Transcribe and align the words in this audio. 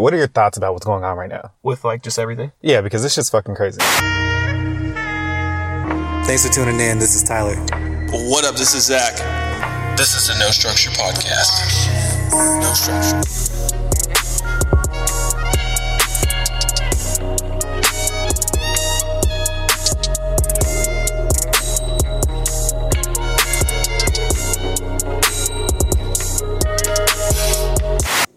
What 0.00 0.14
are 0.14 0.16
your 0.16 0.28
thoughts 0.28 0.56
about 0.56 0.72
what's 0.72 0.86
going 0.86 1.04
on 1.04 1.18
right 1.18 1.28
now? 1.28 1.52
with 1.62 1.84
like 1.84 2.02
just 2.02 2.18
everything. 2.18 2.52
Yeah, 2.62 2.80
because 2.80 3.04
it's 3.04 3.14
just 3.14 3.30
fucking 3.30 3.54
crazy. 3.54 3.80
Thanks 6.24 6.46
for 6.46 6.52
tuning 6.54 6.80
in. 6.80 6.98
This 6.98 7.14
is 7.14 7.22
Tyler. 7.22 7.54
What 8.30 8.46
up? 8.46 8.54
This 8.54 8.74
is 8.74 8.86
Zach. 8.86 9.18
This 9.98 10.16
is 10.16 10.28
the 10.28 10.38
No 10.38 10.48
Structure 10.50 10.88
Podcast. 10.92 11.90
No 12.62 12.72
structure. 12.72 13.20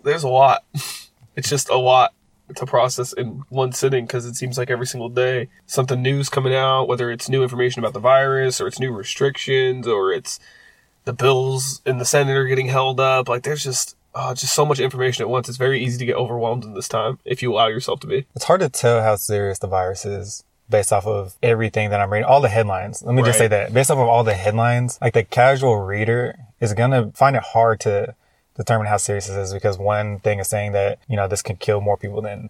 There's 0.04 0.23
a 0.23 0.27
lot. 0.27 0.66
It's 1.36 1.50
just 1.50 1.70
a 1.70 1.77
lot 1.77 2.13
to 2.55 2.66
process 2.66 3.13
in 3.13 3.43
one 3.49 3.71
sitting 3.71 4.05
because 4.05 4.26
it 4.26 4.35
seems 4.35 4.58
like 4.58 4.70
every 4.70 4.85
single 4.85 5.09
day 5.09 5.49
something 5.66 6.02
new's 6.02 6.30
coming 6.30 6.53
out, 6.53 6.88
whether 6.88 7.09
it's 7.09 7.30
new 7.30 7.41
information 7.41 7.80
about 7.80 7.94
the 7.94 7.99
virus 7.99 8.59
or 8.59 8.67
it's 8.67 8.80
new 8.80 8.91
restrictions 8.91 9.88
or 9.88 10.11
it's 10.11 10.39
the 11.05 11.13
bills 11.13 11.81
in 11.85 11.98
the 11.98 12.05
Senate 12.05 12.35
are 12.35 12.45
getting 12.45 12.67
held 12.67 12.99
up. 12.99 13.27
Like 13.27 13.44
there's 13.44 13.63
just 13.63 13.95
oh, 14.16 14.34
just 14.34 14.53
so 14.53 14.66
much 14.66 14.80
information 14.80 15.23
at 15.23 15.30
once. 15.30 15.49
It's 15.49 15.58
very 15.58 15.84
easy 15.84 15.98
to 15.99 16.05
get 16.05 16.16
overwhelmed 16.16 16.63
in 16.63 16.73
this 16.73 16.88
time 16.88 17.20
if 17.25 17.41
you 17.41 17.53
allow 17.53 17.67
yourself 17.67 18.00
to 18.02 18.08
be. 18.08 18.25
It's 18.36 18.45
hard 18.45 18.61
to 18.61 18.70
tell 18.70 19.02
how 19.02 19.16
serious 19.16 19.59
the 19.59 19.67
virus 19.67 20.05
is 20.05 20.44
based 20.70 20.94
off 20.94 21.05
of 21.05 21.36
everything 21.44 21.89
that 21.89 22.00
I'm 22.00 22.11
reading, 22.11 22.25
all 22.25 22.41
the 22.41 22.50
headlines. 22.50 23.03
Let 23.03 23.16
me 23.16 23.22
just 23.22 23.38
say 23.38 23.47
that 23.47 23.73
based 23.73 23.91
off 23.91 24.00
of 24.00 24.08
all 24.08 24.23
the 24.23 24.34
headlines, 24.34 24.97
like 25.02 25.13
the 25.13 25.23
casual 25.23 25.80
reader 25.81 26.36
is 26.59 26.73
going 26.73 26.91
to 26.91 27.11
find 27.16 27.36
it 27.36 27.44
hard 27.44 27.80
to 27.81 28.16
determine 28.55 28.88
how 28.88 28.98
serious 28.98 29.27
this 29.27 29.35
is 29.35 29.53
because 29.53 29.77
one 29.77 30.20
thing 30.20 30.39
is 30.39 30.48
saying 30.48 30.71
that, 30.73 30.99
you 31.07 31.16
know, 31.16 31.27
this 31.27 31.41
can 31.41 31.55
kill 31.55 31.81
more 31.81 31.98
people 31.98 32.21
than 32.21 32.49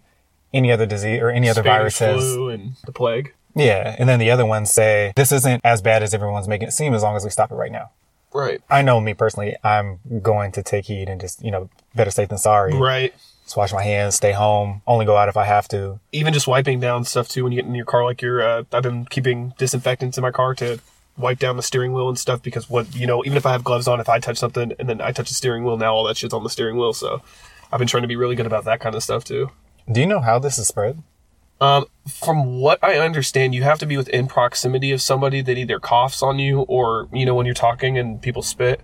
any 0.54 0.72
other 0.72 0.86
disease 0.86 1.22
or 1.22 1.30
any 1.30 1.50
other 1.50 1.64
Spanish 1.64 1.98
virus 1.98 2.24
flu 2.24 2.50
and 2.50 2.74
the 2.86 2.92
plague. 2.92 3.34
Yeah. 3.56 3.96
And 3.98 4.08
then 4.10 4.20
the 4.20 4.32
other 4.32 4.46
ones 4.46 4.72
say 4.72 5.14
this 5.16 5.32
isn't 5.32 5.62
as 5.64 5.82
bad 5.82 6.04
as 6.04 6.14
everyone's 6.14 6.48
making 6.48 6.68
it 6.68 6.72
seem 6.72 6.94
as 6.94 7.04
long 7.04 7.16
as 7.16 7.24
we 7.24 7.30
stop 7.30 7.52
it 7.52 7.56
right 7.56 7.72
now. 7.72 7.92
Right. 8.34 8.62
I 8.70 8.82
know 8.82 9.00
me 9.00 9.14
personally, 9.14 9.56
I'm 9.64 10.00
going 10.22 10.52
to 10.54 10.64
take 10.64 10.86
heed 10.86 11.08
and 11.08 11.22
just, 11.22 11.44
you 11.44 11.52
know, 11.52 11.70
better 11.94 12.10
safe 12.10 12.30
than 12.30 12.40
sorry. 12.40 12.74
Right. 12.76 13.14
Just 13.44 13.58
wash 13.58 13.74
my 13.74 13.84
hands, 13.84 14.16
stay 14.16 14.32
home, 14.32 14.82
only 14.88 15.06
go 15.06 15.18
out 15.18 15.30
if 15.30 15.38
I 15.38 15.44
have 15.44 15.68
to. 15.68 16.00
even 16.12 16.34
just 16.34 16.48
wiping 16.48 16.80
down 16.80 17.04
stuff 17.04 17.28
too 17.28 17.44
when 17.44 17.52
you 17.52 17.62
get 17.62 17.68
in 17.68 17.76
your 17.76 17.86
car 17.86 18.04
like 18.06 18.22
you're 18.22 18.42
uh, 18.42 18.64
i've 18.72 18.84
been 18.84 19.06
keeping 19.06 19.54
disinfectants 19.58 20.18
in 20.18 20.22
my 20.22 20.32
car 20.32 20.56
to 20.56 20.80
wipe 21.18 21.40
down 21.40 21.58
the 21.58 21.64
steering 21.64 21.94
wheel 21.94 22.10
and 22.10 22.18
stuff 22.18 22.42
because 22.42 22.70
what 22.70 22.96
you 22.96 23.06
know 23.06 23.24
even 23.26 23.38
if 23.38 23.46
i 23.46 23.52
have 23.52 23.64
gloves 23.64 23.88
on 23.88 24.00
if 24.00 24.10
i 24.10 24.20
touch 24.20 24.38
something 24.38 24.74
and 24.80 24.90
then 24.90 25.00
i 25.02 25.12
touch 25.12 25.30
the 25.30 25.36
steering 25.36 25.64
wheel 25.64 25.78
now 25.78 25.94
all 25.94 26.04
that 26.04 26.18
shit's 26.18 26.34
on 26.34 26.44
the 26.44 26.50
steering 26.50 26.76
wheel 26.76 26.92
so 26.94 27.22
i've 27.72 27.78
been 27.80 27.88
trying 27.88 28.02
to 28.04 28.08
be 28.08 28.16
really 28.16 28.36
good 28.36 28.46
about 28.48 28.66
that 28.66 28.80
kind 28.80 28.96
of 28.96 29.04
stuff 29.04 29.24
too 29.24 29.50
Do 29.92 30.00
you 30.00 30.08
know 30.08 30.22
how 30.22 30.40
this 30.40 30.58
is 30.58 30.68
spread? 30.68 31.04
um, 31.62 31.86
from 32.08 32.60
what 32.60 32.80
i 32.84 32.98
understand 32.98 33.54
you 33.54 33.62
have 33.64 33.78
to 33.80 33.86
be 33.86 33.96
within 33.96 34.28
proximity 34.28 34.92
of 34.92 35.02
somebody 35.02 35.42
that 35.42 35.58
either 35.58 35.80
coughs 35.80 36.24
on 36.24 36.40
you 36.40 36.62
or 36.62 37.08
you 37.14 37.26
know 37.26 37.36
when 37.36 37.46
you're 37.46 37.54
talking 37.56 37.98
and 37.98 38.22
people 38.22 38.42
spit 38.42 38.82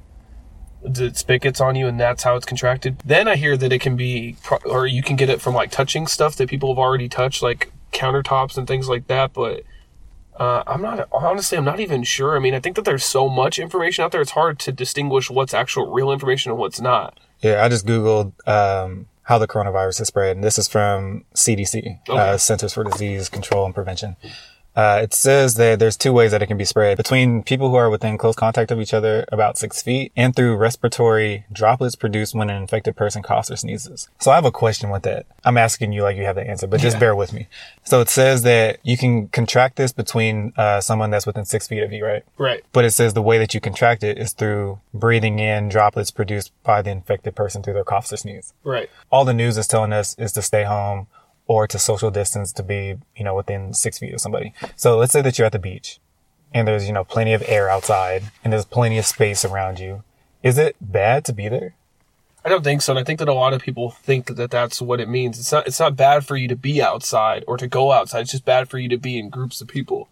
the 0.82 1.14
spit 1.14 1.42
gets 1.42 1.60
on 1.60 1.76
you 1.76 1.88
and 1.88 2.00
that's 2.00 2.24
how 2.24 2.38
it's 2.38 2.46
contracted. 2.46 3.00
Then 3.04 3.28
I 3.28 3.36
hear 3.36 3.58
that 3.58 3.74
it 3.74 3.80
can 3.80 3.98
be, 3.98 4.38
pro- 4.42 4.60
or 4.66 4.88
you 4.88 5.04
can 5.04 5.18
get 5.18 5.30
it 5.30 5.42
from 5.42 5.54
like 5.54 5.72
touching 5.72 6.08
stuff 6.08 6.38
that 6.38 6.48
people 6.50 6.70
have 6.74 6.78
already 6.80 7.10
touched, 7.10 7.42
like 7.42 7.70
countertops 7.92 8.58
and 8.58 8.66
things 8.66 8.88
like 8.88 9.08
that. 9.08 9.34
But 9.34 9.64
uh, 10.40 10.64
I'm 10.66 10.82
not, 10.82 11.08
honestly, 11.12 11.58
I'm 11.58 11.66
not 11.66 11.80
even 11.80 12.04
sure. 12.04 12.36
I 12.36 12.40
mean, 12.40 12.54
I 12.54 12.60
think 12.60 12.76
that 12.78 12.86
there's 12.86 13.04
so 13.04 13.28
much 13.28 13.60
information 13.60 14.04
out 14.04 14.12
there, 14.12 14.22
it's 14.22 14.32
hard 14.32 14.58
to 14.60 14.72
distinguish 14.72 15.30
what's 15.30 15.54
actual 15.54 15.92
real 15.92 16.12
information 16.12 16.52
and 16.52 16.60
what's 16.60 16.80
not. 16.80 17.20
Yeah, 17.42 17.64
I 17.64 17.70
just 17.70 17.86
Googled 17.86 18.34
um, 18.48 19.08
how 19.24 19.38
the 19.38 19.48
coronavirus 19.48 20.02
is 20.02 20.08
spread, 20.08 20.36
and 20.38 20.44
this 20.44 20.58
is 20.58 20.68
from 20.68 21.26
CDC, 21.36 22.10
uh, 22.10 22.38
Centers 22.38 22.74
for 22.74 22.84
Disease 22.84 23.30
Control 23.30 23.66
and 23.66 23.76
Prevention. 23.76 24.16
Uh, 24.80 25.02
it 25.04 25.14
says 25.14 25.56
that 25.56 25.78
there's 25.80 25.98
two 25.98 26.14
ways 26.14 26.32
that 26.32 26.42
it 26.42 26.48
can 26.48 26.58
be 26.58 26.64
spread 26.64 26.96
between 26.96 27.44
people 27.44 27.70
who 27.70 27.76
are 27.76 27.90
within 27.90 28.18
close 28.18 28.36
contact 28.36 28.72
of 28.72 28.80
each 28.80 28.94
other 28.94 29.26
about 29.30 29.58
six 29.58 29.82
feet 29.82 30.10
and 30.16 30.34
through 30.34 30.56
respiratory 30.56 31.44
droplets 31.52 31.96
produced 31.96 32.34
when 32.34 32.50
an 32.50 32.56
infected 32.56 32.96
person 32.96 33.22
coughs 33.22 33.52
or 33.52 33.58
sneezes. 33.58 34.08
So 34.20 34.32
I 34.32 34.36
have 34.36 34.46
a 34.46 34.52
question 34.54 34.90
with 34.90 35.04
that. 35.04 35.26
I'm 35.44 35.58
asking 35.58 35.92
you 35.92 36.02
like 36.04 36.16
you 36.16 36.24
have 36.24 36.36
the 36.38 36.48
answer, 36.50 36.66
but 36.66 36.80
just 36.80 36.96
Yeah. 36.96 37.00
bear 37.02 37.16
with 37.16 37.34
me. 37.34 37.48
So 37.84 38.00
it 38.00 38.08
says 38.08 38.44
that 38.44 38.80
you 38.84 38.96
can 38.96 39.28
contract 39.28 39.76
this 39.76 39.92
between 39.92 40.54
uh, 40.56 40.80
someone 40.80 41.10
that's 41.10 41.26
within 41.28 41.44
six 41.44 41.68
feet 41.68 41.84
of 41.84 41.92
you, 41.92 42.06
right? 42.06 42.24
Right. 42.38 42.64
But 42.72 42.86
it 42.86 42.92
says 42.92 43.14
the 43.14 43.22
way 43.22 43.38
that 43.38 43.54
you 43.54 43.60
contract 43.60 44.02
it 44.02 44.18
is 44.18 44.32
through 44.32 44.80
breathing 44.94 45.40
in 45.40 45.68
droplets 45.68 46.10
produced 46.12 46.54
by 46.64 46.82
the 46.82 46.92
infected 46.92 47.36
person 47.36 47.64
through 47.64 47.74
their 47.74 47.84
coughs 47.84 48.14
or 48.14 48.18
sneeze. 48.18 48.54
Right. 48.64 48.90
All 49.12 49.26
the 49.26 49.34
news 49.34 49.58
is 49.58 49.68
telling 49.68 49.92
us 49.92 50.16
is 50.18 50.32
to 50.34 50.42
stay 50.42 50.64
home 50.64 51.08
or 51.50 51.66
to 51.68 51.80
social 51.80 52.12
distance 52.12 52.54
to 52.54 52.62
be, 52.62 52.96
you 53.18 53.24
know, 53.24 53.36
within 53.36 53.74
six 53.74 53.98
feet 53.98 54.14
of 54.14 54.22
somebody. 54.22 54.54
So 54.76 54.96
let's 54.98 55.12
say 55.12 55.24
that 55.24 55.38
you're 55.38 55.48
at 55.48 55.52
the 55.52 55.58
beach 55.58 56.00
and 56.54 56.68
there's, 56.68 56.86
you 56.86 56.94
know, 56.94 57.04
plenty 57.04 57.34
of 57.34 57.44
air 57.48 57.70
outside 57.70 58.26
and 58.44 58.54
there's 58.54 58.66
plenty 58.66 59.00
of 59.00 59.06
space 59.08 59.44
around 59.44 59.80
you. 59.80 60.04
Is 60.44 60.60
it 60.60 60.76
bad 60.80 61.26
to 61.26 61.34
be 61.34 61.50
there? 61.50 61.74
I 62.46 62.50
don't 62.50 62.64
think 62.64 62.84
so, 62.84 62.94
and 62.94 63.00
I 63.00 63.04
think 63.04 63.20
that 63.20 63.28
a 63.28 63.34
lot 63.34 63.54
of 63.54 63.62
people 63.62 63.90
think 63.90 64.36
that 64.36 64.52
that's 64.52 64.82
what 64.82 65.02
it 65.02 65.10
means. 65.10 65.40
It's 65.40 65.52
not. 65.52 65.68
It's 65.68 65.80
not 65.80 65.98
bad 65.98 66.26
for 66.26 66.38
you 66.38 66.48
to 66.48 66.56
be 66.56 66.82
outside 66.82 67.44
or 67.48 67.58
to 67.58 67.68
go 67.68 67.92
outside. 67.92 68.22
It's 68.22 68.32
just 68.32 68.46
bad 68.46 68.70
for 68.70 68.78
you 68.78 68.88
to 68.90 68.98
be 68.98 69.20
in 69.20 69.30
groups 69.30 69.60
of 69.60 69.68
people. 69.68 70.08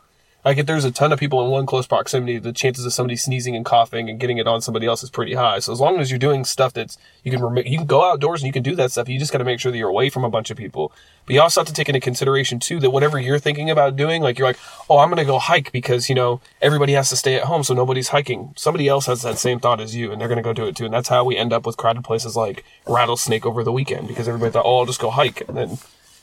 Like 0.47 0.59
if 0.59 0.66
there's 0.66 0.85
a 0.85 0.91
ton 0.91 1.12
of 1.12 1.19
people 1.19 1.44
in 1.44 1.52
one 1.52 1.66
close 1.66 1.85
proximity, 1.85 2.38
the 2.38 2.53
chances 2.53 2.85
of 2.85 2.94
somebody 2.94 3.18
sneezing 3.18 3.53
and 3.53 3.66
coughing 3.66 4.09
and 4.09 4.18
getting 4.18 4.38
it 4.38 4.47
on 4.47 4.62
somebody 4.62 4.88
else 4.88 5.03
is 5.03 5.09
pretty 5.09 5.34
high. 5.34 5.59
So 5.59 5.74
as 5.74 5.81
long 5.81 6.00
as 6.00 6.09
you're 6.09 6.18
doing 6.18 6.46
stuff 6.46 6.72
that's 6.72 6.97
you 7.25 7.34
can 7.34 7.44
rem- 7.44 7.68
you 7.68 7.78
can 7.78 7.85
go 7.85 8.09
outdoors 8.09 8.41
and 8.41 8.47
you 8.47 8.53
can 8.53 8.63
do 8.63 8.74
that 8.78 8.94
stuff. 8.94 9.09
You 9.09 9.19
just 9.19 9.34
got 9.34 9.40
to 9.40 9.44
make 9.44 9.59
sure 9.59 9.74
that 9.74 9.78
you're 9.78 9.90
away 9.90 10.09
from 10.09 10.24
a 10.24 10.30
bunch 10.30 10.50
of 10.50 10.56
people. 10.56 10.94
But 11.25 11.34
you 11.34 11.41
also 11.41 11.59
have 11.59 11.68
to 11.68 11.74
take 11.74 11.90
into 11.90 12.00
consideration 12.00 12.59
too 12.59 12.80
that 12.80 12.91
whatever 12.91 13.19
you're 13.19 13.40
thinking 13.40 13.69
about 13.69 13.97
doing, 13.97 14.22
like 14.22 14.40
you're 14.40 14.47
like, 14.47 14.58
oh, 14.90 15.00
I'm 15.00 15.09
gonna 15.09 15.25
go 15.25 15.38
hike 15.38 15.74
because 15.74 16.08
you 16.08 16.16
know 16.16 16.40
everybody 16.62 16.94
has 16.94 17.09
to 17.09 17.18
stay 17.18 17.35
at 17.35 17.44
home, 17.44 17.64
so 17.66 17.74
nobody's 17.74 18.08
hiking. 18.08 18.53
Somebody 18.56 18.88
else 18.88 19.08
has 19.08 19.24
that 19.24 19.38
same 19.40 19.59
thought 19.59 19.81
as 19.81 19.97
you, 19.97 20.14
and 20.14 20.22
they're 20.22 20.29
gonna 20.29 20.41
go 20.41 20.53
do 20.53 20.66
it 20.66 20.78
too. 20.78 20.85
And 20.85 20.94
that's 20.94 21.09
how 21.09 21.25
we 21.25 21.35
end 21.35 21.52
up 21.52 21.66
with 21.66 21.75
crowded 21.75 22.06
places 22.06 22.38
like 22.38 22.64
Rattlesnake 22.88 23.46
over 23.46 23.66
the 23.66 23.74
weekend 23.74 24.08
because 24.08 24.29
everybody 24.29 24.53
thought, 24.53 24.66
oh, 24.66 24.79
I'll 24.79 24.85
just 24.85 25.02
go 25.02 25.09
hike, 25.09 25.46
and 25.50 25.58
then 25.58 25.78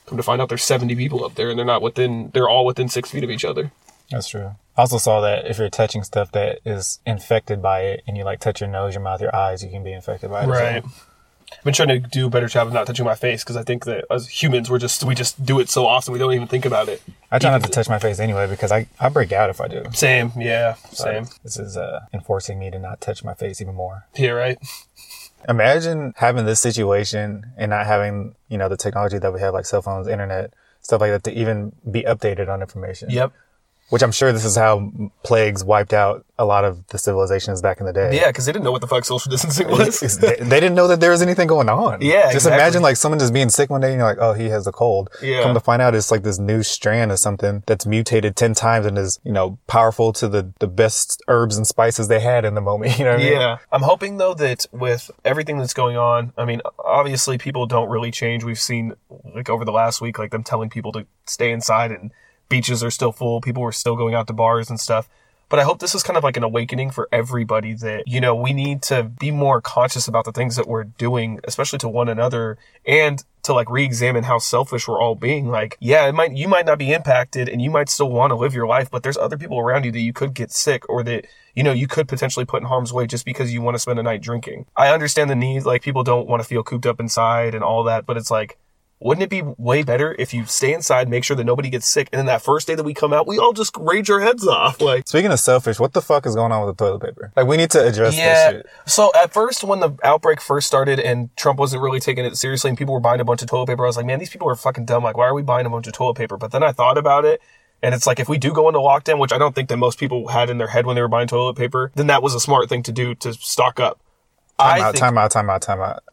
come 0.06 0.16
to 0.16 0.22
find 0.22 0.40
out 0.40 0.48
there's 0.48 0.64
70 0.64 0.94
people 0.96 1.26
up 1.26 1.34
there 1.34 1.50
and 1.50 1.58
they're 1.58 1.66
not 1.66 1.82
within, 1.82 2.30
they're 2.32 2.48
all 2.48 2.64
within 2.64 2.88
six 2.88 3.10
feet 3.10 3.24
of 3.24 3.30
each 3.30 3.44
other. 3.44 3.70
That's 4.10 4.28
true. 4.28 4.54
I 4.76 4.80
also 4.80 4.98
saw 4.98 5.20
that 5.20 5.46
if 5.46 5.58
you're 5.58 5.70
touching 5.70 6.02
stuff 6.02 6.32
that 6.32 6.60
is 6.64 7.00
infected 7.06 7.62
by 7.62 7.82
it 7.82 8.02
and 8.06 8.16
you 8.16 8.24
like 8.24 8.40
touch 8.40 8.60
your 8.60 8.68
nose, 8.68 8.94
your 8.94 9.02
mouth, 9.02 9.20
your 9.20 9.34
eyes, 9.34 9.62
you 9.62 9.70
can 9.70 9.84
be 9.84 9.92
infected 9.92 10.30
by 10.30 10.44
it. 10.44 10.46
Right. 10.48 10.84
I've 10.84 11.62
been 11.62 11.74
trying 11.74 11.88
to 11.88 12.00
do 12.00 12.26
a 12.26 12.30
better 12.30 12.48
job 12.48 12.66
of 12.66 12.72
not 12.72 12.86
touching 12.86 13.04
my 13.04 13.14
face 13.14 13.44
because 13.44 13.56
I 13.56 13.62
think 13.62 13.84
that 13.84 14.04
as 14.10 14.26
humans, 14.26 14.68
we're 14.68 14.78
just 14.78 15.04
we 15.04 15.14
just 15.14 15.44
do 15.44 15.60
it 15.60 15.68
so 15.68 15.86
often 15.86 16.12
we 16.12 16.18
don't 16.18 16.32
even 16.32 16.48
think 16.48 16.64
about 16.64 16.88
it. 16.88 17.00
I 17.30 17.38
try 17.38 17.50
not 17.50 17.62
to 17.62 17.70
touch 17.70 17.88
my 17.88 17.98
face 17.98 18.18
anyway 18.18 18.48
because 18.48 18.72
I, 18.72 18.88
I 18.98 19.08
break 19.08 19.30
out 19.30 19.50
if 19.50 19.60
I 19.60 19.68
do. 19.68 19.84
Same, 19.92 20.32
yeah, 20.36 20.74
same. 20.90 21.26
This 21.42 21.58
is 21.58 21.76
uh, 21.76 22.06
enforcing 22.12 22.58
me 22.58 22.70
to 22.70 22.78
not 22.78 23.00
touch 23.00 23.22
my 23.22 23.34
face 23.34 23.60
even 23.60 23.74
more. 23.74 24.06
Yeah, 24.16 24.30
right. 24.30 24.58
Imagine 25.48 26.14
having 26.16 26.46
this 26.46 26.60
situation 26.60 27.52
and 27.56 27.70
not 27.70 27.86
having, 27.86 28.34
you 28.48 28.58
know, 28.58 28.68
the 28.68 28.76
technology 28.76 29.18
that 29.18 29.32
we 29.32 29.40
have, 29.40 29.54
like 29.54 29.66
cell 29.66 29.82
phones, 29.82 30.08
internet, 30.08 30.54
stuff 30.80 31.00
like 31.00 31.10
that, 31.10 31.22
to 31.24 31.32
even 31.38 31.72
be 31.90 32.02
updated 32.02 32.48
on 32.48 32.62
information. 32.62 33.10
Yep. 33.10 33.32
Which 33.94 34.02
I'm 34.02 34.10
sure 34.10 34.32
this 34.32 34.44
is 34.44 34.56
how 34.56 34.90
plagues 35.22 35.62
wiped 35.62 35.92
out 35.92 36.26
a 36.36 36.44
lot 36.44 36.64
of 36.64 36.84
the 36.88 36.98
civilizations 36.98 37.62
back 37.62 37.78
in 37.78 37.86
the 37.86 37.92
day. 37.92 38.16
Yeah, 38.16 38.26
because 38.26 38.44
they 38.44 38.50
didn't 38.50 38.64
know 38.64 38.72
what 38.72 38.80
the 38.80 38.88
fuck 38.88 39.04
social 39.04 39.30
distancing 39.30 39.68
was. 39.68 40.00
They, 40.18 40.34
they 40.34 40.58
didn't 40.58 40.74
know 40.74 40.88
that 40.88 40.98
there 40.98 41.12
was 41.12 41.22
anything 41.22 41.46
going 41.46 41.68
on. 41.68 42.00
Yeah, 42.00 42.24
Just 42.24 42.46
exactly. 42.46 42.60
imagine 42.60 42.82
like 42.82 42.96
someone 42.96 43.20
just 43.20 43.32
being 43.32 43.50
sick 43.50 43.70
one 43.70 43.80
day 43.80 43.90
and 43.90 43.98
you're 43.98 44.06
like, 44.08 44.18
oh, 44.20 44.32
he 44.32 44.46
has 44.46 44.66
a 44.66 44.72
cold. 44.72 45.10
Yeah. 45.22 45.44
Come 45.44 45.54
to 45.54 45.60
find 45.60 45.80
out 45.80 45.94
it's 45.94 46.10
like 46.10 46.24
this 46.24 46.40
new 46.40 46.64
strand 46.64 47.12
of 47.12 47.20
something 47.20 47.62
that's 47.66 47.86
mutated 47.86 48.34
10 48.34 48.54
times 48.54 48.84
and 48.84 48.98
is, 48.98 49.20
you 49.22 49.30
know, 49.30 49.60
powerful 49.68 50.12
to 50.14 50.28
the, 50.28 50.52
the 50.58 50.66
best 50.66 51.22
herbs 51.28 51.56
and 51.56 51.64
spices 51.64 52.08
they 52.08 52.18
had 52.18 52.44
in 52.44 52.56
the 52.56 52.60
moment. 52.60 52.98
You 53.04 53.04
know 53.04 53.12
what 53.12 53.20
I 53.20 53.24
mean? 53.24 53.32
Yeah. 53.34 53.58
I'm 53.70 53.82
hoping 53.82 54.16
though 54.16 54.34
that 54.34 54.66
with 54.72 55.12
everything 55.24 55.58
that's 55.58 55.74
going 55.74 55.96
on, 55.96 56.32
I 56.36 56.44
mean, 56.44 56.62
obviously 56.80 57.38
people 57.38 57.66
don't 57.66 57.88
really 57.88 58.10
change. 58.10 58.42
We've 58.42 58.58
seen 58.58 58.94
like 59.36 59.48
over 59.48 59.64
the 59.64 59.72
last 59.72 60.00
week, 60.00 60.18
like 60.18 60.32
them 60.32 60.42
telling 60.42 60.68
people 60.68 60.90
to 60.92 61.06
stay 61.26 61.52
inside 61.52 61.92
and 61.92 62.10
beaches 62.48 62.82
are 62.82 62.90
still 62.90 63.12
full. 63.12 63.40
People 63.40 63.62
were 63.62 63.72
still 63.72 63.96
going 63.96 64.14
out 64.14 64.26
to 64.28 64.32
bars 64.32 64.70
and 64.70 64.80
stuff. 64.80 65.08
But 65.50 65.58
I 65.58 65.64
hope 65.64 65.78
this 65.78 65.94
is 65.94 66.02
kind 66.02 66.16
of 66.16 66.24
like 66.24 66.38
an 66.38 66.42
awakening 66.42 66.90
for 66.90 67.06
everybody 67.12 67.74
that, 67.74 68.04
you 68.06 68.20
know, 68.20 68.34
we 68.34 68.52
need 68.52 68.82
to 68.84 69.04
be 69.04 69.30
more 69.30 69.60
conscious 69.60 70.08
about 70.08 70.24
the 70.24 70.32
things 70.32 70.56
that 70.56 70.66
we're 70.66 70.84
doing, 70.84 71.38
especially 71.44 71.78
to 71.80 71.88
one 71.88 72.08
another 72.08 72.56
and 72.86 73.22
to 73.42 73.52
like 73.52 73.70
re-examine 73.70 74.24
how 74.24 74.38
selfish 74.38 74.88
we're 74.88 75.00
all 75.00 75.14
being. 75.14 75.48
Like, 75.48 75.76
yeah, 75.80 76.08
it 76.08 76.12
might, 76.12 76.32
you 76.32 76.48
might 76.48 76.64
not 76.64 76.78
be 76.78 76.92
impacted 76.92 77.48
and 77.48 77.60
you 77.60 77.70
might 77.70 77.90
still 77.90 78.10
want 78.10 78.30
to 78.30 78.36
live 78.36 78.54
your 78.54 78.66
life, 78.66 78.90
but 78.90 79.02
there's 79.02 79.18
other 79.18 79.36
people 79.36 79.58
around 79.58 79.84
you 79.84 79.92
that 79.92 80.00
you 80.00 80.14
could 80.14 80.32
get 80.32 80.50
sick 80.50 80.88
or 80.88 81.04
that, 81.04 81.26
you 81.54 81.62
know, 81.62 81.72
you 81.72 81.86
could 81.86 82.08
potentially 82.08 82.46
put 82.46 82.62
in 82.62 82.66
harm's 82.66 82.92
way 82.92 83.06
just 83.06 83.26
because 83.26 83.52
you 83.52 83.60
want 83.60 83.74
to 83.74 83.78
spend 83.78 83.98
a 83.98 84.02
night 84.02 84.22
drinking. 84.22 84.64
I 84.74 84.88
understand 84.88 85.28
the 85.28 85.36
need. 85.36 85.64
Like 85.64 85.82
people 85.82 86.02
don't 86.02 86.26
want 86.26 86.42
to 86.42 86.48
feel 86.48 86.62
cooped 86.62 86.86
up 86.86 87.00
inside 87.00 87.54
and 87.54 87.62
all 87.62 87.84
that, 87.84 88.06
but 88.06 88.16
it's 88.16 88.30
like, 88.30 88.58
wouldn't 89.04 89.22
it 89.22 89.28
be 89.28 89.42
way 89.58 89.82
better 89.82 90.16
if 90.18 90.32
you 90.32 90.46
stay 90.46 90.72
inside, 90.72 91.10
make 91.10 91.24
sure 91.24 91.36
that 91.36 91.44
nobody 91.44 91.68
gets 91.68 91.86
sick, 91.86 92.08
and 92.10 92.18
then 92.18 92.24
that 92.24 92.40
first 92.40 92.66
day 92.66 92.74
that 92.74 92.84
we 92.84 92.94
come 92.94 93.12
out, 93.12 93.26
we 93.26 93.38
all 93.38 93.52
just 93.52 93.76
rage 93.76 94.08
our 94.08 94.20
heads 94.20 94.48
off? 94.48 94.80
Like, 94.80 95.06
Speaking 95.06 95.30
of 95.30 95.38
selfish, 95.38 95.78
what 95.78 95.92
the 95.92 96.00
fuck 96.00 96.24
is 96.24 96.34
going 96.34 96.52
on 96.52 96.66
with 96.66 96.78
the 96.78 96.84
toilet 96.84 97.02
paper? 97.02 97.30
Like, 97.36 97.46
we 97.46 97.58
need 97.58 97.70
to 97.72 97.86
address 97.86 98.16
yeah. 98.16 98.52
this 98.52 98.56
shit. 98.56 98.66
So 98.86 99.12
at 99.14 99.30
first, 99.30 99.62
when 99.62 99.80
the 99.80 99.94
outbreak 100.02 100.40
first 100.40 100.66
started 100.66 100.98
and 100.98 101.28
Trump 101.36 101.58
wasn't 101.58 101.82
really 101.82 102.00
taking 102.00 102.24
it 102.24 102.38
seriously 102.38 102.70
and 102.70 102.78
people 102.78 102.94
were 102.94 103.00
buying 103.00 103.20
a 103.20 103.24
bunch 103.24 103.42
of 103.42 103.48
toilet 103.48 103.66
paper, 103.66 103.84
I 103.84 103.88
was 103.88 103.98
like, 103.98 104.06
man, 104.06 104.18
these 104.20 104.30
people 104.30 104.48
are 104.48 104.56
fucking 104.56 104.86
dumb. 104.86 105.04
Like, 105.04 105.18
why 105.18 105.26
are 105.26 105.34
we 105.34 105.42
buying 105.42 105.66
a 105.66 105.70
bunch 105.70 105.86
of 105.86 105.92
toilet 105.92 106.16
paper? 106.16 106.38
But 106.38 106.50
then 106.50 106.62
I 106.62 106.72
thought 106.72 106.96
about 106.96 107.26
it. 107.26 107.42
And 107.82 107.94
it's 107.94 108.06
like, 108.06 108.18
if 108.18 108.30
we 108.30 108.38
do 108.38 108.54
go 108.54 108.68
into 108.68 108.80
lockdown, 108.80 109.18
which 109.18 109.34
I 109.34 109.38
don't 109.38 109.54
think 109.54 109.68
that 109.68 109.76
most 109.76 109.98
people 109.98 110.28
had 110.28 110.48
in 110.48 110.56
their 110.56 110.68
head 110.68 110.86
when 110.86 110.96
they 110.96 111.02
were 111.02 111.08
buying 111.08 111.28
toilet 111.28 111.56
paper, 111.56 111.92
then 111.94 112.06
that 112.06 112.22
was 112.22 112.34
a 112.34 112.40
smart 112.40 112.70
thing 112.70 112.82
to 112.84 112.92
do 112.92 113.14
to 113.16 113.34
stock 113.34 113.78
up. 113.78 114.00
Time 114.58 114.80
I 114.80 114.80
out, 114.80 114.92
think, 114.92 115.00
time 115.00 115.18
out, 115.18 115.30
time 115.30 115.50
out, 115.50 115.60
time 115.60 115.82
out. 115.82 116.04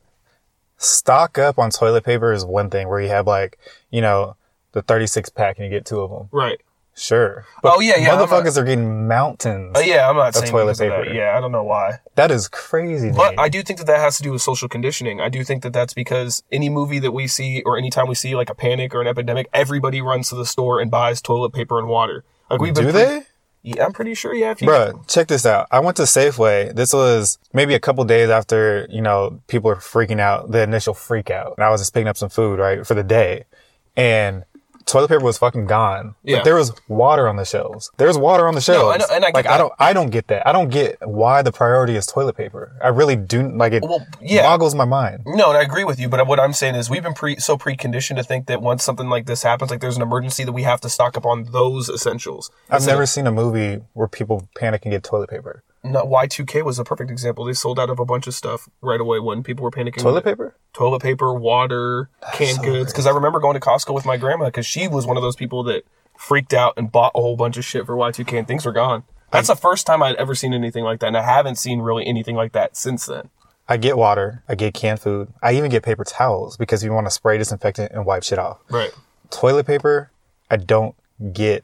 Stock 0.82 1.38
up 1.38 1.60
on 1.60 1.70
toilet 1.70 2.04
paper 2.04 2.34
is 2.34 2.44
one 2.44 2.70
thing 2.72 2.88
where 2.90 3.00
you 3.00 3.10
have 3.10 3.28
like, 3.28 3.60
you 3.92 4.02
know, 4.02 4.36
the 4.72 4.82
36 4.82 5.30
pack 5.30 5.58
and 5.60 5.66
you 5.66 5.70
get 5.72 5.86
two 5.86 6.00
of 6.02 6.10
them. 6.10 6.28
right. 6.32 6.60
Sure. 6.94 7.46
But 7.64 7.76
Oh, 7.78 7.80
yeah, 7.80 7.96
yeah, 7.98 8.12
I'm 8.12 8.20
not- 8.20 8.30
Motherfuckers 8.30 8.58
are 8.58 8.66
getting 8.66 9.08
mountains. 9.08 9.78
Uh, 9.78 9.80
yeah, 9.80 10.10
I'm 10.10 10.16
not 10.18 10.30
Of 10.30 10.36
saying 10.36 10.52
toilet 10.52 10.72
of 10.72 10.78
that. 10.80 11.04
paper. 11.06 11.14
Yeah, 11.16 11.38
I 11.38 11.40
don't 11.40 11.54
know 11.54 11.64
why. 11.64 12.00
That 12.16 12.32
is 12.32 12.50
crazy. 12.50 13.12
But. 13.12 13.40
I 13.40 13.48
do 13.48 13.64
think 13.64 13.80
that 13.80 13.86
that 13.86 14.00
has 14.00 14.18
to 14.18 14.24
do 14.24 14.32
with 14.34 14.42
social 14.42 14.68
conditioning. 14.68 15.22
I 15.22 15.30
do 15.30 15.44
think 15.46 15.64
that 15.64 15.72
that's 15.72 15.94
because 15.94 16.44
any 16.52 16.68
movie 16.70 17.00
that 17.00 17.14
we 17.14 17.28
see 17.28 17.64
or 17.66 17.78
anytime 17.78 18.08
we 18.10 18.16
see 18.16 18.36
like 18.36 18.50
a 18.50 18.56
panic 18.56 18.94
or 18.94 19.00
an 19.02 19.08
epidemic, 19.08 19.48
everybody 19.54 20.02
runs 20.02 20.30
to 20.30 20.36
the 20.36 20.46
store 20.46 20.82
and 20.82 20.92
buys 20.92 21.22
toilet 21.22 21.54
paper 21.54 21.80
and 21.80 21.88
water. 21.88 22.26
Like 22.50 22.60
we've 22.60 22.76
been 22.76 22.88
do 22.88 22.92
pre- 22.92 23.02
they? 23.02 23.22
Yeah, 23.64 23.86
I'm 23.86 23.94
pretty 23.94 24.16
sure. 24.16 24.34
You 24.34 24.46
Bruh, 24.46 25.08
check 25.08 25.28
this 25.28 25.46
out. 25.46 25.68
I 25.70 25.80
went 25.80 25.98
to 25.98 26.04
Safeway. 26.04 26.74
This 26.74 26.94
was 26.94 27.38
maybe 27.54 27.76
a 27.76 27.80
couple 27.80 28.04
days 28.06 28.30
after, 28.30 28.88
you 28.90 29.02
know, 29.02 29.40
people 29.48 29.70
were 29.70 29.76
freaking 29.76 30.20
out, 30.20 30.52
the 30.52 30.64
initial 30.64 30.94
freak 30.94 31.30
out. 31.30 31.54
And 31.58 31.64
I 31.64 31.70
was 31.70 31.82
just 31.82 31.94
picking 31.94 32.08
up 32.08 32.18
some 32.18 32.30
food, 32.30 32.60
right, 32.60 32.86
for 32.86 32.96
the 32.96 33.04
day. 33.04 33.46
And 33.96 34.46
toilet 34.86 35.10
paper 35.10 35.24
was 35.24 35.38
fucking 35.38 35.66
gone. 35.66 36.16
Yeah. 36.24 36.38
But 36.38 36.46
there 36.46 36.56
was 36.56 36.74
water 36.88 37.28
on 37.28 37.36
the 37.36 37.46
shelves. 37.46 37.92
There's 37.98 38.18
water 38.18 38.48
on 38.48 38.56
the 38.56 38.62
shelves. 38.62 38.96
I 38.96 38.98
know- 38.98 39.16
and 39.16 39.26
I 39.26 39.30
like, 39.30 39.46
that. 39.46 39.54
I 39.54 39.58
don't, 39.58 39.74
I 39.80 39.94
don't 39.94 40.10
get 40.10 40.28
that. 40.28 40.48
I 40.48 40.52
don't 40.52 40.70
get 40.70 40.98
why 41.08 41.42
the 41.42 41.52
priority 41.52 41.96
is 41.96 42.06
toilet 42.06 42.36
paper. 42.38 42.78
I 42.84 42.90
really 42.90 43.16
do, 43.16 43.50
like, 43.56 43.74
it 43.74 43.84
Well, 43.84 44.06
yeah. 44.22 44.44
boggles 44.44 44.76
my 44.76 44.86
mind. 44.86 45.24
No, 45.26 45.50
and 45.50 45.58
I 45.58 45.62
agree 45.62 45.84
with 45.84 46.00
you. 46.00 46.10
But 46.10 46.26
what 46.28 46.40
I'm 46.40 46.54
saying 46.54 46.76
is, 46.76 46.90
we've 46.90 47.04
been 47.04 47.14
pre 47.14 47.38
so 47.38 47.58
preconditioned 47.58 48.18
to 48.18 48.24
think 48.24 48.48
that 48.48 48.62
once 48.62 48.84
something 48.84 49.10
like 49.10 49.26
this 49.26 49.44
happens, 49.44 49.72
like 49.72 49.82
there's 49.82 49.96
an 49.98 50.02
emergency, 50.02 50.44
that 50.44 50.52
we 50.54 50.64
have 50.64 50.82
to 50.82 50.90
stock 50.90 51.18
up 51.18 51.26
on 51.26 51.46
those 51.52 51.90
essentials. 51.90 52.52
I've 52.70 52.86
never 52.86 53.06
seen 53.06 53.28
a 53.28 53.32
movie 53.32 53.82
where 53.94 54.08
people 54.08 54.48
panic 54.56 54.86
and 54.86 54.92
get 54.92 55.04
toilet 55.04 55.30
paper. 55.30 55.64
No, 55.84 56.06
Y2K 56.06 56.64
was 56.64 56.78
a 56.78 56.84
perfect 56.84 57.10
example. 57.10 57.44
They 57.46 57.54
sold 57.54 57.80
out 57.80 57.90
of 57.90 58.00
a 58.00 58.06
bunch 58.06 58.28
of 58.28 58.36
stuff 58.36 58.70
right 58.82 59.02
away 59.02 59.20
when 59.20 59.42
people 59.42 59.64
were 59.64 59.72
panicking. 59.72 59.98
Toilet 59.98 60.24
paper? 60.24 60.56
toilet 60.74 61.02
paper, 61.02 61.34
water, 61.34 62.10
canned 62.34 62.58
so 62.58 62.64
goods. 62.64 62.92
Because 62.94 63.08
I 63.08 63.12
remember 63.12 63.40
going 63.40 63.56
to 63.56 63.60
Costco 63.60 63.94
with 63.94 64.06
my 64.06 64.18
grandma 64.18 64.46
because 64.46 64.66
she 64.66 64.88
was 64.88 65.08
one 65.08 65.18
of 65.18 65.24
those 65.24 65.36
people 65.36 65.64
that 65.64 65.84
freaked 66.16 66.54
out 66.54 66.76
and 66.78 66.92
bought 66.92 67.12
a 67.16 67.20
whole 67.20 67.36
bunch 67.36 67.58
of 67.58 67.66
shit 67.66 67.86
for 67.86 67.96
Y2K 67.96 68.38
and 68.38 68.48
things 68.48 68.66
were 68.66 68.72
gone. 68.72 69.04
That's 69.32 69.48
the 69.48 69.56
first 69.56 69.88
time 69.88 70.04
I'd 70.04 70.16
ever 70.18 70.36
seen 70.36 70.54
anything 70.54 70.84
like 70.84 71.00
that, 71.00 71.08
and 71.08 71.18
I 71.18 71.24
haven't 71.24 71.56
seen 71.56 71.80
really 71.80 72.06
anything 72.06 72.36
like 72.36 72.52
that 72.52 72.76
since 72.76 73.06
then. 73.06 73.30
I 73.68 73.78
get 73.78 73.98
water. 73.98 74.44
I 74.50 74.56
get 74.56 74.74
canned 74.74 75.00
food. 75.00 75.30
I 75.42 75.54
even 75.54 75.72
get 75.72 75.84
paper 75.84 76.04
towels 76.04 76.58
because 76.58 76.84
you 76.84 76.92
want 76.92 77.08
to 77.08 77.12
spray 77.12 77.38
disinfectant 77.38 77.94
and 77.94 78.06
wipe 78.06 78.24
shit 78.24 78.38
off. 78.38 78.60
Right. 78.70 78.92
toilet 79.30 79.66
paper, 79.66 80.12
I 80.50 80.58
don't 80.58 80.96
get. 81.32 81.64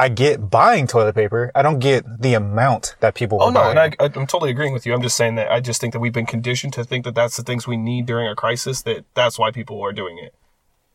I 0.00 0.08
get 0.08 0.48
buying 0.48 0.86
toilet 0.86 1.16
paper. 1.16 1.50
I 1.56 1.62
don't 1.62 1.80
get 1.80 2.04
the 2.22 2.34
amount 2.34 2.94
that 3.00 3.14
people. 3.14 3.42
Oh 3.42 3.50
no, 3.50 3.60
buying. 3.60 3.76
and 3.76 3.96
I, 4.00 4.04
I'm 4.04 4.28
totally 4.28 4.50
agreeing 4.50 4.72
with 4.72 4.86
you. 4.86 4.94
I'm 4.94 5.02
just 5.02 5.16
saying 5.16 5.34
that 5.34 5.50
I 5.50 5.58
just 5.58 5.80
think 5.80 5.92
that 5.92 5.98
we've 5.98 6.12
been 6.12 6.24
conditioned 6.26 6.72
to 6.74 6.84
think 6.84 7.04
that 7.04 7.16
that's 7.16 7.36
the 7.36 7.42
things 7.42 7.66
we 7.66 7.76
need 7.76 8.06
during 8.06 8.28
a 8.28 8.36
crisis. 8.36 8.82
That 8.82 9.04
that's 9.14 9.38
why 9.38 9.50
people 9.50 9.82
are 9.82 9.92
doing 9.92 10.16
it, 10.18 10.32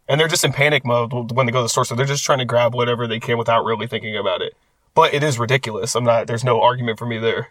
and 0.07 0.19
they're 0.21 0.29
just 0.29 0.45
in 0.45 0.53
panic 0.53 0.85
mode 0.85 1.33
when 1.33 1.45
they 1.45 1.51
go 1.51 1.59
to 1.59 1.63
the 1.63 1.69
store. 1.69 1.83
So 1.83 1.95
they're 1.95 2.05
just 2.05 2.23
trying 2.23 2.39
to 2.39 2.45
grab 2.45 2.73
whatever 2.73 3.05
they 3.05 3.19
can 3.19 3.37
without 3.37 3.65
really 3.65 3.87
thinking 3.87 4.15
about 4.15 4.41
it. 4.41 4.53
But 4.95 5.13
it 5.13 5.21
is 5.21 5.37
ridiculous. 5.37 5.95
I'm 5.95 6.05
not. 6.05 6.27
There's 6.27 6.45
no 6.45 6.61
argument 6.61 6.97
for 6.97 7.05
me 7.05 7.17
there. 7.19 7.49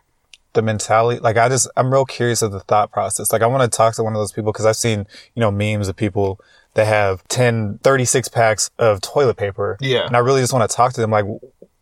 the 0.55 0.63
mentality. 0.63 1.21
Like 1.21 1.37
I 1.37 1.49
just, 1.49 1.69
I'm 1.77 1.93
real 1.93 2.05
curious 2.05 2.41
of 2.43 2.53
the 2.53 2.61
thought 2.61 2.93
process. 2.93 3.33
Like 3.33 3.43
I 3.43 3.47
want 3.47 3.63
to 3.71 3.75
talk 3.77 3.95
to 3.97 4.03
one 4.03 4.15
of 4.15 4.21
those 4.21 4.33
people 4.33 4.53
because 4.53 4.67
I've 4.67 4.77
seen, 4.77 5.07
you 5.35 5.41
know, 5.41 5.51
memes 5.51 5.89
of 5.89 5.97
people 5.97 6.41
that 6.75 6.87
have 6.87 7.27
10, 7.29 7.79
36 7.83 8.29
packs 8.29 8.71
of 8.79 9.01
toilet 9.01 9.37
paper. 9.37 9.77
Yeah. 9.81 10.07
And 10.07 10.17
I 10.17 10.21
really 10.21 10.41
just 10.41 10.53
want 10.53 10.69
to 10.69 10.75
talk 10.77 10.93
to 10.95 11.01
them. 11.01 11.11
Like, 11.11 11.27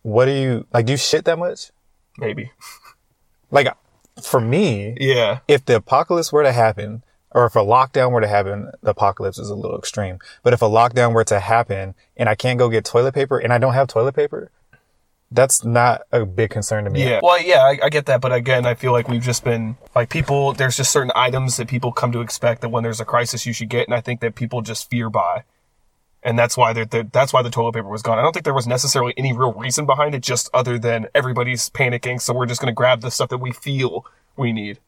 what 0.01 0.25
do 0.25 0.31
you 0.31 0.65
like? 0.73 0.85
Do 0.85 0.93
you 0.93 0.97
shit 0.97 1.25
that 1.25 1.39
much? 1.39 1.71
Maybe. 2.17 2.51
Like, 3.49 3.67
for 4.21 4.39
me, 4.41 4.95
Yeah. 4.99 5.39
if 5.47 5.65
the 5.65 5.75
apocalypse 5.75 6.31
were 6.31 6.43
to 6.43 6.51
happen, 6.51 7.03
or 7.31 7.45
if 7.45 7.55
a 7.55 7.59
lockdown 7.59 8.11
were 8.11 8.21
to 8.21 8.27
happen, 8.27 8.71
the 8.81 8.91
apocalypse 8.91 9.37
is 9.37 9.49
a 9.49 9.55
little 9.55 9.77
extreme. 9.77 10.19
But 10.43 10.53
if 10.53 10.61
a 10.61 10.69
lockdown 10.69 11.13
were 11.13 11.23
to 11.25 11.39
happen 11.39 11.95
and 12.17 12.27
I 12.27 12.35
can't 12.35 12.59
go 12.59 12.69
get 12.69 12.83
toilet 12.83 13.13
paper 13.13 13.37
and 13.39 13.53
I 13.53 13.57
don't 13.57 13.73
have 13.73 13.87
toilet 13.87 14.15
paper, 14.15 14.51
that's 15.31 15.63
not 15.63 16.01
a 16.11 16.25
big 16.25 16.49
concern 16.49 16.83
to 16.83 16.89
me. 16.89 17.03
Yeah. 17.03 17.19
Well, 17.23 17.41
yeah, 17.41 17.59
I, 17.63 17.79
I 17.83 17.89
get 17.89 18.05
that, 18.07 18.19
but 18.21 18.33
again, 18.33 18.65
I 18.65 18.73
feel 18.73 18.91
like 18.91 19.07
we've 19.07 19.23
just 19.23 19.43
been 19.43 19.77
like 19.95 20.09
people. 20.09 20.53
There's 20.53 20.75
just 20.77 20.91
certain 20.91 21.11
items 21.15 21.57
that 21.57 21.67
people 21.67 21.91
come 21.91 22.11
to 22.11 22.21
expect 22.21 22.61
that 22.61 22.69
when 22.69 22.83
there's 22.83 22.99
a 22.99 23.05
crisis 23.05 23.45
you 23.45 23.53
should 23.53 23.69
get, 23.69 23.87
and 23.87 23.95
I 23.95 24.01
think 24.01 24.19
that 24.19 24.35
people 24.35 24.61
just 24.61 24.89
fear 24.89 25.09
buy, 25.09 25.43
and 26.23 26.37
that's 26.37 26.57
why 26.57 26.73
they're, 26.73 26.85
they're 26.85 27.03
that's 27.03 27.31
why 27.33 27.41
the 27.41 27.49
toilet 27.49 27.73
paper 27.73 27.87
was 27.87 28.01
gone. 28.01 28.19
I 28.19 28.21
don't 28.21 28.33
think 28.33 28.43
there 28.45 28.53
was 28.53 28.67
necessarily 28.67 29.13
any 29.17 29.31
real 29.33 29.53
reason 29.53 29.85
behind 29.85 30.13
it, 30.15 30.21
just 30.21 30.49
other 30.53 30.77
than 30.77 31.07
everybody's 31.15 31.69
panicking, 31.69 32.19
so 32.21 32.33
we're 32.33 32.45
just 32.45 32.59
gonna 32.59 32.73
grab 32.73 33.01
the 33.01 33.11
stuff 33.11 33.29
that 33.29 33.37
we 33.39 33.51
feel 33.51 34.05
we 34.35 34.51
need. 34.51 34.79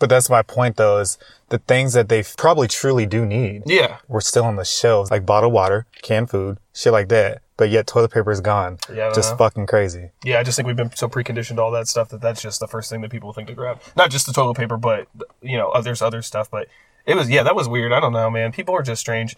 But 0.00 0.08
that's 0.08 0.28
my 0.28 0.42
point 0.42 0.78
though, 0.78 0.98
is 0.98 1.16
the 1.50 1.58
things 1.58 1.92
that 1.92 2.08
they 2.08 2.24
probably 2.36 2.66
truly 2.66 3.06
do 3.06 3.24
need 3.24 3.62
Yeah. 3.66 3.98
were 4.08 4.20
still 4.20 4.44
on 4.44 4.56
the 4.56 4.64
shelves, 4.64 5.12
like 5.12 5.24
bottled 5.24 5.52
water, 5.52 5.86
canned 6.02 6.28
food, 6.28 6.58
shit 6.74 6.92
like 6.92 7.08
that. 7.10 7.40
But 7.62 7.70
yet 7.70 7.86
toilet 7.86 8.10
paper 8.10 8.32
is 8.32 8.40
gone. 8.40 8.78
Yeah, 8.92 9.12
Just 9.14 9.30
know. 9.34 9.36
fucking 9.36 9.66
crazy. 9.68 10.10
Yeah, 10.24 10.40
I 10.40 10.42
just 10.42 10.56
think 10.56 10.66
we've 10.66 10.74
been 10.74 10.90
so 10.96 11.08
preconditioned 11.08 11.54
to 11.56 11.62
all 11.62 11.70
that 11.70 11.86
stuff 11.86 12.08
that 12.08 12.20
that's 12.20 12.42
just 12.42 12.58
the 12.58 12.66
first 12.66 12.90
thing 12.90 13.02
that 13.02 13.10
people 13.12 13.32
think 13.32 13.46
to 13.46 13.54
grab. 13.54 13.80
Not 13.94 14.10
just 14.10 14.26
the 14.26 14.32
toilet 14.32 14.56
paper, 14.56 14.76
but 14.76 15.06
you 15.40 15.56
know, 15.56 15.72
there's 15.80 16.02
other 16.02 16.22
stuff. 16.22 16.50
But 16.50 16.66
it 17.06 17.14
was 17.14 17.30
yeah, 17.30 17.44
that 17.44 17.54
was 17.54 17.68
weird. 17.68 17.92
I 17.92 18.00
don't 18.00 18.12
know, 18.12 18.28
man. 18.30 18.50
People 18.50 18.74
are 18.74 18.82
just 18.82 19.00
strange. 19.00 19.36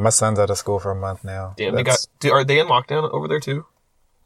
My 0.00 0.08
son's 0.08 0.38
out 0.38 0.48
of 0.48 0.56
school 0.56 0.78
for 0.78 0.90
a 0.90 0.94
month 0.94 1.22
now. 1.22 1.52
Damn, 1.58 1.74
they 1.74 1.82
got. 1.82 1.98
Do- 2.18 2.32
Are 2.32 2.44
they 2.44 2.58
in 2.60 2.66
lockdown 2.66 3.10
over 3.12 3.28
there 3.28 3.40
too? 3.40 3.66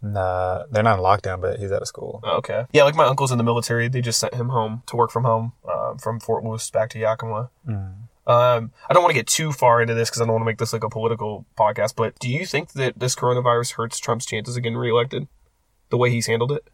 Nah, 0.01 0.65
they're 0.71 0.85
not 0.85 0.99
in 0.99 1.05
lockdown, 1.05 1.41
but 1.41 1.59
he's 1.59 1.73
out 1.73 1.83
of 1.83 1.89
school. 1.89 2.21
Oh, 2.23 2.37
okay. 2.39 2.67
Yeah, 2.73 2.85
like 2.85 2.95
my 2.95 3.05
uncle's 3.07 3.33
in 3.33 3.39
the 3.39 3.45
military. 3.45 3.89
They 3.89 4.01
just 4.01 4.21
sent 4.21 4.35
him 4.35 4.51
home 4.51 4.83
to 4.87 4.95
work 4.97 5.11
from 5.11 5.25
home 5.25 5.53
um, 5.69 5.99
from 5.99 6.21
Fort 6.21 6.45
Lewis 6.45 6.71
back 6.71 6.91
to 6.91 7.01
Yakima. 7.01 7.51
Um, 8.27 8.71
I 8.89 8.95
don't 8.95 9.03
want 9.03 9.13
to 9.15 9.19
get 9.19 9.27
too 9.27 9.53
far 9.53 9.83
into 9.83 9.95
this 9.95 10.09
because 10.09 10.21
I 10.21 10.25
don't 10.25 10.35
want 10.35 10.43
to 10.43 10.47
make 10.47 10.59
this 10.59 10.73
like 10.73 10.85
a 10.85 10.89
political 10.91 11.47
podcast. 11.59 11.97
But 11.97 12.19
do 12.19 12.29
you 12.29 12.47
think 12.47 12.73
that 12.73 12.99
this 12.99 13.15
coronavirus 13.17 13.73
hurts 13.73 13.99
Trump's 13.99 14.27
chances 14.27 14.57
of 14.57 14.63
getting 14.63 14.79
reelected? 14.79 15.27
The 15.91 15.97
way 15.97 16.11
he's 16.11 16.27
handled 16.27 16.53
it. 16.53 16.65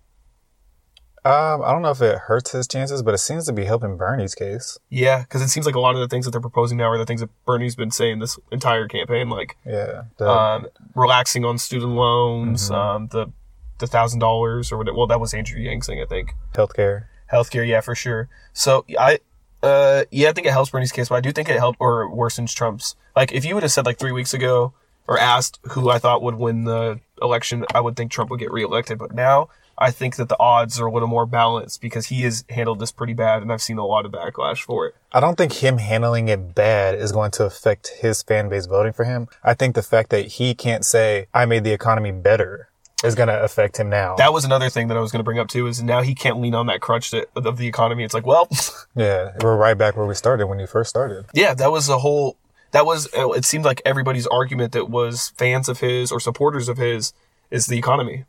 Um, 1.25 1.63
I 1.63 1.73
don't 1.73 1.83
know 1.83 1.91
if 1.91 2.01
it 2.01 2.17
hurts 2.17 2.53
his 2.53 2.69
chances, 2.69 3.03
but 3.03 3.13
it 3.13 3.19
seems 3.19 3.47
to 3.47 3.53
be 3.53 3.65
helping 3.65 3.97
Bernie's 3.97 4.35
case. 4.35 4.79
Yeah, 4.89 5.23
because 5.23 5.43
it 5.43 5.49
seems 5.49 5.67
like 5.67 5.75
a 5.75 5.81
lot 5.81 5.95
of 5.95 6.01
the 6.01 6.09
things 6.09 6.25
that 6.25 6.31
they're 6.31 6.41
proposing 6.41 6.79
now 6.79 6.85
are 6.85 6.97
the 6.99 7.05
things 7.05 7.21
that 7.21 7.31
Bernie's 7.45 7.75
been 7.75 7.91
saying 7.91 8.21
this 8.21 8.39
entire 8.53 8.87
campaign, 8.87 9.29
like 9.29 9.57
Yeah. 9.67 10.05
Um, 10.21 10.69
relaxing 10.95 11.45
on 11.45 11.59
student 11.59 11.93
loans, 11.93 12.71
um, 12.71 13.09
the 13.09 13.33
the 13.79 13.87
thousand 13.87 14.21
dollars 14.21 14.73
or 14.73 14.79
whatever. 14.79 14.97
Well, 14.97 15.07
that 15.09 15.21
was 15.21 15.35
Andrew 15.35 15.61
Yang 15.61 15.83
saying, 15.83 16.01
I 16.01 16.07
think. 16.07 16.35
healthcare. 16.55 17.05
Healthcare, 17.33 17.67
yeah, 17.67 17.81
for 17.81 17.95
sure. 17.95 18.29
So 18.53 18.85
I, 18.99 19.19
uh, 19.63 20.05
yeah, 20.11 20.29
I 20.29 20.33
think 20.33 20.47
it 20.47 20.53
helps 20.53 20.71
Bernie's 20.71 20.93
case, 20.93 21.09
but 21.09 21.17
I 21.17 21.21
do 21.21 21.33
think 21.33 21.49
it 21.49 21.57
helped 21.57 21.79
or 21.81 22.09
worsens 22.11 22.55
Trump's. 22.55 22.97
Like, 23.17 23.33
if 23.33 23.45
you 23.45 23.55
would 23.55 23.63
have 23.63 23.73
said 23.73 23.87
like 23.87 23.99
three 23.99 24.13
weeks 24.13 24.35
ago 24.35 24.73
or 25.07 25.19
asked 25.19 25.59
who 25.71 25.91
I 25.91 25.99
thought 25.99 26.23
would 26.23 26.37
win 26.37 26.65
the 26.65 27.01
election, 27.21 27.65
I 27.75 27.81
would 27.81 27.97
think 27.97 28.11
Trump 28.11 28.31
would 28.31 28.41
get 28.41 28.53
reelected. 28.53 28.99
But 28.99 29.15
now 29.15 29.49
I 29.77 29.91
think 29.91 30.17
that 30.17 30.29
the 30.29 30.39
odds 30.39 30.81
are 30.81 30.87
a 30.87 30.93
little 30.93 31.09
more 31.09 31.27
balanced 31.27 31.81
because 31.81 32.07
he 32.07 32.23
has 32.23 32.45
handled 32.51 32.81
this 32.81 32.93
pretty 32.93 33.15
bad, 33.15 33.43
and 33.43 33.53
I've 33.53 33.63
seen 33.63 33.79
a 33.79 33.87
lot 33.87 34.05
of 34.05 34.13
backlash 34.13 34.63
for 34.63 34.87
it. 34.87 34.95
I 35.13 35.21
don't 35.21 35.37
think 35.37 35.55
him 35.55 35.79
handling 35.79 36.29
it 36.29 36.55
bad 36.55 36.97
is 36.97 37.13
going 37.13 37.31
to 37.33 37.45
affect 37.45 37.93
his 38.01 38.23
fan 38.23 38.49
base 38.49 38.67
voting 38.67 38.93
for 38.93 39.05
him. 39.05 39.29
I 39.43 39.55
think 39.55 39.75
the 39.75 39.83
fact 39.83 40.11
that 40.11 40.27
he 40.27 40.55
can't 40.55 40.85
say, 40.85 41.27
I 41.33 41.47
made 41.47 41.65
the 41.65 41.73
economy 41.73 42.13
better 42.13 42.69
is 43.05 43.15
going 43.15 43.29
to 43.29 43.43
affect 43.43 43.79
him 43.79 43.89
now. 43.89 44.17
That 44.17 44.33
was 44.33 44.45
another 44.45 44.69
thing 44.69 44.89
that 44.89 44.97
I 44.97 45.01
was 45.01 45.13
going 45.13 45.21
to 45.21 45.25
bring 45.25 45.39
up 45.39 45.49
too. 45.49 45.67
Is 45.67 45.83
now 45.83 46.03
he 46.03 46.15
can't 46.15 46.41
lean 46.41 46.55
on 46.55 46.67
that 46.67 46.81
crutch 46.81 47.11
that, 47.13 47.29
of 47.37 47.57
the 47.57 47.67
economy. 47.67 48.05
It's 48.05 48.15
like, 48.15 48.27
well, 48.27 48.49
yeah. 48.97 49.33
We're 49.41 49.57
right 49.57 49.79
back 49.79 49.97
where 49.97 50.07
we 50.07 50.15
started 50.15 50.47
when 50.47 50.59
you 50.59 50.67
first 50.67 50.91
started. 50.91 51.27
yeah, 51.35 51.55
that 51.55 51.71
was 51.71 51.89
a 51.89 51.99
whole. 51.99 52.37
That 52.73 52.85
was. 52.85 53.09
It 53.15 53.45
seemed 53.45 53.65
like 53.65 53.81
everybody's 53.85 54.27
argument 54.27 54.73
that 54.73 54.91
was 54.91 55.33
fans 55.37 55.69
of 55.69 55.81
his 55.81 56.13
or 56.13 56.21
supporters 56.21 56.69
of 56.69 56.77
his 56.77 57.13
is 57.51 57.67
the 57.67 57.79
economy, 57.79 58.25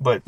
but. 0.00 0.22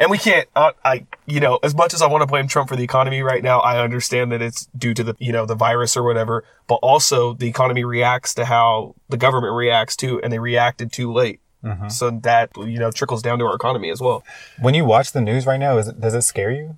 And 0.00 0.12
we 0.12 0.18
can't, 0.18 0.48
uh, 0.54 0.70
I, 0.84 1.06
you 1.26 1.40
know, 1.40 1.58
as 1.64 1.74
much 1.74 1.92
as 1.92 2.02
I 2.02 2.06
want 2.06 2.22
to 2.22 2.26
blame 2.28 2.46
Trump 2.46 2.68
for 2.68 2.76
the 2.76 2.84
economy 2.84 3.20
right 3.20 3.42
now, 3.42 3.58
I 3.58 3.82
understand 3.82 4.30
that 4.30 4.40
it's 4.40 4.66
due 4.78 4.94
to 4.94 5.02
the, 5.02 5.16
you 5.18 5.32
know, 5.32 5.44
the 5.44 5.56
virus 5.56 5.96
or 5.96 6.04
whatever, 6.04 6.44
but 6.68 6.76
also 6.76 7.34
the 7.34 7.48
economy 7.48 7.82
reacts 7.82 8.32
to 8.34 8.44
how 8.44 8.94
the 9.08 9.16
government 9.16 9.54
reacts 9.54 9.96
too, 9.96 10.20
and 10.22 10.32
they 10.32 10.38
reacted 10.38 10.92
too 10.92 11.12
late. 11.12 11.40
So 11.88 12.10
that, 12.10 12.50
you 12.56 12.78
know, 12.78 12.90
trickles 12.90 13.22
down 13.22 13.38
to 13.40 13.44
our 13.46 13.54
economy 13.54 13.90
as 13.90 14.00
well. 14.00 14.24
When 14.60 14.74
you 14.74 14.84
watch 14.84 15.12
the 15.12 15.20
news 15.20 15.46
right 15.46 15.58
now, 15.58 15.78
is 15.78 15.88
it, 15.88 16.00
does 16.00 16.14
it 16.14 16.22
scare 16.22 16.50
you? 16.50 16.76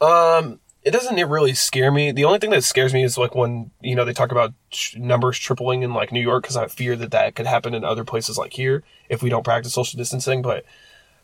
Um, 0.00 0.58
it 0.82 0.90
doesn't 0.90 1.18
it 1.18 1.24
really 1.24 1.54
scare 1.54 1.92
me. 1.92 2.10
The 2.10 2.24
only 2.24 2.38
thing 2.38 2.50
that 2.50 2.64
scares 2.64 2.92
me 2.92 3.04
is 3.04 3.16
like 3.16 3.34
when 3.34 3.70
you 3.80 3.94
know 3.94 4.04
they 4.04 4.12
talk 4.12 4.32
about 4.32 4.52
tr- 4.70 4.98
numbers 4.98 5.38
tripling 5.38 5.82
in 5.82 5.94
like 5.94 6.10
New 6.10 6.20
York 6.20 6.42
because 6.42 6.56
I 6.56 6.66
fear 6.66 6.96
that 6.96 7.12
that 7.12 7.34
could 7.34 7.46
happen 7.46 7.74
in 7.74 7.84
other 7.84 8.04
places 8.04 8.36
like 8.36 8.54
here 8.54 8.82
if 9.08 9.22
we 9.22 9.30
don't 9.30 9.44
practice 9.44 9.74
social 9.74 9.96
distancing. 9.96 10.42
But 10.42 10.64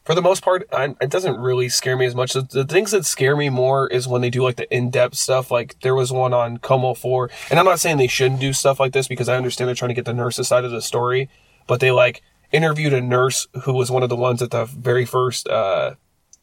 for 0.05 0.15
the 0.15 0.23
most 0.23 0.43
part, 0.43 0.69
I, 0.73 0.95
it 1.01 1.11
doesn't 1.11 1.39
really 1.39 1.69
scare 1.69 1.97
me 1.97 2.07
as 2.07 2.15
much. 2.15 2.35
The, 2.35 2.43
the 2.43 2.65
things 2.65 2.93
that 2.93 3.05
scare 3.05 3.37
me 3.37 3.49
more 3.49 3.89
is 3.89 4.07
when 4.07 4.23
they 4.23 4.31
do 4.31 4.43
like 4.43 4.57
the 4.57 4.73
in-depth 4.75 5.17
stuff. 5.17 5.51
Like 5.51 5.81
there 5.81 5.95
was 5.95 6.13
one 6.13 6.33
on 6.33 6.59
KOMO 6.59 6.97
Four, 6.97 7.31
and 7.51 7.59
I'm 7.59 7.67
not 7.67 7.81
saying 7.81 7.97
they 7.97 8.07
shouldn't 8.07 8.41
do 8.41 8.53
stuff 8.53 8.79
like 8.79 8.93
this 8.93 9.09
because 9.09 9.29
I 9.29 9.37
understand 9.37 9.67
they're 9.67 9.75
trying 9.75 9.91
to 9.91 9.95
get 9.95 10.05
the 10.05 10.15
nurses 10.15 10.47
side 10.47 10.65
of 10.65 10.71
the 10.71 10.83
story, 10.83 11.29
but 11.67 11.81
they 11.81 11.91
like 11.91 12.23
interviewed 12.53 12.93
a 12.93 13.01
nurse 13.01 13.47
who 13.65 13.73
was 13.75 13.91
one 13.91 14.03
of 14.03 14.09
the 14.09 14.17
ones 14.17 14.43
at 14.43 14.51
the 14.51 14.65
very 14.65 15.05
first. 15.05 15.49
uh 15.49 15.95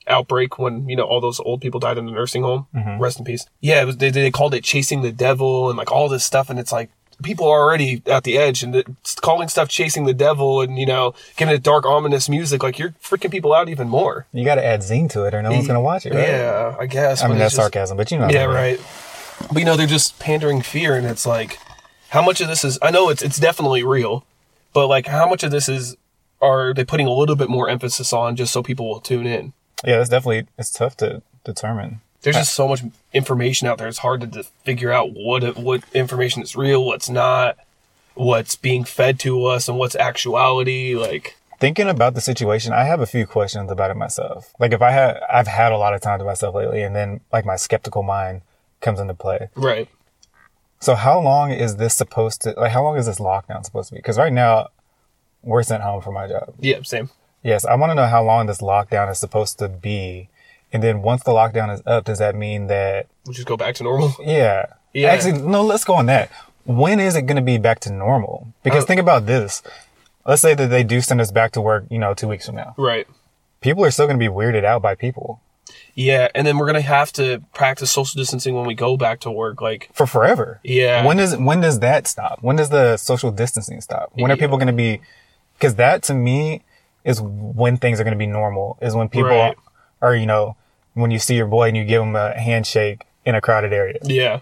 outbreak 0.07 0.59
when 0.59 0.87
you 0.87 0.95
know 0.95 1.03
all 1.03 1.19
those 1.19 1.39
old 1.39 1.59
people 1.61 1.79
died 1.79 1.97
in 1.97 2.05
the 2.05 2.11
nursing 2.11 2.43
home. 2.43 2.67
Rest 2.99 3.17
in 3.17 3.25
peace. 3.25 3.45
Yeah, 3.59 3.81
it 3.81 3.85
was, 3.85 3.97
they 3.97 4.11
they 4.11 4.29
called 4.29 4.53
it 4.53 4.63
chasing 4.63 5.01
the 5.01 5.11
devil 5.11 5.67
and 5.67 5.77
like 5.79 5.91
all 5.91 6.07
this 6.09 6.23
stuff, 6.23 6.49
and 6.51 6.59
it's 6.59 6.71
like 6.71 6.91
people 7.23 7.47
are 7.47 7.59
already 7.61 8.03
at 8.05 8.23
the 8.23 8.37
edge 8.37 8.61
and 8.61 8.75
it's 8.75 9.15
calling 9.15 9.47
stuff 9.47 9.67
chasing 9.67 10.05
the 10.05 10.13
devil 10.13 10.61
and 10.61 10.77
you 10.77 10.85
know 10.85 11.15
giving 11.37 11.55
it 11.55 11.63
dark 11.63 11.85
ominous 11.87 12.29
music 12.29 12.61
like 12.61 12.77
you're 12.77 12.91
freaking 13.01 13.31
people 13.31 13.51
out 13.51 13.67
even 13.67 13.89
more. 13.89 14.27
You 14.31 14.45
got 14.45 14.55
to 14.55 14.63
add 14.63 14.83
zing 14.83 15.07
to 15.07 15.23
it, 15.23 15.33
or 15.33 15.41
no 15.41 15.49
one's 15.51 15.65
gonna 15.65 15.81
watch 15.81 16.05
it. 16.05 16.13
Right? 16.13 16.27
Yeah, 16.27 16.75
I 16.79 16.85
guess. 16.85 17.23
I 17.23 17.27
mean 17.27 17.39
that's 17.39 17.55
just- 17.55 17.63
sarcasm, 17.63 17.97
but 17.97 18.11
you 18.11 18.19
know. 18.19 18.29
Yeah, 18.29 18.45
what 18.45 18.57
I 18.57 18.61
mean. 18.73 18.77
right. 18.77 19.47
But 19.51 19.57
you 19.57 19.65
know 19.65 19.75
they're 19.75 19.87
just 19.87 20.19
pandering 20.19 20.61
fear, 20.61 20.95
and 20.95 21.07
it's 21.07 21.25
like 21.25 21.57
how 22.09 22.21
much 22.21 22.41
of 22.41 22.47
this 22.47 22.63
is? 22.63 22.77
I 22.83 22.91
know 22.91 23.09
it's 23.09 23.23
it's 23.23 23.39
definitely 23.39 23.81
real, 23.83 24.23
but 24.75 24.87
like 24.87 25.07
how 25.07 25.27
much 25.27 25.41
of 25.43 25.49
this 25.49 25.67
is? 25.67 25.97
Are 26.41 26.73
they 26.73 26.83
putting 26.85 27.07
a 27.07 27.11
little 27.13 27.35
bit 27.35 27.49
more 27.49 27.69
emphasis 27.69 28.13
on 28.13 28.35
just 28.35 28.53
so 28.53 28.61
people 28.61 28.87
will 28.87 28.99
tune 28.99 29.25
in? 29.25 29.53
Yeah, 29.83 30.01
it's 30.01 30.09
definitely 30.09 30.47
it's 30.59 30.69
tough 30.69 30.95
to 30.97 31.23
determine. 31.43 32.01
there's 32.21 32.35
just 32.35 32.53
so 32.53 32.67
much 32.67 32.81
information 33.13 33.67
out 33.67 33.77
there. 33.77 33.87
It's 33.87 33.99
hard 33.99 34.21
to, 34.21 34.27
to 34.27 34.43
figure 34.63 34.91
out 34.91 35.13
what 35.13 35.57
what 35.57 35.83
information 35.93 36.43
is 36.43 36.55
real, 36.55 36.83
what's 36.85 37.09
not, 37.09 37.57
what's 38.15 38.55
being 38.55 38.83
fed 38.83 39.19
to 39.21 39.45
us, 39.45 39.67
and 39.69 39.77
what's 39.79 39.95
actuality. 39.95 40.93
Like, 40.93 41.37
Thinking 41.59 41.87
about 41.87 42.13
the 42.15 42.21
situation, 42.21 42.73
I 42.73 42.83
have 42.83 42.99
a 42.99 43.05
few 43.05 43.25
questions 43.25 43.71
about 43.71 43.89
it 43.91 43.95
myself. 43.95 44.53
Like 44.59 44.73
if 44.73 44.81
I 44.81 44.91
had, 44.91 45.21
I've 45.31 45.47
had 45.47 45.71
a 45.71 45.77
lot 45.77 45.93
of 45.93 46.01
time 46.01 46.19
to 46.19 46.25
myself 46.25 46.53
lately, 46.53 46.81
and 46.83 46.93
then 46.93 47.21
like 47.31 47.45
my 47.45 47.55
skeptical 47.55 48.03
mind 48.03 48.41
comes 48.81 48.99
into 48.99 49.13
play. 49.13 49.47
right? 49.55 49.87
So 50.85 50.93
how 50.93 51.19
long 51.19 51.49
is 51.49 51.77
this 51.77 51.95
supposed 51.95 52.43
to? 52.43 52.51
Like 52.51 52.71
how 52.71 52.83
long 52.83 52.95
is 52.95 53.07
this 53.07 53.17
lockdown 53.17 53.65
supposed 53.65 53.89
to 53.89 53.95
be? 53.95 53.97
Because 53.97 54.19
right 54.19 54.31
now, 54.31 54.67
we're 55.41 55.63
sent 55.63 55.81
home 55.81 55.99
for 56.03 56.11
my 56.11 56.27
job. 56.27 56.53
Yeah, 56.59 56.83
same. 56.83 57.09
Yes, 57.41 57.65
I 57.65 57.73
want 57.73 57.89
to 57.89 57.95
know 57.95 58.05
how 58.05 58.23
long 58.23 58.45
this 58.45 58.61
lockdown 58.61 59.09
is 59.11 59.17
supposed 59.17 59.57
to 59.57 59.67
be, 59.67 60.29
and 60.71 60.83
then 60.83 61.01
once 61.01 61.23
the 61.23 61.31
lockdown 61.31 61.73
is 61.73 61.81
up, 61.87 62.03
does 62.03 62.19
that 62.19 62.35
mean 62.35 62.67
that 62.67 63.07
We'll 63.25 63.33
just 63.33 63.47
go 63.47 63.57
back 63.57 63.73
to 63.75 63.83
normal. 63.83 64.13
Yeah. 64.21 64.67
Yeah. 64.93 65.07
Actually, 65.07 65.41
no, 65.41 65.63
let's 65.63 65.83
go 65.85 65.95
on 65.95 66.05
that. 66.05 66.29
When 66.65 66.99
is 66.99 67.15
it 67.15 67.23
going 67.23 67.37
to 67.37 67.41
be 67.41 67.57
back 67.57 67.79
to 67.79 67.91
normal? 67.91 68.53
Because 68.61 68.83
Oh. 68.83 68.85
think 68.85 69.01
about 69.01 69.25
this. 69.25 69.63
Let's 70.23 70.43
say 70.43 70.53
that 70.53 70.67
they 70.67 70.83
do 70.83 71.01
send 71.01 71.19
us 71.19 71.31
back 71.31 71.51
to 71.53 71.61
work, 71.61 71.85
you 71.89 71.97
know, 71.97 72.13
two 72.13 72.27
weeks 72.27 72.45
from 72.45 72.57
now. 72.57 72.75
Right. 72.77 73.07
People 73.59 73.83
are 73.85 73.89
still 73.89 74.05
going 74.05 74.19
to 74.19 74.23
be 74.23 74.31
weirded 74.31 74.63
out 74.63 74.83
by 74.83 74.93
people 74.93 75.41
Yeah, 75.95 76.27
and 76.35 76.45
then 76.45 76.57
we're 76.57 76.65
gonna 76.65 76.81
have 76.81 77.11
to 77.13 77.41
practice 77.53 77.89
social 77.91 78.17
distancing 78.19 78.53
when 78.53 78.65
we 78.65 78.75
go 78.75 78.97
back 78.97 79.21
to 79.21 79.31
work. 79.31 79.61
Like, 79.61 79.89
for 79.93 80.05
forever. 80.05 80.59
Yeah. 80.63 81.05
When 81.05 81.17
does, 81.17 81.35
when 81.37 81.61
does 81.61 81.79
that 81.79 82.05
stop? 82.07 82.39
When 82.41 82.57
does 82.57 82.69
the 82.69 82.97
social 82.97 83.31
distancing 83.31 83.79
stop? 83.81 84.11
When 84.13 84.29
are 84.29 84.35
Yeah. 84.35 84.39
people 84.41 84.57
going 84.57 84.67
to 84.67 84.73
be, 84.73 84.99
cause 85.61 85.75
that 85.75 86.03
to 86.03 86.13
me 86.13 86.61
is 87.05 87.21
when 87.21 87.77
things 87.77 87.99
are 87.99 88.03
going 88.03 88.13
to 88.13 88.17
be 88.17 88.27
normal 88.27 88.77
is 88.81 88.93
when 88.93 89.07
people 89.07 89.29
Right. 89.29 89.55
are, 90.01 90.15
you 90.15 90.25
know, 90.25 90.57
when 90.95 91.11
you 91.11 91.19
see 91.19 91.35
your 91.35 91.47
boy 91.47 91.69
and 91.69 91.77
you 91.77 91.85
give 91.85 92.01
him 92.01 92.15
a 92.15 92.37
handshake 92.39 93.03
in 93.25 93.33
a 93.35 93.39
crowded 93.41 93.71
area. 93.71 93.97
yeah, 94.03 94.39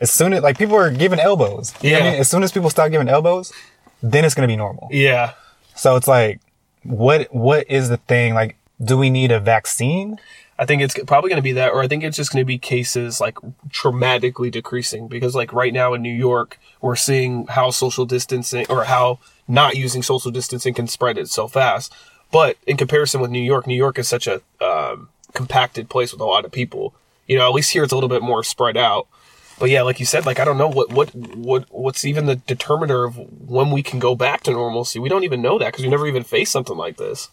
As 0.00 0.10
soon 0.12 0.32
as, 0.32 0.42
like 0.42 0.56
people 0.58 0.76
are 0.76 0.90
giving 0.90 1.18
elbows. 1.18 1.72
What 1.74 1.84
I 1.84 1.88
Yeah. 1.88 2.10
mean? 2.12 2.20
As 2.20 2.28
soon 2.30 2.42
as 2.44 2.52
people 2.52 2.70
stop 2.70 2.90
giving 2.92 3.08
elbows, 3.08 3.52
then 4.02 4.24
it's 4.24 4.34
going 4.34 4.46
to 4.48 4.52
be 4.52 4.56
normal. 4.56 4.88
yeah, 4.92 5.32
So 5.74 5.96
it's 5.96 6.06
like, 6.08 6.38
what 6.84 7.32
what 7.34 7.68
is 7.70 7.88
the 7.88 7.96
thing? 7.96 8.34
Like, 8.34 8.56
do 8.84 8.96
we 8.98 9.10
need 9.10 9.30
a 9.32 9.40
vaccine? 9.40 10.18
I 10.58 10.66
think 10.66 10.82
it's 10.82 10.94
probably 11.06 11.30
going 11.30 11.38
to 11.38 11.42
be 11.42 11.52
that, 11.52 11.72
or 11.72 11.82
I 11.82 11.88
think 11.88 12.04
it's 12.04 12.16
just 12.16 12.32
going 12.32 12.42
to 12.42 12.46
be 12.46 12.58
cases 12.58 13.20
like 13.20 13.38
dramatically 13.68 14.50
decreasing 14.50 15.08
because, 15.08 15.34
like, 15.34 15.52
right 15.52 15.72
now 15.72 15.94
in 15.94 16.02
New 16.02 16.12
York, 16.12 16.58
we're 16.80 16.96
seeing 16.96 17.46
how 17.46 17.70
social 17.70 18.04
distancing 18.04 18.66
or 18.68 18.84
how 18.84 19.18
not 19.48 19.76
using 19.76 20.02
social 20.02 20.30
distancing 20.30 20.74
can 20.74 20.86
spread 20.86 21.18
it 21.18 21.28
so 21.28 21.48
fast. 21.48 21.92
But 22.30 22.58
in 22.66 22.76
comparison 22.76 23.20
with 23.20 23.30
New 23.30 23.42
York, 23.42 23.66
New 23.66 23.76
York 23.76 23.98
is 23.98 24.08
such 24.08 24.26
a 24.26 24.40
um, 24.60 25.08
compacted 25.32 25.88
place 25.88 26.12
with 26.12 26.20
a 26.20 26.26
lot 26.26 26.44
of 26.44 26.52
people. 26.52 26.94
You 27.26 27.38
know, 27.38 27.48
at 27.48 27.54
least 27.54 27.72
here 27.72 27.84
it's 27.84 27.92
a 27.92 27.96
little 27.96 28.08
bit 28.08 28.22
more 28.22 28.42
spread 28.42 28.76
out. 28.76 29.06
But 29.58 29.70
yeah, 29.70 29.82
like 29.82 30.00
you 30.00 30.06
said, 30.06 30.26
like 30.26 30.40
I 30.40 30.44
don't 30.44 30.58
know 30.58 30.68
what 30.68 30.92
what 30.92 31.14
what 31.14 31.66
what's 31.70 32.04
even 32.04 32.26
the 32.26 32.36
determiner 32.36 33.04
of 33.04 33.16
when 33.48 33.70
we 33.70 33.82
can 33.82 33.98
go 33.98 34.14
back 34.14 34.42
to 34.44 34.50
normalcy. 34.50 34.98
We 34.98 35.08
don't 35.08 35.24
even 35.24 35.42
know 35.42 35.58
that 35.58 35.72
because 35.72 35.84
we 35.84 35.90
never 35.90 36.06
even 36.06 36.24
faced 36.24 36.52
something 36.52 36.76
like 36.76 36.96
this. 36.96 37.28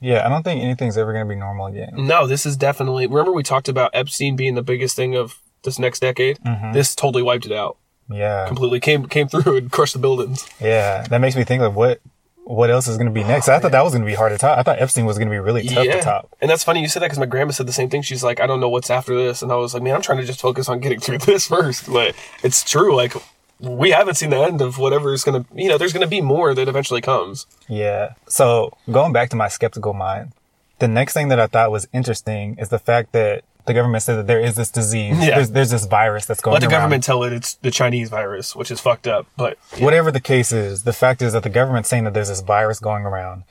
Yeah, 0.00 0.24
I 0.24 0.28
don't 0.28 0.42
think 0.42 0.62
anything's 0.62 0.96
ever 0.96 1.12
going 1.12 1.26
to 1.26 1.28
be 1.28 1.38
normal 1.38 1.66
again. 1.66 1.90
No, 1.96 2.26
this 2.26 2.46
is 2.46 2.56
definitely. 2.56 3.06
Remember, 3.06 3.32
we 3.32 3.42
talked 3.42 3.68
about 3.68 3.90
Epstein 3.94 4.34
being 4.36 4.54
the 4.54 4.62
biggest 4.62 4.96
thing 4.96 5.14
of 5.14 5.38
this 5.62 5.78
next 5.78 6.00
decade. 6.00 6.38
Mm-hmm. 6.38 6.72
This 6.72 6.94
totally 6.94 7.22
wiped 7.22 7.44
it 7.46 7.52
out 7.52 7.76
Yeah, 8.08 8.46
completely. 8.46 8.80
Came 8.80 9.06
came 9.06 9.28
through 9.28 9.56
and 9.56 9.70
crushed 9.76 9.92
the 9.92 9.98
buildings. 9.98 10.48
yeah. 10.60 11.02
That 11.08 11.20
makes 11.20 11.36
me 11.36 11.44
think 11.44 11.62
of 11.62 11.74
what 11.76 12.00
what 12.44 12.70
else 12.70 12.88
is 12.88 12.96
going 12.96 13.06
to 13.06 13.12
be 13.12 13.22
next. 13.22 13.48
I 13.48 13.60
thought 13.60 13.70
that 13.72 13.84
was 13.84 13.92
going 13.92 14.02
to 14.02 14.06
be 14.10 14.14
hard 14.14 14.32
to 14.32 14.38
top. 14.38 14.58
I 14.58 14.62
thought 14.64 14.80
Epstein 14.80 15.04
was 15.04 15.18
going 15.18 15.28
to 15.28 15.32
be 15.32 15.38
really 15.38 15.62
tough 15.68 15.84
to 15.84 16.00
top. 16.00 16.34
and 16.40 16.50
that's 16.50 16.64
funny 16.64 16.80
you 16.80 16.88
said 16.88 17.00
that 17.00 17.06
because 17.06 17.18
my 17.20 17.26
grandma 17.26 17.52
said 17.52 17.66
the 17.68 17.72
same 17.72 17.88
thing. 17.90 18.02
She's 18.02 18.24
like, 18.24 18.40
I 18.40 18.46
don't 18.48 18.58
know 18.58 18.68
what's 18.70 18.90
after 18.90 19.14
this, 19.14 19.42
and 19.42 19.52
I 19.52 19.56
was 19.56 19.72
like, 19.74 19.82
man, 19.84 19.94
I'm 19.94 20.02
trying 20.02 20.18
to 20.18 20.24
just 20.24 20.40
focus 20.40 20.68
on 20.68 20.80
getting 20.80 20.98
through 20.98 21.18
this 21.30 21.46
first. 21.46 21.86
But 21.92 22.16
it's 22.42 22.64
true, 22.64 22.96
like 22.96 23.12
we 23.60 23.90
haven't 23.90 24.14
seen 24.14 24.30
the 24.30 24.38
end 24.40 24.60
of 24.60 24.78
whatever 24.78 25.12
is 25.12 25.24
gonna. 25.24 25.44
You 25.54 25.68
know, 25.68 25.78
there's 25.78 25.92
gonna 25.92 26.06
be 26.06 26.20
more 26.20 26.54
that 26.54 26.68
eventually 26.68 27.00
comes. 27.00 27.46
Yeah. 27.68 28.14
So 28.28 28.76
going 28.90 29.12
back 29.12 29.30
to 29.30 29.36
my 29.36 29.48
skeptical 29.48 29.92
mind, 29.92 30.32
the 30.78 30.88
next 30.88 31.12
thing 31.14 31.28
that 31.28 31.38
I 31.40 31.46
thought 31.46 31.70
was 31.70 31.86
interesting 31.92 32.56
is 32.58 32.68
the 32.70 32.78
fact 32.78 33.12
that 33.12 33.44
the 33.66 33.74
government 33.74 34.02
said 34.02 34.16
that 34.16 34.26
there 34.26 34.40
is 34.40 34.54
this 34.56 34.70
disease. 34.70 35.18
Yeah. 35.20 35.36
There's, 35.36 35.50
there's 35.50 35.70
this 35.70 35.84
virus 35.86 36.24
that's 36.24 36.40
going 36.40 36.54
Let 36.54 36.60
the 36.60 36.66
around. 36.66 36.72
government 36.80 37.04
tell 37.04 37.22
it 37.24 37.32
it's 37.34 37.54
the 37.56 37.70
Chinese 37.70 38.08
virus, 38.08 38.56
which 38.56 38.70
is 38.70 38.80
fucked 38.80 39.06
up. 39.06 39.26
But 39.36 39.58
whatever 39.78 40.10
the 40.10 40.20
case 40.20 40.50
is, 40.50 40.84
the 40.84 40.94
fact 40.94 41.20
is 41.20 41.34
that 41.34 41.42
the 41.42 41.50
government's 41.50 41.88
saying 41.90 42.04
that 42.04 42.14
there's 42.14 42.28
this 42.30 42.40
virus 42.40 42.80
going 42.80 43.04
around 43.04 43.44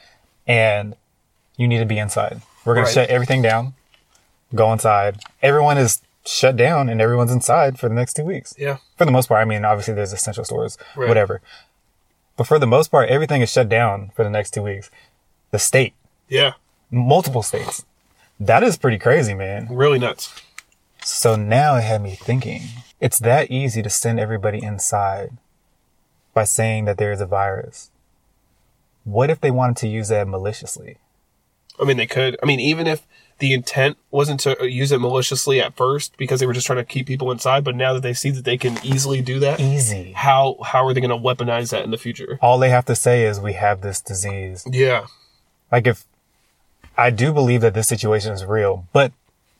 and 0.48 0.96
you 1.58 1.68
need 1.68 1.78
to 1.80 1.86
be 1.86 2.00
inside. 2.00 2.42
We're 2.66 2.74
going 2.74 2.86
Right. 2.86 2.94
to 2.94 3.02
shut 3.02 3.10
everything 3.10 3.44
down, 3.44 3.76
go 4.56 4.74
inside. 4.74 5.20
Everyone 5.44 5.78
is 5.78 6.02
shut 6.26 6.56
down 6.58 6.90
and 6.90 7.02
everyone's 7.02 7.32
inside 7.32 7.80
for 7.80 7.90
the 7.90 7.96
next 7.96 8.14
two 8.16 8.24
weeks. 8.24 8.54
yeah, 8.58 8.78
For 8.98 9.06
the 9.06 9.12
most 9.12 9.28
part, 9.28 9.42
I 9.42 9.46
mean, 9.46 9.66
obviously 9.66 9.94
there's 9.94 10.14
essential 10.14 10.44
stores, 10.44 10.78
Right. 10.96 11.08
whatever. 11.08 11.42
But 12.38 12.48
for 12.48 12.60
the 12.60 12.68
most 12.68 12.90
part, 12.90 13.10
everything 13.10 13.42
is 13.42 13.52
shut 13.52 13.68
down 13.70 14.12
for 14.16 14.24
the 14.24 14.30
next 14.30 14.52
two 14.52 14.62
weeks. 14.64 14.90
The 15.52 15.60
state, 15.60 15.94
yeah, 16.28 16.54
multiple 16.92 17.44
states. 17.44 17.86
That 18.40 18.64
is 18.64 18.78
pretty 18.78 18.98
crazy, 19.00 19.34
man. 19.34 19.68
really 19.70 20.00
nuts. 20.00 20.34
So 21.04 21.36
now 21.36 21.76
it 21.76 21.82
had 21.84 22.02
me 22.02 22.16
thinking. 22.16 22.62
It's 23.00 23.20
that 23.20 23.50
easy 23.50 23.82
to 23.82 23.90
send 23.90 24.20
everybody 24.20 24.62
inside 24.62 25.32
by 26.34 26.44
saying 26.44 26.86
that 26.86 26.98
there 26.98 27.12
is 27.12 27.22
a 27.22 27.26
virus. 27.26 27.90
What 29.04 29.30
if 29.30 29.42
they 29.42 29.52
wanted 29.52 29.78
to 29.78 29.88
use 29.88 30.10
that 30.10 30.28
maliciously? 30.28 30.98
I 31.82 31.86
mean, 31.86 31.98
they 31.98 32.06
could. 32.08 32.38
I 32.44 32.46
mean, 32.46 32.60
even 32.60 32.86
if 32.88 33.08
the 33.40 33.54
intent 33.54 33.98
wasn't 34.12 34.40
to 34.42 34.70
use 34.70 34.92
it 34.92 35.00
maliciously 35.00 35.62
at 35.62 35.76
first 35.76 36.16
because 36.18 36.40
they 36.40 36.46
were 36.46 36.54
just 36.54 36.68
trying 36.68 36.78
to 36.78 36.84
keep 36.86 37.08
people 37.08 37.32
inside, 37.32 37.64
but 37.64 37.76
now 37.76 37.94
that 37.94 38.04
they 38.04 38.14
see 38.14 38.30
that 38.32 38.44
they 38.46 38.58
can 38.58 38.78
easily 38.84 39.22
do 39.22 39.40
that, 39.40 39.60
Easy. 39.60 40.12
how 40.16 40.58
how 40.64 40.86
are 40.86 40.94
they 40.94 41.02
going 41.02 41.10
to 41.10 41.16
weaponize 41.18 41.72
that 41.72 41.84
in 41.84 41.92
the 41.92 41.98
future? 41.98 42.38
All 42.42 42.60
they 42.60 42.70
have 42.70 42.86
to 42.86 42.96
say 42.96 43.24
is 43.24 43.40
we 43.40 43.54
have 43.54 43.82
this 43.82 44.02
disease. 44.02 44.68
Yeah, 44.70 45.08
Like 45.72 45.88
if 45.88 46.06
I 46.98 47.10
do 47.12 47.32
believe 47.32 47.62
that 47.62 47.74
this 47.74 47.88
situation 47.88 48.34
is 48.34 48.44
real, 48.46 48.86
but 48.92 49.14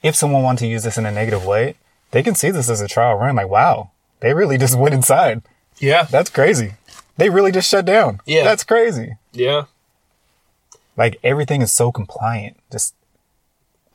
if 0.04 0.16
someone 0.16 0.44
wanted 0.44 0.60
to 0.60 0.68
use 0.68 0.84
this 0.84 0.98
in 0.98 1.06
a 1.06 1.12
negative 1.12 1.46
way, 1.46 1.76
they 2.12 2.22
can 2.24 2.36
see 2.36 2.52
this 2.52 2.70
as 2.70 2.82
a 2.82 2.88
trial 2.88 3.16
run. 3.16 3.36
Like, 3.36 3.50
wow, 3.50 3.92
they 4.20 4.34
really 4.34 4.58
just 4.58 4.78
went 4.78 4.94
inside. 4.94 5.42
yeah, 5.78 6.04
That's 6.04 6.30
crazy. 6.30 6.74
They 7.18 7.30
really 7.30 7.52
just 7.52 7.70
shut 7.70 7.86
down. 7.86 8.20
Yeah. 8.26 8.44
That's 8.44 8.64
crazy. 8.64 9.16
yeah, 9.34 9.64
Like 10.98 11.20
everything 11.24 11.62
is 11.62 11.72
so 11.72 11.92
compliant. 11.92 12.58
Just, 12.72 12.94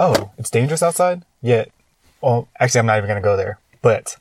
oh, 0.01 0.31
it's 0.39 0.51
dangerous 0.51 0.83
outside? 0.83 1.23
Yeah. 1.43 1.65
Well, 2.21 2.49
actually, 2.59 2.81
I'm 2.81 2.87
not 2.87 2.99
even 2.99 3.09
going 3.09 3.21
to 3.21 3.27
go 3.27 3.37
there. 3.37 3.59
But, 3.83 4.17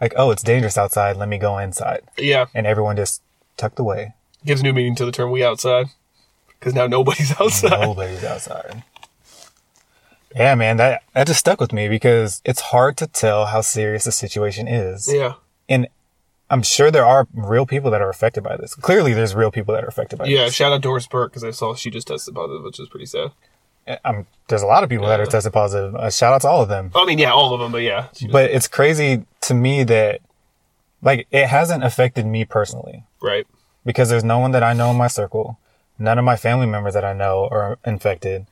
like, 0.00 0.12
oh, 0.16 0.30
it's 0.30 0.42
dangerous 0.42 0.78
outside. 0.78 1.16
Let 1.16 1.28
me 1.28 1.38
go 1.38 1.58
inside. 1.58 2.02
yeah. 2.16 2.46
And 2.54 2.66
everyone 2.66 2.96
just 2.96 3.22
tucked 3.56 3.78
away. 3.78 4.14
Gives 4.44 4.62
new 4.62 4.72
meaning 4.72 4.94
to 4.96 5.04
the 5.04 5.12
term 5.12 5.30
"we 5.30 5.44
outside" 5.44 5.88
because 6.58 6.74
now 6.74 6.86
nobody's 6.86 7.30
outside. 7.40 7.80
Nobody's 7.80 8.24
outside. 8.24 8.82
Yeah, 10.34 10.54
man, 10.54 10.76
that, 10.76 11.02
that 11.14 11.26
just 11.26 11.40
stuck 11.40 11.60
with 11.60 11.72
me 11.72 11.88
because 11.88 12.40
it's 12.44 12.60
hard 12.60 12.96
to 12.98 13.06
tell 13.06 13.46
how 13.46 13.62
serious 13.62 14.04
the 14.04 14.12
situation 14.12 14.68
is. 14.68 15.12
Yeah, 15.12 15.34
And 15.68 15.88
I'm 16.48 16.62
sure 16.62 16.90
there 16.90 17.04
are 17.04 17.26
real 17.34 17.66
people 17.66 17.90
that 17.90 18.00
are 18.00 18.08
affected 18.08 18.42
by 18.44 18.56
this. 18.56 18.74
Clearly, 18.74 19.12
there's 19.12 19.34
real 19.34 19.50
people 19.50 19.74
that 19.74 19.84
are 19.84 19.88
affected 19.88 20.18
by 20.18 20.26
yeah. 20.26 20.44
this. 20.44 20.60
Yeah, 20.60 20.66
shout 20.66 20.72
out 20.72 20.82
Doris 20.82 21.06
Burke 21.06 21.32
because 21.32 21.44
I 21.44 21.50
saw 21.50 21.74
she 21.74 21.90
just 21.90 22.08
tested 22.08 22.34
positive, 22.34 22.62
which 22.62 22.78
is 22.78 22.88
pretty 22.88 23.06
sad. 23.06 23.32
Um, 24.04 24.26
there's 24.48 24.62
a 24.62 24.66
lot 24.66 24.82
of 24.82 24.90
people 24.90 25.06
that 25.06 25.20
are 25.20 25.26
tested 25.26 25.52
positive. 25.52 25.94
Uh, 25.94 26.10
shout 26.10 26.32
out 26.32 26.42
to 26.42 26.48
all 26.48 26.62
of 26.62 26.68
them. 26.68 26.90
I 26.94 27.04
mean, 27.04 27.18
yeah, 27.18 27.32
all 27.32 27.54
of 27.54 27.60
them, 27.60 27.72
but 27.72 27.82
yeah. 27.82 28.08
But 28.30 28.50
it's 28.50 28.68
crazy 28.68 29.24
to 29.42 29.54
me 29.54 29.84
that, 29.84 30.20
like, 31.02 31.26
it 31.30 31.46
hasn't 31.46 31.84
affected 31.84 32.26
me 32.26 32.44
personally 32.44 33.04
right. 33.22 33.46
because 33.84 34.08
there's 34.10 34.24
no 34.24 34.38
one 34.38 34.50
that 34.52 34.62
I 34.62 34.72
know 34.72 34.90
in 34.90 34.96
my 34.96 35.06
circle. 35.06 35.58
None 35.98 36.18
of 36.18 36.24
my 36.24 36.36
family 36.36 36.66
members 36.66 36.94
that 36.94 37.04
I 37.04 37.12
know 37.12 37.48
are 37.50 37.78
infected. 37.84 38.46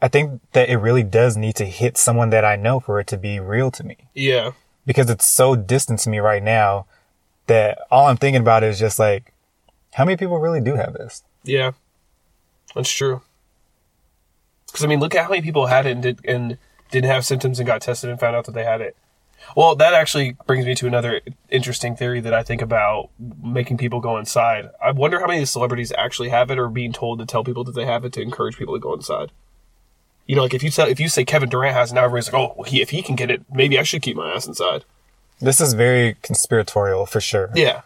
I 0.00 0.08
think 0.08 0.40
that 0.52 0.68
it 0.68 0.76
really 0.76 1.02
does 1.02 1.36
need 1.36 1.56
to 1.56 1.64
hit 1.64 1.96
someone 1.96 2.30
that 2.30 2.44
I 2.44 2.56
know 2.56 2.78
for 2.78 3.00
it 3.00 3.06
to 3.08 3.16
be 3.16 3.40
real 3.40 3.70
to 3.70 3.82
me 3.84 3.96
Yeah. 4.14 4.52
because 4.84 5.08
it's 5.08 5.26
so 5.26 5.56
distant 5.56 6.00
to 6.00 6.10
me 6.10 6.18
right 6.18 6.42
now 6.42 6.86
that 7.46 7.78
all 7.90 8.06
I'm 8.06 8.18
thinking 8.18 8.42
about 8.42 8.62
is 8.62 8.78
just 8.78 8.98
like, 8.98 9.32
how 9.94 10.04
many 10.04 10.16
people 10.16 10.38
really 10.38 10.60
do 10.60 10.74
have 10.74 10.92
this? 10.92 11.22
Yeah. 11.42 11.72
That's 12.74 12.90
true. 12.90 13.22
Because 14.74 14.84
I 14.84 14.88
mean, 14.88 14.98
look 14.98 15.14
at 15.14 15.22
how 15.22 15.30
many 15.30 15.40
people 15.40 15.66
had 15.66 15.86
it 15.86 15.92
and, 15.92 16.02
did, 16.02 16.20
and 16.24 16.58
didn't 16.90 17.08
have 17.08 17.24
symptoms 17.24 17.60
and 17.60 17.66
got 17.66 17.80
tested 17.80 18.10
and 18.10 18.18
found 18.18 18.34
out 18.34 18.44
that 18.46 18.54
they 18.54 18.64
had 18.64 18.80
it. 18.80 18.96
Well, 19.56 19.76
that 19.76 19.94
actually 19.94 20.36
brings 20.46 20.66
me 20.66 20.74
to 20.74 20.88
another 20.88 21.20
interesting 21.48 21.94
theory 21.94 22.18
that 22.18 22.34
I 22.34 22.42
think 22.42 22.60
about 22.60 23.10
making 23.40 23.76
people 23.76 24.00
go 24.00 24.18
inside. 24.18 24.70
I 24.82 24.90
wonder 24.90 25.20
how 25.20 25.28
many 25.28 25.44
celebrities 25.44 25.92
actually 25.96 26.30
have 26.30 26.50
it 26.50 26.58
or 26.58 26.64
are 26.64 26.68
being 26.68 26.92
told 26.92 27.20
to 27.20 27.24
tell 27.24 27.44
people 27.44 27.62
that 27.62 27.76
they 27.76 27.84
have 27.84 28.04
it 28.04 28.12
to 28.14 28.20
encourage 28.20 28.56
people 28.56 28.74
to 28.74 28.80
go 28.80 28.94
inside. 28.94 29.30
You 30.26 30.34
know, 30.34 30.42
like 30.42 30.54
if 30.54 30.64
you 30.64 30.70
tell 30.70 30.88
if 30.88 30.98
you 30.98 31.08
say 31.08 31.24
Kevin 31.24 31.50
Durant 31.50 31.76
has 31.76 31.92
it, 31.92 31.94
now 31.94 32.04
everybody's 32.04 32.32
like, 32.32 32.42
oh, 32.42 32.54
well, 32.56 32.64
he, 32.64 32.82
if 32.82 32.90
he 32.90 33.00
can 33.00 33.14
get 33.14 33.30
it, 33.30 33.42
maybe 33.52 33.78
I 33.78 33.84
should 33.84 34.02
keep 34.02 34.16
my 34.16 34.32
ass 34.34 34.48
inside. 34.48 34.84
This 35.38 35.60
is 35.60 35.74
very 35.74 36.16
conspiratorial 36.22 37.06
for 37.06 37.20
sure. 37.20 37.50
Yeah, 37.54 37.82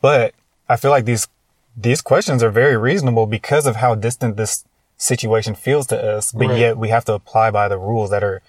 But 0.00 0.34
I 0.68 0.74
feel 0.74 0.90
like 0.90 1.04
these 1.04 1.28
these 1.76 2.00
questions 2.00 2.42
are 2.42 2.50
very 2.50 2.76
reasonable 2.76 3.26
because 3.26 3.64
of 3.64 3.76
how 3.76 3.94
distant 3.94 4.36
this 4.36 4.64
situation 5.00 5.54
feels 5.54 5.86
to 5.88 5.96
us, 6.16 6.30
but 6.30 6.48
Right. 6.48 6.58
yet 6.58 6.76
we 6.76 6.90
have 6.90 7.04
to 7.06 7.14
apply 7.14 7.50
by 7.50 7.68
the 7.68 7.78
rules 7.78 8.10
that 8.10 8.22
are 8.22 8.42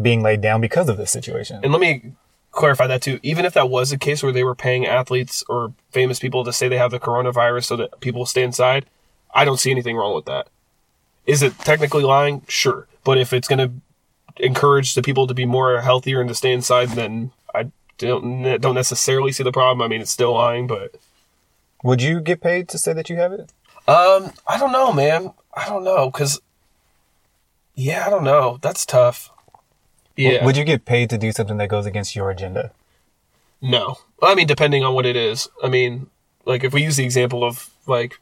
being 0.00 0.22
laid 0.22 0.40
down 0.40 0.60
because 0.60 0.88
of 0.88 0.96
this 0.96 1.10
situation. 1.10 1.60
And 1.62 1.70
let 1.72 1.80
me 1.80 2.12
clarify 2.52 2.86
that 2.86 3.02
too. 3.02 3.20
Even 3.22 3.44
if 3.44 3.52
that 3.52 3.68
was 3.68 3.92
a 3.92 3.98
case 3.98 4.22
where 4.22 4.32
they 4.32 4.44
were 4.44 4.54
paying 4.54 4.86
athletes 4.86 5.44
or 5.48 5.72
famous 5.92 6.18
people 6.18 6.42
to 6.44 6.52
say 6.52 6.68
they 6.68 6.78
have 6.78 6.90
the 6.90 6.98
coronavirus 7.00 7.64
so 7.64 7.76
that 7.76 8.00
people 8.00 8.24
stay 8.24 8.42
inside, 8.42 8.86
I 9.34 9.44
don't 9.44 9.58
see 9.60 9.70
anything 9.70 9.96
wrong 9.96 10.14
with 10.14 10.24
that. 10.24 10.46
Is 11.26 11.42
it 11.42 11.58
technically 11.58 12.02
lying? 12.04 12.42
Sure. 12.48 12.86
But 13.04 13.18
if 13.18 13.32
it's 13.34 13.48
going 13.48 13.58
to 13.58 13.72
encourage 14.42 14.94
the 14.94 15.02
people 15.02 15.26
to 15.26 15.34
be 15.34 15.44
more 15.44 15.80
healthier 15.82 16.20
and 16.20 16.28
to 16.28 16.34
stay 16.34 16.52
inside, 16.52 16.90
then 16.90 17.30
I 17.54 17.70
don't 17.98 18.42
don't 18.60 18.74
necessarily 18.74 19.32
see 19.32 19.42
the 19.44 19.52
problem. 19.52 19.82
I 19.82 19.88
mean, 19.88 20.00
it's 20.00 20.10
still 20.10 20.32
lying, 20.32 20.66
but 20.66 20.94
Would 21.82 22.00
you 22.00 22.20
get 22.20 22.40
paid 22.40 22.68
to 22.70 22.78
say 22.78 22.94
that 22.94 23.10
you 23.10 23.16
have 23.16 23.32
it? 23.32 23.52
um, 23.86 24.32
I 24.48 24.56
don't 24.58 24.72
know, 24.72 24.90
man. 24.94 25.32
I 25.56 25.68
don't 25.68 25.84
know 25.84 26.10
because 26.10 26.40
yeah, 27.74 28.04
I 28.06 28.10
don't 28.10 28.24
know. 28.24 28.58
That's 28.62 28.86
tough. 28.86 29.30
Yeah. 30.16 30.44
Would 30.44 30.56
you 30.56 30.64
get 30.64 30.84
paid 30.84 31.10
to 31.10 31.18
do 31.18 31.32
something 31.32 31.56
that 31.58 31.68
goes 31.68 31.86
against 31.86 32.14
your 32.14 32.30
agenda? 32.30 32.72
No. 33.60 33.96
I 34.22 34.34
mean, 34.34 34.46
depending 34.46 34.84
on 34.84 34.94
what 34.94 35.06
it 35.06 35.16
is. 35.16 35.48
I 35.62 35.68
mean, 35.68 36.08
like 36.44 36.64
if 36.64 36.72
we 36.72 36.82
use 36.82 36.96
the 36.96 37.04
example 37.04 37.42
of 37.44 37.70
like 37.86 38.20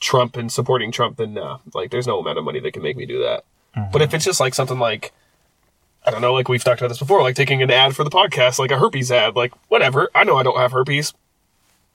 Trump 0.00 0.36
and 0.36 0.50
supporting 0.50 0.90
Trump, 0.90 1.16
then 1.16 1.34
no. 1.34 1.60
Like 1.74 1.90
there's 1.90 2.06
no 2.06 2.18
amount 2.18 2.38
of 2.38 2.44
money 2.44 2.60
that 2.60 2.72
can 2.72 2.82
make 2.82 2.96
me 2.96 3.06
do 3.06 3.20
that. 3.20 3.44
Mm-hmm. 3.76 3.92
But 3.92 4.02
if 4.02 4.14
it's 4.14 4.24
just 4.24 4.40
like 4.40 4.54
something 4.54 4.78
like 4.78 5.12
I 6.04 6.10
don't 6.10 6.20
know, 6.20 6.32
like 6.32 6.48
we've 6.48 6.64
talked 6.64 6.80
about 6.80 6.88
this 6.88 6.98
before, 6.98 7.22
like 7.22 7.36
taking 7.36 7.62
an 7.62 7.70
ad 7.70 7.94
for 7.94 8.04
the 8.04 8.10
podcast, 8.10 8.58
like 8.58 8.72
a 8.72 8.78
herpes 8.78 9.12
ad, 9.12 9.36
like 9.36 9.52
whatever. 9.68 10.10
I 10.14 10.24
know 10.24 10.36
I 10.36 10.42
don't 10.42 10.58
have 10.58 10.72
herpes, 10.72 11.14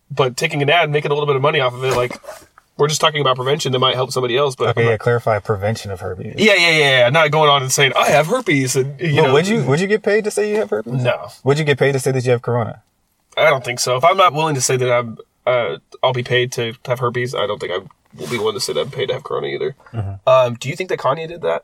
but 0.10 0.38
taking 0.38 0.62
an 0.62 0.70
ad 0.70 0.86
and 0.86 0.94
making 0.94 1.12
a 1.12 1.14
little 1.14 1.28
bit 1.28 1.36
of 1.36 1.42
money 1.42 1.60
off 1.60 1.74
of 1.74 1.84
it, 1.84 1.96
like 1.96 2.16
we're 2.78 2.88
just 2.88 3.02
talking 3.02 3.22
about 3.22 3.36
prevention 3.36 3.72
that 3.74 3.80
might 3.80 3.96
help 3.96 4.12
somebody 4.12 4.38
else. 4.38 4.56
But 4.56 4.70
Okay, 4.70 4.86
yeah, 4.90 4.98
clarify 4.98 5.40
prevention 5.40 5.92
of 5.92 6.00
herpes. 6.00 6.36
yeah, 6.38 6.54
yeah, 6.54 6.70
yeah, 6.70 7.00
yeah. 7.00 7.10
Not 7.10 7.32
going 7.32 7.50
on 7.50 7.62
and 7.64 7.72
saying 7.72 7.94
I 7.96 8.08
have 8.10 8.28
herpes, 8.28 8.76
and 8.76 9.00
you 9.00 9.22
But 9.22 9.28
know, 9.28 9.34
would 9.34 9.48
you 9.48 9.64
would 9.64 9.80
you 9.80 9.88
get 9.88 10.04
paid 10.04 10.24
to 10.26 10.32
say 10.32 10.50
you 10.50 10.58
have 10.58 10.70
herpes? 10.70 10.94
No, 10.94 11.30
Would 11.44 11.60
you 11.60 11.66
get 11.66 11.78
paid 11.80 11.92
to 11.94 12.00
say 12.00 12.12
that 12.12 12.24
you 12.26 12.32
have 12.32 12.42
corona? 12.42 12.84
I 13.36 13.50
don't 13.50 13.64
think 13.64 13.80
so. 13.80 13.98
If 13.98 14.04
I'm 14.04 14.18
not 14.18 14.34
willing 14.34 14.56
to 14.56 14.62
say 14.62 14.78
that 14.78 14.92
I'm, 14.92 15.18
uh, 15.46 15.78
I'll 16.02 16.14
be 16.14 16.24
paid 16.24 16.52
to 16.54 16.74
have 16.86 17.00
herpes, 17.00 17.36
I 17.36 17.46
don't 17.46 17.60
think 17.60 17.72
I 17.72 17.80
will 18.20 18.28
be 18.30 18.38
willing 18.40 18.56
to 18.56 18.60
say 18.60 18.74
that 18.74 18.82
I'm 18.82 18.90
paid 18.92 19.08
to 19.08 19.14
have 19.14 19.24
corona 19.24 19.48
either. 19.48 19.76
Um, 20.26 20.56
do 20.56 20.70
you 20.70 20.76
think 20.76 20.90
that 20.90 20.98
Kanye 21.00 21.28
did 21.28 21.42
that? 21.42 21.64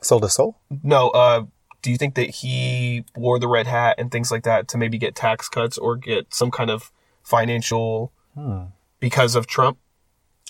Soul 0.00 0.20
to 0.20 0.28
soul? 0.28 0.56
No. 0.82 1.10
Uh, 1.10 1.44
do 1.82 1.92
you 1.92 1.96
think 1.96 2.16
that 2.16 2.30
he 2.30 3.04
wore 3.14 3.38
the 3.38 3.46
red 3.46 3.66
hat 3.68 3.94
and 3.98 4.10
things 4.10 4.32
like 4.32 4.42
that 4.42 4.66
to 4.68 4.78
maybe 4.78 4.98
get 4.98 5.14
tax 5.14 5.48
cuts 5.48 5.78
or 5.78 5.94
get 5.96 6.34
some 6.34 6.50
kind 6.50 6.70
of 6.70 6.90
financial 7.22 8.10
because 9.00 9.34
of 9.36 9.46
Trump? 9.46 9.78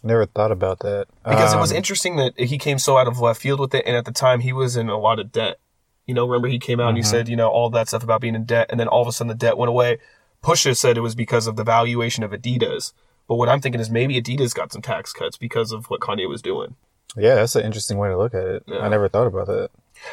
Never 0.07 0.25
thought 0.25 0.53
about 0.53 0.79
that. 0.81 1.07
Because 1.25 1.53
it 1.53 1.59
was 1.59 1.73
Um, 1.73 1.79
interesting 1.79 2.15
that 2.17 2.39
he 2.39 2.59
came 2.59 2.79
so 2.79 2.97
out 2.97 3.09
of 3.09 3.19
left 3.19 3.41
field 3.41 3.59
with 3.59 3.75
it, 3.75 3.85
and 3.87 3.97
at 3.97 4.05
the 4.05 4.13
time 4.13 4.39
he 4.41 4.53
was 4.53 4.77
in 4.77 4.89
a 4.89 4.97
lot 4.97 5.19
of 5.19 5.33
debt. 5.33 5.59
You 6.07 6.15
know, 6.15 6.25
remember 6.25 6.47
he 6.47 6.61
came 6.61 6.79
out 6.79 6.91
and 6.91 6.97
he 6.97 7.03
said, 7.03 7.29
you 7.29 7.35
know, 7.35 7.49
all 7.49 7.69
that 7.71 7.89
stuff 7.89 8.05
about 8.05 8.21
being 8.21 8.37
in 8.37 8.45
debt, 8.45 8.69
and 8.71 8.79
then 8.79 8.87
all 8.87 9.03
of 9.03 9.09
a 9.09 9.13
sudden 9.13 9.27
the 9.27 9.35
debt 9.35 9.59
went 9.59 9.69
away. 9.69 9.99
Pusha 10.45 10.77
said 10.77 10.97
it 10.97 11.01
was 11.01 11.17
because 11.17 11.49
of 11.49 11.57
the 11.57 11.65
valuation 11.65 12.23
of 12.23 12.31
Adidas. 12.31 12.93
But 13.27 13.35
what 13.35 13.49
I'm 13.49 13.61
thinking 13.61 13.81
is 13.81 13.91
maybe 13.91 14.23
Adidas 14.23 14.55
got 14.55 14.73
some 14.73 14.81
tax 14.81 15.13
cuts 15.13 15.37
because 15.37 15.73
of 15.73 15.87
what 15.87 16.01
Kanye 16.01 16.29
was 16.29 16.41
doing. 16.41 16.77
Yeah, 17.17 17.35
that's 17.35 17.57
an 17.57 17.65
interesting 17.65 17.99
way 17.99 18.09
to 18.11 18.17
look 18.17 18.35
at 18.35 18.47
it. 18.47 18.63
Yeah. 18.69 18.79
I 18.79 18.89
never 18.89 19.09
thought 19.09 19.27
about 19.27 19.49
that. 19.49 19.71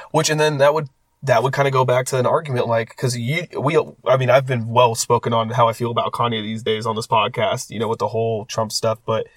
Which 0.09 0.31
and 0.31 0.39
then 0.39 0.57
that 0.57 0.73
would 0.73 0.87
that 1.21 1.43
would 1.43 1.53
kind 1.53 1.67
of 1.67 1.73
go 1.73 1.85
back 1.85 2.07
to 2.07 2.17
an 2.17 2.25
argument 2.25 2.67
like 2.67 2.89
because 2.89 3.15
you 3.15 3.45
we 3.59 3.77
I 4.05 4.17
mean 4.17 4.31
I've 4.31 4.47
been 4.47 4.69
well 4.69 4.95
spoken 4.95 5.33
on 5.33 5.51
how 5.51 5.67
I 5.69 5.73
feel 5.73 5.91
about 5.91 6.11
Kanye 6.13 6.41
these 6.41 6.63
days 6.63 6.87
on 6.87 6.95
this 6.95 7.05
podcast. 7.05 7.69
You 7.69 7.77
know 7.77 7.87
with 7.87 7.99
the 7.99 8.07
whole 8.07 8.45
Trump 8.45 8.71
stuff, 8.71 8.97
but. 9.05 9.27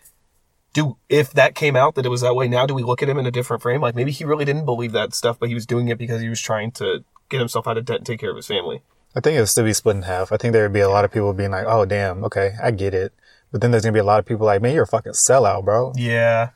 Do 0.76 0.98
if 1.08 1.32
that 1.32 1.54
came 1.54 1.74
out 1.74 1.94
that 1.94 2.04
it 2.04 2.10
was 2.10 2.20
that 2.20 2.36
way 2.36 2.48
now, 2.48 2.66
do 2.66 2.74
we 2.74 2.82
look 2.82 3.02
at 3.02 3.08
him 3.08 3.16
in 3.16 3.24
a 3.24 3.30
different 3.30 3.62
frame? 3.62 3.80
Like 3.80 3.94
maybe 3.94 4.10
he 4.10 4.26
really 4.26 4.44
didn't 4.44 4.66
believe 4.66 4.92
that 4.92 5.14
stuff, 5.14 5.38
but 5.40 5.48
he 5.48 5.54
was 5.54 5.64
doing 5.64 5.88
it 5.88 5.96
because 5.96 6.20
he 6.20 6.28
was 6.28 6.38
trying 6.38 6.70
to 6.72 7.02
get 7.30 7.38
himself 7.38 7.66
out 7.66 7.78
of 7.78 7.86
debt 7.86 7.96
and 7.96 8.06
take 8.06 8.20
care 8.20 8.28
of 8.28 8.36
his 8.36 8.46
family. 8.46 8.82
I 9.16 9.20
think 9.20 9.36
it 9.36 9.40
would 9.40 9.48
still 9.48 9.64
be 9.64 9.72
split 9.72 9.96
in 9.96 10.02
half. 10.02 10.32
I 10.32 10.36
think 10.36 10.52
there 10.52 10.64
would 10.64 10.74
be 10.74 10.80
a 10.80 10.90
lot 10.90 11.06
of 11.06 11.10
people 11.10 11.32
being 11.32 11.50
like, 11.50 11.64
"Oh, 11.66 11.86
damn, 11.86 12.22
okay, 12.24 12.56
I 12.62 12.72
get 12.72 12.92
it," 12.92 13.14
but 13.50 13.62
then 13.62 13.70
there's 13.70 13.84
gonna 13.84 13.94
be 13.94 14.00
a 14.00 14.04
lot 14.04 14.18
of 14.18 14.26
people 14.26 14.44
like, 14.44 14.60
"Man, 14.60 14.74
you're 14.74 14.82
a 14.82 14.86
fucking 14.86 15.12
sellout, 15.12 15.64
bro." 15.64 15.94
Yeah. 15.96 16.50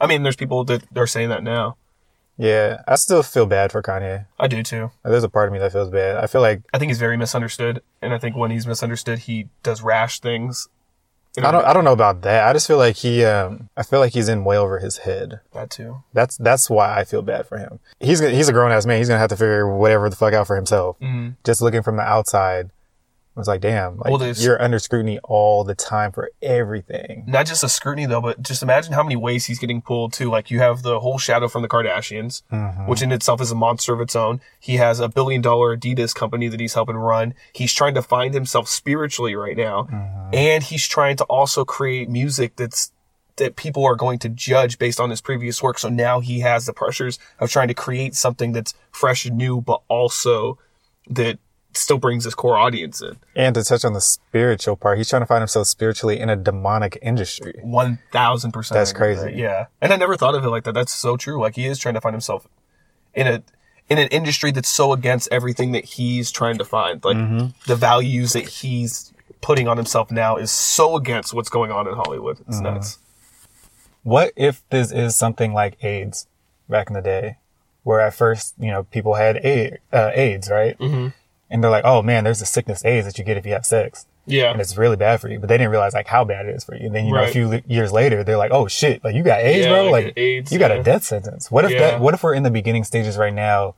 I 0.00 0.08
mean, 0.08 0.24
there's 0.24 0.34
people 0.34 0.64
that 0.64 0.82
are 0.96 1.06
saying 1.06 1.28
that 1.28 1.44
now. 1.44 1.76
Yeah, 2.36 2.82
I 2.88 2.96
still 2.96 3.22
feel 3.22 3.46
bad 3.46 3.70
for 3.70 3.82
Kanye. 3.82 4.26
I 4.36 4.48
do 4.48 4.64
too. 4.64 4.90
There's 5.04 5.22
a 5.22 5.28
part 5.28 5.46
of 5.46 5.52
me 5.52 5.60
that 5.60 5.70
feels 5.70 5.90
bad. 5.90 6.16
I 6.16 6.26
feel 6.26 6.40
like 6.40 6.62
I 6.74 6.78
think 6.78 6.90
he's 6.90 6.98
very 6.98 7.16
misunderstood, 7.16 7.82
and 8.02 8.12
I 8.12 8.18
think 8.18 8.34
when 8.34 8.50
he's 8.50 8.66
misunderstood, 8.66 9.20
he 9.20 9.46
does 9.62 9.80
rash 9.80 10.18
things. 10.18 10.68
You 11.36 11.42
know, 11.42 11.48
I 11.48 11.52
don't 11.52 11.64
I 11.66 11.72
don't 11.72 11.84
know 11.84 11.92
about 11.92 12.22
that. 12.22 12.46
I 12.48 12.52
just 12.52 12.66
feel 12.66 12.76
like 12.78 12.96
he 12.96 13.24
um 13.24 13.68
I 13.76 13.82
feel 13.82 13.98
like 13.98 14.12
he's 14.12 14.28
in 14.28 14.44
way 14.44 14.56
over 14.56 14.78
his 14.78 14.98
head. 14.98 15.40
that 15.52 15.70
too. 15.70 16.02
That's 16.12 16.36
that's 16.36 16.70
why 16.70 16.96
I 16.98 17.04
feel 17.04 17.22
bad 17.22 17.46
for 17.48 17.58
him. 17.58 17.80
He's 18.00 18.20
he's 18.20 18.48
a 18.48 18.52
grown 18.52 18.70
ass 18.70 18.86
man. 18.86 18.98
He's 18.98 19.08
gonna 19.08 19.18
have 19.18 19.30
to 19.30 19.36
figure 19.36 19.68
whatever 19.68 20.08
the 20.08 20.16
fuck 20.16 20.32
out 20.32 20.46
for 20.46 20.54
himself. 20.56 20.96
Mhm. 21.00 21.34
Just 21.42 21.60
looking 21.60 21.82
from 21.82 21.96
the 21.96 22.02
outside, 22.02 22.70
I 23.36 23.40
was 23.40 23.48
like, 23.48 23.62
damn, 23.62 23.96
like 23.96 24.12
Well, 24.12 24.32
you're 24.32 24.62
under 24.62 24.78
scrutiny 24.78 25.18
all 25.24 25.64
the 25.64 25.74
time 25.74 26.12
for 26.12 26.30
everything. 26.40 27.24
Not 27.26 27.46
just 27.46 27.64
a 27.64 27.68
scrutiny 27.68 28.06
though, 28.06 28.20
but 28.20 28.40
just 28.40 28.62
imagine 28.62 28.92
how 28.92 29.02
many 29.02 29.16
ways 29.16 29.46
he's 29.46 29.58
getting 29.58 29.82
pulled 29.82 30.12
too. 30.12 30.30
Like 30.30 30.52
you 30.52 30.60
have 30.60 30.82
the 30.82 31.00
whole 31.00 31.18
shadow 31.18 31.48
from 31.48 31.62
the 31.62 31.68
Kardashians, 31.68 32.42
mm-hmm. 32.52 32.86
which 32.86 33.02
in 33.02 33.10
itself 33.10 33.40
is 33.40 33.50
a 33.50 33.56
monster 33.56 33.92
of 33.92 34.00
its 34.00 34.14
own. 34.14 34.40
He 34.60 34.76
has 34.76 35.00
a 35.00 35.08
billion 35.08 35.40
dollar 35.42 35.76
Adidas 35.76 36.14
company 36.14 36.46
that 36.46 36.60
he's 36.60 36.74
helping 36.74 36.96
run. 36.96 37.34
He's 37.52 37.74
trying 37.74 37.94
to 37.94 38.02
find 38.02 38.34
himself 38.34 38.68
spiritually 38.68 39.34
right 39.34 39.56
now, 39.56 39.88
mm-hmm. 39.90 40.30
and 40.32 40.62
he's 40.62 40.86
trying 40.86 41.16
to 41.16 41.24
also 41.24 41.64
create 41.64 42.08
music 42.08 42.54
that's 42.54 42.92
that 43.36 43.56
people 43.56 43.84
are 43.84 43.96
going 43.96 44.20
to 44.20 44.28
judge 44.28 44.78
based 44.78 45.00
on 45.00 45.10
his 45.10 45.20
previous 45.20 45.60
work. 45.60 45.78
So 45.80 45.88
now 45.88 46.20
he 46.20 46.40
has 46.40 46.66
the 46.66 46.72
pressures 46.72 47.18
of 47.40 47.50
trying 47.50 47.66
to 47.66 47.74
create 47.74 48.14
something 48.14 48.52
that's 48.52 48.74
fresh 48.92 49.26
and 49.26 49.36
new, 49.36 49.60
but 49.60 49.82
also 49.88 50.58
that 51.08 51.38
still 51.76 51.98
brings 51.98 52.24
his 52.24 52.34
core 52.34 52.56
audience 52.56 53.00
in. 53.02 53.16
And 53.36 53.54
to 53.54 53.64
touch 53.64 53.84
on 53.84 53.92
the 53.92 54.00
spiritual 54.00 54.76
part, 54.76 54.98
he's 54.98 55.08
trying 55.08 55.22
to 55.22 55.26
find 55.26 55.40
himself 55.40 55.66
spiritually 55.66 56.18
in 56.20 56.28
a 56.30 56.36
demonic 56.36 56.98
industry. 57.02 57.54
One 57.62 57.98
thousand 58.12 58.52
percent. 58.52 58.76
That's 58.78 58.92
crazy. 58.92 59.22
that, 59.24 59.36
Yeah, 59.36 59.66
and 59.80 59.92
I 59.92 59.96
never 59.96 60.16
thought 60.16 60.34
of 60.34 60.44
it 60.44 60.48
like 60.50 60.64
that. 60.64 60.74
That's 60.74 60.94
so 60.94 61.16
true. 61.16 61.40
Like 61.40 61.56
he 61.56 61.66
is 61.66 61.78
trying 61.78 61.94
to 61.94 62.00
find 62.00 62.14
himself 62.14 62.46
in 63.14 63.26
a 63.26 63.42
in 63.88 63.98
an 63.98 64.08
industry 64.08 64.50
that's 64.50 64.68
so 64.68 64.92
against 64.92 65.28
everything 65.30 65.72
that 65.72 65.84
he's 65.84 66.30
trying 66.30 66.56
to 66.58 66.64
find. 66.64 67.04
Like 67.04 67.16
Mm-hmm. 67.16 67.46
the 67.66 67.76
values 67.76 68.32
that 68.32 68.48
he's 68.48 69.12
putting 69.42 69.68
on 69.68 69.76
himself 69.76 70.10
now 70.10 70.36
is 70.36 70.50
so 70.50 70.96
against 70.96 71.34
what's 71.34 71.50
going 71.50 71.70
on 71.70 71.86
in 71.86 71.94
Hollywood. 71.94 72.40
It's 72.48 72.56
Mm-hmm. 72.56 72.74
nuts. 72.74 72.98
What 74.02 74.32
if 74.36 74.62
this 74.70 74.92
is 74.92 75.16
something 75.16 75.52
like 75.54 75.82
AIDS 75.84 76.26
back 76.68 76.88
in 76.88 76.94
the 76.94 77.00
day, 77.02 77.36
where 77.82 78.00
at 78.00 78.14
first, 78.14 78.54
you 78.58 78.70
know, 78.70 78.84
people 78.84 79.14
had 79.14 79.36
A- 79.38 79.78
uh, 79.92 80.10
AIDS, 80.14 80.50
right? 80.50 80.78
Mm-hmm. 80.78 81.08
And 81.50 81.62
they're 81.62 81.70
like, 81.70 81.84
oh 81.84 82.02
man, 82.02 82.24
there's 82.24 82.40
a 82.42 82.46
sickness 82.46 82.84
AIDS 82.84 83.06
that 83.06 83.18
you 83.18 83.24
get 83.24 83.36
if 83.36 83.46
you 83.46 83.52
have 83.52 83.66
sex. 83.66 84.06
Yeah, 84.26 84.50
And 84.52 84.58
it's 84.60 84.78
really 84.78 84.96
bad 84.96 85.20
for 85.20 85.28
you, 85.28 85.38
but 85.38 85.50
they 85.50 85.58
didn't 85.58 85.70
realize 85.70 85.92
like 85.92 86.06
how 86.06 86.24
bad 86.24 86.46
it 86.46 86.54
is 86.54 86.64
for 86.64 86.74
you. 86.74 86.86
And 86.86 86.94
then, 86.94 87.04
you 87.04 87.12
know, 87.12 87.24
a 87.24 87.28
few 87.28 87.46
li- 87.46 87.62
years 87.66 87.92
later, 87.92 88.24
they're 88.24 88.38
like, 88.38 88.52
oh 88.52 88.66
shit, 88.68 89.04
like 89.04 89.14
you 89.14 89.22
got 89.22 89.40
AIDS, 89.40 89.66
Yeah, 89.66 89.72
bro? 89.72 89.90
like, 89.90 90.04
Like 90.06 90.14
AIDS, 90.16 90.50
you 90.50 90.58
got 90.58 90.70
yeah. 90.70 90.78
a 90.78 90.82
death 90.82 91.04
sentence. 91.04 91.50
What 91.50 91.66
if 91.66 91.72
Yeah. 91.72 91.78
that, 91.80 92.00
what 92.00 92.14
if 92.14 92.22
we're 92.22 92.32
in 92.32 92.42
the 92.42 92.50
beginning 92.50 92.84
stages 92.84 93.18
right 93.18 93.34
now? 93.34 93.74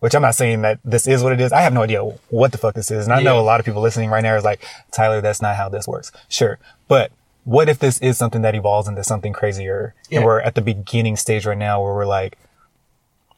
Which 0.00 0.14
I'm 0.16 0.22
not 0.22 0.34
saying 0.34 0.62
that 0.62 0.80
this 0.82 1.06
is 1.06 1.22
what 1.22 1.32
it 1.34 1.40
is. 1.42 1.52
I 1.52 1.60
have 1.60 1.74
no 1.74 1.82
idea 1.82 2.02
what 2.30 2.52
the 2.52 2.58
fuck 2.58 2.74
this 2.74 2.90
is. 2.90 3.04
And 3.04 3.12
I 3.12 3.22
know 3.22 3.38
a 3.38 3.42
lot 3.42 3.60
of 3.60 3.66
people 3.66 3.82
listening 3.82 4.08
right 4.10 4.22
now 4.22 4.34
is 4.34 4.42
like, 4.44 4.64
Tyler, 4.90 5.20
that's 5.20 5.42
not 5.42 5.56
how 5.56 5.68
this 5.68 5.86
works. 5.86 6.10
Sure. 6.28 6.58
But 6.88 7.12
what 7.44 7.68
if 7.68 7.78
this 7.78 7.98
is 8.00 8.16
something 8.16 8.40
that 8.42 8.54
evolves 8.54 8.88
into 8.88 9.04
something 9.04 9.32
crazier? 9.34 9.94
And 10.10 10.24
we're 10.24 10.40
at 10.40 10.54
the 10.54 10.62
beginning 10.62 11.16
stage 11.16 11.44
right 11.46 11.56
now 11.58 11.82
where 11.82 11.92
we're 11.94 12.06
like, 12.06 12.36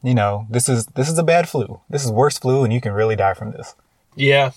you 0.05 0.13
know, 0.13 0.47
this 0.49 0.69
is, 0.69 0.85
this 0.87 1.09
is 1.09 1.17
a 1.17 1.23
bad 1.23 1.49
flu. 1.49 1.81
This 1.89 2.05
is 2.05 2.11
worse 2.11 2.37
flu 2.37 2.63
and 2.63 2.71
you 2.71 2.81
can 2.81 2.93
really 2.93 3.15
die 3.15 3.33
from 3.33 3.51
this. 3.51 3.75
Yeah. 4.15 4.51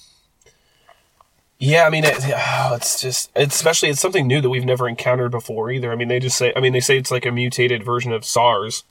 Yeah, 1.58 1.84
I 1.86 1.90
mean, 1.90 2.04
it, 2.04 2.14
oh, 2.24 2.74
it's 2.74 3.00
just, 3.00 3.30
it's 3.34 3.56
especially, 3.56 3.88
it's 3.88 4.00
something 4.00 4.26
new 4.28 4.40
that 4.40 4.50
we've 4.50 4.64
never 4.64 4.88
encountered 4.88 5.30
before 5.30 5.72
either. 5.72 5.90
I 5.90 5.96
mean, 5.96 6.08
they 6.08 6.20
just 6.20 6.38
say, 6.38 6.52
I 6.54 6.60
mean, 6.60 6.72
they 6.72 6.80
say 6.80 6.96
it's 6.96 7.10
like 7.10 7.26
a 7.26 7.32
mutated 7.32 7.82
version 7.82 8.12
of 8.12 8.24
SARS. 8.24 8.84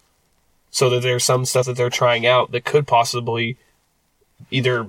So 0.69 0.89
that 0.89 1.01
there's 1.01 1.23
some 1.23 1.45
stuff 1.45 1.65
that 1.65 1.77
they're 1.77 1.89
trying 1.89 2.27
out 2.27 2.51
that 2.51 2.65
could 2.65 2.87
possibly 2.87 3.57
either 4.51 4.85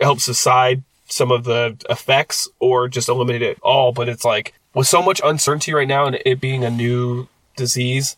help 0.00 0.18
subside 0.18 0.82
some 1.06 1.30
of 1.30 1.44
the 1.44 1.76
effects 1.88 2.48
or 2.58 2.88
just 2.88 3.08
eliminate 3.08 3.40
it 3.40 3.56
all. 3.62 3.92
But 3.92 4.08
it's 4.08 4.24
like, 4.24 4.54
with 4.74 4.88
so 4.88 5.00
much 5.00 5.20
uncertainty 5.24 5.72
right 5.72 5.86
now 5.86 6.06
and 6.06 6.18
it 6.26 6.40
being 6.40 6.64
a 6.64 6.68
new 6.68 7.28
disease, 7.56 8.16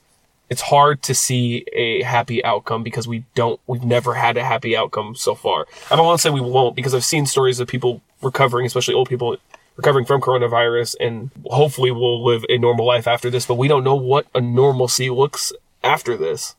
it's 0.49 0.63
hard 0.63 1.03
to 1.03 1.15
see 1.15 1.65
a 1.73 2.03
happy 2.03 2.45
outcome 2.45 2.83
because 2.83 3.09
we 3.09 3.25
don't, 3.35 3.61
we've 3.67 3.85
never 3.85 4.15
had 4.15 4.37
a 4.37 4.45
happy 4.45 4.77
outcome 4.77 5.15
so 5.15 5.35
far. 5.35 5.67
I 5.91 5.97
don't 5.97 6.07
want 6.07 6.19
to 6.19 6.23
say 6.23 6.31
we 6.31 6.41
won't 6.41 6.77
because 6.77 6.95
I've 6.95 7.05
seen 7.05 7.27
stories 7.27 7.59
of 7.61 7.69
people 7.69 8.01
recovering, 8.23 8.67
especially 8.67 8.95
old 8.95 9.09
people 9.09 9.37
recovering 9.77 10.07
from 10.07 10.21
coronavirus 10.21 10.97
and 11.01 11.31
hopefully 11.47 11.91
will 11.91 12.25
live 12.25 12.45
a 12.49 12.59
normal 12.59 12.87
life 12.87 13.07
after 13.07 13.29
this, 13.29 13.47
but 13.47 13.57
we 13.57 13.69
don't 13.69 13.85
know 13.85 13.95
what 13.95 14.27
a 14.35 14.41
normalcy 14.41 15.11
looks 15.11 15.53
after 15.83 16.17
this. 16.17 16.55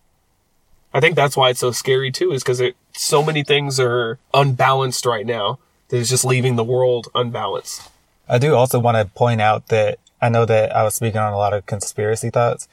I 0.94 1.00
think 1.00 1.16
that's 1.16 1.36
why 1.36 1.50
it's 1.50 1.60
so 1.60 1.72
scary 1.72 2.12
too, 2.12 2.32
is 2.32 2.44
because 2.44 2.62
so 2.94 3.24
many 3.24 3.44
things 3.44 3.80
are 3.80 4.20
unbalanced 4.34 5.06
right 5.06 5.26
now 5.26 5.60
that 5.90 5.98
it's 5.98 6.10
just 6.10 6.26
leaving 6.26 6.56
the 6.56 6.64
world 6.64 7.08
unbalanced. 7.16 7.90
I 8.28 8.38
do 8.38 8.56
also 8.56 8.80
want 8.80 8.98
to 8.98 9.06
point 9.14 9.42
out 9.42 9.68
that 9.68 10.00
I 10.22 10.30
know 10.30 10.46
that 10.46 10.76
I 10.76 10.84
was 10.84 10.96
speaking 10.96 11.20
on 11.20 11.34
a 11.34 11.38
lot 11.38 11.54
of 11.54 11.66
conspiracy 11.66 12.30
thoughts. 12.30 12.68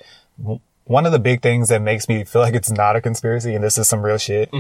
One 0.85 1.07
of 1.07 1.13
the 1.13 1.19
big 1.19 1.41
things 1.43 1.69
that 1.71 1.81
makes 1.83 2.09
me 2.09 2.25
feel 2.25 2.43
like 2.47 2.55
it's 2.55 2.71
not 2.71 2.97
a 2.97 3.01
conspiracy, 3.01 3.55
and 3.55 3.63
this 3.65 3.79
is 3.79 3.89
some 3.89 4.03
real 4.03 4.19
shit, 4.19 4.51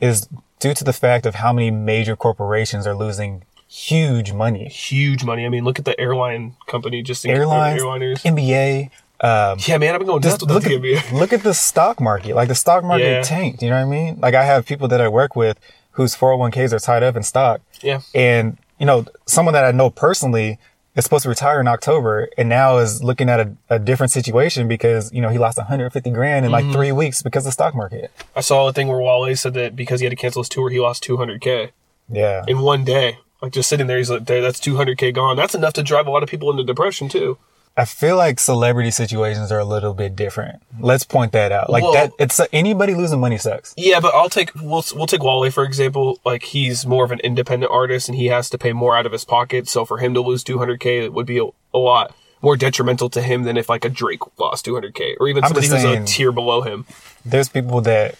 is 0.00 0.28
due 0.60 0.74
to 0.74 0.84
the 0.84 0.92
fact 0.92 1.26
of 1.26 1.36
how 1.36 1.52
many 1.52 1.70
major 1.70 2.16
corporations 2.16 2.86
are 2.86 2.94
losing 2.94 3.42
huge 3.68 4.32
money. 4.32 4.68
Huge 4.68 5.24
money. 5.24 5.44
I 5.44 5.48
mean, 5.48 5.64
look 5.64 5.78
at 5.78 5.84
the 5.84 5.98
airline 5.98 6.54
company, 6.66 7.02
just 7.02 7.24
in 7.24 7.30
Airlines, 7.32 7.82
airliners. 7.82 8.22
NBA, 8.22 8.90
um, 9.20 9.58
yeah, 9.66 9.78
man, 9.78 9.94
I've 9.94 10.00
been 10.00 10.06
going 10.06 10.22
just 10.22 10.40
with 10.42 10.50
look 10.50 10.66
at, 10.66 10.72
NBA. 10.72 11.12
look 11.18 11.32
at 11.32 11.42
the 11.42 11.54
stock 11.54 12.00
market. 12.00 12.34
Like 12.36 12.48
the 12.48 12.54
stock 12.54 12.84
market 12.84 13.04
Yeah. 13.04 13.22
tanked. 13.22 13.62
You 13.62 13.70
know 13.70 13.76
what 13.76 13.86
I 13.86 13.90
mean? 13.90 14.20
Like 14.20 14.34
I 14.34 14.44
have 14.44 14.66
people 14.66 14.86
that 14.88 15.00
I 15.00 15.08
work 15.08 15.34
with 15.34 15.58
whose 15.92 16.14
401ks 16.14 16.72
are 16.72 16.78
tied 16.78 17.02
up 17.02 17.16
in 17.16 17.22
stock. 17.22 17.60
Yeah. 17.80 18.00
And, 18.14 18.58
you 18.78 18.86
know, 18.86 19.06
someone 19.26 19.54
that 19.54 19.64
I 19.64 19.70
know 19.70 19.88
personally 19.90 20.58
is 20.96 21.04
supposed 21.04 21.24
to 21.24 21.28
retire 21.28 21.60
in 21.60 21.66
October 21.68 22.28
and 22.38 22.48
now 22.48 22.78
is 22.78 23.02
looking 23.02 23.28
at 23.28 23.40
a, 23.40 23.52
a 23.68 23.78
different 23.78 24.12
situation 24.12 24.68
because, 24.68 25.12
you 25.12 25.20
know, 25.20 25.28
he 25.28 25.38
lost 25.38 25.58
150 25.58 26.10
grand 26.10 26.44
in 26.46 26.52
Mm-hmm. 26.52 26.66
like 26.68 26.74
three 26.74 26.92
weeks 26.92 27.22
because 27.22 27.42
of 27.44 27.48
the 27.48 27.52
stock 27.52 27.74
market. 27.74 28.10
I 28.36 28.40
saw 28.40 28.68
a 28.68 28.72
thing 28.72 28.88
where 28.88 28.98
Wale 29.00 29.34
said 29.36 29.54
that 29.54 29.74
because 29.74 30.00
he 30.00 30.04
had 30.06 30.10
to 30.10 30.16
cancel 30.16 30.42
his 30.42 30.48
tour, 30.48 30.70
he 30.70 30.78
lost 30.80 31.02
200K 31.04 31.70
Yeah. 32.08 32.44
in 32.46 32.60
one 32.60 32.84
day. 32.84 33.18
Like 33.42 33.52
just 33.52 33.68
sitting 33.68 33.88
there, 33.88 33.98
he's 33.98 34.08
like, 34.10 34.24
that's 34.24 34.60
200K 34.60 35.12
gone. 35.14 35.36
That's 35.36 35.54
enough 35.54 35.72
to 35.74 35.82
drive 35.82 36.06
a 36.06 36.10
lot 36.10 36.22
of 36.22 36.28
people 36.28 36.50
into 36.50 36.62
depression 36.64 37.08
too. 37.08 37.38
I 37.76 37.84
feel 37.84 38.16
like 38.16 38.38
celebrity 38.38 38.92
situations 38.92 39.50
are 39.50 39.58
a 39.58 39.64
little 39.64 39.94
bit 39.94 40.14
different. 40.14 40.62
Let's 40.78 41.02
point 41.02 41.32
that 41.32 41.50
out. 41.50 41.70
Like 41.70 41.82
Well- 41.82 41.92
that, 41.94 42.12
it's 42.20 42.40
anybody 42.52 42.94
losing 42.94 43.18
money 43.20 43.36
sucks. 43.36 43.74
Yeah, 43.76 43.98
but 43.98 44.14
I'll 44.14 44.28
take 44.30 44.54
we'll 44.54 44.84
we'll 44.94 45.06
take 45.08 45.22
Wale 45.24 45.50
for 45.50 45.64
example. 45.64 46.20
Like 46.24 46.44
he's 46.44 46.86
more 46.86 47.04
of 47.04 47.10
an 47.10 47.18
independent 47.20 47.72
artist 47.72 48.08
and 48.08 48.16
he 48.16 48.26
has 48.26 48.48
to 48.50 48.58
pay 48.58 48.72
more 48.72 48.96
out 48.96 49.06
of 49.06 49.12
his 49.12 49.24
pocket. 49.24 49.68
So 49.68 49.84
for 49.84 49.98
him 49.98 50.14
to 50.14 50.20
lose 50.20 50.44
200k, 50.44 51.04
it 51.04 51.12
would 51.12 51.26
be 51.26 51.38
a, 51.38 51.46
a 51.74 51.78
lot 51.78 52.14
more 52.42 52.56
detrimental 52.56 53.08
to 53.10 53.22
him 53.22 53.42
than 53.42 53.56
if 53.56 53.68
like 53.68 53.84
a 53.84 53.88
Drake 53.88 54.20
lost 54.38 54.66
200k 54.66 55.14
or 55.18 55.26
even 55.28 55.42
I'm 55.42 55.48
somebody 55.48 55.66
who's 55.66 55.82
a 55.84 56.04
tier 56.04 56.30
below 56.30 56.60
him. 56.60 56.86
There's 57.24 57.48
people 57.48 57.80
that 57.82 58.16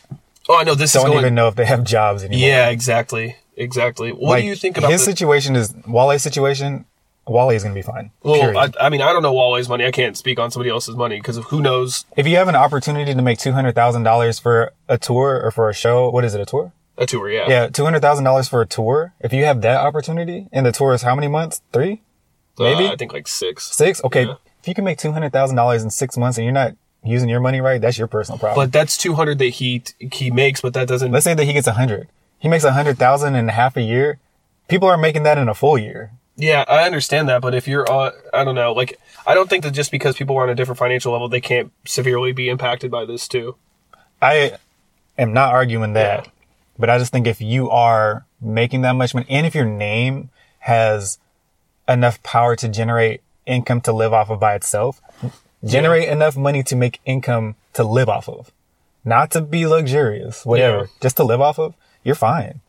Oh, 0.49 0.59
I 0.59 0.65
know 0.65 0.75
this 0.75 0.93
don't 0.93 1.05
is 1.07 1.11
going. 1.11 1.19
even 1.21 1.35
know 1.35 1.47
if 1.49 1.55
they 1.55 1.65
have 1.65 1.85
jobs 1.85 2.23
anymore. 2.25 2.47
yeah, 2.49 2.69
exactly, 2.71 3.37
exactly. 3.57 4.11
What 4.13 4.31
like, 4.31 4.43
do 4.43 4.49
you 4.49 4.57
think 4.57 4.77
about 4.77 4.91
his 4.91 5.01
the, 5.05 5.13
situation? 5.13 5.57
Is 5.57 5.73
Wale's 5.87 6.23
situation? 6.23 6.85
Wale 7.27 7.51
is 7.51 7.63
gonna 7.63 7.75
be 7.75 7.83
fine. 7.83 8.11
Well. 8.23 8.57
I, 8.57 8.71
I 8.81 8.89
mean, 8.91 9.01
I 9.01 9.13
don't 9.13 9.23
know 9.23 9.33
Wale's 9.33 9.69
money. 9.69 9.87
I 9.87 9.91
can't 9.91 10.17
speak 10.17 10.39
on 10.39 10.51
somebody 10.51 10.71
else's 10.71 10.95
money 10.97 11.17
because 11.19 11.39
who 11.39 11.63
knows 11.63 12.05
if 12.17 12.27
you 12.27 12.37
have 12.37 12.49
an 12.49 12.57
opportunity 12.57 13.15
to 13.15 13.23
make 13.23 13.39
two 13.39 13.53
hundred 13.53 13.75
thousand 13.75 14.03
dollars 14.03 14.39
for 14.39 14.73
a 14.89 14.99
tour 14.99 15.41
or 15.43 15.51
for 15.51 15.69
a 15.69 15.75
show, 15.75 16.11
what 16.11 16.25
is 16.25 16.35
it? 16.35 16.41
A 16.41 16.45
tour? 16.47 16.73
a 16.97 17.07
tour. 17.07 17.29
Yeah, 17.29 17.49
Yeah, 17.49 17.67
two 17.69 17.85
hundred 17.85 18.03
thousand 18.03 18.25
dollars 18.25 18.49
for 18.49 18.61
a 18.61 18.67
tour. 18.67 19.15
If 19.21 19.33
you 19.33 19.45
have 19.47 19.63
that 19.63 19.81
opportunity, 19.81 20.49
and 20.53 20.65
the 20.67 20.73
tour 20.73 20.93
is 20.95 21.03
how 21.03 21.15
many 21.15 21.29
months? 21.29 21.61
Three, 21.73 22.03
Uh, 22.59 22.65
maybe 22.65 22.87
I 22.89 22.97
think 22.97 23.13
like 23.13 23.27
six. 23.27 23.65
six. 23.75 24.03
Okay, 24.05 24.27
Yeah. 24.27 24.35
if 24.61 24.69
you 24.69 24.75
can 24.75 24.85
make 24.85 24.99
two 24.99 25.13
hundred 25.13 25.33
thousand 25.33 25.57
dollars 25.57 25.83
in 25.83 25.91
six 25.91 26.17
months 26.17 26.39
and 26.39 26.45
you're 26.45 26.53
not 26.53 26.75
using 27.03 27.29
your 27.29 27.41
money 27.41 27.61
right, 27.61 27.81
that's 27.81 27.99
your 27.99 28.07
personal 28.07 28.39
problem. 28.39 28.65
But 28.67 28.73
that's 28.73 28.97
200 28.97 29.39
that 29.39 29.47
he 29.47 29.83
he 29.99 30.31
makes, 30.31 30.61
but 30.61 30.73
that 30.75 30.87
doesn't. 30.89 31.11
Let's 31.13 31.25
say 31.25 31.35
that 31.35 31.45
he 31.45 31.53
gets 31.53 31.67
a 31.67 31.73
hundred. 31.73 32.09
He 32.39 32.49
makes 32.49 32.65
a 32.65 32.73
hundred 32.73 32.99
thousand 32.99 33.35
in 33.35 33.49
half 33.49 33.77
a 33.77 33.83
year. 33.83 34.19
People 34.69 34.89
are 34.89 34.97
making 34.97 35.23
that 35.25 35.37
in 35.39 35.49
a 35.49 35.55
full 35.55 35.77
year. 35.79 36.13
Yeah, 36.37 36.65
I 36.67 36.85
understand 36.85 37.29
that, 37.29 37.41
but 37.43 37.55
if 37.55 37.69
you're, 37.69 37.89
uh, 37.91 38.11
I 38.33 38.43
don't 38.45 38.57
know, 38.57 38.73
like, 38.73 38.99
I 39.27 39.35
don't 39.35 39.49
think 39.49 39.63
that 39.63 39.71
just 39.71 39.91
because 39.93 40.17
people 40.17 40.37
are 40.37 40.43
on 40.43 40.49
a 40.51 40.55
different 40.55 40.79
financial 40.79 41.13
level, 41.13 41.29
they 41.29 41.41
can't 41.41 41.71
severely 41.85 42.33
be 42.33 42.49
impacted 42.49 42.91
by 42.91 43.05
this 43.05 43.29
too. 43.29 43.57
I 44.21 44.53
am 45.17 45.33
not 45.33 45.53
arguing 45.53 45.93
that, 45.93 46.25
Yeah. 46.25 46.31
but 46.79 46.91
I 46.91 46.99
just 46.99 47.13
think 47.13 47.27
if 47.29 47.41
you 47.41 47.71
are 47.71 48.25
making 48.41 48.83
that 48.83 48.93
much 48.97 49.15
money 49.15 49.27
and 49.31 49.47
if 49.47 49.55
your 49.55 49.65
name 49.65 50.31
has 50.61 51.19
enough 51.89 52.21
power 52.25 52.57
to 52.57 52.69
generate 52.69 53.21
income 53.47 53.81
to 53.83 53.93
live 53.93 54.13
off 54.13 54.29
of 54.31 54.41
by 54.41 54.55
itself, 54.55 55.01
generate 55.65 56.09
enough 56.09 56.37
money 56.37 56.63
to 56.65 56.75
make 56.75 57.01
income 57.05 57.55
to 57.75 57.85
live 57.85 58.09
off 58.09 58.29
of, 58.29 58.51
not 59.05 59.31
to 59.33 59.41
be 59.41 59.67
luxurious, 59.67 60.45
whatever, 60.45 60.79
Yeah. 60.79 60.87
just 61.01 61.17
to 61.19 61.25
live 61.25 61.41
off 61.41 61.59
of, 61.61 61.75
you're 62.03 62.15
fine. 62.17 62.61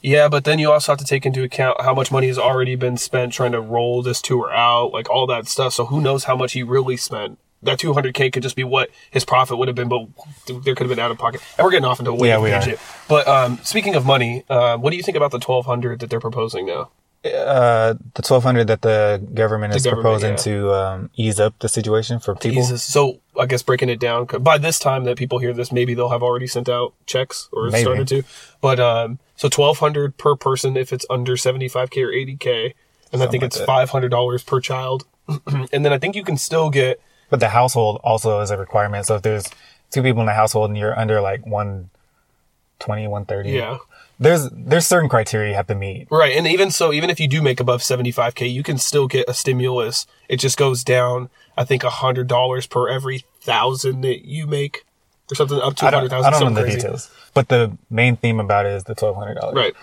Yeah, 0.00 0.28
but 0.28 0.44
then 0.44 0.58
you 0.58 0.70
also 0.70 0.92
have 0.92 0.98
to 0.98 1.04
take 1.04 1.24
into 1.24 1.42
account 1.42 1.80
how 1.80 1.94
much 1.94 2.10
money 2.10 2.26
has 2.26 2.38
already 2.38 2.74
been 2.74 2.96
spent 2.96 3.32
trying 3.32 3.52
to 3.52 3.60
roll 3.60 4.02
this 4.02 4.20
tour 4.20 4.52
out, 4.52 4.92
like 4.92 5.08
all 5.08 5.26
that 5.28 5.48
stuff. 5.48 5.72
So 5.72 5.86
who 5.86 6.00
knows 6.00 6.24
how 6.24 6.36
much 6.36 6.52
he 6.52 6.62
really 6.62 6.96
spent? 6.96 7.38
That 7.64 7.78
200k 7.78 8.32
could 8.32 8.42
just 8.42 8.56
be 8.56 8.64
what 8.64 8.90
his 9.10 9.24
profit 9.24 9.56
would 9.56 9.68
have 9.68 9.76
been, 9.76 9.88
but 9.88 10.08
there 10.46 10.74
could 10.74 10.86
have 10.86 10.88
been 10.88 10.98
out 10.98 11.12
of 11.12 11.18
pocket. 11.18 11.40
And 11.56 11.64
we're 11.64 11.70
getting 11.70 11.84
off 11.84 12.00
into 12.00 12.10
a 12.10 12.14
way 12.14 12.28
Yeah, 12.28 12.40
we 12.40 12.50
are. 12.50 12.74
But 13.08 13.28
um, 13.28 13.58
speaking 13.62 13.94
of 13.94 14.04
money, 14.04 14.44
uh, 14.50 14.76
what 14.78 14.90
do 14.90 14.96
you 14.96 15.02
think 15.02 15.16
about 15.16 15.30
the 15.30 15.38
1200 15.38 16.00
that 16.00 16.10
they're 16.10 16.18
proposing 16.18 16.66
now? 16.66 16.90
Uh, 17.24 17.94
the 18.14 18.22
1200 18.26 18.66
that 18.66 18.82
the 18.82 19.24
government 19.32 19.72
is 19.76 19.84
government, 19.84 20.02
proposing 20.02 20.30
yeah. 20.30 20.36
to, 20.36 20.74
um, 20.74 21.10
ease 21.14 21.38
up 21.38 21.56
the 21.60 21.68
situation 21.68 22.18
for 22.18 22.34
people. 22.34 22.64
So 22.64 23.20
I 23.38 23.46
guess 23.46 23.62
breaking 23.62 23.90
it 23.90 24.00
down 24.00 24.26
by 24.40 24.58
this 24.58 24.80
time 24.80 25.04
that 25.04 25.16
people 25.16 25.38
hear 25.38 25.52
this, 25.52 25.70
maybe 25.70 25.94
they'll 25.94 26.08
have 26.08 26.24
already 26.24 26.48
sent 26.48 26.68
out 26.68 26.94
checks 27.06 27.48
or 27.52 27.70
Maybe. 27.70 27.82
started 27.82 28.08
to. 28.08 28.22
But 28.60 28.80
um, 28.80 29.20
so 29.36 29.48
twelve 29.48 29.78
hundred 29.78 30.18
per 30.18 30.34
person 30.34 30.76
if 30.76 30.92
it's 30.92 31.06
under 31.08 31.36
seventy 31.36 31.68
five 31.68 31.90
k 31.90 32.02
or 32.02 32.10
eighty 32.10 32.36
k, 32.36 32.74
and 33.12 33.22
I 33.22 33.28
think 33.28 33.44
it's 33.44 33.60
five 33.60 33.90
hundred 33.90 34.08
dollars 34.08 34.42
per 34.42 34.60
child. 34.60 35.06
and 35.46 35.84
then 35.84 35.92
I 35.92 35.98
think 35.98 36.16
you 36.16 36.24
can 36.24 36.36
still 36.36 36.70
get 36.70 37.00
But 37.30 37.38
the 37.38 37.50
household 37.50 38.00
also 38.02 38.40
is 38.40 38.50
a 38.50 38.58
requirement. 38.58 39.06
So 39.06 39.14
if 39.14 39.22
there's 39.22 39.48
two 39.92 40.02
people 40.02 40.22
in 40.22 40.26
the 40.26 40.34
household 40.34 40.70
and 40.70 40.76
you're 40.76 40.98
under 40.98 41.20
like 41.20 41.46
120, 41.46 43.06
130, 43.06 43.50
yeah 43.50 43.78
there's, 44.22 44.48
there's 44.50 44.86
certain 44.86 45.08
criteria 45.08 45.50
you 45.50 45.56
have 45.56 45.66
to 45.66 45.74
meet. 45.74 46.08
right. 46.10 46.36
And 46.36 46.46
even 46.46 46.70
so, 46.70 46.92
even 46.92 47.10
if 47.10 47.20
you 47.20 47.28
do 47.28 47.42
make 47.42 47.60
above 47.60 47.82
seventy 47.82 48.10
five 48.10 48.34
k, 48.34 48.46
you 48.46 48.62
can 48.62 48.78
still 48.78 49.06
get 49.06 49.28
a 49.28 49.34
stimulus. 49.34 50.06
It 50.28 50.36
just 50.36 50.56
goes 50.56 50.82
down. 50.84 51.28
I 51.56 51.64
think 51.64 51.82
hundred 51.82 52.28
dollars 52.28 52.66
per 52.66 52.88
every 52.88 53.24
thousand 53.40 54.00
that 54.02 54.24
you 54.24 54.46
make, 54.46 54.84
or 55.30 55.34
something 55.34 55.60
up 55.60 55.74
to 55.76 55.84
hundred 55.84 56.08
don't, 56.08 56.24
I 56.24 56.30
don't 56.30 56.40
know 56.40 56.46
something 56.46 56.64
the 56.64 56.70
details, 56.70 57.10
but 57.34 57.48
the 57.48 57.76
main 57.90 58.16
theme 58.16 58.40
about 58.40 58.66
it 58.66 58.72
is 58.72 58.84
the 58.84 58.94
$1,200. 58.94 59.54
Right. 59.54 59.74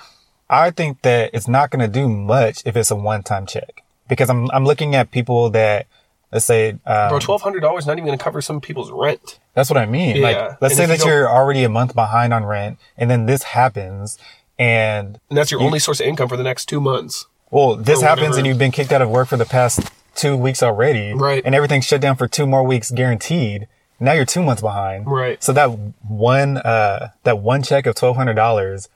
I 0.49 0.71
think 0.71 1.04
that 1.04 1.30
it's 1.34 1.47
not 1.47 1.69
going 1.69 1.82
to 1.82 1.88
do 1.88 2.10
much 2.10 2.63
if 2.65 2.75
it's 2.75 2.89
a 2.89 2.95
one-time 2.95 3.45
check 3.45 3.84
because 4.08 4.30
I'm, 4.30 4.49
I'm 4.52 4.65
looking 4.65 4.95
at 4.95 5.12
people 5.12 5.52
that, 5.52 5.86
let's 6.32 6.46
say, 6.46 6.72
um, 6.86 7.10
Bro, 7.10 7.20
twelve 7.20 7.42
hundred 7.42 7.62
dollars 7.62 7.84
is 7.84 7.88
not 7.88 7.94
even 7.94 8.06
going 8.06 8.18
to 8.18 8.24
cover 8.24 8.42
some 8.42 8.62
people's 8.62 8.92
rent. 8.92 9.39
That's 9.54 9.70
what 9.70 9.78
I 9.78 9.86
mean. 9.86 10.15
Yeah. 10.18 10.22
Like, 10.24 10.62
let's 10.62 10.72
And 10.74 10.78
say 10.78 10.84
if 10.86 10.89
you 10.92 10.98
that 10.98 11.06
you're 11.06 11.30
already 11.30 11.63
a 11.63 11.70
month 11.70 11.94
behind 11.96 12.34
on 12.34 12.46
rent 12.46 12.78
and 12.98 13.10
then 13.10 13.26
this 13.26 13.44
happens 13.44 14.18
and, 14.58 15.20
And 15.30 15.38
that's 15.38 15.52
your 15.52 15.62
only 15.62 15.80
source 15.80 16.00
of 16.00 16.06
income 16.08 16.28
for 16.30 16.38
the 16.38 16.44
next 16.44 16.65
two 16.68 16.82
months. 16.82 17.26
well, 17.52 17.76
this 17.76 18.02
happens 18.02 18.22
whatever. 18.22 18.38
and 18.39 18.48
you've 18.48 18.58
been 18.58 18.72
kicked 18.72 18.92
out 18.92 19.02
of 19.02 19.10
work 19.10 19.28
for 19.30 19.38
the 19.38 19.46
past 19.46 19.89
two 20.15 20.36
weeks 20.36 20.62
already. 20.62 21.13
Right. 21.13 21.42
And 21.46 21.56
everything's 21.56 21.86
shut 21.86 22.02
down 22.02 22.15
for 22.18 22.28
two 22.28 22.46
more 22.46 22.63
weeks 22.63 22.92
guaranteed. 22.92 23.68
Now 24.02 24.13
you're 24.13 24.26
two 24.26 24.44
months 24.44 24.62
behind. 24.62 25.08
Right. 25.08 25.42
So 25.44 25.52
that 25.54 25.68
one, 26.08 26.58
uh, 26.58 27.10
that 27.24 27.39
one 27.39 27.63
check 27.63 27.86
of 27.86 27.96
$1,200 27.96 28.88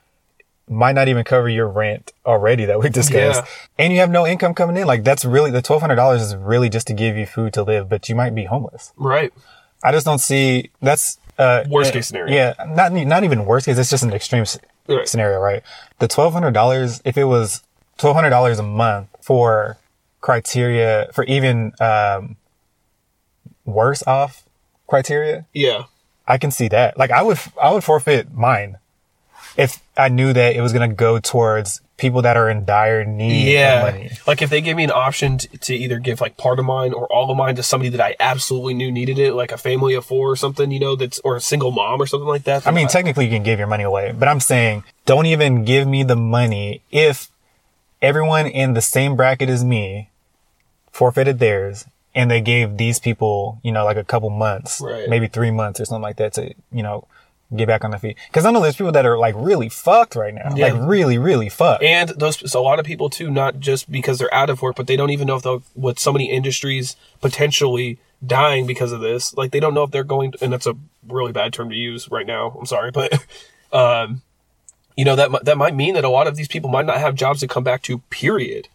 might 0.68 0.94
not 0.94 1.08
even 1.08 1.24
cover 1.24 1.48
your 1.48 1.68
rent 1.68 2.12
already 2.24 2.64
that 2.64 2.80
we 2.80 2.88
discussed. 3.02 3.42
Yeah. 3.44 3.84
And 3.84 3.92
you 3.92 3.98
have 4.00 4.10
no 4.10 4.26
income 4.26 4.54
coming 4.54 4.76
in. 4.76 4.86
Like 4.86 5.04
that's 5.04 5.24
really, 5.24 5.50
the 5.50 5.60
$1,200 5.62 6.16
is 6.20 6.34
really 6.36 6.68
just 6.68 6.86
to 6.86 6.94
give 6.94 7.16
you 7.16 7.26
food 7.26 7.52
to 7.54 7.62
live, 7.62 7.88
but 7.88 8.08
you 8.08 8.14
might 8.14 8.34
be 8.34 8.44
homeless. 8.44 8.92
Right. 8.96 9.32
I 9.82 9.92
just 9.92 10.06
don't 10.06 10.18
see 10.20 10.70
that's 10.80 11.18
uh 11.38 11.64
Worst 11.68 11.90
uh, 11.90 11.94
case 11.94 12.06
scenario. 12.06 12.34
Yeah, 12.34 12.54
not 12.68 12.92
not 12.92 13.24
even 13.24 13.44
worst 13.44 13.66
case. 13.66 13.76
It's 13.76 13.90
just 13.90 14.02
an 14.04 14.12
extreme 14.14 14.44
Right. 14.88 15.06
scenario, 15.08 15.38
right? 15.40 15.62
The 15.98 16.08
twelve 16.08 16.32
hundred 16.32 16.52
dollars, 16.54 17.02
if 17.04 17.18
it 17.18 17.24
was 17.24 17.62
twelve 17.98 18.14
hundred 18.16 18.30
dollars 18.30 18.58
a 18.58 18.62
month 18.62 19.08
for 19.20 19.76
criteria 20.22 21.08
for 21.12 21.24
even 21.24 21.72
um, 21.80 22.36
worse 23.64 24.02
off 24.06 24.44
criteria, 24.86 25.46
Yeah. 25.52 25.84
I 26.26 26.38
can 26.38 26.50
see 26.50 26.68
that. 26.68 26.96
Like 26.96 27.10
I 27.10 27.22
would, 27.22 27.38
I 27.60 27.72
would 27.72 27.84
forfeit 27.84 28.32
mine 28.32 28.78
if 29.56 29.80
I 29.96 30.08
knew 30.08 30.32
that 30.32 30.56
it 30.56 30.60
was 30.60 30.72
going 30.72 30.88
to 30.88 30.94
go 30.94 31.18
towards 31.18 31.80
people 31.96 32.22
that 32.22 32.36
are 32.36 32.50
in 32.50 32.64
dire 32.64 33.04
need 33.04 33.52
Yeah. 33.52 33.86
of 33.86 33.94
money. 33.94 34.10
Like 34.26 34.42
if 34.42 34.50
they 34.50 34.60
gave 34.60 34.74
me 34.74 34.82
an 34.82 34.90
option 34.90 35.38
t- 35.38 35.46
to 35.56 35.74
either 35.76 36.00
give 36.00 36.20
like 36.20 36.36
part 36.36 36.58
of 36.58 36.64
mine 36.64 36.92
or 36.92 37.06
all 37.12 37.30
of 37.30 37.36
mine 37.36 37.54
to 37.54 37.62
somebody 37.62 37.88
that 37.90 38.00
I 38.00 38.16
absolutely 38.18 38.74
knew 38.74 38.90
needed 38.90 39.16
it, 39.18 39.32
like 39.34 39.52
a 39.52 39.56
family 39.56 39.94
of 39.94 40.04
four 40.04 40.28
or 40.32 40.34
something, 40.36 40.72
you 40.72 40.80
know, 40.80 40.96
that's 40.96 41.20
or 41.20 41.36
a 41.36 41.40
single 41.40 41.70
mom 41.70 42.02
or 42.02 42.06
something 42.06 42.26
like 42.26 42.42
that. 42.44 42.66
I 42.66 42.72
mean, 42.72 42.88
technically 42.88 43.26
you 43.26 43.30
can 43.30 43.44
give 43.44 43.60
your 43.60 43.68
money 43.68 43.84
away, 43.84 44.12
but 44.18 44.26
I'm 44.26 44.40
saying 44.40 44.82
don't 45.06 45.26
even 45.26 45.64
give 45.64 45.86
me 45.86 46.02
the 46.02 46.16
money 46.16 46.82
if 46.90 47.28
everyone 48.02 48.46
in 48.46 48.74
the 48.74 48.80
same 48.82 49.14
bracket 49.14 49.48
as 49.48 49.64
me 49.64 50.10
forfeited 50.90 51.38
theirs 51.38 51.84
and 52.14 52.30
they 52.30 52.40
gave 52.40 52.76
these 52.76 52.98
people, 52.98 53.60
you 53.62 53.70
know, 53.72 53.84
like 53.84 53.96
a 53.96 54.04
couple 54.04 54.30
months, 54.30 54.80
Right. 54.80 55.08
maybe 55.08 55.26
three 55.28 55.50
months 55.50 55.80
or 55.80 55.84
something 55.84 56.02
like 56.02 56.16
that 56.16 56.32
to, 56.34 56.54
you 56.72 56.82
know, 56.82 57.06
get 57.54 57.66
back 57.66 57.84
on 57.84 57.90
their 57.90 58.00
feet. 58.00 58.16
Cause 58.32 58.44
I 58.46 58.50
know 58.50 58.60
there's 58.60 58.76
people 58.76 58.92
that 58.92 59.06
are 59.06 59.18
like 59.18 59.34
really 59.36 59.68
fucked 59.68 60.16
right 60.16 60.34
now. 60.34 60.54
Yeah. 60.54 60.72
Like 60.72 60.88
really, 60.88 61.18
really 61.18 61.48
fucked. 61.48 61.82
and 61.82 62.10
those 62.10 62.50
so 62.50 62.60
a 62.60 62.62
lot 62.62 62.78
of 62.78 62.86
people 62.86 63.10
too, 63.10 63.30
not 63.30 63.60
just 63.60 63.90
because 63.90 64.18
they're 64.18 64.32
out 64.32 64.50
of 64.50 64.62
work, 64.62 64.76
but 64.76 64.86
they 64.86 64.96
don't 64.96 65.10
even 65.10 65.26
know 65.26 65.36
if 65.36 65.42
they'll 65.42 65.62
with 65.74 65.98
so 65.98 66.12
many 66.12 66.30
industries 66.30 66.96
potentially 67.20 67.98
dying 68.26 68.66
because 68.66 68.92
of 68.92 69.00
this. 69.00 69.34
Like 69.36 69.52
they 69.52 69.60
don't 69.60 69.74
know 69.74 69.82
if 69.82 69.90
they're 69.90 70.04
going, 70.04 70.34
and 70.40 70.52
that's 70.52 70.66
a 70.66 70.74
really 71.06 71.32
bad 71.32 71.52
term 71.52 71.68
to 71.70 71.76
use 71.76 72.10
right 72.10 72.26
now. 72.26 72.56
I'm 72.58 72.66
sorry, 72.66 72.90
but 72.90 73.24
um, 73.72 74.22
you 74.96 75.04
know 75.04 75.16
that 75.16 75.44
that 75.44 75.58
might 75.58 75.74
mean 75.74 75.94
that 75.94 76.04
a 76.04 76.08
lot 76.08 76.26
of 76.26 76.36
these 76.36 76.48
people 76.48 76.70
might 76.70 76.86
not 76.86 76.98
have 76.98 77.14
jobs 77.14 77.40
to 77.40 77.48
come 77.48 77.64
back 77.64 77.82
to. 77.82 77.98
Period. 78.10 78.68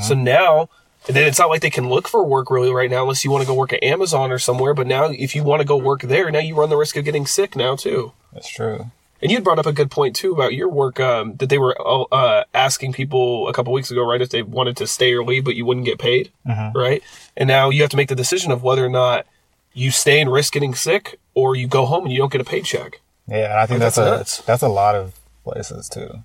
So 0.00 0.14
now. 0.14 0.68
And 1.06 1.14
then 1.14 1.26
it's 1.28 1.38
not 1.38 1.50
like 1.50 1.60
they 1.60 1.70
can 1.70 1.88
look 1.90 2.08
for 2.08 2.24
work 2.24 2.50
really 2.50 2.72
right 2.72 2.90
now 2.90 3.02
unless 3.02 3.24
you 3.24 3.30
want 3.30 3.42
to 3.42 3.46
go 3.46 3.54
work 3.54 3.72
at 3.74 3.82
Amazon 3.82 4.32
or 4.32 4.38
somewhere. 4.38 4.72
But 4.72 4.86
now, 4.86 5.04
if 5.06 5.34
you 5.34 5.44
want 5.44 5.60
to 5.60 5.66
go 5.66 5.76
work 5.76 6.00
there, 6.02 6.30
now 6.30 6.38
you 6.38 6.54
run 6.54 6.70
the 6.70 6.76
risk 6.76 6.96
of 6.96 7.04
getting 7.04 7.26
sick 7.26 7.54
now 7.56 7.76
too. 7.76 8.12
That's 8.32 8.48
true. 8.48 8.90
And 9.22 9.30
you 9.30 9.36
had 9.36 9.44
brought 9.44 9.58
up 9.58 9.66
a 9.66 9.72
good 9.72 9.90
point 9.90 10.16
too 10.16 10.32
about 10.32 10.54
your 10.54 10.68
work 10.68 11.00
um, 11.00 11.36
that 11.36 11.48
they 11.48 11.56
were 11.58 11.74
uh, 12.12 12.44
asking 12.52 12.92
people 12.94 13.48
a 13.48 13.52
couple 13.54 13.72
weeks 13.72 13.90
ago, 13.90 14.02
right? 14.06 14.20
If 14.20 14.30
they 14.30 14.42
wanted 14.42 14.76
to 14.78 14.86
stay 14.86 15.12
or 15.14 15.24
leave, 15.24 15.44
but 15.44 15.54
you 15.56 15.64
wouldn't 15.64 15.86
get 15.86 15.98
paid, 15.98 16.30
right? 16.46 17.02
And 17.36 17.46
now 17.48 17.70
you 17.70 17.80
have 17.82 17.90
to 17.90 17.96
make 17.96 18.08
the 18.08 18.14
decision 18.14 18.50
of 18.52 18.62
whether 18.62 18.84
or 18.84 18.90
not 18.90 19.26
you 19.72 19.90
stay 19.90 20.20
and 20.20 20.30
risk 20.32 20.52
getting 20.52 20.74
sick, 20.74 21.18
or 21.34 21.56
you 21.56 21.66
go 21.66 21.84
home 21.86 22.04
and 22.04 22.12
you 22.12 22.18
don't 22.18 22.30
get 22.32 22.40
a 22.40 22.44
paycheck. 22.44 23.00
Yeah. 23.26 23.44
And 23.50 23.60
I 23.60 23.66
think 23.66 23.80
That's 23.80 23.96
that's, 23.96 24.18
nuts. 24.18 24.40
a, 24.40 24.46
that's 24.46 24.62
a 24.62 24.68
lot 24.68 24.94
of 24.94 25.18
places 25.42 25.88
too. 25.88 26.22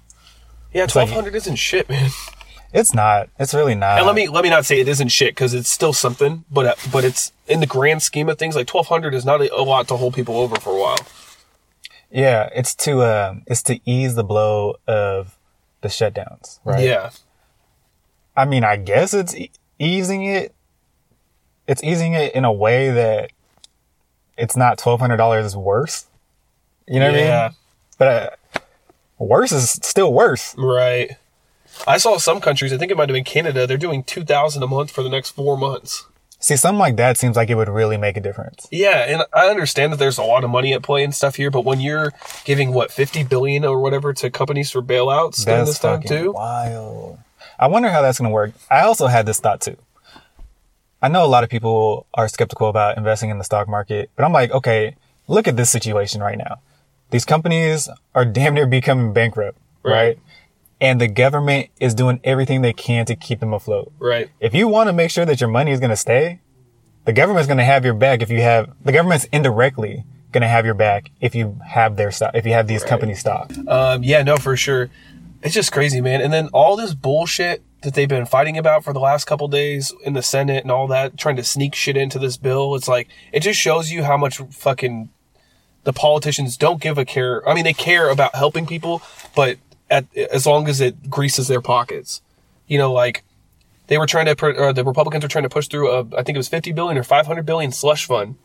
Yeah, 0.73 0.83
like- 0.83 0.91
twelve 0.91 1.09
hundred 1.11 1.35
isn't 1.35 1.55
shit, 1.55 1.89
man. 1.89 2.09
It's 2.71 2.93
not, 2.93 3.29
it's 3.39 3.53
really 3.53 3.73
not. 3.75 3.97
And 3.97 4.05
let 4.05 4.15
me 4.15 4.27
let 4.27 4.43
me 4.43 4.49
not 4.49 4.65
say 4.65 4.79
it 4.79 4.87
isn't 4.87 5.07
shit 5.09 5.31
because 5.31 5.53
it's 5.53 5.69
still 5.69 5.93
something, 5.93 6.45
but 6.51 6.77
but 6.91 7.03
it's 7.03 7.31
in 7.47 7.59
the 7.61 7.65
grand 7.65 8.03
scheme 8.03 8.29
of 8.29 8.37
things, 8.37 8.55
like 8.55 8.67
twelve 8.67 8.87
hundred 8.87 9.13
is 9.15 9.25
not 9.25 9.41
a, 9.41 9.53
a 9.55 9.63
lot 9.63 9.87
to 9.87 9.97
hold 9.97 10.13
people 10.13 10.37
over 10.37 10.55
for 10.57 10.73
a 10.73 10.79
while. 10.79 10.97
yeah, 12.11 12.49
it's 12.53 12.75
to, 12.75 13.03
um, 13.03 13.43
it's 13.47 13.63
to 13.63 13.79
ease 13.89 14.13
the 14.15 14.23
blow 14.23 14.75
of 14.87 15.35
the 15.81 15.87
shutdowns, 15.87 16.59
right? 16.63 16.83
Yeah, 16.83 17.09
I 18.37 18.45
mean, 18.45 18.63
I 18.63 18.75
guess 18.75 19.13
it's 19.15 19.35
e- 19.35 19.51
easing 19.79 20.25
it. 20.25 20.53
It's 21.67 21.83
easing 21.83 22.13
it 22.13 22.35
in 22.35 22.45
a 22.45 22.53
way 22.53 22.91
that 22.91 23.31
it's 24.37 24.55
not 24.55 24.77
twelve 24.77 24.99
hundred 24.99 25.17
dollars 25.17 25.55
worse. 25.55 26.05
You 26.87 26.99
know 26.99 27.05
what 27.07 27.15
I 27.15 27.17
mean? 27.17 27.25
yeah, 27.25 27.47
mean? 27.47 27.57
But 27.97 28.07
uh, 28.07 28.59
worse 29.17 29.51
is 29.51 29.71
still 29.71 30.13
worse. 30.13 30.53
right. 30.55 31.17
I 31.87 31.97
saw 31.97 32.17
some 32.17 32.39
countries. 32.41 32.73
I 32.73 32.77
think 32.77 32.91
it 32.91 32.97
might 32.97 33.09
have 33.09 33.13
been 33.15 33.23
Canada. 33.23 33.65
They're 33.67 33.77
doing 33.77 34.03
two 34.03 34.23
thousand 34.23 34.63
a 34.63 34.67
month 34.67 34.91
for 34.91 35.03
the 35.03 35.09
next 35.09 35.31
four 35.31 35.57
months. 35.57 36.05
See, 36.41 36.55
something 36.55 36.79
like 36.79 36.95
that 36.95 37.17
seems 37.17 37.35
like 37.35 37.49
it 37.49 37.55
would 37.55 37.67
really 37.67 37.97
make 37.97 38.15
a 38.15 38.21
difference. 38.21 38.65
Yeah, 38.71 39.05
and 39.07 39.23
I 39.33 39.47
understand 39.49 39.91
that 39.91 39.97
there's 39.97 40.17
a 40.17 40.23
lot 40.23 40.45
of 40.45 40.49
money 40.49 40.73
at 40.73 40.81
play 40.81 41.03
and 41.03 41.13
stuff 41.13 41.35
here, 41.35 41.51
but 41.51 41.65
when 41.65 41.81
you're 41.81 42.13
giving 42.45 42.71
what 42.71 42.91
50 42.93 43.23
billion 43.25 43.65
or 43.65 43.79
whatever 43.81 44.13
to 44.13 44.29
companies 44.29 44.71
for 44.71 44.81
bailouts 44.81 45.43
during 45.45 45.65
this 45.65 45.79
time 45.79 46.01
too, 46.01 46.31
wild. 46.31 47.19
I 47.59 47.67
wonder 47.67 47.89
how 47.89 48.01
that's 48.01 48.19
going 48.19 48.29
to 48.29 48.33
work. 48.33 48.53
I 48.71 48.81
also 48.81 49.07
had 49.07 49.25
this 49.25 49.41
thought 49.41 49.59
too. 49.59 49.75
I 51.01 51.09
know 51.09 51.25
a 51.25 51.27
lot 51.27 51.43
of 51.43 51.49
people 51.49 52.05
are 52.13 52.27
skeptical 52.29 52.69
about 52.69 52.97
investing 52.97 53.29
in 53.29 53.37
the 53.37 53.43
stock 53.43 53.67
market, 53.67 54.09
but 54.15 54.23
I'm 54.23 54.31
like, 54.33 54.51
okay, 54.51 54.95
look 55.27 55.45
at 55.47 55.57
this 55.57 55.69
situation 55.69 56.21
right 56.21 56.37
now. 56.37 56.59
These 57.11 57.25
companies 57.25 57.89
are 58.15 58.23
damn 58.39 58.53
near 58.53 58.65
becoming 58.65 59.11
bankrupt, 59.11 59.57
Right. 59.83 59.91
right? 59.93 60.19
And 60.81 61.01
the 61.01 61.07
government 61.07 61.69
is 61.79 61.93
doing 61.93 62.21
everything 62.23 62.61
they 62.61 62.73
can 62.73 63.05
to 63.05 63.15
keep 63.15 63.39
them 63.41 63.53
afloat. 63.53 63.91
right? 63.99 64.29
If 64.39 64.53
you 64.53 64.67
want 64.67 64.87
to 64.87 64.93
make 64.93 65.11
sure 65.11 65.25
that 65.25 65.41
your 65.41 65.49
money 65.49 65.71
is 65.71 65.79
going 65.79 65.89
to 65.89 65.97
stay, 65.97 66.39
the 67.05 67.13
government's 67.13 67.47
going 67.47 67.57
to 67.57 67.65
have 67.65 67.83
your 67.83 67.93
back 67.93 68.21
if 68.21 68.29
you 68.29 68.41
have, 68.41 68.69
the 68.83 68.91
government's 68.91 69.25
indirectly 69.25 70.05
going 70.31 70.41
to 70.41 70.47
have 70.47 70.65
your 70.65 70.75
back 70.75 71.11
if 71.19 71.35
you 71.35 71.59
have 71.65 71.95
their 71.97 72.11
stock, 72.11 72.31
if 72.35 72.45
you 72.45 72.53
have 72.53 72.67
these 72.67 72.83
companies 72.83 73.19
stock. 73.19 73.51
Um, 73.67 74.03
yeah, 74.03 74.21
no, 74.23 74.37
for 74.37 74.55
sure. 74.55 74.89
It's 75.41 75.53
just 75.53 75.71
crazy, 75.71 76.01
man. 76.01 76.21
And 76.21 76.31
then 76.31 76.49
all 76.53 76.75
this 76.75 76.93
bullshit 76.93 77.63
that 77.81 77.93
they've 77.93 78.09
been 78.09 78.25
fighting 78.25 78.57
about 78.57 78.83
for 78.83 78.93
the 78.93 78.99
last 78.99 79.25
couple 79.25 79.47
days 79.47 79.93
in 80.03 80.13
the 80.13 80.21
Senate 80.21 80.63
and 80.63 80.71
all 80.71 80.87
that, 80.87 81.17
trying 81.17 81.37
to 81.37 81.43
sneak 81.43 81.73
shit 81.75 81.95
into 81.97 82.19
this 82.19 82.37
bill. 82.37 82.75
It's 82.75 82.87
like 82.87 83.07
it 83.31 83.39
just 83.39 83.59
shows 83.59 83.91
you 83.91 84.03
how 84.03 84.17
much 84.17 84.37
fucking 84.37 85.09
the 85.85 85.93
politicians 85.93 86.57
don't 86.57 86.81
give 86.81 86.97
a 86.97 87.05
care. 87.05 87.47
I 87.47 87.53
mean, 87.53 87.63
they 87.63 87.73
care 87.73 88.09
about 88.09 88.35
helping 88.35 88.65
people, 88.65 89.01
but 89.35 89.57
at 89.89 90.05
as 90.15 90.45
long 90.45 90.67
as 90.67 90.81
it 90.81 91.09
greases 91.09 91.47
their 91.47 91.61
pockets, 91.61 92.21
you 92.67 92.77
know, 92.77 92.91
like 92.93 93.23
they 93.87 93.97
were 93.97 94.05
trying 94.05 94.27
to, 94.27 94.45
or 94.45 94.69
uh, 94.69 94.71
the 94.71 94.85
Republicans 94.85 95.23
were 95.23 95.29
trying 95.29 95.43
to 95.43 95.49
push 95.49 95.67
through 95.67 95.91
a, 95.91 95.99
I 96.15 96.23
think 96.23 96.35
it 96.35 96.37
was 96.37 96.47
50 96.47 96.71
billion 96.71 96.97
or 96.97 97.03
500 97.03 97.45
billion 97.45 97.71
slush 97.71 98.05
fund 98.05 98.35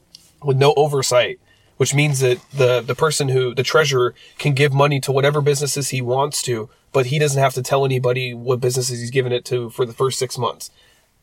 with 0.42 0.56
no 0.56 0.72
oversight, 0.74 1.38
which 1.76 1.94
means 1.94 2.20
that 2.20 2.38
the, 2.50 2.80
the 2.80 2.94
person 2.94 3.28
who, 3.28 3.54
the 3.54 3.62
treasurer 3.62 4.14
can 4.38 4.54
give 4.54 4.72
money 4.72 5.00
to 5.00 5.12
whatever 5.12 5.40
businesses 5.40 5.90
he 5.90 6.00
wants 6.00 6.42
to, 6.42 6.70
but 6.92 7.06
he 7.06 7.18
doesn't 7.18 7.40
have 7.40 7.54
to 7.54 7.62
tell 7.62 7.84
anybody 7.84 8.32
what 8.32 8.60
businesses 8.60 9.00
he's 9.00 9.10
giving 9.10 9.32
it 9.32 9.44
to 9.46 9.68
for 9.70 9.84
the 9.84 9.92
first 9.92 10.18
six 10.18 10.38
months. 10.38 10.70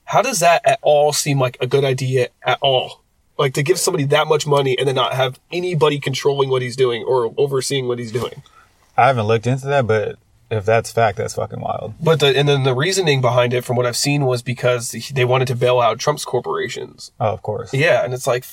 How 0.05 0.21
does 0.21 0.39
that 0.39 0.61
at 0.65 0.79
all 0.81 1.13
seem 1.13 1.39
like 1.39 1.57
a 1.59 1.67
good 1.67 1.83
idea 1.83 2.29
at 2.43 2.59
all? 2.61 3.01
Like 3.39 3.55
to 3.55 3.63
give 3.63 3.79
somebody 3.79 4.03
that 4.05 4.27
much 4.27 4.45
money 4.45 4.77
and 4.77 4.87
then 4.87 4.95
not 4.95 5.13
have 5.13 5.39
anybody 5.51 5.99
controlling 5.99 6.49
what 6.49 6.61
he's 6.61 6.75
doing 6.75 7.03
or 7.03 7.33
overseeing 7.37 7.87
what 7.87 7.97
he's 7.97 8.11
doing. 8.11 8.43
I 9.01 9.07
haven't 9.07 9.25
looked 9.25 9.47
into 9.47 9.65
that, 9.67 9.87
but 9.87 10.17
if 10.49 10.65
that's 10.65 10.91
fact, 10.91 11.17
that's 11.17 11.33
fucking 11.35 11.59
wild. 11.59 11.93
But 12.01 12.19
the, 12.19 12.37
and 12.37 12.47
then 12.47 12.63
the 12.63 12.75
reasoning 12.75 13.21
behind 13.21 13.53
it, 13.53 13.63
from 13.65 13.75
what 13.77 13.85
I've 13.85 13.97
seen, 13.97 14.25
was 14.25 14.41
because 14.41 14.91
they 15.13 15.25
wanted 15.25 15.47
to 15.47 15.55
bail 15.55 15.79
out 15.79 15.97
Trump's 15.97 16.25
corporations. 16.25 17.11
Oh, 17.19 17.27
of 17.33 17.41
course. 17.41 17.73
Yeah, 17.73 18.03
and 18.03 18.13
it's 18.13 18.27
like, 18.27 18.45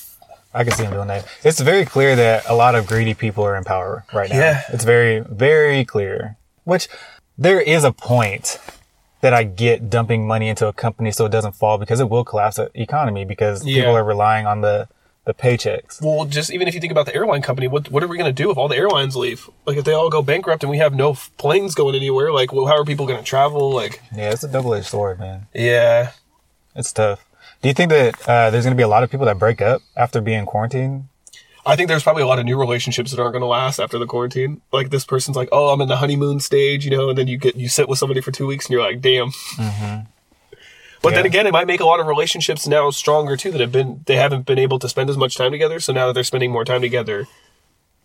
I 0.54 0.64
can 0.64 0.72
see 0.72 0.84
him 0.84 0.92
doing 0.92 1.08
that. 1.08 1.26
It's 1.44 1.60
very 1.60 1.84
clear 1.84 2.16
that 2.16 2.48
a 2.48 2.54
lot 2.54 2.74
of 2.74 2.86
greedy 2.86 3.14
people 3.14 3.44
are 3.44 3.56
in 3.56 3.64
power 3.64 4.04
right 4.14 4.30
now. 4.30 4.36
Yeah. 4.38 4.62
It's 4.72 4.84
very, 4.84 5.20
very 5.20 5.84
clear. 5.84 6.36
Which 6.64 6.88
there 7.36 7.60
is 7.60 7.84
a 7.84 7.92
point 7.92 8.58
that 9.20 9.34
I 9.34 9.42
get 9.44 9.90
dumping 9.90 10.26
money 10.26 10.48
into 10.48 10.66
a 10.68 10.72
company 10.72 11.10
so 11.10 11.26
it 11.26 11.32
doesn't 11.32 11.56
fall 11.56 11.76
because 11.76 11.98
it 12.00 12.08
will 12.08 12.24
collapse 12.24 12.56
the 12.56 12.70
economy 12.80 13.24
because 13.24 13.66
Yeah. 13.66 13.82
people 13.82 13.96
are 13.96 14.04
relying 14.04 14.46
on 14.46 14.60
the, 14.60 14.88
the 15.28 15.34
paychecks. 15.34 16.00
well, 16.02 16.24
just 16.24 16.50
even 16.50 16.66
if 16.66 16.74
you 16.74 16.80
think 16.80 16.90
about 16.90 17.04
the 17.06 17.14
airline 17.14 17.42
company, 17.42 17.68
what 17.68 17.90
what 17.92 18.02
are 18.02 18.08
we 18.08 18.16
going 18.16 18.34
to 18.34 18.42
do 18.42 18.50
if 18.50 18.56
all 18.56 18.66
the 18.66 18.76
airlines 18.76 19.14
leave? 19.14 19.48
Like, 19.66 19.76
if 19.76 19.84
they 19.84 19.92
all 19.92 20.08
go 20.10 20.22
bankrupt 20.22 20.62
and 20.64 20.70
we 20.70 20.78
have 20.78 20.94
no 20.94 21.10
f- 21.12 21.30
planes 21.36 21.74
going 21.74 21.94
anywhere, 21.94 22.32
like, 22.32 22.50
well, 22.52 22.66
how 22.66 22.76
are 22.76 22.84
people 22.84 23.06
going 23.06 23.18
to 23.18 23.24
travel? 23.24 23.70
Like, 23.70 24.00
Yeah, 24.14 24.30
it's 24.32 24.42
a 24.42 24.48
double 24.48 24.72
edged 24.74 24.86
sword, 24.86 25.18
man. 25.20 25.46
yeah, 25.54 26.12
It's 26.74 26.92
tough. 26.92 27.24
Do 27.60 27.68
you 27.68 27.74
think 27.74 27.90
that 27.90 28.28
uh, 28.28 28.48
there's 28.50 28.64
going 28.64 28.74
to 28.76 28.80
be 28.80 28.82
a 28.84 28.88
lot 28.88 29.02
of 29.02 29.10
people 29.10 29.26
that 29.26 29.38
break 29.38 29.60
up 29.60 29.82
after 29.96 30.20
being 30.20 30.46
quarantined? 30.46 31.08
I 31.66 31.76
think 31.76 31.88
there's 31.88 32.02
probably 32.04 32.22
a 32.22 32.26
lot 32.26 32.38
of 32.38 32.46
new 32.46 32.58
relationships 32.58 33.10
that 33.10 33.20
aren't 33.20 33.32
going 33.34 33.42
to 33.42 33.46
last 33.46 33.78
after 33.78 33.98
the 33.98 34.06
quarantine. 34.06 34.62
Like, 34.72 34.88
this 34.88 35.04
person's 35.04 35.36
like, 35.36 35.50
oh, 35.52 35.68
I'm 35.74 35.80
in 35.82 35.88
the 35.88 35.96
honeymoon 35.98 36.40
stage, 36.40 36.84
you 36.86 36.90
know, 36.90 37.10
and 37.10 37.18
then 37.18 37.28
you 37.28 37.36
get 37.36 37.56
you 37.56 37.68
sit 37.68 37.86
with 37.88 37.98
somebody 37.98 38.22
for 38.22 38.30
two 38.32 38.46
weeks 38.46 38.64
and 38.66 38.72
you're 38.72 38.80
like, 38.82 39.02
damn. 39.02 39.32
But 41.02 41.14
then 41.14 41.26
again, 41.26 41.46
it 41.46 41.52
might 41.52 41.66
make 41.66 41.80
a 41.80 41.84
lot 41.84 42.00
of 42.00 42.06
relationships 42.06 42.66
now 42.66 42.90
stronger 42.90 43.36
too 43.36 43.52
that 43.52 43.60
have 43.60 43.72
been 43.72 44.02
they 44.06 44.16
haven't 44.16 44.46
been 44.46 44.58
able 44.58 44.78
to 44.80 44.88
spend 44.88 45.10
as 45.10 45.16
much 45.16 45.36
time 45.36 45.52
together. 45.52 45.80
So 45.80 45.92
now 45.92 46.06
that 46.06 46.12
they're 46.12 46.24
spending 46.24 46.50
more 46.50 46.64
time 46.64 46.80
together, 46.80 47.26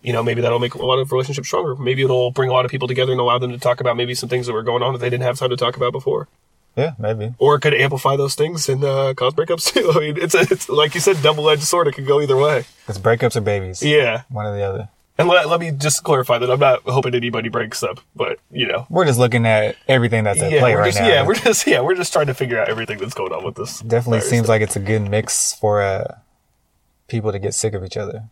you 0.02 0.14
know, 0.14 0.22
maybe 0.22 0.42
that'll 0.42 0.60
make 0.60 0.76
a 0.76 0.86
lot 0.86 1.00
of 1.00 1.12
relationships 1.12 1.48
stronger. 1.48 1.76
Maybe 1.76 2.04
it'll 2.04 2.32
bring 2.32 2.50
a 2.50 2.54
lot 2.54 2.66
of 2.66 2.72
people 2.72 2.88
together 2.88 3.12
and 3.12 3.22
allow 3.22 3.40
them 3.40 3.52
to 3.52 3.58
talk 3.58 3.80
about 3.80 3.98
maybe 3.98 4.14
some 4.14 4.30
things 4.30 4.48
that 4.48 4.54
were 4.54 4.64
going 4.64 4.84
on 4.84 4.94
that 4.94 5.00
they 5.00 5.10
didn't 5.10 5.24
have 5.24 5.40
time 5.40 5.50
to 5.50 5.58
talk 5.58 5.76
about 5.78 5.92
before. 5.92 6.28
Yeah, 6.76 6.94
maybe. 6.98 7.34
Or 7.38 7.56
it 7.56 7.62
could 7.62 7.74
amplify 7.74 8.16
those 8.16 8.36
things 8.36 8.68
and 8.68 8.84
uh, 8.84 9.14
cause 9.14 9.34
breakups 9.34 9.66
too. 9.74 9.92
I 9.94 10.00
mean, 10.00 10.18
it's 10.18 10.36
a, 10.36 10.42
it's 10.42 10.70
like 10.70 10.94
you 10.96 11.02
said, 11.02 11.22
double 11.22 11.50
edged 11.50 11.64
sword. 11.64 11.88
It 11.88 11.94
could 11.94 12.08
go 12.08 12.22
either 12.22 12.38
way. 12.38 12.66
Because 12.86 13.00
breakups 13.00 13.36
are 13.36 13.42
babies. 13.42 13.82
Yeah. 13.82 14.24
One 14.30 14.46
or 14.46 14.56
the 14.56 14.64
other. 14.64 14.90
And 15.18 15.28
let, 15.28 15.48
let 15.48 15.60
me 15.60 15.70
just 15.72 16.04
clarify 16.04 16.40
that 16.40 16.50
I'm 16.50 16.60
not 16.60 16.82
hoping 16.84 17.14
anybody 17.14 17.48
breaks 17.50 17.84
up, 17.84 18.00
but 18.16 18.40
you 18.52 18.66
know, 18.66 18.88
We're 18.90 19.06
just 19.06 19.20
looking 19.20 19.46
at 19.46 19.76
everything 19.88 20.24
that's 20.24 20.42
at 20.42 20.52
yeah, 20.52 20.60
play 20.60 20.74
we're 20.74 20.80
right 20.82 20.88
just 20.88 21.00
now. 21.02 21.08
yeah, 21.08 21.28
we're 21.28 21.36
just 21.36 21.68
yeah, 21.68 21.82
we're 21.82 21.94
just 21.96 22.12
trying 22.12 22.28
to 22.28 22.34
figure 22.34 22.60
out 22.60 22.68
everything 22.68 22.98
that's 22.98 23.14
going 23.14 23.32
on 23.32 23.44
with 23.46 23.56
this. 23.56 23.80
Definitely 23.82 24.20
virus 24.20 24.30
seems 24.30 24.42
thing. 24.44 24.50
like 24.50 24.62
it's 24.64 24.76
a 24.76 24.80
good 24.80 25.04
mix 25.04 25.54
for 25.54 25.82
uh, 25.84 26.16
people 27.08 27.32
to 27.32 27.38
get 27.40 27.54
sick 27.54 27.74
of 27.76 27.84
each 27.86 27.96
other. 27.98 28.24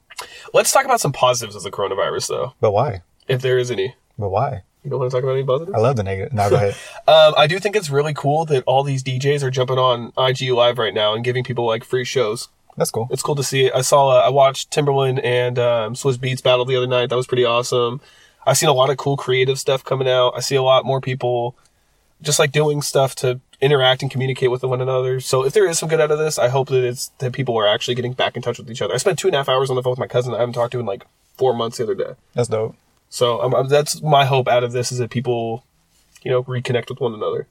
Let's 0.53 0.71
talk 0.71 0.85
about 0.85 0.99
some 0.99 1.11
positives 1.11 1.55
of 1.55 1.63
the 1.63 1.71
coronavirus, 1.71 2.27
though, 2.29 2.53
But 2.59 2.71
why? 2.71 3.01
if 3.27 3.41
there 3.41 3.57
is 3.57 3.69
any. 3.71 3.95
But 4.17 4.29
why? 4.29 4.63
You 4.83 4.89
don't 4.89 4.99
want 4.99 5.11
to 5.11 5.15
talk 5.17 5.23
about 5.23 5.33
any 5.33 5.43
positives? 5.45 5.75
I 5.75 5.79
love 5.79 5.95
the 5.95 6.03
negative. 6.03 6.33
No, 6.33 6.49
go 6.49 6.55
ahead. 6.55 6.75
Um, 7.07 7.33
I 7.37 7.45
do 7.47 7.59
think 7.59 7.75
it's 7.75 7.89
really 7.89 8.13
cool 8.13 8.45
that 8.45 8.63
all 8.65 8.83
these 8.83 9.03
DJs 9.03 9.43
are 9.43 9.51
jumping 9.51 9.77
on 9.77 10.13
IG 10.17 10.49
Live 10.51 10.77
right 10.77 10.93
now 10.93 11.13
and 11.13 11.23
giving 11.23 11.43
people 11.43 11.65
like 11.65 11.83
free 11.83 12.05
shows. 12.05 12.47
That's 12.77 12.91
cool. 12.91 13.07
It's 13.11 13.21
cool 13.21 13.35
to 13.35 13.43
see 13.43 13.65
it. 13.65 13.73
I 13.75 13.81
saw, 13.81 14.09
uh, 14.09 14.21
I 14.25 14.29
watched 14.29 14.71
Timbaland 14.71 15.23
and 15.23 15.59
um, 15.59 15.93
Swizz 15.93 16.17
Beatz 16.17 16.41
battle 16.41 16.65
the 16.65 16.75
other 16.75 16.87
night. 16.87 17.09
That 17.09 17.15
was 17.15 17.27
pretty 17.27 17.45
awesome. 17.45 18.01
I've 18.45 18.57
seen 18.57 18.69
a 18.69 18.73
lot 18.73 18.89
of 18.89 18.97
cool 18.97 19.17
creative 19.17 19.59
stuff 19.59 19.83
coming 19.83 20.07
out. 20.07 20.33
I 20.35 20.39
see 20.39 20.55
a 20.55 20.63
lot 20.63 20.85
more 20.85 21.01
people 21.01 21.55
just 22.21 22.39
like 22.39 22.51
doing 22.51 22.81
stuff 22.81 23.15
to 23.15 23.39
interact 23.59 24.01
and 24.01 24.11
communicate 24.11 24.51
with 24.51 24.63
one 24.63 24.81
another. 24.81 25.19
So 25.19 25.45
if 25.45 25.53
there 25.53 25.67
is 25.67 25.79
some 25.79 25.89
good 25.89 26.01
out 26.01 26.11
of 26.11 26.17
this, 26.17 26.39
I 26.39 26.49
hope 26.49 26.69
that 26.69 26.83
it's 26.83 27.09
that 27.19 27.33
people 27.33 27.57
are 27.57 27.67
actually 27.67 27.95
getting 27.95 28.13
back 28.13 28.35
in 28.35 28.41
touch 28.41 28.57
with 28.57 28.69
each 28.69 28.81
other. 28.81 28.93
I 28.93 28.97
spent 28.97 29.19
two 29.19 29.27
and 29.27 29.35
a 29.35 29.39
half 29.39 29.49
hours 29.49 29.69
on 29.69 29.75
the 29.75 29.83
phone 29.83 29.91
with 29.91 29.99
my 29.99 30.07
cousin 30.07 30.31
that 30.31 30.37
I 30.37 30.41
haven't 30.41 30.53
talked 30.53 30.71
to 30.73 30.79
in 30.79 30.85
like 30.85 31.05
four 31.35 31.53
months 31.53 31.77
the 31.77 31.83
other 31.83 31.95
day. 31.95 32.13
That's 32.33 32.49
dope. 32.49 32.75
So 33.09 33.41
um, 33.41 33.53
um, 33.53 33.67
that's 33.67 34.01
my 34.01 34.25
hope 34.25 34.47
out 34.47 34.63
of 34.63 34.71
this 34.71 34.91
is 34.91 34.97
that 34.99 35.09
people, 35.09 35.65
you 36.23 36.31
know, 36.31 36.43
reconnect 36.43 36.89
with 36.89 36.99
one 36.99 37.13
another. 37.13 37.47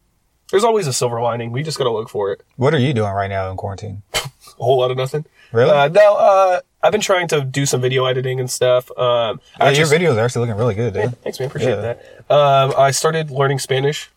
There's 0.51 0.65
always 0.65 0.87
a 0.87 0.93
silver 0.93 1.21
lining. 1.21 1.53
We 1.53 1.63
just 1.63 1.79
gotta 1.79 1.93
look 1.93 2.09
for 2.09 2.33
it. 2.33 2.43
What 2.57 2.75
are 2.75 2.79
you 2.79 2.93
doing 2.93 3.13
right 3.13 3.31
now 3.31 3.51
in 3.51 3.57
quarantine? 3.57 4.03
A 4.61 4.65
whole 4.65 4.79
lot 4.79 4.91
of 4.91 4.97
nothing. 4.97 5.25
Really? 5.53 5.71
Uh, 5.71 5.89
no, 5.89 6.17
uh, 6.17 6.61
I've 6.83 6.93
been 6.93 7.01
trying 7.01 7.29
to 7.29 7.41
do 7.43 7.65
some 7.67 7.81
video 7.81 8.05
editing 8.05 8.39
and 8.41 8.51
stuff. 8.51 8.91
Um, 8.97 9.41
Yeah, 9.59 9.65
I 9.65 9.71
your 9.71 9.75
just- 9.87 9.93
videos 9.93 10.17
are 10.17 10.21
actually 10.21 10.47
looking 10.47 10.59
really 10.59 10.75
good, 10.75 10.95
dude. 10.95 11.17
Thanks, 11.23 11.41
man. 11.41 11.49
Appreciate 11.49 11.71
Yeah. 11.77 11.95
that. 12.29 12.31
Um, 12.35 12.75
I 12.77 12.91
started 12.91 13.31
learning 13.31 13.59
Spanish 13.59 14.11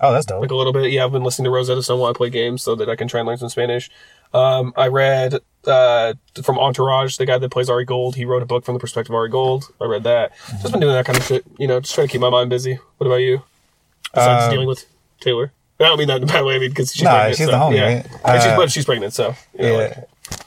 Oh, 0.00 0.12
that's 0.12 0.26
dope. 0.26 0.40
like 0.42 0.50
a 0.50 0.56
little 0.56 0.72
bit. 0.72 0.90
Yeah, 0.90 1.04
I've 1.04 1.12
been 1.12 1.22
listening 1.24 1.44
to 1.44 1.50
Rosetta 1.50 1.82
Stone 1.82 2.00
while 2.00 2.10
I 2.10 2.12
play 2.12 2.28
games 2.30 2.62
so 2.62 2.74
that 2.74 2.88
I 2.90 2.96
can 2.96 3.06
try 3.08 3.20
and 3.20 3.26
learn 3.28 3.38
some 3.38 3.48
Spanish. 3.48 3.90
Um, 4.34 4.72
I 4.76 4.88
read 4.88 5.38
uh, 5.66 6.12
from 6.42 6.58
Entourage, 6.58 7.16
the 7.16 7.24
guy 7.24 7.38
that 7.38 7.48
plays 7.50 7.70
Ari 7.70 7.84
Gold. 7.86 8.16
He 8.16 8.24
wrote 8.26 8.42
a 8.42 8.46
book 8.46 8.64
from 8.64 8.74
the 8.74 8.80
perspective 8.80 9.12
of 9.12 9.16
Ari 9.16 9.30
Gold. 9.30 9.64
I 9.80 9.84
read 9.86 10.02
that. 10.04 10.32
Just 10.60 10.72
been 10.72 10.80
doing 10.80 10.92
that 10.92 11.06
kind 11.06 11.16
of 11.16 11.24
shit. 11.24 11.44
You 11.58 11.68
know, 11.68 11.80
just 11.80 11.94
trying 11.94 12.08
to 12.08 12.12
keep 12.12 12.20
my 12.20 12.28
mind 12.30 12.50
busy. 12.50 12.78
What 12.98 13.06
about 13.06 13.16
you? 13.22 13.42
Besides 14.12 14.44
Um, 14.46 14.50
dealing 14.50 14.66
with 14.68 14.84
Taylor. 15.20 15.52
I 15.80 15.84
don't 15.84 15.98
mean 15.98 16.08
that 16.08 16.18
in 16.18 16.22
a 16.24 16.26
bad 16.26 16.44
way. 16.44 16.56
I 16.56 16.58
mean 16.58 16.70
because 16.70 16.92
she's 16.92 17.02
pregnant. 17.02 17.36
she's 17.36 17.46
so, 17.46 17.52
the 17.52 17.58
homie, 17.58 17.76
yeah. 17.76 17.84
right? 17.96 18.06
And 18.24 18.42
she's, 18.42 18.52
Uh, 18.52 18.56
but 18.56 18.70
she's 18.70 18.84
pregnant, 18.84 19.12
so 19.14 19.34
you 19.58 19.62
know, 19.62 19.72
Yeah. 19.72 19.76
like- 20.30 20.40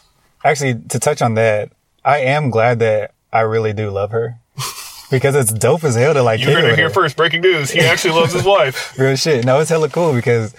Actually, 0.44 0.76
to 0.90 1.00
touch 1.00 1.22
on 1.22 1.34
that, 1.34 1.70
I 2.06 2.20
am 2.20 2.50
glad 2.50 2.80
that 2.80 3.12
I 3.34 3.42
really 3.42 3.74
do 3.74 3.90
love 3.90 4.12
her 4.12 4.40
because 5.12 5.36
it's 5.36 5.52
dope 5.52 5.84
as 5.84 5.96
hell 5.96 6.14
to 6.14 6.24
like. 6.24 6.40
you 6.40 6.46
kick 6.46 6.56
heard 6.56 6.64
it 6.64 6.68
it 6.68 6.70
with 6.72 6.80
here 6.80 6.88
her. 6.88 6.94
first. 6.94 7.18
Breaking 7.18 7.42
news: 7.42 7.72
He 7.72 7.82
actually 7.82 8.14
loves 8.14 8.32
his 8.34 8.44
wife. 8.44 8.98
Real 9.00 9.16
shit. 9.18 9.44
No, 9.46 9.60
it's 9.60 9.70
hella 9.70 9.90
cool 9.90 10.14
because 10.14 10.54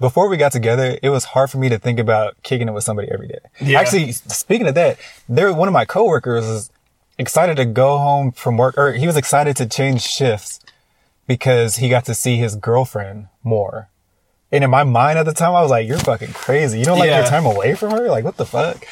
before 0.00 0.28
we 0.28 0.36
got 0.36 0.50
together, 0.50 0.98
it 1.02 1.10
was 1.10 1.24
hard 1.24 1.50
for 1.50 1.58
me 1.58 1.68
to 1.68 1.78
think 1.78 2.00
about 2.00 2.36
kicking 2.42 2.66
it 2.68 2.72
with 2.72 2.82
somebody 2.84 3.08
every 3.12 3.28
day. 3.28 3.38
Yeah. 3.60 3.78
Actually, 3.80 4.12
speaking 4.12 4.66
of 4.66 4.74
that, 4.74 4.98
there 5.28 5.52
one 5.52 5.68
of 5.68 5.74
my 5.74 5.84
coworkers 5.84 6.44
was 6.46 6.70
excited 7.18 7.56
to 7.58 7.64
go 7.64 7.98
home 7.98 8.32
from 8.32 8.56
work, 8.56 8.76
or 8.78 8.92
he 8.94 9.06
was 9.06 9.16
excited 9.16 9.56
to 9.58 9.66
change 9.66 10.02
shifts 10.02 10.58
because 11.28 11.76
he 11.76 11.88
got 11.88 12.04
to 12.06 12.14
see 12.14 12.36
his 12.38 12.56
girlfriend 12.56 13.28
more. 13.44 13.88
And 14.50 14.64
in 14.64 14.70
my 14.70 14.82
mind 14.84 15.18
at 15.18 15.26
the 15.26 15.34
time, 15.34 15.54
I 15.54 15.60
was 15.62 15.70
like, 15.70 15.86
"You're 15.86 15.98
fucking 15.98 16.32
crazy. 16.32 16.78
You 16.78 16.84
don't 16.86 16.98
like 16.98 17.10
Yeah. 17.10 17.18
your 17.20 17.26
time 17.28 17.44
away 17.46 17.74
from 17.74 17.90
her? 17.90 18.08
Like, 18.08 18.24
what 18.24 18.36
the 18.36 18.46
fuck?" 18.46 18.84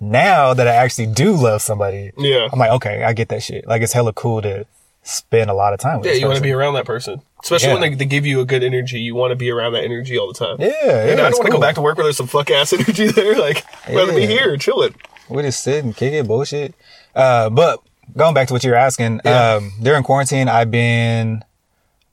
Now 0.00 0.54
that 0.54 0.66
I 0.68 0.74
actually 0.74 1.06
do 1.06 1.32
love 1.34 1.62
somebody, 1.62 2.12
Yeah. 2.18 2.48
I'm 2.52 2.58
like, 2.58 2.70
okay, 2.72 3.04
I 3.04 3.12
get 3.12 3.28
that 3.28 3.42
shit. 3.42 3.66
Like, 3.66 3.80
it's 3.82 3.92
hella 3.92 4.12
cool 4.12 4.42
to 4.42 4.66
spend 5.02 5.50
a 5.50 5.54
lot 5.54 5.72
of 5.72 5.80
time 5.80 5.98
with. 6.00 6.06
Yeah, 6.06 6.14
you 6.14 6.26
want 6.26 6.36
to 6.36 6.42
be 6.42 6.52
around 6.52 6.74
that 6.74 6.84
person, 6.84 7.22
especially 7.42 7.68
Yeah. 7.68 7.74
when 7.74 7.90
they, 7.90 7.94
they 7.94 8.04
give 8.04 8.26
you 8.26 8.40
a 8.40 8.44
good 8.44 8.64
energy. 8.64 8.98
You 9.00 9.14
want 9.14 9.30
to 9.30 9.36
be 9.36 9.50
around 9.50 9.72
that 9.74 9.84
energy 9.84 10.18
all 10.18 10.26
the 10.32 10.34
time. 10.34 10.56
Yeah, 10.58 10.72
yeah. 10.84 10.92
And 11.12 11.20
I 11.20 11.30
don't 11.30 11.34
want 11.38 11.46
to 11.46 11.52
go 11.52 11.60
back 11.60 11.76
to 11.76 11.80
work 11.80 11.96
where 11.96 12.04
there's 12.04 12.16
some 12.16 12.26
fuck 12.26 12.50
ass 12.50 12.72
energy 12.72 13.06
there. 13.08 13.36
Like, 13.38 13.64
I'd 13.86 13.94
rather 13.96 14.12
be 14.12 14.22
Yeah. 14.22 14.26
here, 14.28 14.56
chilling. 14.56 14.94
we 15.28 15.42
just 15.42 15.62
sit 15.62 15.84
and 15.84 15.96
kick 15.96 16.12
it, 16.12 16.26
bullshit. 16.26 16.74
Uh, 17.14 17.48
but 17.50 17.80
going 18.16 18.34
back 18.34 18.48
to 18.48 18.52
what 18.52 18.62
you 18.64 18.70
were 18.70 18.76
asking, 18.76 19.20
Yeah. 19.24 19.54
um, 19.54 19.72
during 19.80 20.02
quarantine, 20.02 20.48
I've 20.48 20.70
been, 20.70 21.44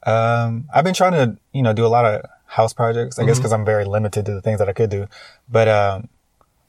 um, 0.05 0.65
I've 0.73 0.83
been 0.83 0.93
trying 0.93 1.13
to, 1.13 1.37
you 1.53 1.61
know, 1.63 1.73
do 1.73 1.85
a 1.85 1.87
lot 1.87 2.05
of 2.05 2.21
house 2.57 2.73
projects. 2.73 3.17
I 3.17 3.23
guess 3.23 3.35
Mm-hmm. 3.35 3.39
because 3.41 3.53
I'm 3.53 3.65
very 3.65 3.85
limited 3.85 4.25
to 4.25 4.33
the 4.33 4.41
things 4.41 4.59
that 4.59 4.69
I 4.69 4.73
could 4.73 4.89
do. 4.89 5.07
But 5.49 5.67
um, 5.67 6.09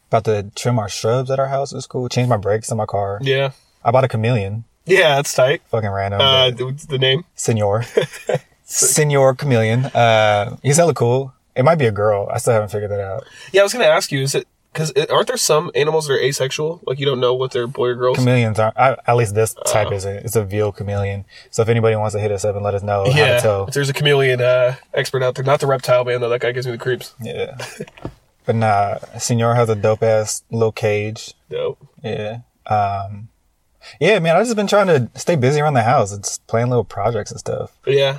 about 0.09 0.25
to 0.25 0.51
trim 0.55 0.79
our 0.79 0.89
shrubs 0.89 1.31
at 1.31 1.39
our 1.39 1.49
house 1.49 1.73
is 1.73 1.87
cool. 1.87 2.09
Change 2.09 2.29
my 2.29 2.37
brakes 2.37 2.71
on 2.71 2.79
my 2.79 2.87
car. 2.87 3.19
Yeah, 3.23 3.53
I 3.85 3.91
bought 3.91 4.05
a 4.05 4.09
chameleon. 4.09 4.65
yeah, 4.87 5.17
that's 5.17 5.33
tight. 5.35 5.63
Fucking 5.69 5.91
random. 5.91 6.21
Uh, 6.21 6.51
what's 6.59 6.87
the 6.87 6.99
name? 6.99 7.25
Senor. 7.35 7.85
Senor 8.65 9.35
chameleon. 9.35 9.85
Uh, 9.87 10.57
he's 10.63 10.77
hella 10.77 10.95
cool. 10.95 11.35
It 11.55 11.65
might 11.65 11.77
be 11.77 11.87
a 11.87 11.93
girl. 11.93 12.29
I 12.33 12.39
still 12.39 12.55
haven't 12.55 12.71
figured 12.71 12.91
that 12.91 13.01
out. 13.01 13.25
Yeah, 13.53 13.61
I 13.61 13.65
was 13.65 13.73
gonna 13.73 13.85
ask 13.85 14.11
you. 14.13 14.23
Is 14.23 14.35
it 14.35 14.47
because 14.73 14.93
aren't 15.11 15.27
there 15.29 15.37
some 15.37 15.71
animals 15.75 16.07
that 16.07 16.15
are 16.15 16.21
asexual? 16.21 16.81
Like 16.87 16.99
you 16.99 17.07
don't 17.07 17.21
know 17.21 17.35
what 17.35 17.51
they're 17.53 17.67
boy 17.67 17.89
or 17.89 17.95
girls. 17.95 18.17
Chameleons 18.19 18.59
aren't, 18.59 18.79
I, 18.79 18.97
at 19.07 19.17
least 19.17 19.35
this 19.35 19.55
type 19.67 19.89
Uh. 19.89 19.95
isn't. 19.95 20.17
It's 20.25 20.37
a 20.37 20.45
veiled 20.45 20.77
chameleon. 20.77 21.25
So 21.51 21.63
if 21.63 21.69
anybody 21.69 21.95
wants 21.97 22.15
to 22.15 22.21
hit 22.21 22.33
us 22.33 22.45
up 22.45 22.55
and 22.57 22.65
let 22.65 22.75
us 22.75 22.83
know 22.83 23.05
how 23.05 23.17
yeah, 23.19 23.37
to 23.37 23.41
tell. 23.43 23.67
if 23.69 23.75
there's 23.75 23.89
a 23.89 23.93
chameleon 23.93 24.41
uh, 24.41 24.77
expert 24.95 25.23
out 25.23 25.35
there, 25.35 25.45
not 25.45 25.61
the 25.61 25.67
reptile 25.67 26.05
man 26.05 26.21
though. 26.21 26.29
That 26.31 26.41
guy 26.41 26.53
gives 26.53 26.67
me 26.67 26.73
the 26.73 26.79
creeps. 26.79 27.15
Yeah. 27.21 27.57
but 28.47 28.55
nah, 28.57 28.99
Senor 29.19 29.55
has 29.55 29.69
a 29.69 29.75
dope 29.77 30.03
ass 30.03 30.43
little 30.51 30.73
cage. 30.73 31.35
Dope. 31.51 31.79
Yeah. 32.03 32.39
Um, 32.67 33.29
yeah, 34.01 34.19
man, 34.21 34.37
I've 34.37 34.45
just 34.45 34.57
been 34.57 34.67
trying 34.69 34.87
to 34.87 35.11
stay 35.19 35.35
busy 35.37 35.61
around 35.61 35.75
the 35.75 35.83
house. 35.83 36.13
It's 36.13 36.39
playing 36.39 36.69
little 36.69 36.85
projects 36.85 37.31
and 37.31 37.41
stuff. 37.41 37.77
Yeah, 37.87 38.19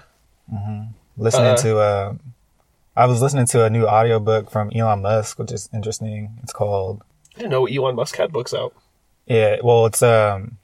Listening 1.17 1.47
Uh. 1.47 1.55
to, 1.57 1.77
uh, 1.79 2.13
I 2.95 3.05
was 3.07 3.21
listening 3.21 3.45
to 3.47 3.65
a 3.65 3.69
new 3.69 3.85
audiobook 3.87 4.49
from 4.51 4.71
Elon 4.73 5.01
Musk, 5.01 5.39
which 5.39 5.51
is 5.51 5.69
interesting. 5.73 6.37
It's 6.43 6.53
called, 6.53 7.01
I 7.35 7.39
didn't 7.39 7.51
know 7.51 7.65
Elon 7.65 7.95
Musk 7.95 8.15
had 8.17 8.31
books 8.31 8.53
out. 8.53 8.73
yeah, 9.25 9.57
well, 9.63 9.85
it's, 9.87 10.03
um, 10.03 10.57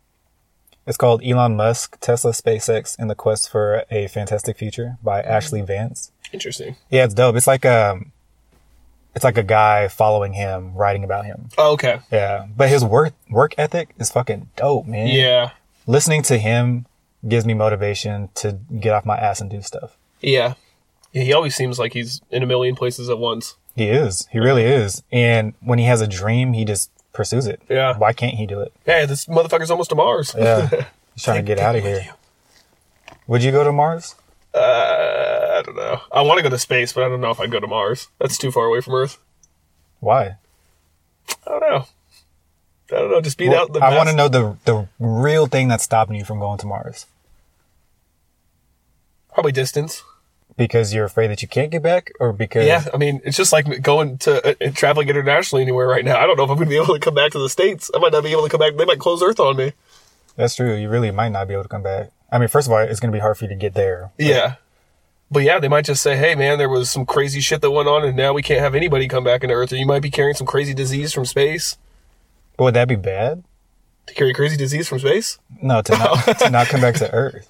it's 0.86 0.98
called 0.98 1.24
Elon 1.24 1.56
Musk, 1.56 2.00
Tesla, 2.00 2.32
SpaceX, 2.32 2.98
and 3.00 3.10
the 3.10 3.16
Quest 3.16 3.50
for 3.50 3.84
a 3.90 4.08
Fantastic 4.08 4.58
Future 4.58 4.98
by 5.04 5.22
Ashley 5.22 5.62
Vance. 5.62 6.12
Interesting. 6.32 6.76
Yeah, 6.92 7.06
it's 7.06 7.14
dope. 7.16 7.36
It's 7.36 7.48
like, 7.48 7.66
um, 7.66 8.12
it's 9.16 9.24
like 9.24 9.38
a 9.38 9.44
guy 9.44 9.88
following 9.88 10.34
him, 10.34 10.74
writing 10.76 11.04
about 11.04 11.26
him. 11.26 11.50
Oh, 11.58 11.74
okay. 11.74 12.00
Yeah, 12.12 12.46
but 12.56 12.70
his 12.70 12.84
work 12.86 13.14
work 13.30 13.56
ethic 13.58 13.90
is 13.98 14.12
fucking 14.12 14.50
dope, 14.56 14.86
man. 14.86 15.08
Yeah. 15.08 15.52
listening 15.88 16.22
to 16.24 16.38
him 16.38 16.86
gives 17.28 17.46
me 17.46 17.54
motivation 17.56 18.30
to 18.36 18.54
get 18.80 18.94
off 18.94 19.06
my 19.06 19.18
ass 19.18 19.42
and 19.42 19.50
do 19.50 19.62
stuff. 19.64 19.98
Yeah. 20.22 20.54
Yeah, 21.12 21.24
he 21.24 21.34
always 21.34 21.56
seems 21.56 21.80
like 21.80 21.94
he's 21.94 22.22
in 22.30 22.44
a 22.44 22.46
million 22.46 22.76
places 22.76 23.10
at 23.10 23.18
once. 23.18 23.56
He 23.76 23.90
is. 23.90 24.28
He 24.32 24.40
really 24.40 24.64
is. 24.64 25.04
And 25.12 25.54
when 25.62 25.80
he 25.80 25.86
has 25.86 26.02
a 26.02 26.08
dream, 26.08 26.54
he 26.54 26.66
just 26.66 26.92
pursues 27.14 27.48
it. 27.48 27.62
Yeah. 27.70 27.98
Why 27.98 28.14
can't 28.14 28.36
he 28.36 28.46
do 28.46 28.60
it? 28.60 28.72
Hey, 28.86 29.06
this 29.06 29.26
motherfucker's 29.26 29.72
almost 29.72 29.90
to 29.90 29.96
Mars. 29.96 30.36
Yeah. 30.38 30.68
He's 31.16 31.24
trying 31.24 31.38
to 31.38 31.44
get 31.44 31.60
out 31.60 31.76
of 31.76 31.84
here. 31.84 32.08
Would 33.28 33.44
you 33.44 33.52
go 33.52 33.64
to 33.64 33.72
Mars? 33.72 34.16
Uh, 34.54 34.58
I 34.60 35.62
don't 35.64 35.76
know. 35.76 36.02
I 36.12 36.22
want 36.22 36.38
to 36.38 36.44
go 36.44 36.50
to 36.50 36.58
space, 36.58 36.94
but 36.94 37.04
I 37.04 37.10
don't 37.10 37.22
know 37.22 37.30
if 37.32 37.40
I'd 37.40 37.52
go 37.52 37.60
to 37.60 37.68
Mars. 37.68 38.08
That's 38.20 38.38
too 38.38 38.52
far 38.52 38.66
away 38.66 38.82
from 38.82 38.96
Earth. 38.96 39.18
Why? 40.00 40.38
I 41.46 41.50
don't 41.50 41.60
know. 41.62 41.86
I 42.92 42.96
don't 42.96 43.12
know. 43.12 43.22
Just 43.22 43.38
beat 43.38 43.50
Well, 43.50 43.64
out 43.64 43.74
the. 43.74 43.80
I 43.80 43.96
want 43.96 44.10
to 44.10 44.16
know 44.16 44.28
the 44.28 44.58
the 44.66 44.88
real 45.00 45.46
thing 45.46 45.68
that's 45.68 45.84
stopping 45.84 46.16
you 46.16 46.26
from 46.26 46.40
going 46.40 46.58
to 46.60 46.66
Mars. 46.66 47.06
Probably 49.34 49.52
distance. 49.52 50.04
Because 50.60 50.94
you're 50.94 51.06
afraid 51.06 51.28
that 51.28 51.42
you 51.42 51.48
can't 51.48 51.72
get 51.72 51.82
back, 51.82 52.12
or 52.20 52.34
because 52.34 52.68
Yeah, 52.68 52.84
I 52.94 52.98
mean, 52.98 53.22
it's 53.24 53.38
just 53.38 53.54
like 53.54 53.82
going 53.82 54.18
to 54.20 54.68
uh, 54.68 54.72
traveling 54.74 55.08
internationally 55.08 55.62
anywhere 55.64 55.88
right 55.88 56.04
now. 56.04 56.20
I 56.20 56.28
don't 56.28 56.36
know 56.36 56.44
if 56.44 56.50
I'm 56.50 56.58
going 56.58 56.68
to 56.68 56.70
be 56.70 56.76
able 56.76 56.94
to 56.94 57.00
come 57.00 57.14
back 57.16 57.32
to 57.32 57.40
the 57.40 57.48
states. 57.48 57.90
I 57.96 58.00
might 58.00 58.12
not 58.12 58.26
be 58.26 58.34
able 58.34 58.44
to 58.44 58.50
come 58.50 58.60
back. 58.60 58.76
They 58.76 58.84
might 58.84 59.00
close 59.00 59.24
Earth 59.24 59.40
on 59.40 59.56
me. 59.56 59.72
that's 60.36 60.56
true. 60.56 60.76
You 60.76 60.90
really 60.90 61.12
might 61.12 61.30
not 61.30 61.48
be 61.48 61.54
able 61.54 61.64
to 61.64 61.70
come 61.70 61.82
back. 61.82 62.12
I 62.30 62.40
mean, 62.40 62.50
first 62.50 62.68
of 62.68 62.74
all, 62.74 62.80
it's 62.80 63.00
going 63.00 63.10
to 63.10 63.16
be 63.16 63.22
hard 63.22 63.38
for 63.38 63.46
you 63.46 63.50
to 63.50 63.56
get 63.56 63.74
there. 63.74 64.12
Yeah. 64.18 64.56
But 65.32 65.44
yeah, 65.44 65.60
they 65.60 65.70
might 65.70 65.86
just 65.86 66.04
say, 66.04 66.18
"Hey, 66.18 66.36
man, 66.36 66.58
there 66.58 66.68
was 66.68 66.90
some 66.90 67.06
crazy 67.06 67.40
shit 67.40 67.62
that 67.62 67.72
went 67.72 67.88
on, 67.88 68.04
and 68.04 68.18
now 68.18 68.34
we 68.34 68.42
can't 68.42 68.60
have 68.60 68.76
anybody 68.76 69.08
come 69.08 69.24
back 69.24 69.44
into 69.44 69.56
Earth." 69.56 69.72
Or 69.72 69.78
you 69.78 69.86
might 69.86 70.02
be 70.02 70.12
carrying 70.12 70.36
some 70.36 70.48
crazy 70.48 70.74
disease 70.74 71.14
from 71.14 71.24
space. 71.24 71.78
But 72.58 72.66
would 72.66 72.74
that 72.74 72.90
be 72.90 72.98
bad? 72.98 73.46
To 74.08 74.14
carry 74.14 74.34
crazy 74.34 74.58
disease 74.58 74.90
from 74.90 75.00
space? 75.00 75.38
No, 75.62 75.82
to 75.84 75.98
not 75.98 76.38
to 76.40 76.50
not 76.50 76.68
come 76.68 76.82
back 76.82 76.96
to 76.96 77.10
Earth. 77.14 77.48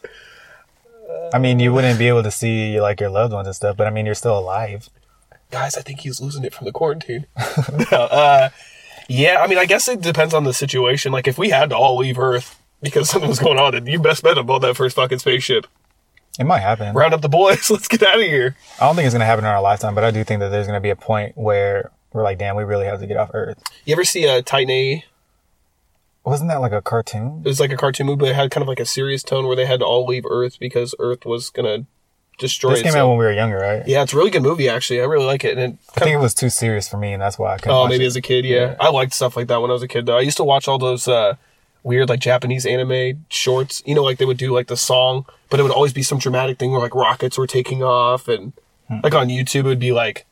I 1.33 1.39
mean, 1.39 1.59
you 1.59 1.73
wouldn't 1.73 1.99
be 1.99 2.07
able 2.07 2.23
to 2.23 2.31
see 2.31 2.79
like 2.81 2.99
your 2.99 3.09
loved 3.09 3.33
ones 3.33 3.47
and 3.47 3.55
stuff, 3.55 3.77
but 3.77 3.87
I 3.87 3.89
mean, 3.89 4.05
you're 4.05 4.15
still 4.15 4.37
alive. 4.37 4.89
guys, 5.51 5.77
I 5.77 5.81
think 5.81 6.01
he's 6.01 6.21
losing 6.21 6.43
it 6.43 6.53
from 6.53 6.65
the 6.65 6.71
quarantine. 6.71 7.25
no, 7.91 7.97
uh, 7.97 8.49
yeah, 9.07 9.41
I 9.41 9.47
mean, 9.47 9.57
I 9.57 9.65
guess 9.65 9.87
it 9.87 10.01
depends 10.01 10.33
on 10.33 10.43
the 10.43 10.53
situation. 10.53 11.11
Like, 11.11 11.27
if 11.27 11.37
we 11.37 11.49
had 11.49 11.69
to 11.71 11.77
all 11.77 11.97
leave 11.97 12.19
Earth 12.19 12.61
because 12.81 13.09
something 13.09 13.29
was 13.29 13.39
going 13.39 13.57
on, 13.57 13.73
then 13.73 13.85
you 13.87 13.99
best 13.99 14.23
bet 14.23 14.37
on 14.37 14.61
that 14.61 14.75
first 14.75 14.95
fucking 14.95 15.19
spaceship. 15.19 15.67
It 16.39 16.45
might 16.45 16.59
happen. 16.59 16.95
Round 16.95 17.13
up 17.13 17.21
the 17.21 17.29
boys, 17.29 17.69
let's 17.71 17.87
get 17.87 18.03
out 18.03 18.15
of 18.15 18.21
here. 18.21 18.55
I 18.79 18.85
don't 18.85 18.95
think 18.95 19.05
it's 19.05 19.13
gonna 19.13 19.25
happen 19.25 19.45
in 19.45 19.51
our 19.51 19.61
lifetime, 19.61 19.95
but 19.95 20.03
I 20.03 20.11
do 20.11 20.23
think 20.23 20.39
that 20.39 20.49
there's 20.49 20.67
gonna 20.67 20.79
be 20.79 20.91
a 20.91 20.95
point 20.95 21.37
where 21.37 21.91
we're 22.13 22.23
like, 22.23 22.37
damn, 22.37 22.55
we 22.55 22.63
really 22.63 22.85
have 22.85 22.99
to 23.01 23.07
get 23.07 23.17
off 23.17 23.31
Earth. 23.33 23.61
You 23.85 23.93
ever 23.93 24.03
see 24.03 24.25
a 24.25 24.41
Titan 24.41 24.71
A? 24.71 25.05
Wasn't 26.29 26.49
that 26.49 26.61
like 26.61 26.71
a 26.71 26.81
cartoon? 26.81 27.41
It 27.43 27.47
was 27.47 27.59
like 27.59 27.71
a 27.71 27.77
cartoon 27.77 28.05
movie, 28.07 28.19
but 28.19 28.29
it 28.29 28.35
had 28.35 28.51
kind 28.51 28.61
of 28.61 28.67
like 28.67 28.79
a 28.79 28.85
serious 28.85 29.23
tone 29.23 29.47
where 29.47 29.55
they 29.55 29.65
had 29.65 29.79
to 29.79 29.85
all 29.85 30.05
leave 30.05 30.25
Earth 30.29 30.57
because 30.59 30.93
Earth 30.99 31.25
was 31.25 31.49
gonna 31.49 31.85
destroy 32.37 32.71
This 32.71 32.79
came 32.81 32.87
itself. 32.89 33.03
out 33.03 33.09
when 33.09 33.17
we 33.17 33.25
were 33.25 33.33
younger, 33.33 33.57
right? 33.57 33.83
yeah, 33.87 34.01
it's 34.03 34.13
a 34.13 34.15
really 34.17 34.29
good 34.29 34.43
movie, 34.43 34.69
actually. 34.69 35.01
I 35.01 35.05
really 35.05 35.25
like 35.25 35.43
it. 35.43 35.57
And 35.57 35.73
it 35.73 35.79
I 35.97 35.99
think 36.01 36.13
it 36.13 36.19
was 36.19 36.33
too 36.33 36.49
serious 36.49 36.87
for 36.87 36.97
me, 36.97 37.11
and 37.13 37.21
that's 37.21 37.37
why 37.37 37.53
I 37.53 37.57
couldn't. 37.57 37.71
Oh, 37.77 37.87
maybe 37.87 38.03
it. 38.03 38.07
as 38.07 38.15
a 38.15 38.21
kid, 38.21 38.45
yeah. 38.45 38.75
I 38.79 38.89
liked 38.89 39.13
stuff 39.13 39.35
like 39.35 39.47
that 39.47 39.59
when 39.61 39.69
I 39.69 39.73
was 39.73 39.83
a 39.83 39.87
kid, 39.87 40.05
though. 40.05 40.17
I 40.17 40.21
used 40.21 40.37
to 40.37 40.43
watch 40.43 40.67
all 40.67 40.77
those, 40.77 41.07
uh, 41.07 41.35
weird 41.81 42.09
like 42.09 42.19
Japanese 42.19 42.65
anime 42.65 43.25
shorts. 43.29 43.81
You 43.85 43.95
know, 43.95 44.03
like 44.03 44.17
they 44.19 44.25
would 44.25 44.37
do 44.37 44.53
like 44.53 44.67
the 44.67 44.77
song, 44.77 45.25
but 45.49 45.59
it 45.59 45.63
would 45.63 45.71
always 45.71 45.93
be 45.93 46.03
some 46.03 46.19
dramatic 46.19 46.59
thing 46.59 46.71
where 46.71 46.81
like 46.81 46.93
rockets 46.95 47.37
were 47.37 47.47
taking 47.47 47.81
off, 47.83 48.27
and 48.27 48.53
like 49.03 49.13
on 49.15 49.29
YouTube 49.29 49.61
it 49.61 49.63
would 49.63 49.79
be 49.79 49.91
like 49.91 50.25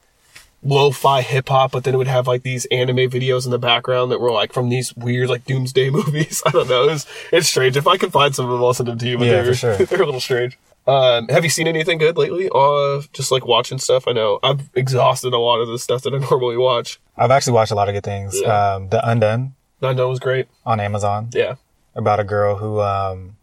lo-fi 0.67 1.21
hip 1.21 1.49
hop, 1.49 1.71
but 1.71 1.83
then 1.83 1.93
it 1.93 1.97
would 1.97 2.07
have 2.07 2.27
like 2.27 2.43
these 2.43 2.65
anime 2.65 2.97
videos 3.09 3.45
in 3.45 3.51
the 3.51 3.57
background 3.59 4.11
that 4.11 4.19
were 4.19 4.31
like 4.31 4.53
from 4.53 4.69
these 4.69 4.93
weird 4.95 5.29
like 5.29 5.45
doomsday 5.45 5.89
movies. 5.99 6.43
I 6.45 6.51
don't 6.51 6.69
know. 6.69 6.89
It's 6.89 7.05
it's 7.31 7.47
strange. 7.47 7.77
If 7.77 7.87
I 7.87 7.97
can 7.97 8.11
find 8.11 8.35
some 8.35 8.45
of 8.45 8.51
them, 8.51 8.63
I'll 8.63 8.73
send 8.73 8.89
them 8.89 8.97
to 8.99 9.07
you. 9.07 9.17
But 9.17 9.25
Yeah, 9.27 9.41
they're 9.41 9.45
for 9.45 9.53
sure. 9.55 9.77
they're 9.85 10.01
a 10.01 10.05
little 10.05 10.19
strange. 10.21 10.57
Um, 10.85 11.27
have 11.29 11.43
you 11.43 11.49
seen 11.49 11.67
anything 11.67 11.97
good 11.97 12.17
lately? 12.17 12.49
Uh, 12.53 13.01
just 13.13 13.31
like 13.31 13.45
watching 13.45 13.77
stuff. 13.77 14.07
I 14.07 14.11
know 14.13 14.39
I've 14.43 14.69
exhausted 14.75 15.33
a 15.33 15.37
lot 15.37 15.59
of 15.59 15.67
the 15.69 15.79
stuff 15.79 16.03
that 16.03 16.13
I 16.13 16.17
normally 16.29 16.57
watch. 16.57 16.99
I've 17.17 17.31
actually 17.31 17.53
watched 17.53 17.71
a 17.71 17.75
lot 17.75 17.89
of 17.89 17.95
good 17.95 18.03
things. 18.03 18.39
Yeah. 18.39 18.73
Um, 18.75 18.89
The 18.89 19.01
Undone 19.09 19.53
Unknown 19.81 20.09
was 20.09 20.19
great. 20.19 20.47
on 20.65 20.79
Amazon 20.79 21.29
Yeah, 21.33 21.55
about 21.95 22.19
a 22.19 22.23
girl 22.23 22.57
who 22.57 22.81
um, 22.81 23.36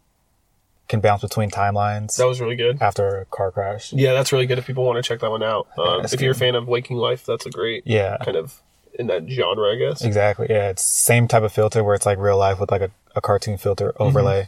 can 0.87 0.99
bounce 0.99 1.21
between 1.21 1.49
timelines 1.49 2.15
that 2.17 2.27
was 2.27 2.39
really 2.39 2.55
good. 2.55 2.81
after 2.81 3.19
a 3.21 3.25
car 3.25 3.51
crash. 3.51 3.91
Yeah, 3.93 4.13
that's 4.13 4.31
really 4.31 4.45
good 4.45 4.57
if 4.59 4.67
people 4.67 4.83
want 4.85 4.97
to 5.03 5.07
check 5.07 5.19
that 5.21 5.31
one 5.31 5.43
out. 5.43 5.67
Um, 5.77 6.01
if 6.05 6.21
you're 6.21 6.31
a 6.31 6.35
fan 6.35 6.55
of 6.55 6.67
Waking 6.67 6.97
Life, 6.97 7.25
that's 7.25 7.45
a 7.45 7.49
great 7.49 7.83
Yeah, 7.85 8.17
kind 8.23 8.37
of 8.37 8.61
in 8.97 9.07
that 9.07 9.27
genre, 9.27 9.73
I 9.73 9.75
guess. 9.77 10.03
exactly. 10.03 10.47
Yeah, 10.49 10.69
it's 10.69 10.83
same 10.83 11.27
type 11.27 11.43
of 11.43 11.51
filter 11.51 11.83
where 11.83 11.95
it's 11.95 12.05
like 12.05 12.17
real 12.17 12.37
life 12.37 12.59
with 12.59 12.71
like 12.71 12.81
a, 12.81 12.91
a 13.15 13.21
cartoon 13.21 13.57
filter 13.57 13.93
overlay. 13.99 14.47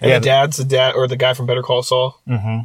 And 0.00 0.10
Yeah. 0.10 0.18
the 0.20 0.24
dad's 0.24 0.56
the 0.58 0.64
dad 0.64 0.94
or 0.94 1.08
the 1.08 1.16
guy 1.16 1.34
from 1.34 1.46
Better 1.46 1.62
Call 1.62 1.82
Saul. 1.82 2.18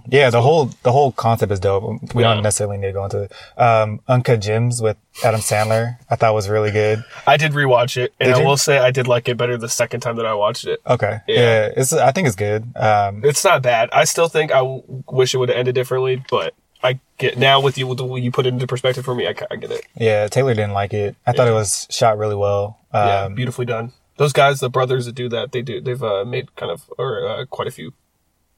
Yeah, 0.08 0.30
the 0.30 0.42
whole 0.42 0.70
the 0.84 0.92
whole 0.92 1.12
concept 1.12 1.52
is 1.52 1.60
dope. 1.60 1.84
We 2.14 2.24
Yeah. 2.24 2.34
don't 2.36 2.44
necessarily 2.44 2.78
need 2.78 2.88
to 2.88 2.94
go 2.94 3.04
into 3.06 3.22
it. 3.24 3.32
Um, 3.58 4.02
Uncut 4.08 4.40
Gems 4.40 4.82
with 4.82 4.98
Adam 5.24 5.42
Sandler, 5.42 5.98
I 6.12 6.16
thought 6.16 6.34
was 6.36 6.48
really 6.50 6.70
good. 6.72 7.04
I 7.26 7.38
did 7.38 7.54
rewatch 7.54 7.98
it, 7.98 8.14
and 8.20 8.28
Did 8.28 8.36
I 8.38 8.40
you? 8.42 8.46
will 8.48 8.58
say 8.58 8.78
I 8.78 8.92
did 8.92 9.08
like 9.08 9.28
it 9.30 9.36
better 9.38 9.58
the 9.58 9.70
second 9.70 10.02
time 10.02 10.16
that 10.18 10.26
I 10.26 10.34
watched 10.36 10.66
it. 10.68 10.80
Okay, 10.88 11.20
Yeah. 11.28 11.40
yeah, 11.40 11.70
it's 11.76 11.92
I 11.94 12.12
think 12.12 12.28
it's 12.28 12.36
good. 12.36 12.66
Um, 12.76 13.22
It's 13.24 13.44
not 13.44 13.62
bad. 13.64 13.90
I 13.92 14.04
still 14.04 14.28
think 14.28 14.52
I 14.52 14.58
w- 14.60 14.84
wish 15.10 15.34
it 15.34 15.38
would 15.38 15.50
have 15.50 15.58
ended 15.58 15.74
differently, 15.76 16.24
but 16.30 16.54
I 16.84 17.00
get 17.18 17.38
now 17.38 17.62
with 17.62 17.78
you 17.78 17.88
with 17.88 17.98
the 17.98 18.06
way 18.06 18.20
you 18.20 18.30
put 18.30 18.46
it 18.46 18.50
into 18.54 18.68
perspective 18.68 19.06
for 19.06 19.16
me. 19.16 19.26
I, 19.26 19.34
I 19.50 19.56
get 19.56 19.72
it. 19.72 19.86
yeah, 19.96 20.28
Taylor 20.28 20.54
didn't 20.54 20.74
like 20.74 20.94
it. 20.94 21.16
I 21.26 21.32
thought 21.32 21.48
it 21.48 21.52
was 21.54 21.88
shot 21.90 22.18
really 22.18 22.36
well. 22.36 22.78
Um, 22.92 23.08
yeah, 23.08 23.28
beautifully 23.30 23.66
done. 23.66 23.94
Those 24.18 24.34
guys, 24.34 24.60
the 24.60 24.70
brothers 24.70 25.06
that 25.06 25.16
do 25.16 25.28
that, 25.30 25.52
they 25.52 25.62
do. 25.62 25.82
They've 25.82 26.02
uh, 26.04 26.24
made 26.26 26.56
kind 26.56 26.72
of 26.72 26.90
or 26.98 27.28
uh, 27.28 27.46
quite 27.46 27.68
a 27.68 27.72
few. 27.72 27.94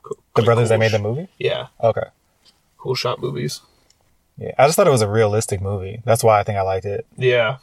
co- 0.03 0.17
the 0.35 0.41
brothers 0.43 0.69
that 0.69 0.75
cool 0.75 0.79
made 0.81 0.91
the 0.91 0.99
movie. 0.99 1.27
Yeah, 1.39 1.67
Okay, 1.81 2.07
cool 2.77 2.95
shot 2.95 3.21
movies. 3.21 3.61
yeah, 4.37 4.51
I 4.57 4.65
just 4.65 4.75
thought 4.75 4.87
it 4.87 4.91
was 4.91 5.01
a 5.01 5.07
realistic 5.09 5.61
movie. 5.61 6.01
That's 6.05 6.23
why 6.23 6.39
I 6.39 6.43
think 6.43 6.57
I 6.57 6.61
liked 6.61 6.85
it. 6.85 7.05
Yeah, 7.17 7.57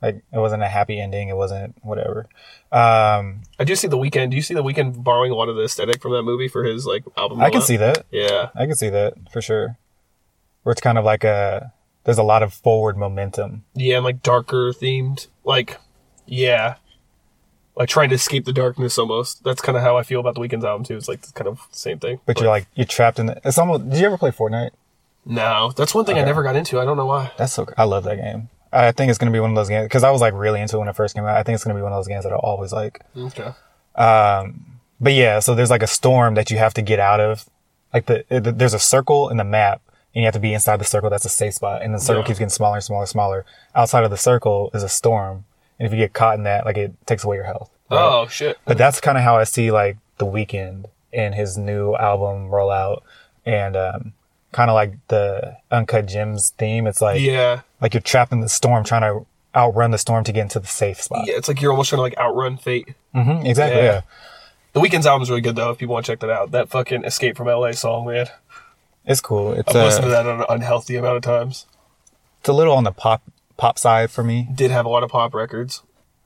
Like 0.00 0.22
it 0.32 0.38
wasn't 0.38 0.62
a 0.62 0.68
happy 0.68 0.98
ending. 1.00 1.28
It 1.28 1.36
wasn't 1.36 1.74
whatever. 1.82 2.28
Um, 2.72 3.42
I 3.58 3.64
do 3.64 3.76
see 3.76 3.88
the 3.88 3.98
Weeknd. 3.98 4.30
Do 4.30 4.36
you 4.36 4.42
see 4.42 4.54
the 4.54 4.62
Weeknd 4.64 5.04
borrowing 5.04 5.30
a 5.32 5.34
lot 5.34 5.50
of 5.50 5.56
the 5.56 5.64
aesthetic 5.64 6.00
from 6.00 6.12
that 6.12 6.22
movie 6.22 6.48
for 6.48 6.64
his 6.64 6.86
like 6.86 7.04
album? 7.18 7.40
I 7.42 7.50
can 7.50 7.60
see 7.60 7.76
that. 7.76 8.06
Yeah, 8.10 8.48
I 8.54 8.64
can 8.66 8.74
see 8.74 8.88
that 8.88 9.14
for 9.30 9.42
sure. 9.42 9.76
Where 10.62 10.72
it's 10.72 10.80
kind 10.80 10.96
of 10.96 11.04
like 11.04 11.24
a 11.24 11.72
there's 12.04 12.18
a 12.18 12.22
lot 12.22 12.42
of 12.42 12.54
forward 12.54 12.96
momentum. 12.96 13.64
yeah, 13.74 13.96
and 13.96 14.04
like 14.04 14.22
darker 14.22 14.72
themed. 14.72 15.26
Like, 15.44 15.76
yeah, 16.26 16.76
like 17.76 17.88
trying 17.88 18.08
to 18.10 18.14
escape 18.14 18.44
the 18.44 18.52
darkness 18.52 18.98
almost. 18.98 19.42
That's 19.44 19.60
kind 19.62 19.76
of 19.78 19.82
how 19.82 19.96
I 19.96 20.02
feel 20.02 20.20
about 20.20 20.34
the 20.34 20.40
Weeknd's 20.40 20.64
album 20.64 20.84
too. 20.84 20.96
It's 20.96 21.08
like 21.08 21.32
kind 21.34 21.48
of 21.48 21.58
the 21.70 21.76
same 21.76 21.98
thing. 21.98 22.20
But 22.26 22.38
you're 22.40 22.48
like 22.50 22.66
you're 22.74 22.86
trapped 22.86 23.18
in. 23.18 23.26
The, 23.26 23.40
it's 23.44 23.58
almost. 23.58 23.88
Did 23.88 23.98
you 24.00 24.06
ever 24.06 24.18
play 24.18 24.30
Fortnite? 24.30 24.70
no, 25.24 25.72
that's 25.76 25.94
one 25.94 26.04
thing 26.04 26.18
I 26.18 26.24
never 26.24 26.42
got 26.42 26.56
into. 26.56 26.80
I 26.80 26.84
don't 26.84 26.96
know 26.96 27.06
why. 27.06 27.30
That's 27.38 27.52
so. 27.52 27.66
I 27.78 27.84
love 27.84 28.04
that 28.04 28.16
game. 28.16 28.48
I 28.72 28.90
think 28.92 29.10
it's 29.10 29.18
gonna 29.18 29.30
be 29.32 29.40
one 29.40 29.50
of 29.50 29.56
those 29.56 29.68
games 29.68 29.84
because 29.86 30.02
I 30.02 30.10
was 30.10 30.20
like 30.20 30.34
really 30.34 30.60
into 30.60 30.76
it 30.76 30.78
when 30.80 30.88
it 30.88 30.96
first 30.96 31.14
came 31.14 31.24
out. 31.24 31.36
I 31.36 31.42
think 31.42 31.54
it's 31.54 31.64
gonna 31.64 31.78
be 31.78 31.82
one 31.82 31.92
of 31.92 31.98
those 31.98 32.08
games 32.08 32.24
that 32.24 32.32
I 32.32 32.36
always 32.36 32.72
like. 32.72 33.00
Okay. 33.16 33.50
Um, 33.94 34.64
but 35.00 35.12
yeah, 35.12 35.40
so 35.40 35.54
there's 35.54 35.70
like 35.70 35.82
a 35.82 35.86
storm 35.86 36.34
that 36.34 36.50
you 36.50 36.58
have 36.58 36.74
to 36.74 36.82
get 36.82 36.98
out 37.00 37.20
of. 37.20 37.48
Like 37.92 38.06
the, 38.06 38.24
it, 38.34 38.58
there's 38.58 38.72
a 38.74 38.78
circle 38.78 39.28
in 39.28 39.36
the 39.36 39.44
map, 39.44 39.82
and 40.14 40.22
you 40.22 40.24
have 40.26 40.34
to 40.34 40.40
be 40.40 40.54
inside 40.54 40.78
the 40.80 40.84
circle. 40.84 41.10
That's 41.10 41.24
a 41.26 41.28
safe 41.28 41.54
spot, 41.54 41.82
and 41.82 41.94
the 41.94 41.98
circle 41.98 42.22
Yeah. 42.22 42.26
keeps 42.28 42.38
getting 42.38 42.48
smaller 42.50 42.76
and 42.76 42.84
smaller 42.84 43.02
and 43.02 43.08
smaller. 43.08 43.44
Outside 43.74 44.04
of 44.04 44.10
the 44.10 44.16
circle 44.16 44.70
is 44.72 44.82
a 44.82 44.88
storm, 44.88 45.44
and 45.78 45.86
if 45.86 45.92
you 45.92 45.98
get 45.98 46.12
caught 46.12 46.36
in 46.36 46.44
that, 46.44 46.64
like 46.64 46.76
it 46.76 46.92
takes 47.06 47.24
away 47.24 47.36
your 47.36 47.44
health. 47.44 47.70
right? 47.90 47.98
Oh 48.00 48.26
shit. 48.28 48.58
But 48.64 48.78
that's 48.78 49.00
kind 49.00 49.18
of 49.18 49.24
how 49.24 49.36
I 49.36 49.44
see 49.44 49.70
like 49.70 49.96
the 50.18 50.26
Weeknd 50.26 50.86
and 51.12 51.34
his 51.34 51.58
new 51.58 51.94
album 51.96 52.48
rollout, 52.50 53.02
and 53.44 53.76
um, 53.76 54.12
kind 54.52 54.70
of 54.70 54.74
like 54.74 54.94
the 55.08 55.56
Uncut 55.70 56.06
Gems 56.06 56.50
theme. 56.50 56.86
It's 56.86 57.00
like 57.02 57.20
Yeah. 57.20 57.60
like 57.80 57.94
you're 57.94 58.00
trapped 58.00 58.32
in 58.32 58.40
the 58.40 58.48
storm, 58.48 58.84
trying 58.84 59.02
to 59.02 59.26
outrun 59.54 59.90
the 59.90 59.98
storm 59.98 60.24
to 60.24 60.32
get 60.32 60.42
into 60.42 60.58
the 60.60 60.66
safe 60.66 61.02
spot. 61.02 61.24
Yeah, 61.26 61.34
it's 61.36 61.48
like 61.48 61.60
you're 61.60 61.70
almost 61.72 61.90
trying 61.90 61.98
to 61.98 62.02
like 62.02 62.16
outrun 62.18 62.56
fate. 62.56 62.94
Mm-hmm, 63.14 63.44
exactly. 63.46 63.80
Yeah. 63.82 63.84
Yeah. 63.92 64.00
The 64.72 64.80
Weeknd's 64.80 65.06
album's 65.06 65.28
really 65.28 65.42
good 65.42 65.56
though. 65.56 65.70
If 65.70 65.78
people 65.78 65.92
want 65.92 66.06
to 66.06 66.12
check 66.12 66.20
that 66.20 66.30
out, 66.30 66.52
that 66.52 66.70
fucking 66.70 67.04
"Escape 67.04 67.36
from 67.36 67.48
LA" 67.48 67.72
song, 67.72 68.06
man. 68.06 68.28
it's 69.04 69.20
cool. 69.20 69.52
It's 69.52 69.68
I've 69.68 69.76
uh, 69.76 69.84
listened 69.84 70.04
to 70.04 70.10
that 70.10 70.26
an 70.26 70.44
unhealthy 70.48 70.96
amount 70.96 71.16
of 71.18 71.22
times. 71.22 71.66
it's 72.40 72.48
a 72.48 72.52
little 72.54 72.72
on 72.72 72.84
the 72.84 72.92
pop 72.92 73.20
pop 73.56 73.78
side 73.78 74.10
for 74.10 74.22
me, 74.24 74.48
Did 74.54 74.70
have 74.70 74.86
a 74.86 74.88
lot 74.88 75.02
of 75.02 75.10
pop 75.10 75.34
records. 75.34 75.82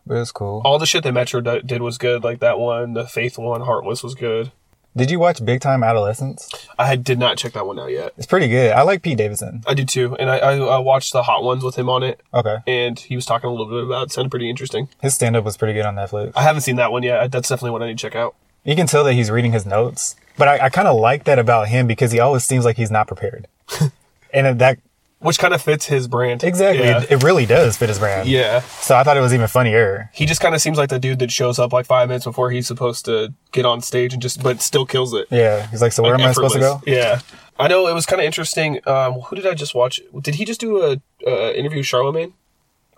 but 0.07 0.17
it's 0.17 0.33
cool. 0.33 0.63
All 0.65 0.79
the 0.79 0.87
shit 0.87 1.03
that 1.05 1.13
Metro 1.13 1.41
d- 1.41 1.63
did 1.65 1.83
was 1.83 1.99
good. 1.99 2.23
Like 2.25 2.41
that 2.41 2.59
one, 2.59 2.95
the 2.95 3.07
Faith 3.07 3.39
one, 3.39 3.61
Heartless 3.63 4.03
was 4.03 4.15
good. 4.15 4.53
Did 4.97 5.11
you 5.11 5.19
watch 5.19 5.45
Big 5.45 5.61
Time 5.61 5.83
Adolescence? 5.85 6.49
I 6.79 6.87
had, 6.87 7.05
did 7.05 7.19
not 7.19 7.37
check 7.37 7.53
that 7.53 7.67
one 7.67 7.79
out 7.79 7.91
yet. 7.91 8.15
It's 8.17 8.27
pretty 8.27 8.49
good. 8.49 8.73
I 8.73 8.81
like 8.81 9.03
Pete 9.03 9.19
Davidson. 9.19 9.63
I 9.67 9.75
do 9.75 9.85
too, 9.85 10.17
and 10.17 10.31
I, 10.31 10.39
I, 10.39 10.57
I 10.57 10.79
watched 10.79 11.13
the 11.13 11.23
Hot 11.25 11.43
Ones 11.45 11.63
with 11.63 11.77
him 11.77 11.91
on 11.91 12.03
it, 12.03 12.23
Okay, 12.33 12.57
and 12.67 12.99
he 12.99 13.15
was 13.15 13.27
talking 13.27 13.49
a 13.49 13.51
little 13.53 13.67
bit 13.67 13.85
about. 13.85 14.03
it. 14.03 14.05
it 14.07 14.13
sounded 14.13 14.31
pretty 14.31 14.49
interesting. 14.49 14.89
his 15.03 15.13
stand 15.15 15.37
up 15.37 15.45
was 15.45 15.59
pretty 15.59 15.75
good 15.75 15.85
on 15.85 15.97
Netflix. 15.97 16.33
I 16.35 16.43
haven't 16.43 16.63
seen 16.63 16.77
that 16.77 16.93
one 16.93 17.03
yet. 17.03 17.31
That's 17.31 17.49
definitely 17.51 17.73
one 17.73 17.83
I 17.83 17.89
need 17.89 17.99
to 17.99 18.03
check 18.03 18.17
out. 18.17 18.37
You 18.65 18.75
can 18.75 18.87
tell 18.87 19.05
that 19.05 19.13
he's 19.13 19.31
reading 19.31 19.53
his 19.53 19.67
notes, 19.67 20.17
but 20.39 20.49
I, 20.49 20.65
I 20.65 20.69
kind 20.71 20.89
of 20.89 20.99
like 20.99 21.25
that 21.25 21.39
about 21.39 21.69
him 21.69 21.87
because 21.87 22.11
he 22.13 22.19
always 22.19 22.45
seems 22.45 22.65
like 22.65 22.79
he's 22.79 22.91
not 22.91 23.07
prepared, 23.07 23.49
and 24.33 24.59
that 24.61 24.79
Which 25.27 25.39
kind 25.39 25.53
of 25.53 25.61
fits 25.61 25.87
his 25.87 26.09
brand. 26.09 26.43
exactly 26.45 26.85
Yeah. 26.85 27.03
it, 27.03 27.11
it 27.13 27.23
really 27.23 27.45
does 27.47 27.77
fit 27.77 27.89
his 27.89 27.99
brand. 27.99 28.29
yeah. 28.29 28.61
So 28.61 28.97
I 28.97 29.03
thought 29.03 29.17
it 29.17 29.21
was 29.21 29.35
even 29.35 29.47
funnier. 29.49 30.11
He 30.15 30.25
just 30.25 30.41
kind 30.41 30.55
of 30.55 30.61
seems 30.61 30.79
like 30.79 30.89
the 30.89 30.99
dude 30.99 31.19
that 31.19 31.31
shows 31.31 31.59
up 31.59 31.73
like 31.73 31.85
five 31.87 32.09
minutes 32.09 32.25
before 32.25 32.51
he's 32.51 32.67
supposed 32.67 33.05
to 33.07 33.35
get 33.53 33.67
on 33.67 33.81
stage 33.81 34.13
and 34.13 34.23
just, 34.23 34.43
but 34.43 34.63
still 34.63 34.87
kills 34.87 35.13
it. 35.13 35.27
Yeah, 35.31 35.67
he's 35.69 35.83
like, 35.83 35.93
so 35.93 36.03
where 36.03 36.13
Like, 36.13 36.21
am 36.23 36.29
I 36.29 36.33
supposed 36.33 36.55
to 36.55 36.61
go? 36.61 36.83
Yeah. 36.87 37.21
I 37.59 37.69
know 37.69 37.89
it 37.89 37.95
was 37.95 38.07
kind 38.07 38.21
of 38.21 38.27
interesting. 38.27 38.81
Um, 38.87 39.15
who 39.15 39.37
did 39.37 39.47
I 39.47 39.55
just 39.55 39.75
watch? 39.75 40.01
Did 40.21 40.35
he 40.37 40.45
just 40.45 40.61
do 40.61 40.83
a 40.83 41.01
uh, 41.27 41.53
interview 41.53 41.79
with 41.79 41.87
Charlemagne? 41.87 42.35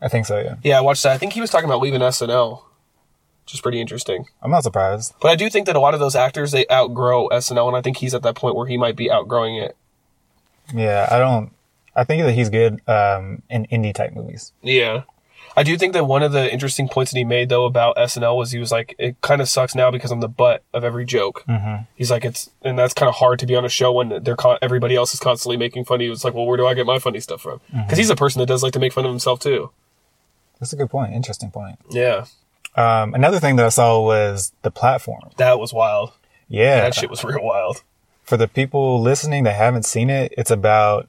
I 0.03 0.09
think 0.09 0.27
so. 0.27 0.39
Yeah, 0.39 0.55
Yeah, 0.63 0.79
I 0.79 0.81
watched 0.81 1.03
that. 1.05 1.13
I 1.13 1.19
think 1.19 1.33
he 1.33 1.41
was 1.41 1.51
talking 1.51 1.69
about 1.69 1.81
leaving 1.81 2.01
SNL, 2.01 2.63
which 3.45 3.55
is 3.55 3.61
pretty 3.61 3.81
interesting. 3.81 4.27
I'm 4.43 4.51
not 4.51 4.65
surprised. 4.65 5.15
But 5.21 5.31
I 5.31 5.37
do 5.37 5.49
think 5.49 5.67
that 5.67 5.77
a 5.77 5.81
lot 5.81 5.95
of 5.95 6.01
those 6.01 6.15
actors 6.15 6.51
they 6.53 6.67
outgrow 6.71 7.29
SNL, 7.31 7.69
and 7.69 7.77
I 7.77 7.81
think 7.83 7.97
he's 7.99 8.15
at 8.15 8.23
that 8.23 8.35
point 8.35 8.55
where 8.57 8.67
he 8.67 8.77
might 8.77 8.97
be 8.97 9.11
outgrowing 9.11 9.57
it. 9.57 9.77
Yeah, 10.75 11.09
I 11.11 11.19
don't. 11.19 11.51
I 11.97 12.05
think 12.05 12.23
that 12.23 12.33
he's 12.33 12.49
good 12.51 12.81
um, 12.89 13.43
in 13.51 13.67
indie 13.67 13.95
type 13.95 14.13
movies. 14.15 14.53
Yeah. 14.63 15.03
I 15.57 15.65
do 15.65 15.77
think 15.77 15.93
that 15.95 16.05
one 16.05 16.23
of 16.23 16.31
the 16.31 16.53
interesting 16.53 16.89
points 16.89 17.11
that 17.11 17.19
he 17.19 17.25
made 17.25 17.49
though 17.49 17.65
about 17.65 17.97
SNL 17.97 18.37
was 18.37 18.53
he 18.53 18.61
was 18.61 18.71
like, 18.71 18.95
it 18.99 19.21
kind 19.23 19.41
of 19.41 19.49
sucks 19.49 19.75
now 19.75 19.91
because 19.91 20.13
I'm 20.13 20.21
the 20.21 20.29
butt 20.29 20.63
of 20.73 20.85
every 20.85 21.05
joke. 21.05 21.43
Mm-hmm. 21.49 21.83
He's 21.97 22.11
like, 22.13 22.25
it's 22.25 22.51
and 22.63 22.79
that's 22.79 22.95
kind 22.95 23.09
of 23.09 23.17
hard 23.17 23.41
to 23.41 23.47
be 23.47 23.57
on 23.57 23.65
a 23.65 23.69
show 23.69 23.91
when 23.91 24.23
they're 24.23 24.37
con- 24.37 24.59
everybody 24.63 24.95
else 24.95 25.13
is 25.15 25.19
constantly 25.21 25.57
making 25.57 25.85
fun 25.87 25.97
of 25.97 26.03
you. 26.03 26.13
It's 26.13 26.23
like, 26.23 26.35
well, 26.35 26.47
where 26.47 26.57
do 26.57 26.67
I 26.67 26.75
get 26.75 26.87
my 26.87 27.01
funny 27.01 27.19
stuff 27.19 27.41
from? 27.41 27.61
Because 27.73 27.99
he's 27.99 28.11
a 28.11 28.15
person 28.15 28.39
that 28.39 28.47
does 28.47 28.63
like 28.63 28.73
to 28.75 28.79
make 28.79 28.93
fun 28.93 29.05
of 29.05 29.11
himself 29.11 29.41
too. 29.41 29.71
That's 30.61 30.73
a 30.73 30.77
good 30.77 30.91
point. 30.91 31.13
Interesting 31.15 31.51
point. 31.51 31.79
Yeah, 31.91 32.27
Um, 32.77 33.15
another 33.15 33.41
thing 33.41 33.57
that 33.57 33.65
I 33.67 33.71
saw 33.71 34.01
was 34.01 34.53
the 34.63 34.71
platform. 34.71 35.31
that 35.39 35.59
was 35.59 35.73
wild. 35.73 36.13
Yeah, 36.49 36.81
That 36.83 36.95
shit 36.95 37.11
was 37.11 37.25
real 37.25 37.43
wild. 37.43 37.83
for 38.23 38.37
the 38.37 38.47
people 38.49 39.01
listening 39.01 39.43
that 39.45 39.55
haven't 39.57 39.85
seen 39.87 40.09
it, 40.11 40.33
it's 40.39 40.51
about 40.51 41.09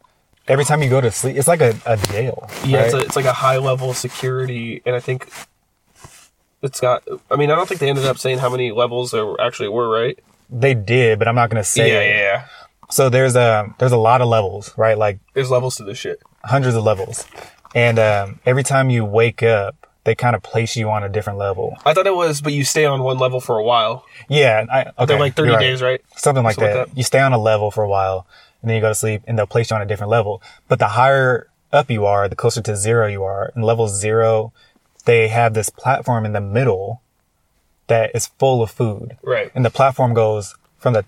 every 0.50 0.66
time 0.66 0.84
you 0.84 0.90
go 0.90 1.00
to 1.00 1.12
sleep. 1.12 1.38
It's 1.38 1.48
like 1.48 1.62
a, 1.62 1.74
a 1.86 1.96
jail. 1.96 2.50
Yeah, 2.66 2.82
it's, 2.82 2.94
a, 2.94 2.98
it's 2.98 3.16
like 3.16 3.26
a 3.26 3.34
high 3.34 3.58
level 3.58 3.92
of 3.92 3.98
security, 3.98 4.82
and 4.86 4.96
I 4.96 5.00
think 5.00 5.32
it's 6.62 6.80
got. 6.80 7.04
I 7.32 7.36
mean, 7.36 7.52
I 7.52 7.56
don't 7.56 7.68
think 7.68 7.80
they 7.80 7.90
ended 7.90 8.06
up 8.06 8.18
saying 8.18 8.40
how 8.40 8.50
many 8.50 8.72
levels 8.72 9.12
there 9.12 9.40
actually 9.40 9.70
were, 9.70 9.90
right? 9.90 10.20
they 10.52 10.74
did, 10.74 11.20
but 11.20 11.28
I'm 11.28 11.36
not 11.36 11.50
gonna 11.52 11.64
say. 11.64 11.92
yeah, 11.92 12.00
it. 12.00 12.10
yeah, 12.10 12.18
yeah. 12.18 12.46
So 12.90 13.10
there's 13.10 13.36
a 13.36 13.74
there's 13.78 13.92
a 13.92 13.98
lot 13.98 14.22
of 14.22 14.28
levels, 14.28 14.74
right? 14.78 14.98
Like 14.98 15.20
There's 15.36 15.52
levels 15.52 15.76
to 15.78 15.84
this 15.84 15.98
shit. 16.00 16.22
hundreds 16.44 16.76
of 16.76 16.84
levels, 16.84 17.26
and 17.76 18.00
um, 18.00 18.40
every 18.48 18.64
time 18.64 18.90
you 18.90 19.06
wake 19.06 19.44
up, 19.44 19.88
they 20.06 20.16
kind 20.16 20.36
of 20.36 20.42
place 20.42 20.76
you 20.76 20.90
on 20.90 21.04
a 21.04 21.10
different 21.10 21.38
level. 21.38 21.78
I 21.86 21.94
thought 21.94 22.08
it 22.08 22.16
was, 22.16 22.42
but 22.42 22.52
you 22.52 22.64
stay 22.64 22.86
on 22.86 23.04
one 23.04 23.20
level 23.20 23.40
for 23.40 23.58
a 23.60 23.64
while. 23.64 24.06
Yeah, 24.28 24.66
I, 24.72 24.82
okay, 24.86 25.06
They're 25.06 25.20
like 25.20 25.36
30 25.36 25.52
right. 25.52 25.60
days, 25.60 25.82
right? 25.84 26.02
something 26.16 26.44
like 26.44 26.56
Something 26.56 26.74
that. 26.74 26.80
like 26.80 26.88
that. 26.90 26.98
You 26.98 27.04
stay 27.04 27.20
on 27.20 27.32
a 27.32 27.38
level 27.38 27.70
for 27.70 27.84
a 27.84 27.88
while, 27.90 28.26
and 28.62 28.70
then 28.70 28.76
you 28.76 28.82
go 28.82 28.90
to 28.90 28.96
sleep, 28.96 29.22
and 29.28 29.38
they'll 29.38 29.46
place 29.48 29.70
you 29.72 29.76
on 29.76 29.82
a 29.82 29.86
different 29.86 30.10
level. 30.12 30.42
But 30.68 30.80
the 30.80 30.90
higher 30.90 31.48
up 31.72 31.90
you 31.92 32.06
are, 32.06 32.28
the 32.28 32.36
closer 32.36 32.62
to 32.62 32.76
zero 32.76 33.08
you 33.08 33.24
are. 33.24 33.52
And 33.56 33.64
level 33.64 33.88
zero, 33.88 34.52
they 35.06 35.28
have 35.30 35.54
this 35.54 35.70
platform 35.70 36.26
in 36.26 36.34
the 36.34 36.42
middle 36.42 37.02
that 37.88 38.12
is 38.14 38.28
full 38.38 38.62
of 38.62 38.70
food, 38.72 39.18
Right. 39.24 39.52
and 39.56 39.66
the 39.66 39.70
platform 39.72 40.14
goes 40.14 40.56
from 40.78 40.94
the 40.94 41.06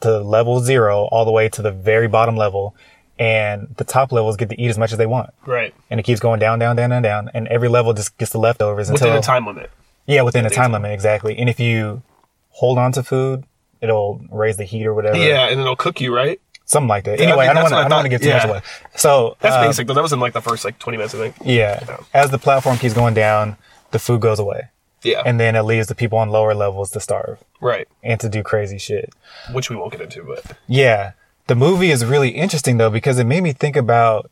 to 0.00 0.18
level 0.18 0.60
zero 0.60 1.04
all 1.12 1.24
the 1.24 1.30
way 1.30 1.48
to 1.48 1.62
the 1.62 1.70
very 1.70 2.08
bottom 2.08 2.36
level, 2.36 2.74
and 3.18 3.74
the 3.78 3.84
top 3.84 4.10
levels 4.12 4.36
get 4.36 4.50
to 4.50 4.60
eat 4.60 4.68
as 4.68 4.76
much 4.76 4.90
as 4.92 4.98
they 4.98 5.06
want, 5.06 5.30
Right. 5.46 5.72
and 5.88 6.00
it 6.00 6.02
keeps 6.02 6.20
going 6.20 6.40
down, 6.40 6.58
down, 6.58 6.74
down, 6.76 6.90
down, 6.90 7.02
down, 7.02 7.30
and 7.32 7.46
every 7.48 7.68
level 7.68 7.92
just 7.94 8.16
gets 8.18 8.32
the 8.32 8.38
leftovers 8.38 8.90
Within 8.90 9.06
until 9.08 9.18
a 9.20 9.22
time 9.22 9.46
limit. 9.46 9.70
Yeah, 10.06 10.22
within 10.22 10.44
a 10.44 10.50
time 10.50 10.72
limit, 10.72 10.90
exactly. 10.92 11.38
And 11.38 11.48
if 11.48 11.58
you 11.60 12.02
hold 12.50 12.76
on 12.78 12.92
to 12.92 13.02
food, 13.02 13.44
it'll 13.80 14.20
raise 14.30 14.56
the 14.56 14.64
heat 14.64 14.84
or 14.84 14.92
whatever. 14.94 15.16
Yeah, 15.16 15.46
and 15.48 15.60
it'll 15.60 15.76
cook 15.76 16.00
you, 16.00 16.14
right? 16.14 16.40
Something 16.66 16.88
like 16.88 17.04
that. 17.04 17.18
Yeah, 17.18 17.26
I 17.26 17.28
Anyway, 17.28 17.44
think 17.46 17.50
I, 17.50 17.54
don't 17.54 17.62
want 17.64 17.72
to. 17.72 17.76
I 17.76 17.80
I 17.80 17.88
don't 17.88 17.96
want 17.98 18.04
to 18.06 18.08
give 18.08 18.20
too 18.22 18.30
thought. 18.30 18.36
much 18.38 18.48
away. 18.48 18.60
So 18.96 19.36
That's 19.40 19.56
uh, 19.56 19.62
basic, 19.66 19.86
though. 19.86 19.94
That 19.94 20.02
was 20.02 20.12
in 20.12 20.20
like 20.20 20.32
the 20.32 20.40
first 20.40 20.64
like 20.64 20.78
20 20.78 20.96
minutes, 20.96 21.14
I 21.14 21.18
think. 21.18 21.36
Yeah. 21.44 21.98
As 22.14 22.30
the 22.30 22.38
platform 22.38 22.78
keeps 22.78 22.94
going 22.94 23.12
down, 23.14 23.56
the 23.90 23.98
food 23.98 24.20
goes 24.22 24.38
away, 24.38 24.68
Yeah. 25.02 25.22
and 25.26 25.38
then 25.38 25.56
it 25.56 25.62
leaves 25.62 25.88
the 25.88 25.94
people 25.94 26.18
on 26.18 26.30
lower 26.30 26.54
levels 26.54 26.90
to 26.92 27.00
starve 27.00 27.38
right. 27.60 27.86
and 28.02 28.18
to 28.20 28.28
do 28.28 28.42
crazy 28.42 28.78
shit. 28.78 29.12
Which 29.52 29.68
we 29.70 29.76
won't 29.76 29.92
get 29.92 30.00
into, 30.00 30.22
but 30.24 30.56
Yeah. 30.66 31.12
The 31.46 31.54
movie 31.54 31.90
is 31.90 32.04
really 32.04 32.30
interesting 32.30 32.78
though 32.78 32.88
because 32.90 33.18
it 33.18 33.24
made 33.24 33.42
me 33.42 33.52
think 33.52 33.76
about 33.76 34.30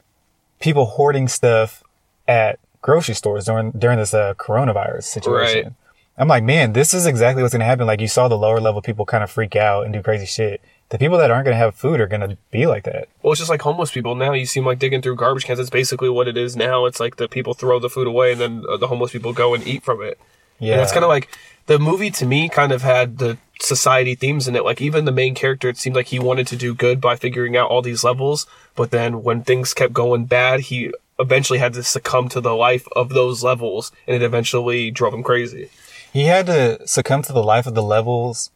people 0.58 0.86
hoarding 0.86 1.28
stuff 1.28 1.82
at 2.26 2.58
grocery 2.80 3.14
stores 3.14 3.44
during 3.44 3.70
during 3.72 3.98
this 3.98 4.14
uh, 4.14 4.32
coronavirus 4.34 5.02
situation. 5.04 5.62
Right. 5.64 5.72
I'm 6.16 6.28
like, 6.28 6.42
man, 6.44 6.72
this 6.72 6.94
is 6.94 7.04
exactly 7.06 7.42
what's 7.42 7.52
going 7.52 7.60
to 7.60 7.66
happen. 7.66 7.86
Like 7.86 8.00
you 8.00 8.08
saw 8.08 8.28
the 8.28 8.38
lower 8.38 8.60
level 8.60 8.80
people 8.82 9.04
kind 9.04 9.22
of 9.24 9.30
freak 9.30 9.56
out 9.56 9.84
and 9.84 9.92
do 9.92 10.02
crazy 10.02 10.26
shit. 10.26 10.60
The 10.92 10.98
people 10.98 11.16
that 11.16 11.30
aren't 11.30 11.46
going 11.46 11.54
to 11.54 11.58
have 11.58 11.74
food 11.74 12.02
are 12.02 12.06
going 12.06 12.20
to 12.20 12.36
be 12.50 12.66
like 12.66 12.84
that. 12.84 13.08
well, 13.22 13.32
it's 13.32 13.38
just 13.38 13.48
like 13.48 13.62
homeless 13.62 13.90
people 13.90 14.14
now. 14.14 14.34
You 14.34 14.44
seem 14.44 14.66
like 14.66 14.78
digging 14.78 15.00
through 15.00 15.16
garbage 15.16 15.46
cans. 15.46 15.58
It's 15.58 15.70
basically 15.70 16.10
what 16.10 16.28
it 16.28 16.36
is 16.36 16.54
now. 16.54 16.84
It's 16.84 17.00
like 17.00 17.16
the 17.16 17.28
people 17.28 17.54
throw 17.54 17.78
the 17.78 17.88
food 17.88 18.06
away, 18.06 18.32
and 18.32 18.40
then 18.42 18.64
uh, 18.68 18.76
the 18.76 18.88
homeless 18.88 19.10
people 19.10 19.32
go 19.32 19.54
and 19.54 19.66
eat 19.66 19.82
from 19.84 20.02
it. 20.02 20.20
Yeah. 20.58 20.74
And 20.74 20.82
it's 20.82 20.92
kind 20.92 21.02
of 21.02 21.08
like 21.08 21.34
the 21.64 21.78
movie 21.78 22.10
to 22.10 22.26
me 22.26 22.50
kind 22.50 22.72
of 22.72 22.82
had 22.82 23.16
the 23.16 23.38
society 23.58 24.14
themes 24.14 24.46
in 24.46 24.54
it. 24.54 24.66
Like 24.66 24.82
even 24.82 25.06
the 25.06 25.12
main 25.12 25.34
character, 25.34 25.70
it 25.70 25.78
seemed 25.78 25.96
like 25.96 26.08
he 26.08 26.18
wanted 26.18 26.46
to 26.48 26.56
do 26.56 26.74
good 26.74 27.00
by 27.00 27.16
figuring 27.16 27.56
out 27.56 27.70
all 27.70 27.80
these 27.80 28.04
levels, 28.04 28.46
but 28.74 28.90
then 28.90 29.22
when 29.22 29.42
things 29.42 29.72
kept 29.72 29.94
going 29.94 30.26
bad, 30.26 30.60
he 30.60 30.92
eventually 31.18 31.58
had 31.58 31.72
to 31.72 31.82
succumb 31.82 32.28
to 32.28 32.40
the 32.42 32.54
life 32.54 32.86
of 32.94 33.08
those 33.08 33.42
levels, 33.42 33.92
and 34.06 34.14
it 34.14 34.22
eventually 34.22 34.90
drove 34.90 35.14
him 35.14 35.22
crazy. 35.22 35.70
he 36.12 36.24
had 36.24 36.44
to 36.44 36.86
succumb 36.86 37.22
to 37.22 37.32
the 37.32 37.42
life 37.42 37.66
of 37.66 37.74
the 37.74 37.82
levels 37.82 38.50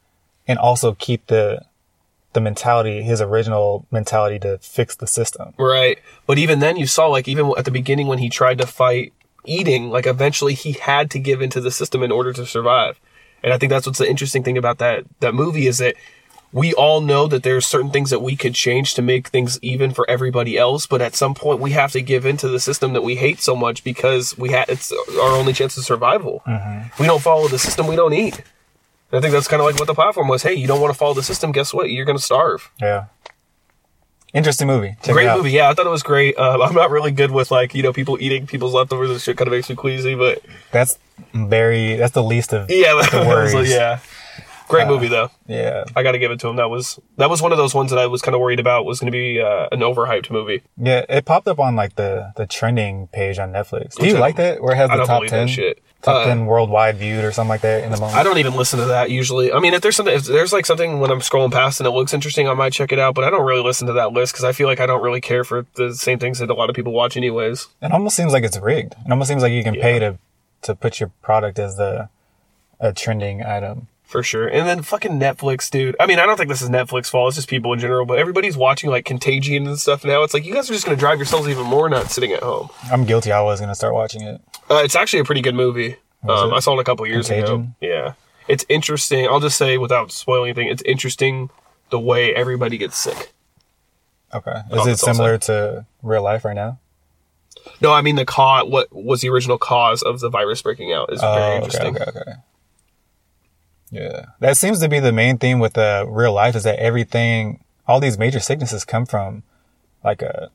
and 0.47 0.59
also 0.59 0.95
keep 0.95 1.29
the 1.29 1.63
the 2.37 2.41
mentality, 2.43 3.03
his 3.03 3.23
original 3.23 3.87
mentality 3.91 4.39
to 4.39 4.59
fix 4.59 4.95
the 4.95 5.07
system. 5.07 5.55
Right. 5.59 5.99
But 6.27 6.37
even 6.37 6.59
then, 6.59 6.77
you 6.77 6.87
saw 6.87 7.07
like 7.07 7.27
even 7.27 7.51
at 7.57 7.65
the 7.65 7.71
beginning 7.71 8.09
when 8.09 8.19
he 8.19 8.29
tried 8.29 8.59
to 8.59 8.67
fight 8.67 9.15
eating, 9.47 9.89
like 9.89 10.07
eventually 10.07 10.53
he 10.53 10.73
had 10.73 11.11
to 11.13 11.19
give 11.19 11.41
into 11.41 11.63
the 11.63 11.71
system 11.71 12.03
in 12.03 12.13
order 12.13 12.35
to 12.35 12.45
survive. 12.45 13.01
And 13.43 13.55
I 13.55 13.59
think 13.59 13.71
that's 13.71 13.87
what's 13.87 13.99
the 13.99 14.09
interesting 14.09 14.43
thing 14.43 14.59
about 14.59 14.77
that 14.79 15.05
that 15.21 15.35
movie 15.35 15.67
is 15.67 15.79
that 15.79 15.95
we 16.53 16.75
all 16.75 17.01
know 17.01 17.27
that 17.27 17.43
there's 17.43 17.67
certain 17.67 17.91
things 17.91 18.11
that 18.11 18.21
we 18.21 18.37
could 18.37 18.55
change 18.55 18.93
to 18.95 19.03
make 19.03 19.29
things 19.29 19.59
even 19.63 19.93
for 19.93 20.09
everybody 20.11 20.59
else, 20.59 20.87
but 20.87 21.01
at 21.01 21.15
some 21.15 21.35
point 21.35 21.61
we 21.61 21.71
have 21.71 21.93
to 21.93 22.03
give 22.03 22.27
into 22.27 22.49
the 22.49 22.61
system 22.61 22.93
that 22.93 23.03
we 23.03 23.17
hate 23.17 23.41
so 23.41 23.57
much 23.57 23.83
because 23.83 24.37
we 24.37 24.51
had 24.51 24.69
it's 24.69 24.93
our 24.93 25.33
only 25.33 25.55
chance 25.55 25.79
of 25.79 25.85
survival. 25.85 26.43
Mm-hmm. 26.47 27.03
We 27.03 27.07
don't 27.07 27.23
follow 27.23 27.49
the 27.49 27.59
system, 27.59 27.87
we 27.87 27.97
don't 27.97 28.13
eat. 28.13 28.43
I 29.17 29.21
think 29.21 29.33
that's 29.33 29.49
kind 29.49 29.61
of 29.61 29.67
like 29.67 29.77
what 29.79 29.87
the 29.87 29.95
platform 29.95 30.29
was. 30.29 30.43
Hey, 30.43 30.55
you 30.55 30.67
don't 30.67 30.81
want 30.81 30.93
to 30.93 30.99
follow 30.99 31.15
the 31.15 31.23
system, 31.23 31.53
guess 31.53 31.73
what? 31.73 31.91
You're 31.91 32.05
going 32.05 32.19
to 32.19 32.23
starve. 32.23 32.71
Yeah. 32.81 33.07
Interesting 34.35 34.67
movie. 34.67 34.97
Check 35.03 35.15
great 35.15 35.35
movie. 35.35 35.51
Yeah, 35.53 35.71
I 35.71 35.75
thought 35.75 35.87
it 35.87 35.91
was 35.91 36.03
great. 36.03 36.37
Um, 36.37 36.61
I'm 36.61 36.75
not 36.75 36.91
really 36.91 37.11
good 37.11 37.31
with 37.31 37.51
like 37.51 37.75
you 37.75 37.83
know 37.83 37.93
people 37.93 38.19
eating 38.21 38.47
people's 38.47 38.75
leftovers 38.75 39.09
and 39.11 39.21
shit. 39.21 39.37
Kind 39.39 39.49
of 39.49 39.53
makes 39.53 39.71
me 39.71 39.77
queasy, 39.77 40.15
but 40.15 40.43
That's 40.73 40.99
very. 41.33 41.97
That's 41.97 42.13
the 42.13 42.23
least 42.23 42.53
of. 42.53 42.71
yeah, 42.71 43.01
The 43.11 43.25
worries. 43.27 43.71
yeah. 43.71 44.01
Great 44.69 44.89
movie 44.89 45.07
though. 45.09 45.31
Yeah. 45.47 45.85
I 45.95 46.03
got 46.03 46.13
to 46.13 46.19
give 46.19 46.33
it 46.33 46.41
to 46.41 46.49
him. 46.49 46.57
That 46.57 46.69
was 46.69 46.99
that 47.19 47.31
was 47.31 47.41
one 47.41 47.53
of 47.53 47.57
those 47.59 47.73
ones 47.73 47.91
that 47.93 48.01
I 48.01 48.09
was 48.09 48.21
kind 48.21 48.35
of 48.35 48.41
worried 48.41 48.59
about 48.59 48.85
was 48.85 48.99
going 48.99 49.13
to 49.13 49.17
be 49.17 49.41
uh, 49.41 49.69
an 49.71 49.79
overhyped 49.79 50.29
movie. 50.31 50.63
Yeah. 50.77 51.05
It 51.09 51.25
popped 51.25 51.47
up 51.47 51.61
on 51.61 51.77
like 51.77 51.95
the 51.95 52.33
the 52.37 52.47
trending 52.47 53.07
page 53.07 53.39
on 53.39 53.53
Netflix. 53.53 53.95
Do 53.95 54.03
Which 54.03 54.11
you 54.11 54.17
I 54.17 54.21
like 54.21 54.37
that? 54.37 54.61
Where 54.61 54.75
it 54.75 54.77
has 54.77 54.91
I 54.91 54.97
the 54.97 55.05
top 55.05 55.25
ten 55.27 55.47
shit. 55.47 55.81
Top 56.07 56.27
Uh, 56.27 56.45
worldwide 56.45 56.97
viewed 56.97 57.25
or 57.25 57.33
something 57.33 57.51
like 57.51 57.61
that 57.61 57.85
in 57.85 57.91
the 57.91 57.99
moment. 57.99 58.17
I 58.17 58.23
don't 58.23 58.39
even 58.39 58.55
listen 58.55 58.79
to 58.79 58.87
that 58.87 59.11
usually. 59.11 59.53
I 59.53 59.59
mean, 59.59 59.75
if 59.75 59.83
there's 59.83 59.97
something, 59.97 60.15
if 60.15 60.25
there's 60.25 60.53
like 60.53 60.65
something 60.65 61.01
when 61.01 61.11
I'm 61.11 61.21
scrolling 61.21 61.53
past 61.53 61.81
and 61.81 61.87
it 61.87 61.91
looks 61.91 62.15
interesting, 62.15 62.49
I 62.49 62.55
might 62.55 62.73
check 62.73 62.93
it 62.93 62.99
out. 62.99 63.15
But 63.15 63.25
I 63.25 63.31
don't 63.31 63.45
really 63.45 63.63
listen 63.63 63.87
to 63.89 63.93
that 63.95 64.13
list 64.13 64.33
because 64.33 64.45
I 64.45 64.53
feel 64.53 64.67
like 64.69 64.81
I 64.81 64.87
don't 64.87 65.03
really 65.03 65.21
care 65.21 65.45
for 65.45 65.67
the 65.75 65.95
same 65.95 66.19
things 66.19 66.39
that 66.39 66.49
a 66.49 66.55
lot 66.55 66.71
of 66.71 66.77
people 66.77 66.93
watch, 66.93 67.17
anyways. 67.17 67.69
It 67.83 67.93
almost 67.93 68.17
seems 68.17 68.33
like 68.33 68.45
it's 68.45 68.59
rigged. 68.59 68.95
It 69.05 69.11
almost 69.11 69.29
seems 69.29 69.43
like 69.43 69.53
you 69.53 69.63
can 69.65 69.75
pay 69.75 69.99
to 69.99 70.19
to 70.63 70.75
put 70.75 71.01
your 71.01 71.11
product 71.23 71.59
as 71.59 71.77
the 71.77 72.09
a 72.81 72.93
trending 72.93 73.43
item. 73.43 73.89
For 74.07 74.23
sure. 74.23 74.47
And 74.47 74.69
then 74.69 74.83
fucking 74.83 75.19
Netflix, 75.19 75.69
dude. 75.69 75.97
I 75.99 76.07
mean, 76.07 76.21
I 76.21 76.27
don't 76.27 76.37
think 76.37 76.49
this 76.49 76.63
is 76.63 76.71
Netflix 76.71 77.11
fault. 77.11 77.29
It's 77.31 77.37
just 77.37 77.49
people 77.49 77.73
in 77.73 77.81
general. 77.81 78.07
But 78.07 78.19
everybody's 78.21 78.57
watching 78.57 78.89
like 78.89 79.05
Contagion 79.05 79.67
and 79.67 79.79
stuff 79.79 80.05
now. 80.05 80.23
It's 80.23 80.33
like 80.33 80.45
you 80.45 80.55
guys 80.55 80.71
are 80.71 80.75
just 80.75 80.87
going 80.87 80.97
to 80.97 81.01
drive 81.01 81.19
yourselves 81.19 81.49
even 81.49 81.65
more 81.67 81.89
nuts 81.89 82.15
sitting 82.15 82.33
at 82.33 82.43
home. 82.43 82.69
I'm 82.91 83.05
guilty. 83.05 83.33
I 83.33 83.43
was 83.43 83.59
gonna 83.61 83.75
start 83.75 83.95
watching 83.95 84.23
it. 84.23 84.41
Uh, 84.71 84.81
it's 84.85 84.95
actually 84.95 85.19
a 85.21 85.25
pretty 85.25 85.41
good 85.43 85.57
movie. 85.57 85.97
Um. 86.29 86.55
I 86.55 86.61
saw 86.61 86.77
it 86.79 86.81
a 86.81 86.85
couple 86.85 87.05
years 87.07 87.29
ago. 87.31 87.67
Yeah. 87.81 88.13
It's 88.49 88.65
interesting. 88.69 89.27
I'll 89.27 89.41
just 89.41 89.59
say 89.59 89.77
without 89.77 90.13
spoiling 90.13 90.51
anything, 90.51 90.69
it's 90.69 90.83
interesting 90.85 91.51
the 91.91 91.99
way 91.99 92.33
everybody 92.33 92.79
gets 92.79 92.97
sick. 92.97 93.33
Okay. 94.33 94.51
Is 94.53 94.63
Oh, 94.71 94.83
it 94.83 94.87
that's 94.87 95.03
all 95.03 95.15
similar 95.15 95.39
to 95.39 95.85
real 96.03 96.23
life 96.23 96.45
right 96.45 96.55
now? 96.55 96.79
No, 97.81 97.93
I 97.93 98.03
mean 98.03 98.15
the 98.15 98.25
cause. 98.25 98.69
What 98.71 98.93
was 98.93 99.21
the 99.21 99.31
original 99.31 99.59
cause 99.59 100.03
of 100.03 100.21
the 100.21 100.29
virus 100.31 100.63
breaking 100.63 100.93
out 100.93 101.13
is 101.13 101.21
very 101.21 101.33
Oh, 101.33 101.37
okay, 101.47 101.57
interesting. 101.57 101.97
okay, 101.97 102.05
okay. 102.21 102.33
Yeah, 103.91 104.27
that 104.41 104.57
seems 104.57 104.81
to 104.81 104.89
be 104.89 104.99
the 105.01 105.13
main 105.13 105.39
theme 105.39 105.59
with 105.59 105.79
uh, 105.79 106.07
real 106.09 106.33
life 106.33 106.57
is 106.57 106.65
that 106.65 106.79
everything, 106.79 107.65
all 107.87 108.01
these 108.01 108.19
major 108.19 108.41
sicknesses 108.41 108.85
come 108.85 109.07
from 109.07 109.43
like 110.03 110.23
a 110.23 110.51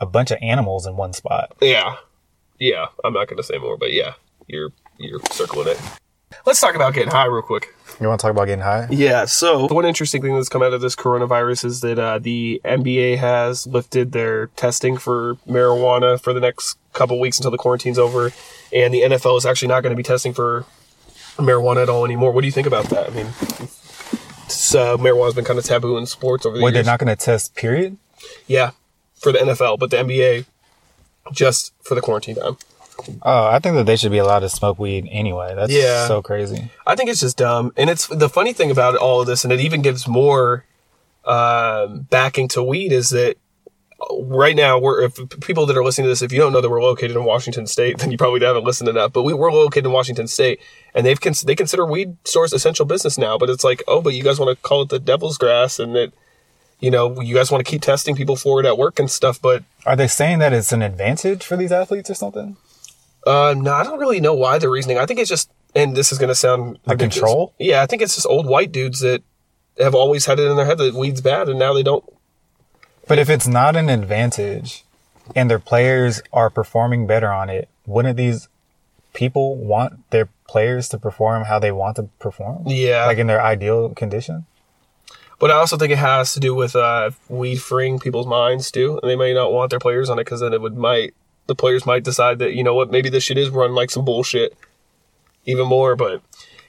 a 0.00 0.06
bunch 0.06 0.30
of 0.30 0.38
animals 0.42 0.86
in 0.86 0.96
one 0.96 1.12
spot. 1.12 1.52
Yeah, 1.60 1.96
yeah. 2.58 2.86
I'm 3.04 3.12
not 3.12 3.28
going 3.28 3.38
to 3.38 3.42
say 3.42 3.58
more, 3.58 3.76
but 3.76 3.92
yeah, 3.92 4.14
you're 4.46 4.70
you're 4.98 5.20
circling 5.30 5.68
it. 5.68 5.80
Let's 6.46 6.60
talk 6.60 6.74
about 6.74 6.94
getting 6.94 7.10
high 7.10 7.26
real 7.26 7.42
quick. 7.42 7.74
You 8.00 8.08
want 8.08 8.20
to 8.20 8.24
talk 8.24 8.32
about 8.32 8.46
getting 8.46 8.64
high? 8.64 8.88
Yeah. 8.90 9.24
So 9.24 9.68
one 9.68 9.84
interesting 9.84 10.20
thing 10.20 10.34
that's 10.34 10.48
come 10.48 10.62
out 10.62 10.72
of 10.72 10.80
this 10.80 10.96
coronavirus 10.96 11.64
is 11.64 11.80
that 11.80 11.98
uh, 11.98 12.18
the 12.18 12.60
NBA 12.64 13.18
has 13.18 13.66
lifted 13.66 14.12
their 14.12 14.48
testing 14.48 14.96
for 14.96 15.36
marijuana 15.48 16.20
for 16.20 16.32
the 16.32 16.40
next 16.40 16.76
couple 16.92 17.20
weeks 17.20 17.38
until 17.38 17.50
the 17.50 17.58
quarantine's 17.58 17.98
over, 17.98 18.32
and 18.72 18.92
the 18.92 19.02
NFL 19.02 19.38
is 19.38 19.46
actually 19.46 19.68
not 19.68 19.82
going 19.82 19.92
to 19.92 19.96
be 19.96 20.02
testing 20.02 20.34
for 20.34 20.64
marijuana 21.36 21.82
at 21.82 21.88
all 21.88 22.04
anymore. 22.04 22.32
What 22.32 22.40
do 22.42 22.46
you 22.46 22.52
think 22.52 22.66
about 22.66 22.86
that? 22.86 23.06
I 23.10 23.10
mean, 23.14 23.26
uh, 23.26 24.96
marijuana's 24.98 25.34
been 25.34 25.44
kind 25.44 25.58
of 25.58 25.64
taboo 25.64 25.96
in 25.96 26.06
sports 26.06 26.44
over 26.46 26.54
the 26.56 26.60
years. 26.60 26.64
Wait, 26.66 26.74
they're 26.74 26.84
not 26.84 26.98
going 26.98 27.14
to 27.14 27.16
test. 27.16 27.54
Period. 27.54 27.96
yeah, 28.46 28.70
for 29.14 29.32
the 29.32 29.38
NFL, 29.38 29.78
but 29.78 29.90
the 29.90 29.96
NBA 29.98 30.46
just 31.32 31.72
for 31.82 31.94
the 31.94 32.00
quarantine 32.00 32.36
time. 32.36 32.56
Oh, 33.22 33.46
I 33.46 33.58
think 33.58 33.74
that 33.74 33.86
they 33.86 33.96
should 33.96 34.12
be 34.12 34.18
allowed 34.18 34.40
to 34.40 34.48
smoke 34.48 34.78
weed 34.78 35.08
anyway. 35.10 35.54
That's 35.54 35.72
Yeah. 35.72 36.06
so 36.06 36.22
crazy. 36.22 36.70
I 36.86 36.94
think 36.94 37.10
it's 37.10 37.20
just 37.20 37.36
dumb, 37.38 37.72
and 37.76 37.90
it's 37.90 38.06
the 38.06 38.28
funny 38.28 38.52
thing 38.52 38.70
about 38.70 38.94
all 38.96 39.20
of 39.20 39.26
this, 39.26 39.42
and 39.44 39.52
it 39.52 39.60
even 39.60 39.82
gives 39.82 40.06
more 40.06 40.64
um, 41.24 42.00
backing 42.10 42.48
to 42.48 42.62
weed 42.62 42.92
is 42.92 43.10
that 43.10 43.36
right 44.12 44.56
now 44.56 44.78
we're 44.78 45.02
if 45.02 45.14
people 45.40 45.66
that 45.66 45.76
are 45.76 45.84
listening 45.84 46.04
to 46.06 46.08
this, 46.08 46.22
if 46.22 46.32
you 46.32 46.38
don't 46.38 46.52
know 46.52 46.60
that 46.60 46.70
we're 46.70 46.82
located 46.82 47.16
in 47.16 47.24
Washington 47.24 47.66
State, 47.66 47.98
then 48.00 48.10
you 48.10 48.18
probably 48.18 48.44
haven't 48.44 48.64
listened 48.64 48.88
enough. 48.88 49.12
But 49.12 49.22
we 49.22 49.34
we're 49.34 49.52
located 49.52 49.86
in 49.86 49.92
Washington 49.92 50.28
State, 50.28 50.60
and 50.94 51.06
they've 51.06 51.20
cons- 51.20 51.42
they 51.42 51.54
consider 51.54 51.84
weed 51.84 52.16
stores 52.24 52.52
essential 52.52 52.84
business 52.84 53.18
now. 53.18 53.38
But 53.38 53.50
it's 53.50 53.64
like, 53.64 53.82
oh, 53.88 54.00
but 54.00 54.14
you 54.14 54.22
guys 54.22 54.38
want 54.38 54.56
to 54.56 54.62
call 54.62 54.82
it 54.82 54.88
the 54.88 54.98
devil's 54.98 55.38
grass, 55.38 55.78
and 55.78 55.94
that 55.94 56.12
you 56.80 56.90
know 56.90 57.20
you 57.20 57.34
guys 57.34 57.50
want 57.50 57.64
to 57.64 57.70
keep 57.70 57.82
testing 57.82 58.14
people 58.16 58.36
for 58.36 58.60
it 58.60 58.66
at 58.66 58.78
work 58.78 58.98
and 58.98 59.10
stuff, 59.10 59.40
but. 59.40 59.64
Are 59.86 59.96
they 59.96 60.08
saying 60.08 60.38
that 60.38 60.54
it's 60.54 60.72
an 60.72 60.80
advantage 60.80 61.44
for 61.44 61.56
these 61.58 61.70
athletes 61.70 62.08
or 62.08 62.14
something? 62.14 62.56
Uh, 63.26 63.54
no, 63.56 63.72
I 63.72 63.84
don't 63.84 63.98
really 63.98 64.20
know 64.20 64.34
why 64.34 64.58
the 64.58 64.68
reasoning. 64.68 64.98
I 64.98 65.06
think 65.06 65.18
it's 65.18 65.30
just, 65.30 65.50
and 65.74 65.96
this 65.96 66.12
is 66.12 66.18
going 66.18 66.28
to 66.28 66.34
sound 66.34 66.78
Like 66.86 66.98
control? 66.98 67.54
Yeah, 67.58 67.82
I 67.82 67.86
think 67.86 68.02
it's 68.02 68.14
just 68.14 68.26
old 68.26 68.46
white 68.46 68.72
dudes 68.72 69.00
that 69.00 69.22
have 69.78 69.94
always 69.94 70.26
had 70.26 70.38
it 70.38 70.50
in 70.50 70.56
their 70.56 70.66
head 70.66 70.78
that 70.78 70.94
weed's 70.94 71.20
bad, 71.20 71.48
and 71.48 71.58
now 71.58 71.72
they 71.72 71.82
don't. 71.82 72.04
But 73.06 73.18
if 73.18 73.28
it's 73.28 73.46
not 73.46 73.76
an 73.76 73.88
advantage 73.88 74.84
and 75.34 75.50
their 75.50 75.58
players 75.58 76.22
are 76.32 76.50
performing 76.50 77.06
better 77.06 77.30
on 77.30 77.50
it, 77.50 77.68
wouldn't 77.86 78.16
these 78.16 78.48
people 79.12 79.56
want 79.56 80.10
their 80.10 80.28
players 80.48 80.88
to 80.90 80.98
perform 80.98 81.44
how 81.44 81.58
they 81.58 81.72
want 81.72 81.96
to 81.96 82.04
perform? 82.18 82.64
Yeah. 82.66 83.06
Like 83.06 83.18
in 83.18 83.26
their 83.26 83.42
ideal 83.42 83.90
condition? 83.90 84.46
But 85.38 85.50
I 85.50 85.54
also 85.54 85.76
think 85.76 85.92
it 85.92 85.98
has 85.98 86.32
to 86.34 86.40
do 86.40 86.54
with 86.54 86.76
uh, 86.76 87.10
weed 87.28 87.56
freeing 87.56 87.98
people's 87.98 88.26
minds 88.26 88.70
too, 88.70 88.98
and 89.02 89.10
they 89.10 89.16
may 89.16 89.34
not 89.34 89.52
want 89.52 89.70
their 89.70 89.78
players 89.78 90.08
on 90.08 90.18
it 90.18 90.24
because 90.24 90.40
then 90.40 90.52
it 90.52 90.60
would 90.60 90.76
might 90.76 91.14
the 91.46 91.54
players 91.54 91.84
might 91.84 92.04
decide 92.04 92.38
that 92.38 92.54
you 92.54 92.64
know 92.64 92.74
what 92.74 92.90
maybe 92.90 93.10
this 93.10 93.24
shit 93.24 93.36
is 93.36 93.50
run 93.50 93.74
like 93.74 93.90
some 93.90 94.04
bullshit 94.04 94.56
even 95.44 95.66
more. 95.66 95.96
But 95.96 96.22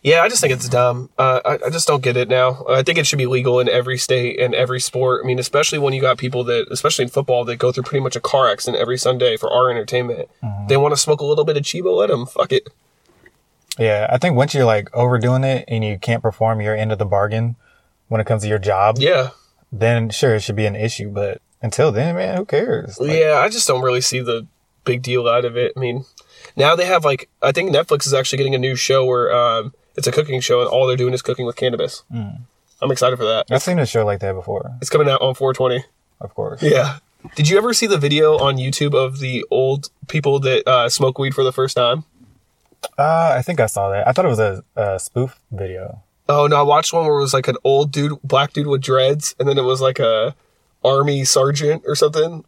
yeah, 0.06 0.22
I 0.22 0.30
just 0.30 0.40
think 0.40 0.54
it's 0.54 0.70
dumb. 0.70 1.10
Uh, 1.18 1.42
I, 1.44 1.66
I 1.66 1.70
just 1.72 1.88
don't 1.88 2.04
get 2.04 2.16
it 2.16 2.30
now. 2.30 2.64
I 2.70 2.84
think 2.84 3.00
it 3.00 3.08
should 3.08 3.18
be 3.18 3.26
legal 3.26 3.60
in 3.60 3.68
every 3.68 3.98
state 3.98 4.40
and 4.40 4.54
every 4.54 4.80
sport. 4.80 5.22
I 5.24 5.28
mean, 5.28 5.40
especially 5.40 5.80
when 5.80 5.94
you 5.94 6.00
got 6.02 6.20
people 6.20 6.44
that, 6.44 6.68
especially 6.70 7.04
in 7.04 7.10
football, 7.10 7.44
that 7.46 7.56
go 7.56 7.72
through 7.72 7.84
pretty 7.86 8.04
much 8.04 8.16
a 8.16 8.20
car 8.20 8.48
accident 8.48 8.80
every 8.80 9.00
Sunday 9.00 9.36
for 9.36 9.52
our 9.52 9.72
entertainment. 9.72 10.30
They 10.68 10.78
want 10.78 10.94
to 10.94 10.98
smoke 11.02 11.22
a 11.22 11.26
little 11.26 11.44
bit 11.44 11.58
of 11.58 11.64
Chibo, 11.64 11.98
let 11.98 12.10
them. 12.12 12.28
Fuck 12.28 12.52
it. 12.52 12.68
Yeah. 13.80 14.08
I 14.12 14.18
think 14.20 14.36
once 14.36 14.54
you're 14.54 14.64
like 14.66 14.96
overdoing 14.96 15.44
it 15.44 15.66
and 15.68 15.84
you 15.84 15.98
can't 15.98 16.22
perform 16.22 16.62
your 16.62 16.76
end 16.76 16.92
of 16.92 17.00
the 17.00 17.06
bargain 17.06 17.56
when 18.08 18.22
it 18.22 18.28
comes 18.28 18.44
to 18.44 18.48
your 18.48 18.60
job, 18.60 18.98
Yeah. 19.00 19.30
then 19.72 20.12
sure, 20.12 20.36
it 20.36 20.42
should 20.42 20.56
be 20.56 20.68
an 20.68 20.76
issue. 20.76 21.10
But 21.10 21.42
until 21.62 21.92
then, 21.92 22.16
man, 22.16 22.38
who 22.38 22.46
cares? 22.46 23.00
Like, 23.00 23.12
yeah, 23.12 23.40
I 23.44 23.50
just 23.50 23.68
don't 23.68 23.82
really 23.82 24.02
see 24.02 24.20
the 24.20 24.46
big 24.84 25.02
deal 25.02 25.28
out 25.28 25.46
of 25.46 25.58
it. 25.58 25.74
I 25.76 25.80
mean, 25.80 26.06
now 26.56 26.76
they 26.76 26.86
have 26.86 27.04
like 27.04 27.28
I 27.42 27.52
think 27.52 27.72
Netflix 27.76 28.06
is 28.06 28.14
actually 28.14 28.38
getting 28.38 28.54
a 28.56 28.60
new 28.60 28.76
show 28.76 29.04
where 29.04 29.36
um, 29.36 29.74
it's 29.96 30.08
a 30.08 30.12
cooking 30.12 30.40
show 30.42 30.62
and 30.62 30.70
all 30.70 30.88
they're 30.88 30.98
doing 30.98 31.14
is 31.14 31.22
cooking 31.22 31.46
with 31.46 31.56
cannabis. 31.56 32.04
I'm 32.82 32.92
excited 32.92 33.18
for 33.18 33.26
that. 33.26 33.46
I've 33.50 33.62
seen 33.64 33.80
a 33.80 33.86
show 33.86 34.06
like 34.06 34.20
that 34.20 34.34
before, 34.34 34.72
It's 34.82 34.90
coming 34.90 35.08
out 35.10 35.22
on 35.22 35.34
420. 35.36 35.86
of 36.22 36.34
course. 36.36 36.62
Yeah. 36.62 36.98
Did 37.36 37.50
you 37.50 37.58
ever 37.58 37.74
see 37.74 37.88
the 37.88 37.98
video 37.98 38.38
on 38.38 38.58
YouTube 38.58 38.94
of 38.94 39.20
the 39.20 39.44
old 39.50 39.90
people 40.08 40.40
that 40.42 40.68
uh, 40.68 40.90
smoke 40.90 41.18
weed 41.18 41.34
for 41.34 41.44
the 41.44 41.52
first 41.52 41.76
time? 41.76 42.04
Uh, 43.00 43.34
I 43.38 43.42
think 43.42 43.60
I 43.60 43.66
saw 43.66 43.90
that. 43.90 44.08
I 44.08 44.12
thought 44.12 44.26
it 44.26 44.30
was 44.30 44.40
a, 44.40 44.64
a 44.76 45.00
spoof 45.00 45.40
video. 45.52 46.02
Oh 46.30 46.46
no, 46.48 46.58
I 46.58 46.62
watched 46.62 46.94
one 46.94 47.06
where 47.06 47.18
it 47.18 47.22
was 47.22 47.34
like 47.34 47.48
an 47.48 47.56
old 47.64 47.92
dude, 47.92 48.20
black 48.24 48.54
dude 48.54 48.68
with 48.68 48.82
dreads, 48.82 49.34
and 49.40 49.48
then 49.50 49.58
it 49.58 49.64
was 49.64 49.82
like 49.82 49.98
a 50.00 50.36
army 50.84 51.24
sergeant 51.26 51.84
or 51.88 51.96
something. 51.96 52.44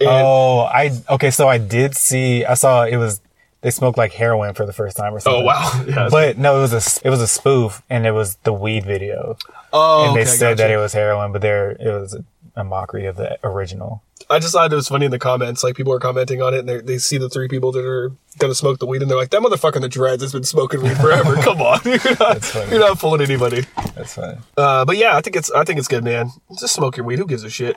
And 0.00 0.08
Oh, 0.08 0.60
I 0.72 0.90
okay. 1.10 1.30
So 1.30 1.48
I 1.48 1.58
did 1.58 1.96
see. 1.96 2.44
I 2.44 2.54
saw 2.54 2.84
it 2.84 2.96
was 2.98 3.20
they 3.62 3.70
smoked 3.70 3.96
like 3.96 4.12
heroin 4.12 4.54
for 4.54 4.66
the 4.66 4.72
first 4.72 4.96
time 4.96 5.14
or 5.14 5.20
something. 5.20 5.42
oh 5.42 5.44
wow, 5.44 5.84
yeah. 5.88 6.08
But 6.10 6.36
no, 6.36 6.58
it 6.58 6.60
was 6.60 6.72
a 6.72 7.06
it 7.06 7.10
was 7.10 7.20
a 7.20 7.28
spoof, 7.28 7.82
and 7.88 8.06
it 8.06 8.10
was 8.10 8.36
the 8.36 8.52
weed 8.52 8.84
video, 8.84 9.38
oh, 9.72 10.08
and 10.08 10.16
they 10.16 10.22
okay, 10.22 10.30
said 10.30 10.58
that 10.58 10.70
it 10.70 10.76
was 10.76 10.92
heroin, 10.92 11.32
but 11.32 11.40
there 11.40 11.70
it 11.70 12.00
was 12.00 12.18
a, 12.56 12.64
mockery 12.64 13.06
of 13.06 13.16
the 13.16 13.38
original. 13.42 14.02
I 14.28 14.38
just 14.38 14.52
thought 14.52 14.72
it 14.72 14.76
was 14.76 14.88
funny 14.88 15.06
in 15.06 15.10
the 15.10 15.18
comments. 15.18 15.64
Like 15.64 15.74
people 15.74 15.92
are 15.92 15.98
commenting 15.98 16.42
on 16.42 16.54
it, 16.54 16.60
and 16.60 16.68
they 16.68 16.80
they 16.80 16.98
see 16.98 17.18
the 17.18 17.28
three 17.28 17.48
people 17.48 17.70
that 17.72 17.84
are 17.84 18.12
gonna 18.38 18.54
smoke 18.54 18.80
the 18.80 18.86
weed, 18.86 19.00
and 19.00 19.10
they're 19.10 19.16
like, 19.16 19.30
"That 19.30 19.42
motherfucker 19.42 19.76
in 19.76 19.82
the 19.82 19.88
dreads 19.88 20.22
has 20.22 20.32
been 20.32 20.44
smoking 20.44 20.82
weed 20.82 20.96
forever. 20.96 21.36
Come 21.42 21.62
on, 21.62 21.80
you're 21.84 21.98
not, 22.18 22.44
funny. 22.44 22.70
you're 22.70 22.80
not 22.80 22.98
fooling 22.98 23.20
anybody." 23.20 23.64
That's 23.94 24.14
fine. 24.14 24.38
Uh, 24.56 24.84
but 24.84 24.96
yeah, 24.96 25.16
I 25.16 25.20
think 25.20 25.36
it's 25.36 25.50
I 25.52 25.64
think 25.64 25.78
it's 25.78 25.88
good, 25.88 26.02
man. 26.02 26.30
Just 26.58 26.74
smoke 26.74 26.96
your 26.96 27.06
weed. 27.06 27.20
Who 27.20 27.26
gives 27.26 27.44
a 27.44 27.50
shit? 27.50 27.76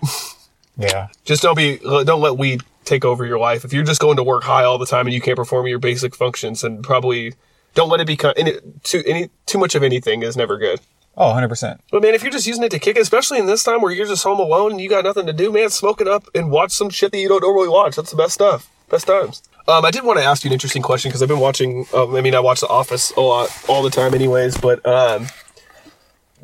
Yeah, 0.78 1.07
just 1.23 1.41
don't 1.41 1.55
be 1.55 1.78
don't 1.78 2.21
let 2.21 2.38
weed 2.38 2.61
take 2.84 3.05
over 3.05 3.26
your 3.26 3.39
life. 3.39 3.65
If 3.65 3.73
you're 3.73 3.84
just 3.84 4.01
going 4.01 4.17
to 4.17 4.23
work 4.23 4.43
high 4.43 4.63
all 4.63 4.78
the 4.78 4.86
time 4.86 5.07
and 5.07 5.13
you 5.13 5.21
can't 5.21 5.38
perform 5.38 5.67
your 5.67 5.80
basic 5.80 6.15
functions, 6.15 6.63
and 6.63 6.84
probably 6.84 7.34
don't 7.73 7.89
let 7.89 8.01
it 8.01 8.07
become 8.07 8.34
any 8.38 8.53
too 8.84 9.03
any 9.05 9.30
too 9.45 9.57
much 9.57 9.76
of 9.76 9.84
anything 9.84 10.21
is 10.23 10.36
never 10.38 10.57
good. 10.57 10.80
oh, 11.17 11.28
100 11.28 11.47
percent. 11.47 11.82
But 11.91 12.01
man, 12.01 12.13
if 12.13 12.23
you're 12.23 12.32
just 12.32 12.47
using 12.47 12.63
it 12.63 12.71
to 12.71 12.80
kick 12.80 12.97
especially 12.97 13.39
in 13.39 13.45
this 13.45 13.63
time 13.63 13.82
where 13.82 13.91
you're 13.91 14.05
just 14.05 14.23
home 14.23 14.39
alone 14.39 14.71
and 14.71 14.82
you 14.82 14.89
got 14.89 15.03
nothing 15.05 15.26
to 15.28 15.34
do, 15.34 15.51
man, 15.51 15.69
smoke 15.69 16.01
it 16.01 16.07
up 16.07 16.28
and 16.36 16.51
watch 16.51 16.71
some 16.71 16.89
shit 16.89 17.11
that 17.11 17.19
you 17.19 17.30
don't 17.30 17.41
normally 17.41 17.69
watch. 17.69 17.95
That's 17.95 18.11
the 18.11 18.17
best 18.17 18.34
stuff. 18.34 18.69
Best 18.89 19.07
times. 19.07 19.41
Um, 19.67 19.84
I 19.84 19.89
did 19.89 20.03
want 20.03 20.19
to 20.19 20.26
ask 20.26 20.43
you 20.43 20.49
an 20.49 20.53
interesting 20.53 20.84
question 20.84 21.09
because 21.09 21.23
I've 21.23 21.30
been 21.30 21.39
watching. 21.39 21.88
Um, 21.93 22.15
I 22.15 22.21
mean, 22.21 22.36
I 22.36 22.39
watch 22.39 22.59
The 22.59 22.67
Office 22.67 23.11
a 23.17 23.21
lot, 23.21 23.49
all 23.67 23.82
the 23.82 23.89
time, 23.89 24.13
anyways. 24.13 24.57
But 24.57 24.86
um, 24.86 25.28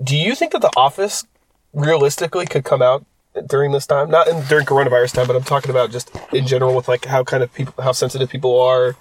do 0.03 0.17
you 0.17 0.33
think 0.33 0.53
that 0.53 0.61
The 0.61 0.71
Office 0.75 1.23
realistically 1.71 2.47
could 2.47 2.63
come 2.63 2.81
out 2.81 3.05
during 3.47 3.71
this 3.71 3.85
time? 3.85 4.09
Not 4.09 4.27
in, 4.27 4.43
during 4.45 4.65
coronavirus 4.65 5.13
time, 5.13 5.27
but 5.27 5.35
I'm 5.35 5.43
talking 5.43 5.71
about 5.71 5.91
just 5.91 6.15
in 6.33 6.47
general 6.47 6.75
with 6.75 6.87
like 6.87 7.05
how 7.05 7.23
kind 7.23 7.43
of 7.43 7.53
people, 7.53 7.83
how 7.83 7.91
sensitive 7.91 8.29
people 8.29 8.59
are 8.59 8.95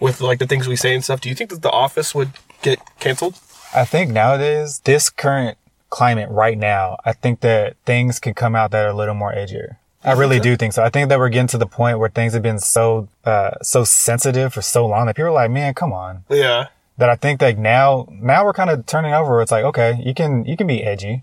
with 0.00 0.20
like 0.20 0.38
the 0.38 0.46
things 0.46 0.68
we 0.68 0.76
say 0.76 0.94
and 0.94 1.04
stuff. 1.04 1.20
Do 1.20 1.28
you 1.28 1.34
think 1.34 1.50
that 1.50 1.62
The 1.62 1.70
Office 1.70 2.14
would 2.14 2.32
get 2.62 2.78
canceled? 3.00 3.38
I 3.74 3.84
think 3.84 4.10
nowadays, 4.10 4.80
this 4.84 5.08
current 5.08 5.56
climate 5.88 6.28
right 6.30 6.58
now, 6.58 6.96
I 7.04 7.12
think 7.12 7.40
that 7.40 7.76
things 7.84 8.18
can 8.18 8.34
come 8.34 8.54
out 8.54 8.70
that 8.72 8.84
are 8.84 8.90
a 8.90 8.94
little 8.94 9.14
more 9.14 9.32
edgier. 9.32 9.76
I 10.04 10.12
really 10.12 10.40
do 10.40 10.56
think 10.56 10.72
so. 10.72 10.82
I 10.82 10.90
think 10.90 11.10
that 11.10 11.18
we're 11.18 11.28
getting 11.28 11.46
to 11.48 11.58
the 11.58 11.66
point 11.66 11.98
where 12.00 12.08
things 12.08 12.32
have 12.32 12.42
been 12.42 12.58
so, 12.58 13.08
uh, 13.24 13.52
so 13.62 13.84
sensitive 13.84 14.52
for 14.52 14.60
so 14.60 14.84
long 14.84 15.06
that 15.06 15.14
people 15.14 15.28
are 15.28 15.32
like, 15.32 15.50
man, 15.50 15.74
come 15.74 15.92
on. 15.92 16.24
Yeah. 16.28 16.68
That 16.98 17.08
I 17.08 17.14
think 17.14 17.40
like 17.40 17.56
now, 17.56 18.08
now 18.10 18.44
we're 18.44 18.52
kind 18.52 18.68
of 18.68 18.84
turning 18.84 19.14
over. 19.14 19.40
It's 19.40 19.52
like, 19.52 19.64
okay, 19.64 20.02
you 20.04 20.12
can, 20.12 20.44
you 20.44 20.56
can 20.56 20.66
be 20.66 20.82
edgy. 20.82 21.22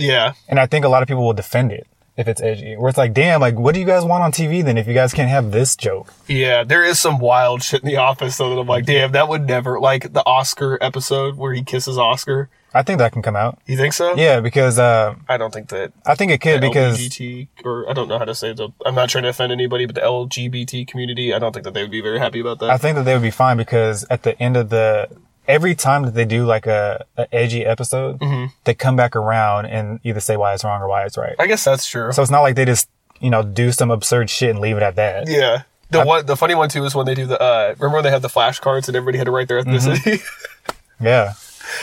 Yeah. 0.00 0.32
And 0.48 0.58
I 0.58 0.66
think 0.66 0.84
a 0.84 0.88
lot 0.88 1.02
of 1.02 1.08
people 1.08 1.24
will 1.24 1.32
defend 1.32 1.72
it 1.72 1.86
if 2.16 2.28
it's 2.28 2.40
edgy. 2.42 2.76
Where 2.76 2.88
it's 2.88 2.98
like, 2.98 3.14
damn, 3.14 3.40
like, 3.40 3.58
what 3.58 3.74
do 3.74 3.80
you 3.80 3.86
guys 3.86 4.04
want 4.04 4.22
on 4.22 4.32
TV 4.32 4.62
then 4.64 4.76
if 4.78 4.86
you 4.86 4.94
guys 4.94 5.12
can't 5.12 5.30
have 5.30 5.52
this 5.52 5.76
joke? 5.76 6.12
Yeah, 6.28 6.64
there 6.64 6.84
is 6.84 6.98
some 6.98 7.18
wild 7.18 7.62
shit 7.62 7.82
in 7.82 7.88
the 7.88 7.96
office 7.96 8.36
though 8.36 8.50
that 8.54 8.60
I'm 8.60 8.66
like, 8.66 8.84
damn, 8.86 9.12
that 9.12 9.28
would 9.28 9.46
never 9.46 9.80
like 9.80 10.12
the 10.12 10.24
Oscar 10.26 10.78
episode 10.80 11.36
where 11.36 11.52
he 11.52 11.62
kisses 11.62 11.96
Oscar. 11.98 12.48
I 12.72 12.82
think 12.82 12.98
that 12.98 13.12
can 13.12 13.22
come 13.22 13.34
out. 13.34 13.58
You 13.66 13.76
think 13.76 13.92
so? 13.94 14.14
Yeah, 14.14 14.38
because, 14.38 14.78
uh, 14.78 15.16
I 15.28 15.38
don't 15.38 15.52
think 15.52 15.70
that 15.70 15.92
I 16.06 16.14
think 16.14 16.30
it 16.30 16.40
could 16.40 16.60
because 16.60 17.00
LGBT 17.00 17.48
or 17.64 17.88
I 17.90 17.94
don't 17.94 18.06
know 18.06 18.18
how 18.18 18.24
to 18.24 18.34
say 18.34 18.50
it. 18.50 18.60
I'm 18.86 18.94
not 18.94 19.08
trying 19.08 19.24
to 19.24 19.30
offend 19.30 19.50
anybody, 19.50 19.86
but 19.86 19.96
the 19.96 20.02
LGBT 20.02 20.86
community, 20.86 21.34
I 21.34 21.40
don't 21.40 21.52
think 21.52 21.64
that 21.64 21.74
they 21.74 21.82
would 21.82 21.90
be 21.90 22.00
very 22.00 22.20
happy 22.20 22.38
about 22.38 22.60
that. 22.60 22.70
I 22.70 22.76
think 22.76 22.94
that 22.96 23.04
they 23.04 23.14
would 23.14 23.22
be 23.22 23.32
fine 23.32 23.56
because 23.56 24.04
at 24.08 24.22
the 24.22 24.40
end 24.40 24.56
of 24.56 24.68
the 24.68 25.08
every 25.50 25.74
time 25.74 26.04
that 26.04 26.14
they 26.14 26.24
do 26.24 26.44
like 26.46 26.66
a, 26.66 27.04
a 27.16 27.26
edgy 27.34 27.64
episode, 27.66 28.20
they 28.64 28.74
come 28.74 28.96
back 28.96 29.14
around 29.16 29.66
and 29.66 30.00
either 30.04 30.20
say 30.20 30.36
why 30.36 30.54
it's 30.54 30.64
wrong 30.64 30.80
or 30.80 30.88
why 30.88 31.04
it's 31.04 31.18
right. 31.18 31.34
I 31.38 31.46
guess 31.46 31.64
that's 31.64 31.86
true. 31.86 32.12
So 32.12 32.22
it's 32.22 32.30
not 32.30 32.40
like 32.42 32.54
they 32.56 32.64
just 32.64 32.88
you 33.20 33.28
know 33.30 33.42
do 33.42 33.70
some 33.72 33.90
absurd 33.90 34.30
shit 34.30 34.50
and 34.50 34.60
leave 34.60 34.76
it 34.76 34.82
at 34.82 34.96
that. 34.96 35.28
yeah. 35.28 35.62
The 35.90 36.04
one, 36.04 36.24
the 36.24 36.36
funny 36.36 36.54
one 36.54 36.68
too 36.68 36.84
is 36.84 36.94
when 36.94 37.04
they 37.04 37.16
do 37.16 37.26
the. 37.26 37.40
uh 37.42 37.74
Remember 37.78 37.96
when 37.96 38.04
they 38.04 38.10
had 38.12 38.22
the 38.22 38.28
flashcards 38.28 38.86
and 38.86 38.96
everybody 38.96 39.18
had 39.18 39.24
to 39.24 39.32
write 39.32 39.48
their 39.48 39.62
ethnicity. 39.62 40.22
Yeah, 41.00 41.32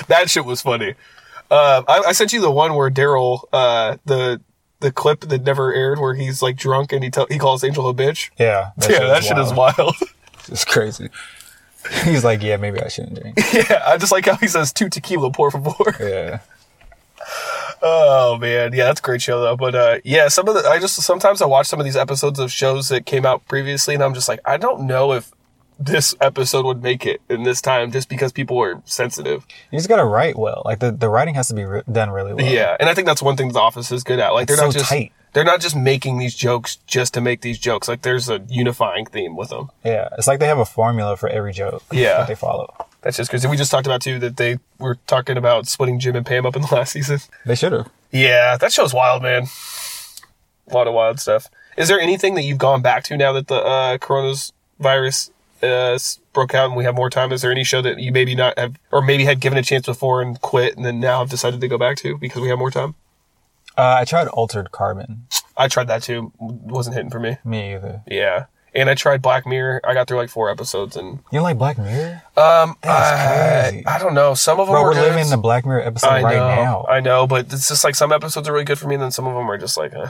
that 0.09 0.29
shit 0.29 0.45
was 0.45 0.61
funny. 0.61 0.89
Um, 1.49 1.85
I, 1.87 2.03
I 2.07 2.11
sent 2.11 2.33
you 2.33 2.39
the 2.39 2.51
one 2.51 2.75
where 2.75 2.89
Daryl, 2.91 3.45
uh, 3.51 3.97
the 4.05 4.39
the 4.79 4.91
clip 4.91 5.21
that 5.21 5.43
never 5.43 5.73
aired, 5.73 5.97
where 5.99 6.13
he's 6.13 6.41
like 6.43 6.55
drunk 6.55 6.93
and 6.93 7.03
he 7.03 7.09
tell 7.09 7.25
he 7.29 7.39
calls 7.39 7.63
Angel 7.63 7.87
a 7.89 7.93
bitch. 7.95 8.29
yeah, 8.37 8.71
yeah, 8.87 8.99
that 9.07 9.23
shit 9.23 9.37
is 9.39 9.51
wild. 9.53 9.95
It's 10.49 10.63
crazy. 10.63 11.09
He's 12.03 12.23
like, 12.23 12.41
yeah, 12.41 12.57
maybe 12.57 12.81
I 12.81 12.87
shouldn't 12.87 13.21
drink. 13.21 13.37
yeah, 13.53 13.83
I 13.85 13.97
just 13.97 14.11
like 14.11 14.25
how 14.25 14.35
he 14.35 14.47
says 14.47 14.73
two 14.73 14.89
tequila, 14.89 15.31
por 15.31 15.51
favor. 15.51 15.73
Yeah, 15.99 16.39
Oh 17.81 18.37
man, 18.37 18.73
yeah, 18.73 18.85
that's 18.85 18.99
a 18.99 19.03
great 19.03 19.21
show 19.21 19.41
though. 19.41 19.55
But 19.55 19.75
uh, 19.75 19.97
yeah, 20.03 20.29
some 20.29 20.47
of 20.47 20.55
the 20.55 20.67
I 20.67 20.79
just 20.79 20.95
sometimes 20.95 21.41
I 21.41 21.45
watch 21.45 21.67
some 21.67 21.79
of 21.79 21.85
these 21.85 21.95
episodes 21.95 22.39
of 22.39 22.51
shows 22.51 22.89
that 22.89 23.05
came 23.05 23.25
out 23.25 23.47
previously, 23.47 23.93
and 23.93 24.03
I'm 24.03 24.13
just 24.13 24.27
like, 24.27 24.39
I 24.45 24.57
don't 24.57 24.87
know 24.87 25.13
if 25.13 25.31
this 25.79 26.15
episode 26.21 26.65
would 26.65 26.81
make 26.81 27.05
it 27.05 27.21
in 27.29 27.43
this 27.43 27.61
time, 27.61 27.91
just 27.91 28.09
because 28.09 28.31
people 28.31 28.57
were 28.57 28.81
sensitive. 28.85 29.45
you 29.71 29.77
just 29.77 29.89
gotta 29.89 30.05
write 30.05 30.37
well. 30.37 30.61
Like 30.65 30.79
the 30.79 30.91
the 30.91 31.09
writing 31.09 31.35
has 31.35 31.47
to 31.49 31.53
be 31.53 31.65
re- 31.65 31.83
done 31.91 32.09
really 32.09 32.33
well. 32.33 32.45
Yeah, 32.45 32.75
and 32.79 32.89
I 32.89 32.93
think 32.93 33.07
that's 33.07 33.21
one 33.21 33.37
thing 33.37 33.51
The 33.51 33.59
Office 33.59 33.91
is 33.91 34.03
good 34.03 34.19
at. 34.19 34.29
Like 34.29 34.47
they're 34.47 34.57
not 34.57 34.73
so 34.73 34.79
just 34.79 34.89
tight. 34.89 35.11
they're 35.33 35.43
not 35.43 35.61
just 35.61 35.75
making 35.75 36.17
these 36.17 36.35
jokes 36.35 36.77
just 36.87 37.13
to 37.13 37.21
make 37.21 37.41
these 37.41 37.59
jokes. 37.59 37.87
Like 37.87 38.01
there's 38.01 38.27
a 38.29 38.39
unifying 38.49 39.05
theme 39.05 39.35
with 39.35 39.49
them. 39.49 39.69
yeah. 39.83 40.09
It's 40.17 40.27
like 40.27 40.39
they 40.39 40.47
have 40.47 40.57
a 40.59 40.65
formula 40.65 41.15
for 41.17 41.29
every 41.29 41.53
joke. 41.53 41.83
Yeah. 41.91 42.17
that 42.19 42.27
they 42.27 42.35
follow. 42.35 42.73
That's 43.01 43.17
just 43.17 43.29
crazy. 43.29 43.47
We 43.47 43.55
just 43.57 43.69
talked 43.71 43.85
about 43.87 44.01
too 44.01 44.17
that 44.19 44.37
they 44.37 44.57
were 44.79 44.97
talking 45.07 45.37
about 45.37 45.67
splitting 45.67 45.99
Jim 45.99 46.15
and 46.15 46.25
Pam 46.25 46.45
up 46.45 46.55
in 46.55 46.63
the 46.63 46.67
last 46.75 46.91
season. 46.93 47.19
They 47.45 47.55
should 47.55 47.71
have. 47.71 47.89
Yeah, 48.11 48.57
that 48.57 48.73
show's 48.73 48.93
wild, 48.93 49.21
man. 49.21 49.47
A 50.69 50.73
lot 50.73 50.87
of 50.87 50.93
wild 50.93 51.19
stuff. 51.19 51.47
Is 51.77 51.87
there 51.87 51.99
anything 51.99 52.33
that 52.35 52.41
you've 52.43 52.57
gone 52.57 52.81
back 52.81 53.03
to 53.05 53.15
now 53.15 53.31
that 53.33 53.47
the 53.47 53.55
uh, 53.63 53.97
coronavirus 53.99 55.31
uh, 55.63 55.97
broke 56.33 56.53
out 56.53 56.67
and 56.67 56.75
we 56.75 56.83
have 56.83 56.95
more 56.95 57.09
time? 57.09 57.31
Is 57.31 57.41
there 57.41 57.51
any 57.51 57.63
show 57.63 57.81
that 57.81 57.99
you 57.99 58.11
maybe 58.11 58.35
not 58.35 58.57
have, 58.57 58.75
or 58.91 59.01
maybe 59.01 59.25
had 59.25 59.39
given 59.39 59.57
a 59.57 59.63
chance 59.63 59.85
before 59.85 60.21
and 60.21 60.39
quit, 60.41 60.75
and 60.75 60.85
then 60.85 60.99
now 60.99 61.19
have 61.19 61.29
decided 61.29 61.61
to 61.61 61.67
go 61.67 61.77
back 61.77 61.97
to 61.97 62.17
because 62.17 62.41
we 62.41 62.49
have 62.49 62.59
more 62.59 62.71
time? 62.71 62.95
Uh, 63.77 63.97
I 63.99 64.05
tried 64.05 64.27
Altered 64.29 64.71
Carbon. 64.71 65.27
I 65.55 65.67
tried 65.67 65.87
that 65.87 66.03
too. 66.03 66.31
Wasn't 66.39 66.95
hitting 66.95 67.11
for 67.11 67.19
me. 67.19 67.37
Me 67.45 67.73
either. 67.75 68.01
Yeah. 68.07 68.45
And 68.75 68.89
I 68.91 68.95
tried 68.95 69.21
Black 69.23 69.47
Mirror. 69.47 69.81
I 69.83 69.93
got 69.95 70.07
through 70.07 70.17
like 70.17 70.29
four 70.29 70.49
episodes, 70.51 70.95
and 70.95 71.19
You 71.31 71.41
like 71.41 71.57
Black 71.57 71.77
Mirror? 71.77 72.21
um, 72.37 72.75
I. 72.83 73.83
I 73.87 73.97
don't 73.97 74.13
know. 74.13 74.33
Some 74.35 74.59
of 74.59 74.67
them 74.67 74.73
Bro, 74.73 74.83
were 74.83 74.93
living 74.93 75.29
the 75.29 75.37
Black 75.37 75.65
Mirror 75.65 75.81
episode 75.81 76.07
I 76.07 76.21
right 76.21 76.35
know, 76.35 76.47
now. 76.47 76.85
I 76.87 76.99
know, 76.99 77.25
but 77.25 77.51
it's 77.51 77.67
just 77.69 77.83
like 77.83 77.95
some 77.95 78.11
episodes 78.11 78.47
are 78.47 78.53
really 78.53 78.65
good 78.65 78.77
for 78.77 78.87
me, 78.87 78.95
and 78.95 79.03
then 79.03 79.11
some 79.11 79.25
of 79.25 79.33
them 79.33 79.49
are 79.49 79.57
just 79.57 79.77
like, 79.77 79.95
uh, 79.95 80.09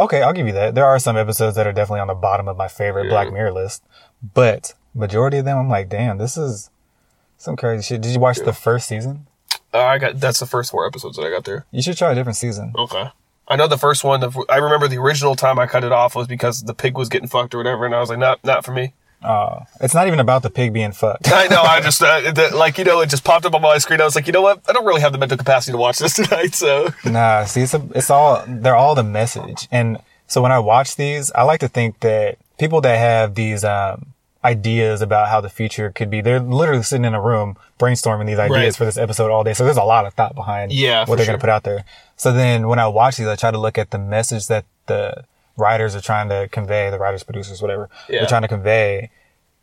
Okay, 0.00 0.22
I'll 0.22 0.32
give 0.32 0.46
you 0.46 0.54
that. 0.54 0.74
There 0.74 0.86
are 0.86 0.98
some 0.98 1.16
episodes 1.18 1.56
that 1.56 1.66
are 1.66 1.72
definitely 1.72 2.00
on 2.00 2.06
the 2.08 2.14
bottom 2.14 2.48
of 2.48 2.56
my 2.56 2.68
favorite 2.68 3.10
Black 3.10 3.30
Mirror 3.32 3.52
list, 3.52 3.84
but 4.34 4.72
majority 4.94 5.38
of 5.38 5.44
them, 5.44 5.58
I'm 5.58 5.68
like, 5.68 5.90
damn, 5.90 6.16
this 6.16 6.38
is 6.38 6.70
some 7.36 7.54
crazy 7.54 7.82
shit. 7.82 8.00
Did 8.00 8.12
you 8.12 8.20
watch 8.20 8.38
the 8.38 8.52
first 8.54 8.88
season? 8.88 9.26
uh, 9.74 9.78
I 9.78 9.98
got 9.98 10.18
that's 10.18 10.40
the 10.40 10.46
first 10.46 10.70
four 10.70 10.86
episodes 10.86 11.16
that 11.16 11.24
I 11.24 11.30
got 11.30 11.44
through. 11.44 11.62
You 11.70 11.82
should 11.82 11.98
try 11.98 12.12
a 12.12 12.14
different 12.14 12.36
season. 12.36 12.72
Okay. 12.76 13.10
I 13.46 13.56
know 13.56 13.66
the 13.66 13.78
first 13.78 14.02
one. 14.04 14.20
The, 14.20 14.44
I 14.48 14.56
remember 14.56 14.88
the 14.88 14.98
original 14.98 15.34
time 15.34 15.58
I 15.58 15.66
cut 15.66 15.84
it 15.84 15.92
off 15.92 16.14
was 16.14 16.26
because 16.26 16.62
the 16.62 16.74
pig 16.74 16.96
was 16.96 17.08
getting 17.08 17.28
fucked 17.28 17.54
or 17.54 17.58
whatever, 17.58 17.84
and 17.84 17.94
I 17.94 18.00
was 18.00 18.08
like, 18.08 18.18
not 18.18 18.42
not 18.42 18.64
for 18.64 18.72
me. 18.72 18.94
Uh, 19.22 19.64
it's 19.80 19.94
not 19.94 20.06
even 20.06 20.18
about 20.20 20.42
the 20.42 20.50
pig 20.50 20.72
being 20.72 20.92
fucked. 20.92 21.30
I 21.30 21.46
know. 21.48 21.60
I 21.62 21.80
just 21.80 22.02
uh, 22.02 22.32
the, 22.32 22.50
like 22.56 22.78
you 22.78 22.84
know 22.84 23.00
it 23.00 23.10
just 23.10 23.22
popped 23.24 23.44
up 23.44 23.54
on 23.54 23.60
my 23.62 23.76
screen. 23.78 24.00
I 24.00 24.04
was 24.04 24.14
like, 24.16 24.26
you 24.26 24.32
know 24.32 24.42
what? 24.42 24.62
I 24.68 24.72
don't 24.72 24.84
really 24.86 25.02
have 25.02 25.12
the 25.12 25.18
mental 25.18 25.36
capacity 25.38 25.72
to 25.72 25.78
watch 25.78 25.98
this 25.98 26.14
tonight. 26.20 26.54
So 26.54 26.88
nah, 27.04 27.44
see, 27.44 27.60
it's, 27.62 27.74
a, 27.74 27.82
it's 27.94 28.08
all, 28.10 28.42
they're 28.48 28.76
all 28.76 28.94
the 28.94 29.02
message. 29.02 29.68
And 29.70 29.98
so 30.26 30.40
when 30.40 30.52
I 30.52 30.58
watch 30.58 30.96
these, 30.96 31.30
I 31.32 31.42
like 31.42 31.60
to 31.60 31.68
think 31.68 32.00
that 32.00 32.38
people 32.58 32.80
that 32.80 32.96
have 32.96 33.34
these, 33.34 33.62
um, 33.64 34.06
ideas 34.42 35.02
about 35.02 35.28
how 35.28 35.38
the 35.42 35.50
future 35.50 35.90
could 35.90 36.08
be, 36.08 36.22
they're 36.22 36.40
literally 36.40 36.82
sitting 36.82 37.04
in 37.04 37.12
a 37.12 37.20
room 37.20 37.58
brainstorming 37.78 38.26
these 38.26 38.38
ideas 38.38 38.56
Right. 38.58 38.76
for 38.76 38.84
this 38.86 38.96
episode 38.96 39.30
all 39.30 39.44
day. 39.44 39.52
So 39.52 39.64
there's 39.64 39.76
a 39.76 39.82
lot 39.84 40.06
of 40.06 40.14
thought 40.14 40.34
behind 40.34 40.72
Yeah, 40.72 41.00
what 41.00 41.16
they're 41.16 41.26
sure. 41.26 41.32
going 41.32 41.38
to 41.38 41.42
put 41.42 41.50
out 41.50 41.64
there. 41.64 41.84
So 42.16 42.32
then 42.32 42.66
when 42.66 42.78
I 42.78 42.86
watch 42.88 43.18
these, 43.18 43.26
I 43.26 43.36
try 43.36 43.50
to 43.50 43.58
look 43.58 43.76
at 43.76 43.90
the 43.90 43.98
message 43.98 44.46
that 44.46 44.64
the 44.86 45.24
writers 45.60 45.94
are 45.94 46.00
trying 46.00 46.28
to 46.30 46.48
convey, 46.50 46.90
the 46.90 46.98
writers, 46.98 47.22
producers, 47.22 47.62
whatever, 47.62 47.88
Yeah. 48.08 48.20
they're 48.20 48.28
trying 48.28 48.42
to 48.42 48.48
convey. 48.48 49.10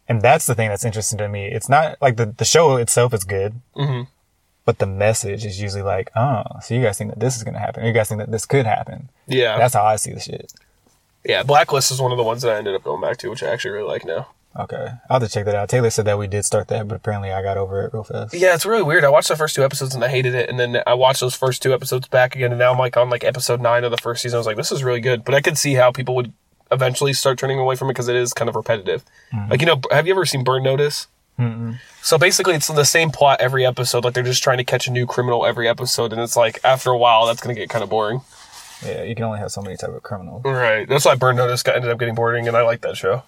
And 0.08 0.22
that's 0.22 0.46
the 0.46 0.56
thing 0.56 0.70
that's 0.70 0.86
interesting 0.86 1.18
to 1.18 1.28
me. 1.28 1.48
It's 1.48 1.68
not 1.68 2.02
like 2.02 2.16
the, 2.16 2.28
the 2.28 2.46
show 2.46 2.78
itself 2.78 3.14
is 3.14 3.24
good. 3.26 3.56
Mm-hmm. 3.76 4.04
But 4.64 4.80
the 4.80 4.86
message 4.86 5.46
is 5.46 5.62
usually 5.62 5.82
like, 5.82 6.12
oh, 6.16 6.44
so 6.62 6.74
you 6.76 6.82
guys 6.82 6.98
think 6.98 7.10
that 7.12 7.20
this 7.20 7.38
is 7.38 7.44
going 7.44 7.54
to 7.54 7.60
happen. 7.60 7.84
Or 7.84 7.88
you 7.88 7.94
guys 7.94 8.10
think 8.10 8.20
that 8.20 8.32
this 8.32 8.46
could 8.46 8.66
happen. 8.66 9.10
yeah, 9.26 9.58
That's 9.58 9.74
how 9.74 9.84
I 9.86 9.96
see 9.96 10.12
the 10.14 10.20
shit. 10.20 10.54
Yeah, 11.26 11.44
Blacklist 11.44 11.92
is 11.92 12.02
one 12.02 12.12
of 12.12 12.18
the 12.18 12.24
ones 12.24 12.42
that 12.42 12.54
I 12.54 12.58
ended 12.58 12.76
up 12.76 12.84
going 12.84 13.02
back 13.02 13.18
to, 13.18 13.30
which 13.30 13.44
I 13.44 13.48
actually 13.48 13.72
really 13.72 13.88
like 13.88 14.06
now. 14.06 14.28
Okay, 14.60 14.90
I'll 15.10 15.20
have 15.20 15.30
to 15.30 15.34
check 15.34 15.46
that 15.46 15.56
out. 15.56 15.70
Taylor 15.70 15.90
said 15.90 16.06
that 16.06 16.18
we 16.18 16.26
did 16.26 16.44
start 16.44 16.68
that, 16.70 16.88
but 16.88 16.96
apparently 16.96 17.32
I 17.32 17.44
got 17.44 17.58
over 17.58 17.84
it 17.84 17.94
real 17.94 18.04
fast. 18.04 18.34
Yeah, 18.34 18.56
it's 18.56 18.66
really 18.66 18.82
weird. 18.82 19.04
I 19.04 19.10
watched 19.10 19.28
the 19.28 19.36
first 19.36 19.56
two 19.56 19.64
episodes 19.64 19.94
and 19.94 20.04
I 20.04 20.08
hated 20.08 20.34
it, 20.34 20.50
and 20.50 20.60
then 20.60 20.82
I 20.88 20.96
watched 20.96 21.20
those 21.20 21.36
first 21.36 21.62
two 21.62 21.74
episodes 21.74 22.08
back 22.08 22.36
again, 22.36 22.52
and 22.52 22.60
now 22.60 22.72
I'm 22.72 22.80
like 22.80 22.98
on 22.98 23.10
like 23.10 23.24
episode 23.24 23.62
nine 23.62 23.84
of 23.84 23.92
the 23.92 23.98
first 23.98 24.24
season. 24.24 24.38
I 24.38 24.40
was 24.40 24.48
like, 24.48 24.58
this 24.58 24.72
is 24.72 24.84
really 24.84 25.02
good, 25.02 25.24
but 25.24 25.36
I 25.36 25.42
could 25.42 25.58
see 25.58 25.76
how 25.76 25.92
people 25.92 26.16
would 26.16 26.34
eventually 26.72 27.14
start 27.14 27.38
turning 27.38 27.60
away 27.60 27.76
from 27.76 27.90
it 27.90 27.94
because 27.94 28.08
it 28.08 28.16
is 28.16 28.34
kind 28.34 28.50
of 28.50 28.56
repetitive. 28.56 29.06
Mm-hmm. 29.32 29.52
Like 29.52 29.62
you 29.62 29.68
know, 29.68 29.80
have 29.92 30.08
you 30.08 30.14
ever 30.14 30.26
seen 30.26 30.44
Burn 30.44 30.64
Notice? 30.64 31.08
So 32.02 32.18
basically, 32.18 32.56
it's 32.56 32.68
the 32.68 32.84
same 32.84 33.12
plot 33.12 33.42
every 33.42 33.64
episode. 33.64 34.04
Like 34.04 34.16
they're 34.16 34.24
just 34.24 34.42
trying 34.42 34.58
to 34.58 34.64
catch 34.64 34.88
a 34.88 34.92
new 34.92 35.06
criminal 35.06 35.46
every 35.46 35.68
episode, 35.68 36.12
and 36.12 36.20
it's 36.20 36.36
like 36.36 36.60
after 36.64 36.90
a 36.90 36.98
while, 36.98 37.28
that's 37.28 37.42
gonna 37.42 37.54
get 37.54 37.70
kind 37.70 37.84
of 37.84 37.92
boring. 37.92 38.22
Yeah, 38.84 39.04
you 39.04 39.14
can 39.14 39.26
only 39.26 39.40
have 39.40 39.52
so 39.52 39.62
many 39.62 39.78
type 39.78 39.90
of 39.90 40.02
criminals. 40.04 40.44
Right. 40.44 40.88
That's 40.88 41.06
why 41.06 41.16
Burn 41.16 41.36
Notice 41.36 41.64
got, 41.64 41.76
ended 41.76 41.92
up 41.92 42.00
getting 42.00 42.16
boring, 42.16 42.48
and 42.48 42.58
I 42.58 42.62
like 42.62 42.82
that 42.82 42.98
show. 42.98 43.24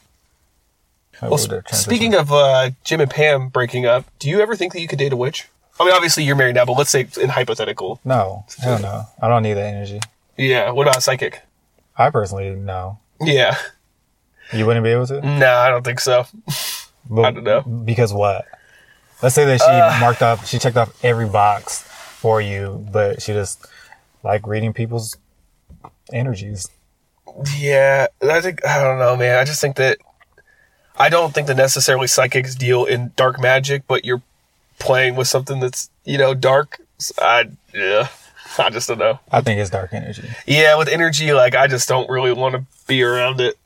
Well, 1.21 1.37
sp- 1.37 1.67
speaking 1.71 2.15
of 2.15 2.31
uh, 2.31 2.71
Jim 2.83 3.01
and 3.01 3.09
Pam 3.09 3.49
breaking 3.49 3.85
up, 3.85 4.05
do 4.19 4.29
you 4.29 4.39
ever 4.41 4.55
think 4.55 4.73
that 4.73 4.81
you 4.81 4.87
could 4.87 4.99
date 4.99 5.11
a 5.13 5.15
witch? 5.17 5.47
I 5.79 5.85
mean, 5.85 5.93
obviously 5.93 6.23
you're 6.23 6.35
married 6.35 6.55
now, 6.55 6.65
but 6.65 6.73
let's 6.73 6.89
say 6.89 7.07
in 7.21 7.29
hypothetical. 7.29 7.99
no, 8.03 8.45
hell 8.59 8.79
no, 8.79 9.05
I 9.21 9.27
don't 9.27 9.43
need 9.43 9.53
that 9.53 9.73
energy. 9.73 9.99
Yeah. 10.37 10.71
What 10.71 10.87
about 10.87 11.03
psychic? 11.03 11.41
I 11.97 12.09
personally 12.09 12.49
no. 12.55 12.99
Yeah. 13.21 13.57
You 14.53 14.65
wouldn't 14.65 14.83
be 14.83 14.89
able 14.91 15.05
to. 15.07 15.21
No, 15.21 15.53
I 15.57 15.69
don't 15.69 15.83
think 15.83 15.99
so. 15.99 16.25
But 17.09 17.21
I 17.25 17.31
don't 17.31 17.43
know. 17.43 17.61
Because 17.61 18.13
what? 18.13 18.45
Let's 19.21 19.35
say 19.35 19.45
that 19.45 19.59
she 19.61 20.01
marked 20.03 20.21
off, 20.21 20.47
she 20.47 20.57
checked 20.59 20.77
off 20.77 20.97
every 21.03 21.27
box 21.27 21.81
for 21.83 22.39
you, 22.41 22.85
but 22.91 23.21
she 23.21 23.33
just 23.33 23.67
like 24.23 24.47
reading 24.47 24.73
people's 24.73 25.17
energies. 26.11 26.67
Yeah, 27.57 28.07
I 28.21 28.41
think 28.41 28.65
I 28.65 28.81
don't 28.83 28.97
know, 28.99 29.15
man. 29.15 29.37
I 29.37 29.43
just 29.43 29.61
think 29.61 29.75
that 29.75 29.97
I 30.99 31.09
don't 31.09 31.33
think 31.33 31.47
that 31.47 31.55
necessarily 31.55 32.07
psychics 32.07 32.55
deal 32.55 32.85
in 32.85 33.13
dark 33.15 33.39
magic, 33.39 33.83
but 33.87 34.03
you're 34.03 34.21
playing 34.79 35.15
with 35.15 35.27
something 35.27 35.59
that's 35.59 35.89
you 36.03 36.17
know 36.17 36.33
dark. 36.33 36.81
So 36.97 37.13
I 37.21 37.49
yeah, 37.73 38.09
I 38.59 38.69
just 38.69 38.87
don't 38.87 38.99
know. 38.99 39.19
I 39.31 39.41
think 39.41 39.59
it's 39.59 39.69
dark 39.69 39.93
energy. 39.93 40.29
Yeah, 40.45 40.77
with 40.77 40.89
energy, 40.89 41.31
like 41.33 41.55
I 41.55 41.67
just 41.67 41.87
don't 41.87 42.09
really 42.09 42.33
want 42.33 42.55
to 42.55 42.65
be 42.87 43.01
around 43.03 43.39
it. 43.39 43.57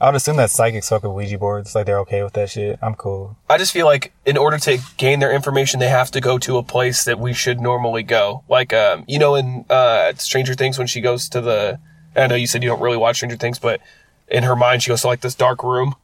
I 0.00 0.06
would 0.06 0.14
assume 0.14 0.36
that 0.36 0.50
psychics 0.50 0.88
fuck 0.88 1.02
with 1.02 1.12
Ouija 1.12 1.38
boards. 1.38 1.74
Like 1.74 1.86
they're 1.86 1.98
okay 2.00 2.22
with 2.22 2.34
that 2.34 2.50
shit. 2.50 2.78
I'm 2.80 2.94
cool. 2.94 3.36
I 3.50 3.58
just 3.58 3.72
feel 3.72 3.84
like 3.84 4.12
in 4.24 4.36
order 4.36 4.56
to 4.58 4.78
gain 4.96 5.18
their 5.18 5.32
information, 5.32 5.80
they 5.80 5.88
have 5.88 6.12
to 6.12 6.20
go 6.20 6.38
to 6.38 6.56
a 6.56 6.62
place 6.62 7.04
that 7.04 7.18
we 7.18 7.32
should 7.32 7.60
normally 7.60 8.04
go. 8.04 8.44
Like, 8.48 8.72
um, 8.72 9.04
you 9.08 9.18
know, 9.18 9.34
in 9.34 9.64
uh, 9.68 10.12
Stranger 10.14 10.54
Things 10.54 10.78
when 10.78 10.86
she 10.86 11.00
goes 11.00 11.28
to 11.30 11.40
the, 11.40 11.80
I 12.14 12.28
know 12.28 12.36
you 12.36 12.46
said 12.46 12.62
you 12.62 12.68
don't 12.68 12.80
really 12.80 12.96
watch 12.96 13.16
Stranger 13.16 13.36
Things, 13.36 13.58
but 13.58 13.80
in 14.28 14.44
her 14.44 14.54
mind 14.54 14.84
she 14.84 14.90
goes 14.90 15.00
to 15.00 15.08
like 15.08 15.20
this 15.20 15.34
dark 15.34 15.64
room, 15.64 15.96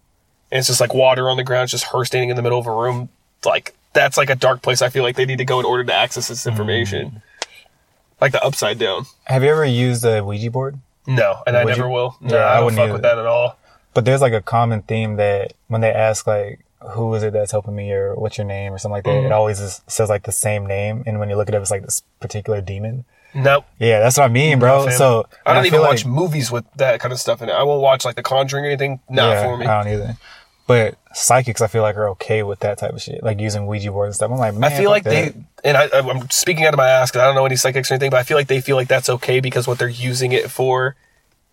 and 0.50 0.58
it's 0.58 0.68
just 0.68 0.80
like 0.80 0.94
water 0.94 1.28
on 1.30 1.36
the 1.36 1.44
ground, 1.44 1.64
it's 1.64 1.72
just 1.72 1.86
her 1.92 2.04
standing 2.04 2.30
in 2.30 2.36
the 2.36 2.42
middle 2.42 2.58
of 2.58 2.66
a 2.66 2.72
room. 2.72 3.08
Like 3.44 3.74
that's 3.92 4.16
like 4.16 4.30
a 4.30 4.34
dark 4.34 4.62
place. 4.62 4.82
I 4.82 4.88
feel 4.88 5.02
like 5.02 5.16
they 5.16 5.24
need 5.26 5.38
to 5.38 5.44
go 5.44 5.60
in 5.60 5.66
order 5.66 5.84
to 5.84 5.94
access 5.94 6.28
this 6.28 6.46
information. 6.46 7.22
Like 8.20 8.32
the 8.32 8.42
upside 8.44 8.78
down. 8.78 9.04
Have 9.24 9.42
you 9.42 9.50
ever 9.50 9.64
used 9.64 10.04
a 10.04 10.22
Ouija 10.24 10.50
board? 10.50 10.78
No, 11.06 11.42
and 11.46 11.56
I 11.56 11.64
never 11.64 11.84
you? 11.84 11.90
will. 11.90 12.16
No, 12.20 12.36
Yeah, 12.36 12.44
I 12.44 12.56
I 12.56 12.60
wouldn't 12.60 12.76
fuck 12.78 12.84
either. 12.84 12.92
with 12.94 13.02
that 13.02 13.18
at 13.18 13.26
all. 13.26 13.58
But 13.92 14.04
there's 14.06 14.20
like 14.22 14.32
a 14.32 14.40
common 14.40 14.82
theme 14.82 15.16
that 15.16 15.52
when 15.68 15.80
they 15.80 15.92
ask 15.92 16.26
like 16.26 16.60
who 16.92 17.14
is 17.14 17.22
it 17.22 17.32
that's 17.32 17.50
helping 17.52 17.74
me 17.74 17.92
or 17.92 18.14
what's 18.14 18.36
your 18.38 18.46
name 18.46 18.72
or 18.72 18.78
something 18.78 18.92
like 18.94 19.04
that, 19.04 19.10
Mm-hmm. 19.10 19.26
it 19.26 19.32
always 19.32 19.58
is, 19.60 19.80
says 19.86 20.08
like 20.08 20.24
the 20.24 20.32
same 20.32 20.66
name, 20.66 21.02
and 21.06 21.18
when 21.18 21.28
you 21.30 21.36
look 21.36 21.48
at 21.48 21.54
it 21.54 21.56
up, 21.56 21.62
it's 21.62 21.70
like 21.70 21.82
this 21.82 22.02
particular 22.20 22.60
demon. 22.60 23.04
Nope. 23.34 23.66
Yeah, 23.78 24.00
that's 24.00 24.16
what 24.16 24.24
I 24.24 24.28
mean, 24.28 24.58
bro. 24.58 24.88
So 24.90 25.26
I 25.44 25.54
don't 25.54 25.66
even 25.66 25.80
watch 25.80 26.04
like- 26.04 26.12
movies 26.14 26.50
with 26.50 26.64
that 26.76 27.00
kind 27.00 27.12
of 27.12 27.18
stuff 27.20 27.42
in 27.42 27.48
it. 27.48 27.52
I 27.52 27.62
won't 27.64 27.82
watch 27.82 28.04
like 28.04 28.16
The 28.16 28.22
Conjuring 28.22 28.64
or 28.64 28.68
anything. 28.68 29.00
Not 29.08 29.30
yeah, 29.30 29.42
for 29.42 29.56
me. 29.56 29.66
I 29.66 29.82
don't 29.82 29.92
either. 29.92 30.16
But 30.66 30.96
psychics, 31.12 31.60
I 31.60 31.66
feel 31.66 31.82
like 31.82 31.96
are 31.96 32.08
okay 32.10 32.42
with 32.42 32.60
that 32.60 32.78
type 32.78 32.92
of 32.92 33.02
shit, 33.02 33.22
like 33.22 33.38
using 33.38 33.66
Ouija 33.66 33.90
boards 33.90 34.08
and 34.08 34.14
stuff. 34.14 34.30
I'm 34.30 34.38
like, 34.38 34.54
man, 34.54 34.72
I 34.72 34.74
feel 34.76 34.88
like 34.88 35.04
they, 35.04 35.34
and 35.62 35.76
I, 35.76 35.88
I'm 35.92 36.30
speaking 36.30 36.64
out 36.64 36.72
of 36.72 36.78
my 36.78 36.88
ass 36.88 37.10
because 37.10 37.20
I 37.20 37.26
don't 37.26 37.34
know 37.34 37.44
any 37.44 37.56
psychics 37.56 37.90
or 37.90 37.94
anything, 37.94 38.10
but 38.10 38.16
I 38.18 38.22
feel 38.22 38.38
like 38.38 38.46
they 38.46 38.62
feel 38.62 38.76
like 38.76 38.88
that's 38.88 39.10
okay 39.10 39.40
because 39.40 39.66
what 39.66 39.78
they're 39.78 39.88
using 39.88 40.32
it 40.32 40.50
for 40.50 40.96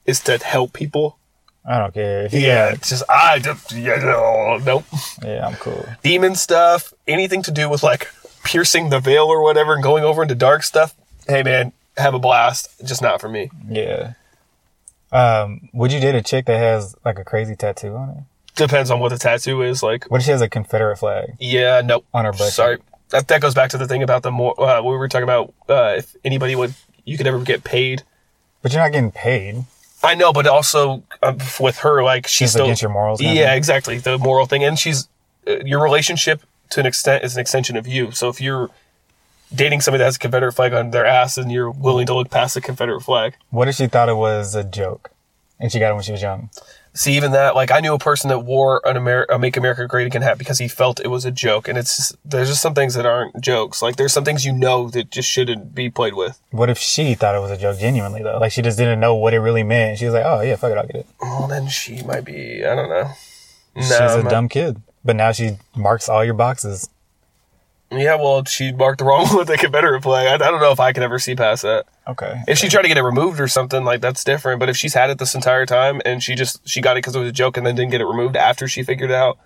is 0.05 0.21
to 0.21 0.37
help 0.37 0.71
people. 0.71 1.17
I 1.65 1.77
don't 1.77 1.93
care. 1.93 2.27
Yeah, 2.31 2.69
got- 2.69 2.73
it's 2.75 2.89
just 2.89 3.03
I 3.09 3.39
just 3.39 3.71
yeah, 3.73 3.97
no, 3.97 4.59
nope. 4.63 4.85
yeah, 5.23 5.45
I'm 5.45 5.55
cool. 5.55 5.85
Demon 6.03 6.35
stuff, 6.35 6.93
anything 7.05 7.41
to 7.43 7.51
do 7.51 7.67
with 7.69 7.83
like 7.83 8.07
piercing 8.45 8.89
the 8.91 8.99
veil 9.01 9.25
or 9.25 9.43
whatever 9.43 9.73
and 9.73 9.83
going 9.83 10.03
over 10.05 10.21
into 10.21 10.35
dark 10.35 10.63
stuff. 10.63 10.95
Hey 11.27 11.43
man, 11.43 11.73
have 11.97 12.13
a 12.13 12.19
blast. 12.19 12.69
Just 12.85 13.01
not 13.01 13.21
for 13.21 13.29
me. 13.29 13.49
Yeah. 13.69 14.13
Um, 15.11 15.69
would 15.73 15.91
you 15.91 15.99
date 15.99 16.15
a 16.15 16.21
chick 16.21 16.45
that 16.45 16.57
has 16.57 16.95
like 17.03 17.19
a 17.19 17.23
crazy 17.23 17.55
tattoo 17.55 17.95
on 17.95 18.09
it? 18.09 18.17
Depends 18.55 18.89
on 18.91 18.99
what 18.99 19.09
the 19.09 19.17
tattoo 19.17 19.61
is. 19.61 19.81
Like, 19.83 20.05
What 20.05 20.19
if 20.21 20.25
she 20.25 20.31
has 20.31 20.41
a 20.41 20.49
Confederate 20.49 20.97
flag? 20.97 21.35
yeah, 21.39 21.81
nope. 21.83 22.05
On 22.13 22.25
her 22.25 22.31
butt 22.31 22.51
Sorry, 22.53 22.77
that 23.09 23.27
that 23.27 23.41
goes 23.41 23.53
back 23.53 23.69
to 23.71 23.77
the 23.77 23.87
thing 23.87 24.03
about 24.03 24.23
the 24.23 24.31
more 24.31 24.59
uh, 24.61 24.81
we 24.81 24.95
were 24.95 25.07
talking 25.07 25.23
about. 25.23 25.53
Uh, 25.69 25.95
if 25.97 26.15
anybody 26.23 26.55
would, 26.55 26.73
you 27.05 27.17
could 27.17 27.27
ever 27.27 27.39
get 27.39 27.63
paid. 27.63 28.03
But 28.61 28.73
you're 28.73 28.81
not 28.81 28.91
getting 28.91 29.11
paid. 29.11 29.63
I 30.03 30.15
know, 30.15 30.33
but 30.33 30.47
also 30.47 31.03
um, 31.21 31.37
with 31.59 31.77
her, 31.79 32.03
like 32.03 32.27
she's 32.27 32.47
It's 32.47 32.53
still 32.53 32.65
against 32.65 32.81
your 32.81 32.91
morals 32.91 33.21
Yeah, 33.21 33.33
thing? 33.49 33.57
exactly. 33.57 33.97
The 33.99 34.17
moral 34.17 34.45
thing, 34.45 34.63
and 34.63 34.77
she's 34.79 35.07
uh, 35.47 35.57
your 35.65 35.81
relationship 35.81 36.41
to 36.71 36.79
an 36.79 36.85
extent 36.85 37.23
is 37.23 37.35
an 37.35 37.41
extension 37.41 37.75
of 37.77 37.85
you. 37.87 38.11
So 38.11 38.29
if 38.29 38.39
you're 38.41 38.69
dating 39.53 39.81
somebody 39.81 39.99
that 39.99 40.05
has 40.05 40.15
a 40.15 40.19
Confederate 40.19 40.53
flag 40.53 40.73
on 40.73 40.91
their 40.91 41.05
ass, 41.05 41.37
and 41.37 41.51
you're 41.51 41.69
willing 41.71 42.05
to 42.07 42.13
look 42.13 42.29
past 42.29 42.53
the 42.55 42.61
Confederate 42.61 43.01
flag, 43.01 43.35
What 43.49 43.67
if 43.67 43.75
she 43.75 43.87
thought 43.87 44.09
it 44.09 44.15
was 44.17 44.55
a 44.55 44.63
joke, 44.63 45.11
and 45.59 45.71
she 45.71 45.79
got 45.79 45.91
it 45.91 45.93
when 45.95 46.03
she 46.03 46.11
was 46.11 46.21
young? 46.21 46.49
see 46.93 47.15
even 47.15 47.31
that. 47.31 47.55
Like 47.55 47.71
I 47.71 47.79
knew 47.79 47.93
a 47.93 47.97
person 47.99 48.27
that 48.31 48.39
wore 48.39 48.81
an 48.83 48.97
Amer- 48.97 49.25
a 49.29 49.39
"Make 49.39 49.55
America 49.55 49.87
Great 49.87 50.07
Again" 50.07 50.21
hat 50.23 50.37
because 50.37 50.57
he 50.59 50.67
felt 50.67 50.99
it 50.99 51.07
was 51.07 51.23
a 51.23 51.31
joke, 51.31 51.69
and 51.69 51.77
it's 51.77 51.95
just, 51.95 52.15
there's 52.25 52.49
just 52.49 52.61
some 52.61 52.73
things 52.73 52.95
that 52.95 53.05
aren't 53.05 53.39
jokes. 53.39 53.81
Like 53.81 53.95
there's 53.95 54.11
some 54.11 54.25
things 54.25 54.43
you 54.45 54.51
know 54.51 54.89
that 54.89 55.09
just 55.09 55.29
shouldn't 55.29 55.73
be 55.73 55.89
played 55.89 56.15
with. 56.15 56.41
What 56.51 56.69
if 56.69 56.77
she 56.77 57.13
thought 57.15 57.33
it 57.33 57.39
was 57.39 57.49
a 57.51 57.55
joke 57.57 57.79
genuinely 57.79 58.21
though? 58.23 58.39
Like 58.39 58.51
she 58.51 58.61
just 58.61 58.77
didn't 58.77 58.99
know 58.99 59.15
what 59.15 59.33
it 59.33 59.39
really 59.39 59.63
meant. 59.63 59.99
She 59.99 60.05
was 60.05 60.13
like, 60.13 60.25
"Oh 60.25 60.41
yeah, 60.41 60.57
fuck 60.57 60.71
it, 60.71 60.77
I'll 60.77 60.85
get 60.85 60.97
it." 60.97 61.05
Well, 61.21 61.47
then 61.47 61.69
she 61.69 62.01
might 62.03 62.25
be. 62.25 62.65
I 62.65 62.75
don't 62.75 62.89
know. 62.89 63.11
No, 63.73 63.81
She's 63.81 63.91
a 63.91 64.03
I'm 64.03 64.23
not- 64.25 64.29
dumb 64.29 64.49
kid, 64.49 64.81
but 65.05 65.15
now 65.15 65.31
she 65.31 65.57
marks 65.73 66.09
all 66.09 66.25
your 66.25 66.33
boxes. 66.33 66.89
Yeah, 67.91 68.15
well, 68.15 68.45
she 68.45 68.71
marked 68.71 68.99
the 68.99 69.05
wrong 69.05 69.25
one 69.27 69.37
with 69.37 69.47
the 69.47 69.57
Confederate 69.57 70.01
flag. 70.01 70.27
I, 70.27 70.35
I 70.35 70.51
don't 70.51 70.61
know 70.61 70.71
if 70.71 70.79
I 70.79 70.93
could 70.93 71.03
ever 71.03 71.19
see 71.19 71.35
past 71.35 71.63
that. 71.63 71.85
Okay. 72.07 72.41
If 72.47 72.57
she 72.57 72.69
tried 72.69 72.83
to 72.83 72.87
get 72.87 72.97
it 72.97 73.03
removed 73.03 73.39
or 73.39 73.47
something, 73.47 73.83
like 73.83 74.01
that's 74.01 74.23
different. 74.23 74.59
But 74.59 74.69
if 74.69 74.77
she's 74.77 74.93
had 74.93 75.09
it 75.09 75.17
this 75.17 75.35
entire 75.35 75.65
time 75.65 76.01
and 76.05 76.23
she 76.23 76.35
just 76.35 76.67
she 76.67 76.81
got 76.81 76.97
it 76.97 76.99
because 76.99 77.15
it 77.15 77.19
was 77.19 77.29
a 77.29 77.33
joke 77.33 77.57
and 77.57 77.65
then 77.65 77.75
didn't 77.75 77.91
get 77.91 78.01
it 78.01 78.05
removed 78.05 78.35
after 78.35 78.67
she 78.67 78.83
figured 78.83 79.11
out 79.11 79.37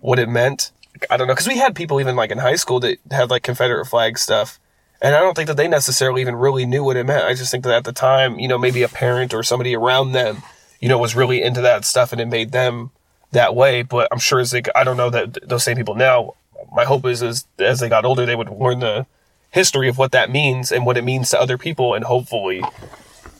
what 0.00 0.18
it 0.18 0.28
meant, 0.28 0.72
I 1.10 1.16
don't 1.16 1.26
know. 1.26 1.34
Because 1.34 1.48
we 1.48 1.58
had 1.58 1.74
people 1.74 2.00
even 2.00 2.16
like 2.16 2.30
in 2.30 2.38
high 2.38 2.56
school 2.56 2.80
that 2.80 2.98
had 3.10 3.30
like 3.30 3.42
Confederate 3.42 3.86
flag 3.86 4.18
stuff, 4.18 4.58
and 5.00 5.14
I 5.14 5.20
don't 5.20 5.34
think 5.34 5.48
that 5.48 5.56
they 5.56 5.68
necessarily 5.68 6.20
even 6.22 6.36
really 6.36 6.66
knew 6.66 6.82
what 6.82 6.96
it 6.96 7.04
meant. 7.04 7.24
I 7.24 7.34
just 7.34 7.50
think 7.50 7.64
that 7.64 7.74
at 7.74 7.84
the 7.84 7.92
time, 7.92 8.38
you 8.38 8.48
know, 8.48 8.58
maybe 8.58 8.82
a 8.82 8.88
parent 8.88 9.34
or 9.34 9.42
somebody 9.42 9.76
around 9.76 10.12
them, 10.12 10.42
you 10.80 10.88
know, 10.88 10.98
was 10.98 11.14
really 11.14 11.42
into 11.42 11.60
that 11.60 11.84
stuff 11.84 12.12
and 12.12 12.20
it 12.20 12.26
made 12.26 12.52
them 12.52 12.90
that 13.32 13.54
way. 13.54 13.82
But 13.82 14.08
I'm 14.10 14.18
sure 14.18 14.40
as 14.40 14.50
they, 14.50 14.62
I 14.74 14.84
don't 14.84 14.96
know 14.96 15.10
that 15.10 15.48
those 15.48 15.64
same 15.64 15.76
people 15.76 15.94
now. 15.94 16.34
My 16.72 16.84
hope 16.84 17.04
is, 17.06 17.22
is 17.22 17.46
as 17.58 17.80
they 17.80 17.88
got 17.88 18.04
older, 18.04 18.26
they 18.26 18.36
would 18.36 18.50
learn 18.50 18.80
the 18.80 19.06
history 19.50 19.88
of 19.88 19.98
what 19.98 20.12
that 20.12 20.30
means 20.30 20.70
and 20.70 20.84
what 20.84 20.96
it 20.96 21.04
means 21.04 21.30
to 21.30 21.40
other 21.40 21.56
people, 21.58 21.94
and 21.94 22.04
hopefully 22.04 22.62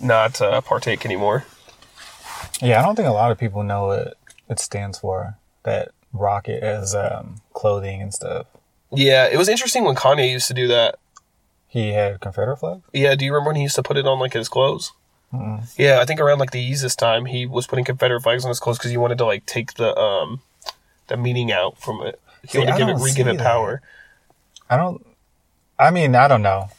not 0.01 0.41
uh, 0.41 0.61
partake 0.61 1.05
anymore. 1.05 1.45
Yeah, 2.61 2.81
I 2.81 2.83
don't 2.85 2.97
think 2.97 3.09
a 3.09 3.13
lot 3.13 3.31
of 3.31 3.39
people 3.39 3.63
know 3.63 3.87
what 3.87 4.17
it 4.49 4.59
stands 4.59 4.99
for. 4.99 5.37
That 5.65 5.91
rocket 6.13 6.63
as 6.63 6.95
um, 6.95 7.43
clothing 7.53 8.01
and 8.01 8.15
stuff. 8.15 8.47
Yeah, 8.93 9.27
it 9.27 9.37
was 9.37 9.49
interesting 9.49 9.85
when 9.85 9.97
Kanye 9.97 10.31
used 10.31 10.49
to 10.49 10.55
do 10.55 10.69
that. 10.69 10.99
He 11.67 11.93
had 11.93 12.21
Confederate 12.21 12.57
flag. 12.57 12.83
Yeah, 12.93 13.15
do 13.15 13.25
you 13.25 13.33
remember 13.33 13.49
when 13.49 13.57
he 13.57 13.63
used 13.63 13.75
to 13.77 13.83
put 13.83 13.97
it 13.97 14.07
on 14.07 14.19
like 14.19 14.33
his 14.33 14.49
clothes? 14.49 14.93
Yeah, 15.77 15.99
I 16.01 16.07
think 16.07 16.21
around 16.21 16.39
like 16.39 16.53
the 16.53 16.71
Yeezus 16.71 16.97
time, 16.97 17.27
he 17.27 17.45
was 17.45 17.67
putting 17.67 17.85
Confederate 17.85 18.23
flags 18.23 18.45
on 18.45 18.49
his 18.49 18.61
clothes 18.61 18.79
because 18.79 18.91
he 18.91 18.97
wanted 18.97 19.19
to 19.19 19.27
like 19.27 19.45
take 19.45 19.75
the 19.75 19.95
um 19.99 20.41
the 21.09 21.17
meaning 21.17 21.53
out 21.53 21.79
from 21.79 22.01
it. 22.03 22.21
He 22.51 22.65
to 22.65 22.75
give 22.77 22.89
it 22.89 22.97
re-give 22.99 23.27
it 23.27 23.39
power. 23.39 23.83
I 24.69 24.77
don't. 24.77 25.05
I 25.79 25.91
mean, 25.91 26.15
I 26.15 26.29
don't 26.29 26.43
know. 26.43 26.71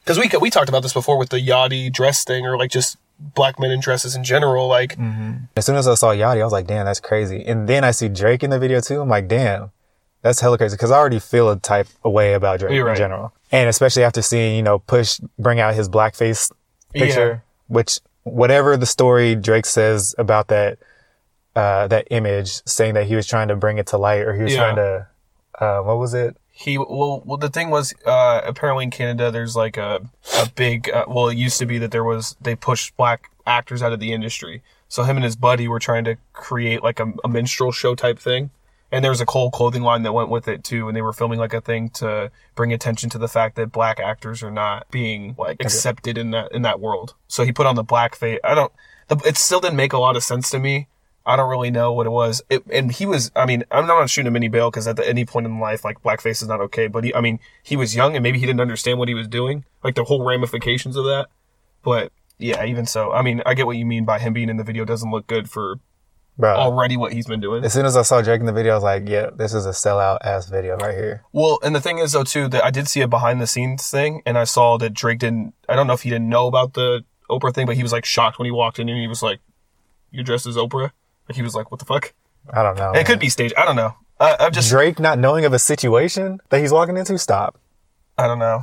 Because 0.00 0.18
we 0.18 0.30
we 0.40 0.50
talked 0.50 0.68
about 0.68 0.82
this 0.82 0.92
before 0.92 1.18
with 1.18 1.30
the 1.30 1.38
yachty 1.38 1.92
dress 1.92 2.24
thing, 2.24 2.46
or 2.46 2.56
like 2.56 2.70
just 2.70 2.96
black 3.18 3.58
men 3.58 3.70
in 3.70 3.80
dresses 3.80 4.14
in 4.14 4.24
general. 4.24 4.68
Like, 4.68 4.96
mm-hmm. 4.96 5.44
As 5.56 5.66
soon 5.66 5.76
as 5.76 5.88
I 5.88 5.94
saw 5.94 6.12
Yachty, 6.12 6.40
I 6.40 6.44
was 6.44 6.52
like, 6.52 6.66
damn, 6.66 6.86
that's 6.86 7.00
crazy. 7.00 7.44
And 7.44 7.68
then 7.68 7.84
I 7.84 7.90
see 7.90 8.08
Drake 8.08 8.42
in 8.42 8.50
the 8.50 8.58
video 8.58 8.80
too. 8.80 9.00
I'm 9.00 9.08
like, 9.08 9.28
damn, 9.28 9.70
that's 10.22 10.40
hella 10.40 10.58
crazy. 10.58 10.76
Cause 10.76 10.90
I 10.90 10.96
already 10.96 11.18
feel 11.18 11.50
a 11.50 11.56
type 11.56 11.88
of 12.04 12.12
way 12.12 12.34
about 12.34 12.60
Drake 12.60 12.72
You're 12.74 12.90
in 12.90 12.96
general. 12.96 13.32
And 13.52 13.68
especially 13.68 14.04
after 14.04 14.22
seeing, 14.22 14.56
you 14.56 14.62
know, 14.62 14.80
Push 14.80 15.20
bring 15.38 15.60
out 15.60 15.74
his 15.74 15.88
blackface 15.88 16.52
picture, 16.92 17.42
which 17.68 18.00
whatever 18.24 18.76
the 18.76 18.86
story 18.86 19.34
Drake 19.34 19.66
says 19.66 20.14
about 20.18 20.48
that, 20.48 20.78
uh, 21.56 21.88
that 21.88 22.06
image 22.12 22.62
saying 22.66 22.94
that 22.94 23.06
he 23.06 23.16
was 23.16 23.26
trying 23.26 23.48
to 23.48 23.56
bring 23.56 23.78
it 23.78 23.88
to 23.88 23.98
light 23.98 24.20
or 24.22 24.34
he 24.34 24.44
was 24.44 24.52
Yeah. 24.52 24.58
trying 24.60 24.76
to, 24.76 25.08
uh, 25.58 25.80
what 25.82 25.98
was 25.98 26.14
it? 26.14 26.36
he 26.58 26.78
well 26.78 27.22
well 27.26 27.36
the 27.36 27.50
thing 27.50 27.68
was 27.68 27.92
uh 28.06 28.40
apparently 28.46 28.82
in 28.84 28.90
canada 28.90 29.30
there's 29.30 29.54
like 29.54 29.76
a 29.76 30.00
a 30.38 30.48
big 30.54 30.88
uh, 30.88 31.04
well 31.06 31.28
it 31.28 31.36
used 31.36 31.58
to 31.58 31.66
be 31.66 31.76
that 31.76 31.90
there 31.90 32.02
was 32.02 32.34
they 32.40 32.56
pushed 32.56 32.96
black 32.96 33.28
actors 33.46 33.82
out 33.82 33.92
of 33.92 34.00
the 34.00 34.10
industry 34.10 34.62
So 34.88 35.02
him 35.02 35.16
and 35.18 35.24
his 35.24 35.36
buddy 35.36 35.68
were 35.68 35.78
trying 35.78 36.04
to 36.04 36.16
create 36.32 36.82
like 36.82 36.98
a, 36.98 37.12
a 37.22 37.28
minstrel 37.28 37.72
show 37.72 37.94
type 37.94 38.18
thing. 38.18 38.48
And 38.92 39.02
there 39.04 39.10
was 39.10 39.20
a 39.20 39.26
whole 39.28 39.50
clothing 39.50 39.82
line 39.82 40.02
that 40.04 40.14
went 40.14 40.30
with 40.30 40.46
it 40.48 40.62
too. 40.64 40.86
And 40.88 40.96
they 40.96 41.02
were 41.02 41.12
filming 41.12 41.38
like 41.40 41.52
a 41.52 41.60
thing 41.60 41.90
to 42.00 42.30
bring 42.54 42.72
attention 42.72 43.10
to 43.10 43.18
the 43.18 43.26
fact 43.28 43.56
that 43.56 43.72
black 43.72 43.98
actors 44.00 44.42
are 44.44 44.50
not 44.50 44.88
being 44.90 45.34
like 45.36 45.56
accepted 45.60 46.16
in 46.16 46.30
that, 46.30 46.52
in 46.52 46.62
that 46.62 46.78
world. 46.80 47.14
So 47.28 47.44
he 47.44 47.50
put 47.52 47.66
on 47.66 47.74
the 47.74 47.82
black 47.82 48.14
face. 48.14 48.38
I 48.44 48.54
don't, 48.54 48.72
the, 49.08 49.16
it 49.26 49.36
still 49.36 49.60
didn't 49.60 49.76
make 49.76 49.92
a 49.92 49.98
lot 49.98 50.14
of 50.16 50.22
sense 50.22 50.48
to 50.50 50.58
me. 50.60 50.86
I 51.26 51.34
don't 51.34 51.50
really 51.50 51.70
know 51.70 51.92
what 51.92 52.06
it 52.06 52.10
was. 52.10 52.40
It, 52.48 52.64
and 52.72 52.92
he 52.92 53.04
was, 53.04 53.32
I 53.34 53.46
mean, 53.46 53.64
I'm 53.72 53.86
not 53.86 54.08
shooting 54.08 54.28
him 54.28 54.36
any 54.36 54.48
bail 54.48 54.70
because 54.70 54.86
at 54.86 54.96
the, 54.96 55.06
any 55.06 55.24
point 55.24 55.44
in 55.44 55.58
life, 55.58 55.84
like 55.84 56.00
blackface 56.02 56.40
is 56.40 56.46
not 56.46 56.60
okay. 56.60 56.86
But 56.86 57.02
he, 57.02 57.14
I 57.14 57.20
mean, 57.20 57.40
he 57.64 57.76
was 57.76 57.96
young 57.96 58.14
and 58.14 58.22
maybe 58.22 58.38
he 58.38 58.46
didn't 58.46 58.60
understand 58.60 59.00
what 59.00 59.08
he 59.08 59.14
was 59.14 59.26
doing, 59.26 59.64
like 59.82 59.96
the 59.96 60.04
whole 60.04 60.24
ramifications 60.24 60.96
of 60.96 61.04
that. 61.04 61.26
But 61.82 62.12
yeah, 62.38 62.64
even 62.64 62.86
so, 62.86 63.12
I 63.12 63.22
mean, 63.22 63.42
I 63.44 63.54
get 63.54 63.66
what 63.66 63.76
you 63.76 63.84
mean 63.84 64.04
by 64.04 64.20
him 64.20 64.32
being 64.32 64.48
in 64.48 64.56
the 64.56 64.64
video 64.64 64.84
doesn't 64.84 65.10
look 65.10 65.26
good 65.26 65.50
for 65.50 65.80
Bro, 66.38 66.54
already 66.54 66.96
what 66.96 67.12
he's 67.12 67.26
been 67.26 67.40
doing. 67.40 67.64
as 67.64 67.72
soon 67.72 67.86
as 67.86 67.96
I 67.96 68.02
saw 68.02 68.20
Drake 68.20 68.40
in 68.40 68.46
the 68.46 68.52
video, 68.52 68.72
I 68.72 68.76
was 68.76 68.84
like, 68.84 69.08
yeah, 69.08 69.30
this 69.34 69.54
is 69.54 69.64
a 69.64 69.70
sellout 69.70 70.18
ass 70.22 70.48
video 70.48 70.76
right 70.76 70.94
here. 70.94 71.24
Well, 71.32 71.58
and 71.62 71.74
the 71.74 71.80
thing 71.80 71.98
is 71.98 72.12
though 72.12 72.24
too 72.24 72.46
that 72.48 72.62
I 72.62 72.70
did 72.70 72.88
see 72.88 73.00
a 73.00 73.08
behind 73.08 73.40
the 73.40 73.46
scenes 73.46 73.90
thing, 73.90 74.22
and 74.26 74.36
I 74.36 74.44
saw 74.44 74.76
that 74.78 74.92
Drake 74.92 75.18
didn't. 75.18 75.54
I 75.68 75.74
don't 75.74 75.86
know 75.86 75.94
if 75.94 76.02
he 76.02 76.10
didn't 76.10 76.28
know 76.28 76.46
about 76.46 76.74
the 76.74 77.04
Oprah 77.30 77.54
thing, 77.54 77.66
but 77.66 77.76
he 77.76 77.82
was 77.82 77.92
like 77.92 78.04
shocked 78.04 78.38
when 78.38 78.44
he 78.44 78.52
walked 78.52 78.78
in 78.78 78.88
and 78.88 78.98
he 78.98 79.08
was 79.08 79.22
like, 79.22 79.40
"You're 80.10 80.24
dressed 80.24 80.46
as 80.46 80.56
Oprah." 80.56 80.90
Like 81.28 81.36
he 81.36 81.42
was 81.42 81.54
like, 81.54 81.70
"What 81.70 81.78
the 81.80 81.86
fuck?" 81.86 82.12
I 82.52 82.62
don't 82.62 82.76
know. 82.76 82.92
It 82.92 83.06
could 83.06 83.18
be 83.18 83.28
staged. 83.28 83.54
I 83.56 83.64
don't 83.64 83.76
know. 83.76 83.94
I, 84.20 84.36
I'm 84.40 84.52
just. 84.52 84.70
Drake 84.70 84.98
not 85.00 85.18
knowing 85.18 85.44
of 85.44 85.52
a 85.52 85.58
situation 85.58 86.40
that 86.50 86.60
he's 86.60 86.72
walking 86.72 86.96
into. 86.96 87.18
Stop. 87.18 87.58
I 88.16 88.26
don't 88.26 88.38
know. 88.38 88.62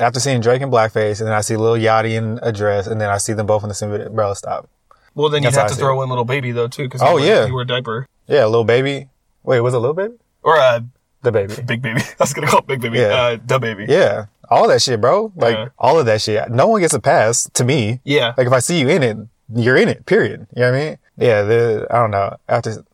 After 0.00 0.18
seeing 0.18 0.40
Drake 0.40 0.60
in 0.60 0.70
blackface, 0.70 1.20
and 1.20 1.28
then 1.28 1.34
I 1.34 1.40
see 1.40 1.56
Lil 1.56 1.74
Yachty 1.76 2.14
in 2.16 2.38
a 2.42 2.52
dress, 2.52 2.86
and 2.88 3.00
then 3.00 3.10
I 3.10 3.18
see 3.18 3.32
them 3.32 3.46
both 3.46 3.62
in 3.62 3.68
the 3.68 3.74
same 3.74 3.90
video. 3.90 4.08
Bro, 4.10 4.34
stop. 4.34 4.68
Well, 5.14 5.28
then 5.28 5.42
you'd 5.42 5.48
That's 5.48 5.56
have 5.56 5.68
to 5.68 5.74
see 5.74 5.80
throw 5.80 6.02
in 6.02 6.08
little 6.08 6.24
baby 6.24 6.50
though 6.50 6.66
too, 6.66 6.84
because 6.84 7.00
Oh, 7.00 7.16
yeah. 7.18 7.46
you 7.46 7.54
wear 7.54 7.62
a 7.62 7.66
diaper 7.66 8.06
Yeah, 8.26 8.46
little 8.46 8.64
baby. 8.64 9.08
Wait, 9.44 9.60
was 9.60 9.72
it 9.74 9.78
little 9.78 9.94
baby? 9.94 10.14
or 10.42 10.56
a 10.56 10.84
DaBaby. 11.22 11.64
big 11.66 11.80
baby. 11.80 12.00
I 12.02 12.14
was 12.18 12.32
gonna 12.34 12.48
call 12.48 12.58
it 12.60 12.66
big 12.66 12.80
baby. 12.80 12.98
Yeah. 12.98 13.06
Uh, 13.14 13.36
DaBaby. 13.36 13.86
Yeah, 13.88 14.26
all 14.50 14.66
that 14.68 14.82
shit, 14.82 15.00
bro. 15.00 15.32
Like 15.36 15.54
Yeah. 15.56 15.68
all 15.78 15.98
of 16.00 16.06
that 16.06 16.20
shit. 16.20 16.50
No 16.50 16.66
one 16.66 16.80
gets 16.80 16.92
a 16.94 17.00
pass 17.00 17.48
to 17.54 17.64
me. 17.64 18.00
Yeah. 18.04 18.34
Like 18.36 18.48
if 18.48 18.52
I 18.52 18.58
see 18.58 18.80
you 18.80 18.88
in 18.88 19.02
it, 19.04 19.16
you're 19.54 19.76
in 19.76 19.88
it. 19.88 20.04
Period. 20.06 20.46
You 20.56 20.62
know 20.62 20.72
what 20.72 20.80
I 20.80 20.84
mean? 20.84 20.98
Yeah. 21.16 21.42
The 21.42 21.86
I 21.90 21.94
don't 21.96 22.10
know. 22.10 22.36
After, 22.48 22.84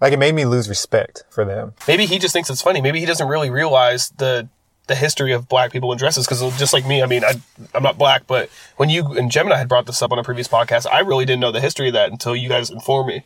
like 0.00 0.12
it 0.12 0.18
made 0.18 0.34
me 0.34 0.44
lose 0.44 0.68
respect 0.68 1.24
for 1.30 1.44
them. 1.44 1.74
Maybe 1.88 2.06
he 2.06 2.18
just 2.18 2.32
thinks 2.32 2.50
it's 2.50 2.62
funny. 2.62 2.80
Maybe 2.80 3.00
he 3.00 3.06
doesn't 3.06 3.28
really 3.28 3.50
realize 3.50 4.10
the 4.10 4.48
the 4.86 4.94
history 4.94 5.32
of 5.32 5.48
black 5.48 5.72
people 5.72 5.90
in 5.92 5.98
dresses. 5.98 6.26
Because 6.26 6.40
just 6.58 6.72
like 6.72 6.86
me, 6.86 7.02
I 7.02 7.06
mean, 7.06 7.24
I, 7.24 7.34
I'm 7.74 7.82
not 7.82 7.98
black, 7.98 8.26
but 8.26 8.48
when 8.76 8.88
you 8.88 9.12
and 9.12 9.30
Gemini 9.30 9.56
had 9.56 9.68
brought 9.68 9.86
this 9.86 10.02
up 10.02 10.12
on 10.12 10.18
a 10.18 10.22
previous 10.22 10.48
podcast, 10.48 10.86
I 10.90 11.00
really 11.00 11.24
didn't 11.24 11.40
know 11.40 11.52
the 11.52 11.60
history 11.60 11.88
of 11.88 11.94
that 11.94 12.10
until 12.10 12.36
you 12.36 12.48
guys 12.48 12.70
informed 12.70 13.08
me. 13.08 13.24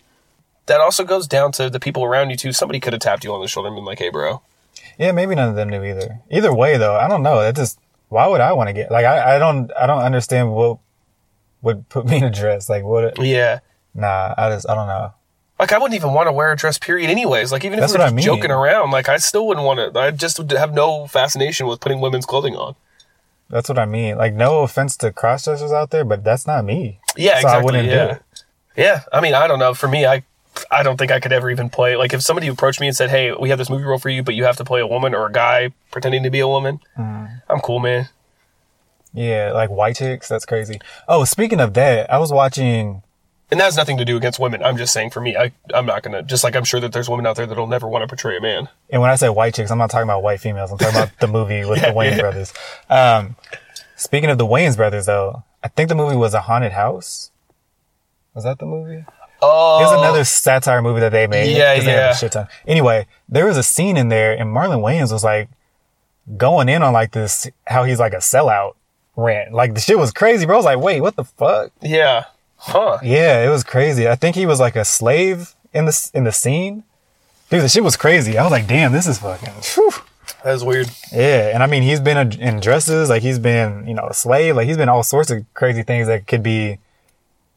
That 0.67 0.81
also 0.81 1.05
goes 1.05 1.27
down 1.27 1.53
to 1.53 1.69
the 1.69 1.81
people 1.81 2.05
around 2.05 2.31
you 2.31 2.37
too. 2.37 2.53
Somebody 2.53 2.81
could 2.81 2.93
have 2.93 3.01
tapped 3.01 3.25
you 3.25 3.33
on 3.33 3.41
the 3.41 3.49
shoulder 3.49 3.69
and 3.69 3.77
been 3.77 3.85
like, 3.85 3.99
"Hey, 3.99 4.11
bro." 4.11 4.43
Yeah, 4.99 5.13
maybe 5.13 5.35
none 5.35 5.49
of 5.49 5.57
them 5.57 5.71
knew 5.71 5.83
either. 5.83 6.21
Either 6.31 6.55
way, 6.55 6.77
though, 6.77 6.95
I 6.95 7.09
don't 7.09 7.23
know. 7.23 7.41
That 7.41 7.57
just 7.57 7.79
why 8.09 8.27
would 8.27 8.41
I 8.41 8.53
want 8.53 8.69
to 8.69 8.73
get 8.73 8.91
like 8.91 9.05
I, 9.05 9.37
I 9.37 9.39
don't 9.39 9.71
I 9.77 9.87
don't 9.87 10.03
understand 10.03 10.53
what 10.53 10.79
would 11.63 11.89
put 11.89 12.07
me 12.07 12.19
in 12.19 12.25
a 12.25 12.31
dress. 12.31 12.69
Like 12.69 12.85
what? 12.85 13.19
Yeah. 13.19 13.61
Nah, 13.95 14.35
I 14.37 14.51
just 14.51 14.69
I 14.69 14.75
don't 14.75 14.87
know. 14.89 15.13
Like 15.59 15.73
I 15.73 15.79
wouldn't 15.79 15.95
even 15.95 16.13
want 16.15 16.27
to 16.29 16.33
wear 16.33 16.53
a 16.53 16.57
dress, 16.57 16.79
period. 16.79 17.11
Anyways, 17.11 17.53
like 17.53 17.65
even 17.65 17.79
if 17.79 17.83
That's 17.83 17.93
we 17.93 17.99
were 17.99 18.05
I 18.05 18.11
mean. 18.11 18.25
joking 18.25 18.51
around, 18.51 18.91
like 18.93 19.09
I 19.09 19.19
still 19.19 19.47
wouldn't 19.47 19.67
want 19.67 19.95
to. 19.95 19.99
I 20.01 20.11
just 20.11 20.39
would 20.39 20.51
have 20.53 20.73
no 20.73 21.07
fascination 21.07 21.67
with 21.67 21.81
putting 21.81 22.01
women's 22.01 22.25
clothing 22.27 22.57
on. 22.57 22.77
That's 23.51 23.69
what 23.69 23.79
I 23.79 23.85
mean. 23.85 24.17
Like 24.17 24.33
no 24.33 24.63
offense 24.63 24.97
to 24.99 25.13
cross 25.13 25.45
dressers 25.45 25.73
out 25.73 25.91
there, 25.91 26.05
but 26.05 26.25
that's 26.25 26.47
not 26.47 26.65
me. 26.65 27.01
Yeah, 27.17 27.33
So 27.33 27.35
I 27.35 27.41
exactly. 27.41 27.65
wouldn't 27.65 27.89
do 27.89 27.95
yeah. 27.95 28.15
it. 28.15 28.23
Yeah. 28.77 29.01
I 29.13 29.21
mean, 29.21 29.35
I 29.35 29.47
don't 29.49 29.59
know. 29.59 29.75
For 29.75 29.89
me, 29.89 30.07
I 30.07 30.23
I 30.71 30.83
don't 30.83 30.97
think 30.97 31.11
I 31.11 31.21
could 31.21 31.33
ever 31.33 31.51
even 31.51 31.69
play 31.69 31.97
like 31.97 32.13
if 32.15 32.23
somebody 32.23 32.47
approached 32.47 32.81
me 32.81 32.87
and 32.87 32.97
said, 32.97 33.11
"Hey, 33.11 33.33
we 33.33 33.51
have 33.51 33.59
this 33.59 33.69
movie 33.71 33.85
role 33.85 33.99
for 33.99 34.09
you, 34.09 34.23
but 34.23 34.35
you 34.35 34.45
have 34.45 34.57
to 34.57 34.65
play 34.65 34.81
a 34.81 34.87
woman 34.87 35.15
or 35.15 35.27
a 35.27 35.33
guy 35.33 35.73
pretending 35.91 36.23
to 36.23 36.31
be 36.31 36.41
a 36.41 36.49
woman." 36.49 36.81
Mm. 36.99 37.43
I'm 37.51 37.61
cool, 37.61 37.81
man. 37.81 38.09
Yeah, 39.13 39.53
like 39.53 39.71
white 39.71 39.97
chicks. 39.97 40.29
That's 40.29 40.47
crazy. 40.47 40.81
Oh, 41.09 41.25
speaking 41.25 41.61
of 41.61 41.75
that, 41.75 42.11
I 42.13 42.19
was 42.19 42.33
watching. 42.33 43.03
And 43.51 43.59
that 43.61 43.65
has 43.65 43.77
nothing 43.77 43.97
to 43.99 44.05
do 44.05 44.17
against 44.17 44.39
women. 44.39 44.63
I'm 44.63 44.77
just 44.77 44.93
saying 44.93 45.11
for 45.11 45.21
me, 45.21 45.37
I 45.37 45.53
I'm 45.75 45.87
not 45.87 46.03
gonna 46.03 46.23
just 46.23 46.45
like 46.45 46.55
I'm 46.55 46.65
sure 46.65 46.79
that 46.81 46.93
there's 46.93 47.09
women 47.09 47.27
out 47.27 47.37
there 47.37 47.47
that'll 47.47 47.67
never 47.67 47.89
want 47.89 48.03
to 48.03 48.07
portray 48.07 48.37
a 48.37 48.41
man. 48.41 48.69
And 48.91 49.03
when 49.03 49.11
I 49.11 49.17
say 49.17 49.29
white 49.29 49.55
chicks, 49.55 49.71
I'm 49.71 49.79
not 49.79 49.91
talking 49.91 50.05
about 50.05 50.23
white 50.23 50.41
females. 50.41 50.71
I'm 50.71 50.79
talking 50.79 50.95
about 50.97 51.11
the 51.19 51.27
movie 51.29 51.65
with 51.65 51.79
Yeah, 51.83 51.91
the 51.91 51.97
Wayans 51.97 52.11
yeah. 52.17 52.21
brothers. 52.21 52.53
Um, 52.89 53.37
speaking 53.97 54.31
of 54.31 54.39
the 54.39 54.47
Wayans 54.47 54.77
brothers, 54.77 55.07
though, 55.07 55.43
I 55.65 55.69
think 55.69 55.89
the 55.89 55.95
movie 55.97 56.17
was 56.17 56.33
a 56.35 56.43
haunted 56.43 56.73
house. 56.73 57.31
Was 58.35 58.45
that 58.45 58.59
the 58.61 58.67
movie? 58.67 59.05
Oh, 59.43 59.81
It 59.81 59.85
was 59.85 59.93
another 59.99 60.23
satire 60.25 60.83
movie 60.83 61.01
that 61.01 61.11
they 61.13 61.27
made. 61.27 61.57
Yeah, 61.57 61.75
'cause 61.75 61.85
they 61.85 61.91
had 61.93 61.99
a 61.99 62.03
yeah. 62.09 62.15
shit 62.15 62.33
ton. 62.33 62.47
Anyway, 62.67 63.07
there 63.29 63.47
was 63.47 63.57
a 63.57 63.63
scene 63.63 63.97
in 63.97 64.09
there, 64.11 64.33
and 64.33 64.55
Marlon 64.55 64.81
Wayans 64.83 65.11
was 65.13 65.25
like 65.25 65.49
going 66.37 66.69
in 66.69 66.83
on 66.83 66.93
like 66.93 67.13
this, 67.13 67.49
how 67.67 67.85
he's 67.85 67.99
like 67.99 68.13
a 68.13 68.19
sellout 68.19 68.75
rant. 69.17 69.53
Like 69.53 69.75
the 69.75 69.81
shit 69.81 69.99
was 69.99 70.13
crazy, 70.13 70.47
bro. 70.47 70.55
I 70.55 70.59
was 70.59 70.65
like, 70.67 70.79
wait, 70.79 71.01
what 71.01 71.17
the 71.17 71.25
fuck? 71.25 71.73
yeah, 71.81 72.25
huh? 72.61 72.99
Yeah, 73.03 73.45
it 73.45 73.49
was 73.51 73.65
crazy. 73.65 74.09
I 74.09 74.15
think 74.15 74.37
he 74.37 74.47
was 74.47 74.61
like 74.61 74.77
a 74.77 74.85
slave 74.85 75.55
in 75.73 75.85
the 75.87 76.11
in 76.15 76.25
the 76.25 76.33
scene. 76.33 76.85
Dude, 77.51 77.63
the 77.63 77.69
shit 77.69 77.83
was 77.83 77.97
crazy. 77.97 78.39
I 78.39 78.43
was 78.45 78.53
like, 78.53 78.67
damn, 78.69 78.93
this 78.93 79.07
is 79.07 79.19
fucking. 79.19 79.53
Whew. 79.75 79.91
That's 80.45 80.63
weird. 80.63 80.89
Yeah, 81.13 81.51
and 81.53 81.63
I 81.63 81.67
mean, 81.67 81.83
he's 81.83 82.01
been 82.01 82.17
a, 82.17 82.37
in 82.41 82.61
dresses, 82.61 83.09
like 83.11 83.23
he's 83.23 83.39
been, 83.41 83.87
you 83.89 83.95
know, 83.95 84.07
a 84.09 84.15
slave, 84.15 84.55
like 84.57 84.67
he's 84.69 84.77
been 84.77 84.89
all 84.89 85.03
sorts 85.03 85.31
of 85.31 85.45
crazy 85.55 85.83
things 85.83 86.07
that 86.07 86.27
could 86.29 86.43
be, 86.43 86.79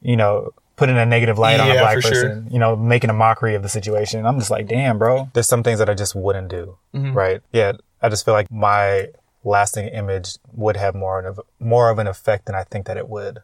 you 0.02 0.18
know, 0.18 0.50
put 0.76 0.90
in 0.90 0.98
a 0.98 1.06
negative 1.06 1.38
light 1.38 1.60
on 1.60 1.70
a 1.70 1.74
black 1.76 1.96
for 1.96 2.02
sure. 2.02 2.12
person, 2.12 2.48
you 2.52 2.58
know, 2.60 2.76
making 2.76 3.10
a 3.12 3.14
mockery 3.14 3.54
of 3.56 3.62
the 3.62 3.70
situation. 3.70 4.26
I'm 4.26 4.40
just 4.40 4.50
like, 4.50 4.68
damn, 4.68 4.98
bro. 4.98 5.30
There's 5.34 5.48
some 5.48 5.62
things 5.64 5.78
that 5.80 5.90
I 5.90 5.94
just 5.94 6.16
wouldn't 6.16 6.48
do, 6.50 6.78
Mm-hmm. 6.96 7.14
right? 7.14 7.42
Yeah, 7.54 7.74
I 8.02 8.10
just 8.10 8.26
feel 8.26 8.34
like 8.34 8.52
my 8.52 9.10
lasting 9.44 9.88
image 9.90 10.38
would 10.54 10.76
have 10.78 10.96
more 10.96 11.20
of 11.22 11.40
more 11.60 11.90
of 11.92 12.00
an 12.00 12.08
effect 12.08 12.46
than 12.48 12.56
I 12.56 12.64
think 12.64 12.88
that 12.88 12.98
it 12.98 13.08
would, 13.08 13.44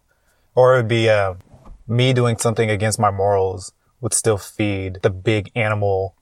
or 0.56 0.74
it 0.74 0.78
would 0.80 0.88
be 0.88 1.10
uh, 1.10 1.36
me 1.90 2.14
doing 2.14 2.38
something 2.38 2.70
against 2.70 3.00
my 3.00 3.12
morals 3.12 3.74
would 4.02 4.14
still 4.14 4.38
feed 4.38 5.00
the 5.02 5.10
big 5.10 5.52
animal 5.56 6.16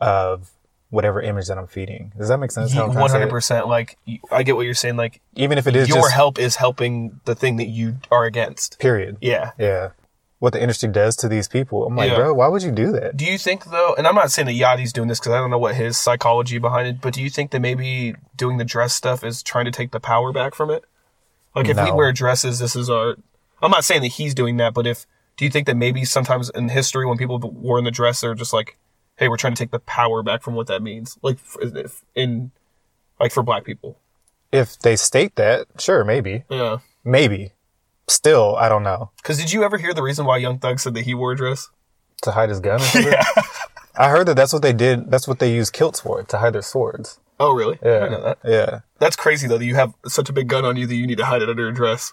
of 0.00 0.50
whatever 0.90 1.20
image 1.20 1.48
that 1.48 1.58
I'm 1.58 1.66
feeding. 1.66 2.12
Does 2.18 2.28
that 2.28 2.38
make 2.38 2.50
sense? 2.50 2.72
how 2.72 2.84
I'm 2.84 2.92
trying 2.92 3.00
One 3.00 3.08
to 3.08 3.12
say 3.12 3.16
it? 3.16 3.20
hundred 3.20 3.30
percent. 3.30 3.68
Like 3.68 3.98
I 4.30 4.42
get 4.42 4.56
what 4.56 4.62
you're 4.66 4.74
saying. 4.74 4.96
Like 4.96 5.20
even 5.34 5.58
if 5.58 5.66
it 5.66 5.74
is 5.76 5.88
your 5.88 6.10
help 6.10 6.38
is 6.38 6.56
helping 6.56 7.20
the 7.24 7.34
thing 7.34 7.56
that 7.56 7.66
you 7.68 7.96
are 8.10 8.24
against. 8.24 8.78
period. 8.78 9.16
Yeah. 9.20 9.52
Yeah. 9.58 9.90
What 10.40 10.52
the 10.52 10.60
industry 10.60 10.90
does 10.90 11.16
to 11.16 11.28
these 11.28 11.48
people. 11.48 11.86
I'm 11.86 11.96
like, 11.96 12.10
Yeah. 12.10 12.16
bro, 12.16 12.34
why 12.34 12.48
would 12.48 12.62
you 12.62 12.70
do 12.70 12.92
that? 12.92 13.16
Do 13.16 13.24
you 13.24 13.38
think 13.38 13.64
though, 13.66 13.94
and 13.96 14.06
I'm 14.06 14.14
not 14.14 14.30
saying 14.30 14.46
that 14.46 14.52
Yachty's 14.52 14.92
doing 14.92 15.08
this 15.08 15.18
because 15.18 15.32
I 15.32 15.38
don't 15.38 15.50
know 15.50 15.58
what 15.58 15.74
his 15.74 15.96
psychology 15.96 16.58
behind 16.58 16.86
it, 16.86 17.00
but 17.00 17.14
do 17.14 17.22
you 17.22 17.30
think 17.30 17.50
that 17.52 17.60
maybe 17.60 18.14
doing 18.36 18.58
the 18.58 18.64
dress 18.64 18.92
stuff 18.92 19.24
is 19.24 19.42
trying 19.42 19.64
to 19.64 19.70
take 19.70 19.90
the 19.92 20.00
power 20.00 20.32
back 20.32 20.54
from 20.54 20.70
it? 20.70 20.84
Like 21.56 21.68
if 21.68 21.82
we 21.82 21.92
wear 21.92 22.12
dresses, 22.12 22.58
this 22.58 22.76
is 22.76 22.90
our. 22.90 23.16
I'm 23.64 23.70
not 23.70 23.84
saying 23.84 24.02
that 24.02 24.08
he's 24.08 24.34
doing 24.34 24.56
that, 24.58 24.74
but 24.74 24.86
if 24.86 25.06
do 25.36 25.44
you 25.44 25.50
think 25.50 25.66
that 25.66 25.76
maybe 25.76 26.04
sometimes 26.04 26.50
in 26.50 26.68
history 26.68 27.06
when 27.06 27.16
people 27.18 27.38
wore 27.38 27.78
in 27.78 27.84
the 27.84 27.90
dress, 27.90 28.20
they're 28.20 28.34
just 28.34 28.52
like, 28.52 28.78
hey, 29.16 29.28
we're 29.28 29.36
trying 29.36 29.54
to 29.54 29.58
take 29.58 29.70
the 29.70 29.78
power 29.80 30.22
back 30.22 30.42
from 30.42 30.54
what 30.54 30.66
that 30.66 30.82
means, 30.82 31.18
like 31.22 31.38
if 31.60 32.02
in 32.14 32.50
like 33.18 33.32
for 33.32 33.42
black 33.42 33.64
people. 33.64 33.98
If 34.52 34.78
they 34.78 34.96
state 34.96 35.34
that, 35.36 35.66
sure, 35.78 36.04
maybe. 36.04 36.44
Yeah. 36.48 36.78
Maybe. 37.04 37.52
Still, 38.06 38.54
I 38.56 38.68
don't 38.68 38.82
know. 38.82 39.10
Because 39.16 39.38
did 39.38 39.52
you 39.52 39.64
ever 39.64 39.78
hear 39.78 39.94
the 39.94 40.02
reason 40.02 40.26
why 40.26 40.36
Young 40.36 40.58
Thug 40.58 40.78
said 40.78 40.94
that 40.94 41.02
he 41.02 41.14
wore 41.14 41.32
a 41.32 41.36
dress? 41.36 41.70
To 42.22 42.32
hide 42.32 42.50
his 42.50 42.60
gun 42.60 42.78
something? 42.80 43.12
I 43.96 44.10
heard 44.10 44.28
that 44.28 44.36
that's 44.36 44.52
what 44.52 44.62
they 44.62 44.72
did. 44.72 45.10
That's 45.10 45.26
what 45.26 45.38
they 45.38 45.52
use 45.52 45.70
kilts 45.70 46.00
for, 46.00 46.22
to 46.22 46.38
hide 46.38 46.52
their 46.52 46.62
swords. 46.62 47.18
Oh, 47.40 47.52
really? 47.52 47.78
Yeah. 47.82 48.08
that. 48.08 48.38
Yeah. 48.44 48.80
That's 48.98 49.16
crazy 49.16 49.48
though 49.48 49.58
that 49.58 49.64
you 49.64 49.74
have 49.74 49.94
such 50.06 50.28
a 50.28 50.32
big 50.32 50.48
gun 50.48 50.64
on 50.64 50.76
you 50.76 50.86
that 50.86 50.94
you 50.94 51.06
need 51.06 51.18
to 51.18 51.24
hide 51.24 51.42
it 51.42 51.48
under 51.48 51.68
a 51.68 51.74
dress. 51.74 52.12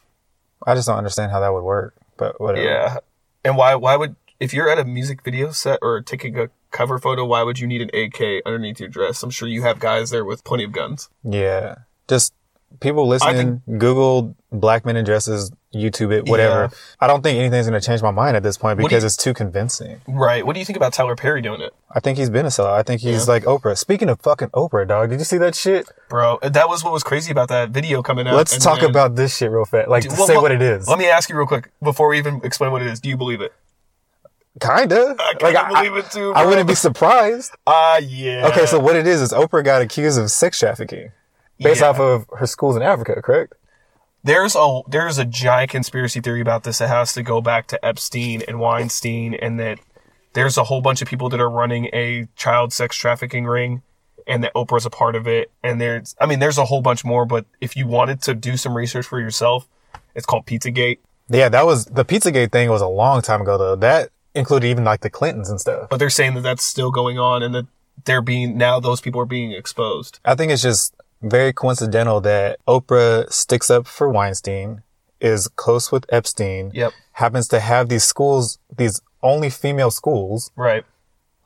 I 0.65 0.75
just 0.75 0.87
don't 0.87 0.97
understand 0.97 1.31
how 1.31 1.39
that 1.39 1.53
would 1.53 1.63
work, 1.63 1.95
but 2.17 2.39
whatever. 2.39 2.65
Yeah. 2.65 2.97
And 3.43 3.57
why 3.57 3.75
why 3.75 3.95
would 3.95 4.15
if 4.39 4.53
you're 4.53 4.69
at 4.69 4.79
a 4.79 4.85
music 4.85 5.23
video 5.23 5.51
set 5.51 5.79
or 5.81 6.01
taking 6.01 6.37
a 6.37 6.49
cover 6.71 6.97
photo, 6.99 7.25
why 7.25 7.43
would 7.43 7.59
you 7.59 7.67
need 7.67 7.81
an 7.81 7.89
AK 7.93 8.41
underneath 8.45 8.79
your 8.79 8.89
dress? 8.89 9.21
I'm 9.23 9.29
sure 9.29 9.47
you 9.47 9.61
have 9.61 9.79
guys 9.79 10.09
there 10.09 10.25
with 10.25 10.43
plenty 10.43 10.63
of 10.63 10.71
guns. 10.71 11.09
Yeah. 11.23 11.75
Just 12.07 12.33
people 12.79 13.07
listening, 13.07 13.61
Google 13.77 14.35
black 14.51 14.85
men 14.85 14.97
in 14.97 15.05
dresses, 15.05 15.51
YouTube 15.73 16.11
it, 16.11 16.25
whatever. 16.27 16.63
Yeah. 16.63 16.77
I 16.99 17.07
don't 17.07 17.21
think 17.21 17.39
anything's 17.39 17.67
going 17.67 17.79
to 17.79 17.85
change 17.85 18.01
my 18.01 18.11
mind 18.11 18.35
at 18.35 18.43
this 18.43 18.57
point 18.57 18.77
because 18.77 19.03
you- 19.03 19.07
it's 19.07 19.15
too 19.15 19.33
convincing. 19.33 20.01
Right. 20.07 20.45
What 20.45 20.53
do 20.53 20.59
you 20.59 20.65
think 20.65 20.75
about 20.77 20.91
Tyler 20.93 21.15
Perry 21.15 21.41
doing 21.41 21.61
it? 21.61 21.73
I 21.93 21.99
think 21.99 22.17
he's 22.17 22.29
been 22.29 22.45
a 22.45 22.49
sellout. 22.49 22.73
I 22.73 22.83
think 22.83 23.01
he's 23.01 23.27
like 23.27 23.43
Oprah. 23.43 23.77
Speaking 23.77 24.09
of 24.09 24.19
fucking 24.21 24.49
Oprah, 24.49 24.87
dog, 24.87 25.09
did 25.09 25.19
you 25.19 25.25
see 25.25 25.37
that 25.37 25.55
shit? 25.55 25.87
Bro, 26.09 26.39
that 26.43 26.67
was 26.67 26.83
what 26.83 26.91
was 26.91 27.03
crazy 27.03 27.31
about 27.31 27.47
that 27.49 27.69
video 27.69 28.01
coming 28.01 28.27
out. 28.27 28.35
Let's 28.35 28.57
talk 28.57 28.81
then- 28.81 28.89
about 28.89 29.15
this 29.15 29.37
shit 29.37 29.49
real 29.51 29.65
fast. 29.65 29.87
Like, 29.87 30.05
Well, 30.09 30.27
say 30.27 30.33
well, 30.33 30.41
what 30.43 30.51
it 30.51 30.61
is. 30.61 30.87
Let 30.87 30.99
me 30.99 31.07
ask 31.09 31.29
you 31.29 31.37
real 31.37 31.47
quick 31.47 31.69
before 31.81 32.09
we 32.09 32.17
even 32.17 32.41
explain 32.43 32.71
what 32.71 32.81
it 32.81 32.87
is. 32.87 32.99
Do 32.99 33.07
you 33.09 33.17
believe 33.17 33.39
it? 33.41 33.53
Kinda. 34.59 35.15
I 35.17 35.33
like, 35.41 35.55
kinda 35.55 35.67
believe 35.73 35.95
it 35.95 36.11
too, 36.11 36.33
I 36.33 36.45
wouldn't 36.45 36.67
be 36.67 36.75
surprised. 36.75 37.53
Ah, 37.67 37.97
yeah. 37.99 38.47
Okay, 38.49 38.65
so 38.65 38.79
what 38.79 38.95
it 38.97 39.07
is 39.07 39.21
is 39.21 39.31
Oprah 39.31 39.63
got 39.63 39.81
accused 39.81 40.19
of 40.19 40.29
sex 40.29 40.59
trafficking 40.59 41.11
based 41.59 41.79
Yeah. 41.81 41.87
off 41.89 41.99
of 42.01 42.25
her 42.37 42.45
schools 42.45 42.75
in 42.75 42.81
Africa, 42.81 43.21
correct? 43.21 43.53
There's 44.23 44.55
a 44.55 44.81
there's 44.87 45.17
a 45.17 45.25
giant 45.25 45.71
conspiracy 45.71 46.21
theory 46.21 46.41
about 46.41 46.63
this 46.63 46.77
that 46.79 46.89
has 46.89 47.13
to 47.13 47.23
go 47.23 47.41
back 47.41 47.67
to 47.67 47.85
Epstein 47.85 48.41
and 48.47 48.59
Weinstein, 48.59 49.33
and 49.33 49.59
that 49.59 49.79
there's 50.33 50.57
a 50.57 50.63
whole 50.65 50.81
bunch 50.81 51.01
of 51.01 51.07
people 51.07 51.29
that 51.29 51.39
are 51.39 51.49
running 51.49 51.89
a 51.93 52.27
child 52.35 52.73
sex 52.73 52.95
trafficking 52.95 53.45
ring, 53.45 53.81
and 54.27 54.43
that 54.43 54.53
Oprah's 54.53 54.85
a 54.85 54.89
part 54.89 55.15
of 55.15 55.27
it. 55.27 55.51
And 55.63 55.81
there's, 55.81 56.15
I 56.21 56.25
mean, 56.25 56.39
there's 56.39 56.57
a 56.57 56.65
whole 56.65 56.81
bunch 56.81 57.03
more. 57.03 57.25
But 57.25 57.45
if 57.59 57.75
you 57.75 57.87
wanted 57.87 58.21
to 58.23 58.33
do 58.33 58.57
some 58.57 58.75
research 58.75 59.05
for 59.05 59.19
yourself, 59.19 59.67
it's 60.15 60.25
called 60.25 60.45
Pizzagate. 60.45 60.99
Yeah, 61.29 61.49
that 61.49 61.65
was 61.65 61.85
the 61.85 62.05
Pizzagate 62.05 62.51
thing 62.51 62.69
was 62.69 62.81
a 62.81 62.87
long 62.87 63.21
time 63.21 63.41
ago 63.41 63.57
though. 63.57 63.75
That 63.75 64.09
included 64.35 64.67
even 64.67 64.83
like 64.83 65.01
the 65.01 65.09
Clintons 65.09 65.49
and 65.49 65.59
stuff. 65.59 65.89
But 65.89 65.97
they're 65.97 66.09
saying 66.09 66.35
that 66.35 66.41
that's 66.41 66.63
still 66.63 66.91
going 66.91 67.17
on, 67.17 67.41
and 67.43 67.55
that 67.55 67.67
they're 68.05 68.21
being 68.21 68.57
now 68.57 68.79
those 68.79 69.01
people 69.01 69.21
are 69.21 69.25
being 69.25 69.51
exposed. 69.51 70.19
I 70.25 70.35
think 70.35 70.51
it's 70.51 70.61
just 70.61 70.95
very 71.21 71.53
coincidental 71.53 72.21
that 72.21 72.59
Oprah 72.67 73.31
sticks 73.31 73.69
up 73.69 73.87
for 73.87 74.09
Weinstein, 74.09 74.83
is 75.19 75.47
close 75.49 75.91
with 75.91 76.05
Epstein, 76.09 76.71
Yep. 76.73 76.93
happens 77.13 77.47
to 77.49 77.59
have 77.59 77.89
these 77.89 78.03
schools, 78.03 78.57
these 78.75 79.01
only 79.21 79.49
female 79.49 79.91
schools. 79.91 80.51
Right. 80.55 80.83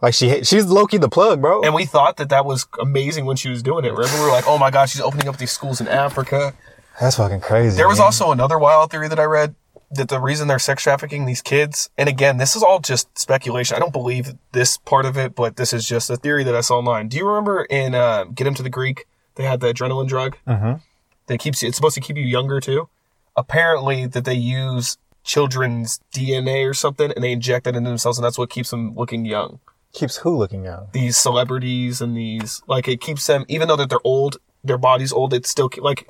Like 0.01 0.13
she, 0.13 0.43
she's 0.43 0.65
lowkey 0.65 0.99
the 0.99 1.09
plug, 1.09 1.41
bro. 1.41 1.61
And 1.63 1.73
we 1.73 1.85
thought 1.85 2.17
that 2.17 2.29
that 2.29 2.45
was 2.45 2.67
amazing 2.79 3.25
when 3.25 3.37
she 3.37 3.49
was 3.49 3.63
doing 3.63 3.85
it. 3.85 3.91
Remember, 3.91 4.17
we 4.17 4.23
were 4.25 4.31
like, 4.31 4.47
"Oh 4.47 4.57
my 4.57 4.69
god, 4.69 4.89
she's 4.89 5.01
opening 5.01 5.27
up 5.27 5.37
these 5.37 5.51
schools 5.51 5.81
in 5.81 5.87
Africa." 5.87 6.53
That's 6.99 7.17
fucking 7.17 7.41
crazy. 7.41 7.75
There 7.75 7.87
was 7.87 7.97
man. 7.97 8.05
also 8.05 8.31
another 8.31 8.59
wild 8.59 8.91
theory 8.91 9.07
that 9.07 9.19
I 9.19 9.23
read 9.23 9.55
that 9.91 10.09
the 10.09 10.19
reason 10.19 10.47
they're 10.47 10.59
sex 10.59 10.83
trafficking 10.83 11.25
these 11.25 11.41
kids, 11.41 11.89
and 11.97 12.07
again, 12.09 12.37
this 12.37 12.55
is 12.55 12.63
all 12.63 12.79
just 12.79 13.17
speculation. 13.17 13.75
I 13.75 13.79
don't 13.79 13.93
believe 13.93 14.33
this 14.51 14.77
part 14.77 15.05
of 15.05 15.17
it, 15.17 15.33
but 15.35 15.55
this 15.55 15.73
is 15.73 15.87
just 15.87 16.09
a 16.09 16.17
theory 16.17 16.43
that 16.43 16.55
I 16.55 16.61
saw 16.61 16.77
online. 16.77 17.07
Do 17.07 17.17
you 17.17 17.27
remember 17.27 17.63
in 17.65 17.95
uh, 17.95 18.25
Get 18.25 18.47
Him 18.47 18.53
to 18.55 18.63
the 18.63 18.69
Greek, 18.69 19.05
they 19.35 19.43
had 19.43 19.59
the 19.59 19.67
adrenaline 19.73 20.07
drug 20.07 20.37
Mhm. 20.47 20.81
that 21.27 21.37
keeps 21.39 21.61
you, 21.61 21.67
it's 21.69 21.77
supposed 21.77 21.95
to 21.95 22.01
keep 22.01 22.17
you 22.17 22.23
younger 22.25 22.59
too? 22.59 22.89
Apparently, 23.35 24.05
that 24.05 24.25
they 24.25 24.33
use 24.33 24.97
children's 25.23 25.99
DNA 26.13 26.63
or 26.65 26.73
something 26.73 27.11
and 27.11 27.23
they 27.23 27.31
inject 27.31 27.65
that 27.65 27.75
into 27.75 27.89
themselves, 27.89 28.17
and 28.17 28.23
that's 28.25 28.37
what 28.37 28.49
keeps 28.49 28.69
them 28.71 28.93
looking 28.95 29.25
young. 29.25 29.59
keeps 29.93 30.17
who 30.17 30.35
looking 30.35 30.65
young? 30.65 30.87
These 30.91 31.15
celebrities 31.17 32.01
and 32.01 32.17
these, 32.17 32.61
like, 32.67 32.85
it 32.89 32.99
keeps 32.99 33.25
them, 33.27 33.45
even 33.47 33.69
though 33.69 33.77
that 33.77 33.89
they're 33.89 33.99
old, 34.03 34.35
their 34.61 34.77
body's 34.77 35.13
old, 35.13 35.33
it's 35.33 35.49
still, 35.49 35.69
like, 35.77 36.09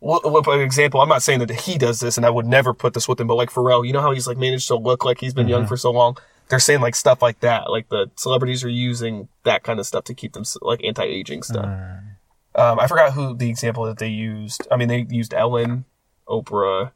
well, 0.00 0.20
well, 0.24 0.42
for 0.42 0.60
example, 0.60 1.00
I'm 1.00 1.08
not 1.08 1.22
saying 1.22 1.38
that 1.38 1.50
he 1.52 1.78
does 1.78 2.00
this, 2.00 2.16
and 2.16 2.26
I 2.26 2.30
would 2.30 2.46
never 2.46 2.74
put 2.74 2.94
this 2.94 3.06
with 3.06 3.20
him, 3.20 3.28
but 3.28 3.36
like 3.36 3.50
Pharrell, 3.50 3.86
you 3.86 3.92
know 3.92 4.00
how 4.00 4.10
he's 4.10 4.26
like 4.26 4.38
managed 4.38 4.66
to 4.66 4.74
look 4.76 5.04
like 5.04 5.20
he's 5.20 5.34
been 5.34 5.46
young 5.46 5.68
for 5.68 5.76
so 5.76 5.92
long. 5.92 6.16
They're 6.48 6.58
saying 6.58 6.80
like 6.80 6.96
stuff 6.96 7.22
like 7.22 7.38
that, 7.40 7.70
like 7.70 7.88
the 7.90 8.10
celebrities 8.16 8.64
are 8.64 8.68
using 8.68 9.28
that 9.44 9.62
kind 9.62 9.78
of 9.78 9.86
stuff 9.86 10.02
to 10.04 10.14
keep 10.14 10.32
them 10.32 10.42
like 10.60 10.82
anti-aging 10.82 11.44
stuff. 11.44 11.66
Um, 12.54 12.78
I 12.80 12.86
forgot 12.86 13.12
who 13.12 13.34
the 13.34 13.48
example 13.48 13.84
that 13.86 13.98
they 13.98 14.08
used. 14.08 14.66
I 14.70 14.76
mean, 14.76 14.88
they 14.88 15.06
used 15.08 15.32
Ellen, 15.34 15.84
Oprah. 16.28 16.92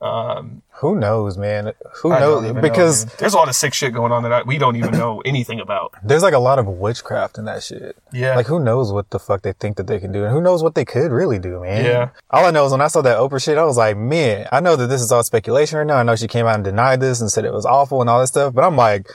Um, 0.00 0.60
Who 0.80 0.96
knows, 0.96 1.38
man? 1.38 1.72
Who 2.02 2.12
I 2.12 2.20
don't 2.20 2.42
knows? 2.42 2.44
even 2.50 2.56
know, 2.56 2.60
Because 2.62 3.04
dude. 3.06 3.18
there's 3.20 3.32
a 3.32 3.38
lot 3.38 3.48
of 3.48 3.54
sick 3.54 3.72
shit 3.72 3.94
going 3.94 4.12
on 4.12 4.22
that 4.24 4.32
I, 4.32 4.42
we 4.42 4.58
don't 4.58 4.76
even 4.76 4.90
know 4.92 5.20
anything 5.24 5.60
about. 5.60 5.94
there's 6.02 6.22
like 6.22 6.34
a 6.34 6.38
lot 6.38 6.58
of 6.58 6.66
witchcraft 6.66 7.38
in 7.38 7.46
that 7.46 7.62
shit. 7.62 7.96
Yeah, 8.12 8.34
Like 8.36 8.46
who 8.46 8.58
knows 8.60 8.92
what 8.92 9.08
the 9.10 9.18
fuck 9.18 9.40
they 9.42 9.52
think 9.54 9.78
that 9.78 9.86
they 9.86 9.98
can 9.98 10.12
do 10.12 10.24
and 10.24 10.32
who 10.32 10.42
knows 10.42 10.62
what 10.62 10.74
they 10.74 10.84
could 10.84 11.10
really 11.10 11.38
do, 11.38 11.60
man. 11.60 11.86
Yeah. 11.86 12.08
All 12.30 12.44
I 12.44 12.50
know 12.50 12.66
is 12.66 12.72
when 12.72 12.82
I 12.82 12.88
saw 12.88 13.00
that 13.00 13.16
Oprah 13.16 13.42
shit, 13.42 13.56
I 13.56 13.64
was 13.64 13.78
like, 13.78 13.96
man, 13.96 14.46
I 14.52 14.60
know 14.60 14.76
that 14.76 14.88
this 14.88 15.00
is 15.00 15.10
all 15.10 15.22
speculation 15.22 15.78
right 15.78 15.86
now. 15.86 15.96
I 15.96 16.02
know 16.02 16.16
she 16.16 16.28
came 16.28 16.44
out 16.44 16.56
and 16.56 16.64
denied 16.64 17.00
this 17.00 17.22
and 17.22 17.30
said 17.32 17.46
it 17.46 17.52
was 17.54 17.64
awful 17.64 18.02
and 18.02 18.10
all 18.10 18.20
that 18.20 18.26
stuff, 18.26 18.52
but 18.52 18.62
I'm 18.64 18.76
like, 18.76 19.06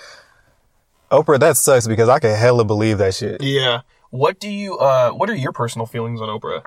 Oprah, 1.11 1.39
that 1.39 1.57
sucks 1.57 1.87
because 1.87 2.09
I 2.09 2.17
can 2.19 2.35
hella 2.35 2.65
believe 2.65 2.97
that 2.99 3.13
shit. 3.13 3.43
yeah. 3.43 3.81
What 4.09 4.39
do 4.39 4.49
you? 4.49 4.77
Uh, 4.77 5.11
what 5.11 5.29
are 5.29 5.35
your 5.35 5.51
personal 5.51 5.85
feelings 5.85 6.21
on 6.21 6.29
Oprah? 6.29 6.63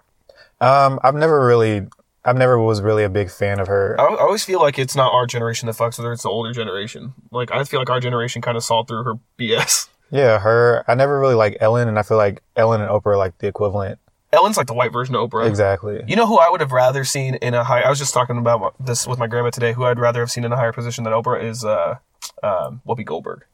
Um, 0.61 1.01
I've 1.03 1.15
never 1.15 1.45
really, 1.45 1.89
I've 2.25 2.37
never 2.37 2.59
was 2.59 2.81
really 2.81 3.03
a 3.03 3.09
big 3.09 3.31
fan 3.31 3.59
of 3.59 3.67
her. 3.67 4.01
I, 4.01 4.05
I 4.05 4.21
always 4.21 4.45
feel 4.45 4.61
like 4.61 4.79
it's 4.79 4.95
not 4.95 5.13
our 5.13 5.27
generation 5.27 5.67
that 5.67 5.77
fucks 5.77 5.99
with 5.99 6.07
her; 6.07 6.13
it's 6.13 6.23
the 6.23 6.29
older 6.29 6.53
generation. 6.53 7.15
Like 7.31 7.51
I 7.51 7.65
feel 7.65 7.81
like 7.81 7.91
our 7.91 8.01
generation 8.01 8.43
kind 8.43 8.57
of 8.57 8.63
saw 8.63 8.85
through 8.85 9.05
her 9.05 9.15
BS. 9.39 9.89
Yeah, 10.11 10.39
her. 10.39 10.85
I 10.87 10.95
never 10.95 11.19
really 11.19 11.35
like 11.35 11.57
Ellen, 11.61 11.89
and 11.89 11.99
I 11.99 12.03
feel 12.03 12.19
like 12.19 12.43
Ellen 12.55 12.81
and 12.81 12.91
Oprah 12.91 13.07
are 13.07 13.17
like 13.17 13.39
the 13.39 13.49
equivalent. 13.49 13.99
Ellen's 14.33 14.57
like 14.57 14.67
the 14.67 14.75
white 14.75 14.93
version 14.93 15.15
of 15.15 15.29
Oprah. 15.29 15.47
Exactly. 15.47 16.03
You 16.07 16.17
know 16.17 16.27
who 16.27 16.39
I 16.39 16.49
would 16.49 16.61
have 16.61 16.73
rather 16.73 17.05
seen 17.05 17.35
in 17.37 17.55
a 17.55 17.65
high? 17.65 17.81
I 17.81 17.91
was 17.91 17.99
just 17.99 18.15
talking 18.15 18.39
about 18.39 18.75
this 18.79 19.07
with 19.07 19.19
my 19.19 19.27
grandma 19.27 19.51
today. 19.51 19.73
Who 19.73 19.85
I'd 19.85 19.99
rather 19.99 20.21
have 20.21 20.31
seen 20.31 20.45
in 20.45 20.53
a 20.53 20.57
higher 20.57 20.73
position 20.73 21.05
than 21.05 21.13
Oprah 21.13 21.43
is 21.43 21.65
uh, 21.65 21.97
um, 22.43 22.81
Whoopi 22.87 23.05
Goldberg. 23.05 23.45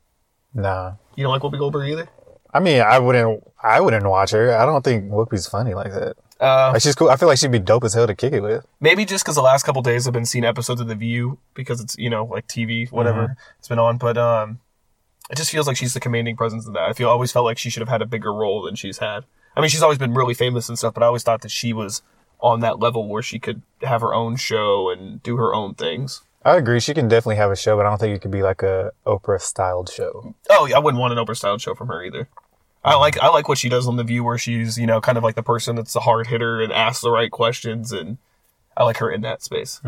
Nah. 0.54 0.92
You 1.16 1.24
don't 1.24 1.32
like 1.32 1.42
Whoopi 1.42 1.58
Goldberg 1.58 1.88
either? 1.90 2.08
I 2.52 2.60
mean, 2.60 2.80
I 2.80 2.98
wouldn't, 2.98 3.42
I 3.62 3.80
wouldn't 3.80 4.04
watch 4.08 4.30
her. 4.30 4.56
I 4.56 4.64
don't 4.64 4.82
think 4.82 5.10
Whoopi's 5.10 5.46
funny 5.46 5.74
like 5.74 5.92
that. 5.92 6.16
Uh, 6.40 6.70
Like 6.72 6.82
she's 6.82 6.94
cool. 6.94 7.10
I 7.10 7.16
feel 7.16 7.28
like 7.28 7.38
she'd 7.38 7.50
be 7.52 7.58
dope 7.58 7.84
as 7.84 7.94
hell 7.94 8.06
to 8.06 8.14
kick 8.14 8.32
it 8.32 8.40
with. 8.40 8.66
maybe 8.80 9.04
just 9.04 9.24
because 9.24 9.34
the 9.34 9.42
last 9.42 9.64
couple 9.64 9.82
days 9.82 10.06
I've 10.06 10.12
been 10.12 10.24
seeing 10.24 10.44
episodes 10.44 10.80
of 10.80 10.86
The 10.86 10.94
View 10.94 11.38
because 11.54 11.80
it's 11.80 11.96
you 11.98 12.08
know 12.08 12.24
like 12.24 12.46
TV 12.46 12.90
whatever 12.92 13.36
it's 13.58 13.68
been 13.68 13.78
on, 13.80 13.98
but 13.98 14.16
um, 14.16 14.60
it 15.30 15.36
just 15.36 15.50
feels 15.50 15.66
like 15.66 15.76
she's 15.76 15.94
the 15.94 16.00
commanding 16.00 16.36
presence 16.36 16.64
in 16.66 16.72
that. 16.74 16.84
I 16.84 16.92
feel 16.92 17.08
always 17.08 17.32
felt 17.32 17.44
like 17.44 17.58
she 17.58 17.70
should 17.70 17.80
have 17.80 17.88
had 17.88 18.02
a 18.02 18.06
bigger 18.06 18.32
role 18.32 18.62
than 18.62 18.76
she's 18.76 18.98
had. 18.98 19.24
I 19.56 19.60
mean, 19.60 19.68
she's 19.68 19.82
always 19.82 19.98
been 19.98 20.14
really 20.14 20.34
famous 20.34 20.68
and 20.68 20.78
stuff, 20.78 20.94
but 20.94 21.02
I 21.02 21.06
always 21.06 21.24
thought 21.24 21.40
that 21.42 21.50
she 21.50 21.72
was 21.72 22.02
on 22.40 22.60
that 22.60 22.78
level 22.78 23.08
where 23.08 23.22
she 23.22 23.40
could 23.40 23.62
have 23.82 24.00
her 24.00 24.14
own 24.14 24.36
show 24.36 24.88
and 24.90 25.20
do 25.24 25.36
her 25.36 25.52
own 25.52 25.74
things. 25.74 26.22
I 26.44 26.56
agree. 26.56 26.80
She 26.80 26.94
can 26.94 27.08
definitely 27.08 27.36
have 27.36 27.50
a 27.50 27.56
show, 27.56 27.76
but 27.76 27.84
I 27.86 27.90
don't 27.90 27.98
think 27.98 28.16
it 28.16 28.22
could 28.22 28.30
be 28.30 28.42
like 28.42 28.62
a 28.62 28.92
Oprah 29.06 29.40
styled 29.40 29.90
show. 29.90 30.34
Oh, 30.50 30.66
yeah, 30.66 30.76
I 30.76 30.78
wouldn't 30.78 31.00
want 31.00 31.12
an 31.12 31.24
Oprah 31.24 31.36
styled 31.36 31.60
show 31.60 31.74
from 31.74 31.88
her 31.88 32.02
either. 32.02 32.28
I 32.84 32.94
like 32.94 33.18
I 33.18 33.28
like 33.28 33.48
what 33.48 33.58
she 33.58 33.68
does 33.68 33.88
on 33.88 33.96
the 33.96 34.04
View, 34.04 34.22
where 34.22 34.38
she's 34.38 34.78
you 34.78 34.86
know 34.86 35.00
kind 35.00 35.18
of 35.18 35.24
like 35.24 35.34
the 35.34 35.42
person 35.42 35.76
that's 35.76 35.94
a 35.96 36.00
hard 36.00 36.28
hitter 36.28 36.62
and 36.62 36.72
asks 36.72 37.02
the 37.02 37.10
right 37.10 37.30
questions, 37.30 37.92
and 37.92 38.18
I 38.76 38.84
like 38.84 38.98
her 38.98 39.10
in 39.10 39.20
that 39.22 39.42
space. 39.42 39.80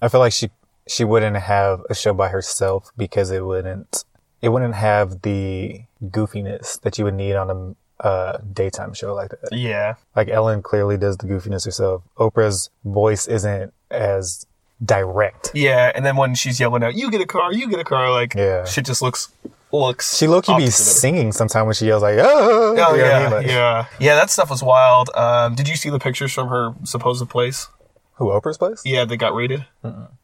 I 0.00 0.08
feel 0.08 0.20
like 0.20 0.32
she 0.32 0.50
she 0.86 1.04
wouldn't 1.04 1.36
have 1.36 1.82
a 1.90 1.94
show 1.94 2.14
by 2.14 2.28
herself 2.28 2.92
because 2.96 3.30
it 3.32 3.44
wouldn't 3.44 4.04
it 4.40 4.50
wouldn't 4.50 4.76
have 4.76 5.22
the 5.22 5.82
goofiness 6.02 6.80
that 6.82 6.96
you 6.96 7.04
would 7.04 7.14
need 7.14 7.34
on 7.34 7.76
a 8.00 8.06
uh, 8.06 8.38
daytime 8.52 8.94
show 8.94 9.12
like 9.14 9.30
that. 9.30 9.52
Yeah, 9.52 9.96
Like 10.14 10.28
Ellen 10.28 10.62
clearly 10.62 10.96
does 10.96 11.16
the 11.16 11.26
goofiness 11.26 11.64
herself. 11.64 12.04
Oprah's 12.16 12.70
voice 12.84 13.26
isn't 13.26 13.74
as 13.90 14.46
direct. 14.84 15.50
yeah, 15.54 15.92
and 15.94 16.04
then 16.04 16.16
when 16.16 16.34
she's 16.34 16.58
yelling 16.60 16.82
out, 16.82 16.94
"You 16.94 17.10
get 17.10 17.20
a 17.20 17.26
car, 17.26 17.52
you 17.52 17.68
get 17.68 17.80
a 17.80 17.84
car," 17.84 18.10
like 18.10 18.34
Yeah. 18.34 18.64
shit 18.64 18.84
just 18.86 19.02
looks 19.02 19.28
looks. 19.70 20.16
She 20.16 20.26
low 20.26 20.40
key 20.40 20.52
be 20.56 20.62
opposite 20.64 20.80
of 20.82 20.86
it. 20.86 20.98
singing 20.98 21.32
sometimes 21.32 21.66
when 21.66 21.74
she 21.74 21.86
yells 21.86 22.02
like, 22.02 22.18
"Oh, 22.18 22.28
Oh 22.28 22.70
you 22.70 22.76
know 22.76 22.82
what 22.90 23.00
I 23.00 23.06
yeah, 23.06 23.22
mean? 23.22 23.30
Like, 23.32 23.46
yeah, 23.46 23.84
yeah. 23.98 24.14
That 24.14 24.30
stuff 24.30 24.50
was 24.50 24.62
wild. 24.62 25.10
Um, 25.14 25.54
did 25.54 25.68
you 25.68 25.76
see 25.76 25.90
the 25.90 25.98
pictures 25.98 26.32
from 26.32 26.48
her 26.48 26.74
supposed 26.84 27.28
place? 27.28 27.68
Who 28.14 28.26
Oprah's 28.26 28.56
place? 28.58 28.82
Yeah, 28.84 29.04
they 29.04 29.16
got 29.16 29.34
raided. 29.34 29.66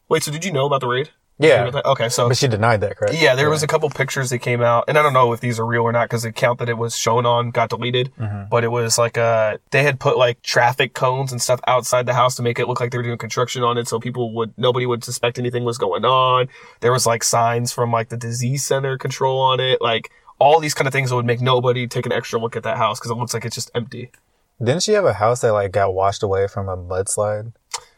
Wait, 0.09 0.23
so 0.23 0.31
did 0.31 0.43
you 0.45 0.51
know 0.51 0.65
about 0.65 0.81
the 0.81 0.87
raid? 0.87 1.09
Yeah, 1.37 1.81
Okay, 1.85 2.07
so 2.07 2.29
but 2.29 2.37
she 2.37 2.47
denied 2.47 2.79
that, 2.81 2.95
correct? 2.95 3.15
Yeah, 3.19 3.35
there 3.35 3.49
was 3.49 3.61
a 3.61 3.67
couple 3.67 3.89
pictures 3.89 4.29
that 4.29 4.39
came 4.39 4.61
out, 4.61 4.85
and 4.87 4.97
I 4.97 5.01
don't 5.01 5.11
know 5.11 5.33
if 5.33 5.41
these 5.41 5.59
are 5.59 5.65
real 5.65 5.83
or 5.83 5.91
not 5.91 6.05
because 6.07 6.23
the 6.23 6.29
account 6.29 6.59
that 6.59 6.69
it 6.69 6.77
was 6.77 6.97
shown 6.97 7.25
on 7.25 7.51
got 7.51 7.69
deleted. 7.69 8.13
But 8.49 8.63
it 8.63 8.69
was 8.69 8.97
like 8.97 9.17
uh 9.17 9.57
they 9.71 9.83
had 9.83 9.99
put 9.99 10.17
like 10.17 10.41
traffic 10.41 10.93
cones 10.93 11.31
and 11.33 11.41
stuff 11.41 11.59
outside 11.67 12.05
the 12.05 12.13
house 12.13 12.35
to 12.35 12.41
make 12.41 12.57
it 12.57 12.67
look 12.67 12.79
like 12.79 12.91
they 12.91 12.97
were 12.97 13.03
doing 13.03 13.17
construction 13.17 13.63
on 13.63 13.77
it, 13.77 13.87
so 13.89 13.99
people 13.99 14.33
would 14.35 14.53
nobody 14.57 14.85
would 14.85 15.03
suspect 15.03 15.37
anything 15.37 15.65
was 15.65 15.77
going 15.77 16.05
on. 16.05 16.47
There 16.79 16.93
was 16.93 17.05
like 17.05 17.23
signs 17.23 17.73
from 17.73 17.91
like 17.91 18.09
the 18.09 18.17
disease 18.17 18.63
center 18.63 18.97
control 18.97 19.39
on 19.39 19.59
it, 19.59 19.81
like 19.81 20.11
all 20.39 20.59
these 20.61 20.73
kind 20.73 20.87
of 20.87 20.93
things 20.93 21.09
that 21.09 21.15
would 21.17 21.25
make 21.25 21.41
nobody 21.41 21.87
take 21.87 22.05
an 22.05 22.11
extra 22.13 22.39
look 22.39 22.55
at 22.55 22.63
that 22.63 22.77
house 22.77 22.99
because 22.99 23.11
it 23.11 23.15
looks 23.15 23.33
like 23.33 23.45
it's 23.45 23.55
just 23.55 23.71
empty, 23.75 24.11
Didn't 24.59 24.83
she 24.83 24.91
have 24.93 25.05
a 25.05 25.13
house 25.13 25.41
that 25.41 25.51
like 25.53 25.71
got 25.71 25.93
washed 25.93 26.23
away 26.23 26.47
from 26.47 26.69
a 26.69 26.77
mudslide? 26.77 27.51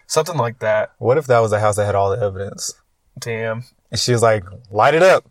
something 0.08 0.38
like 0.38 0.60
that. 0.60 0.94
What 0.98 1.18
if 1.18 1.28
that 1.28 1.40
was 1.40 1.52
the 1.52 1.60
house 1.60 1.76
that 1.76 1.86
had 1.86 1.94
all 1.96 2.10
the 2.10 2.24
evidence? 2.24 2.74
Damn. 3.20 3.63
And 3.91 3.99
she 3.99 4.11
was 4.11 4.22
like, 4.22 4.43
light 4.72 4.93
it 4.93 5.03
up. 5.03 5.26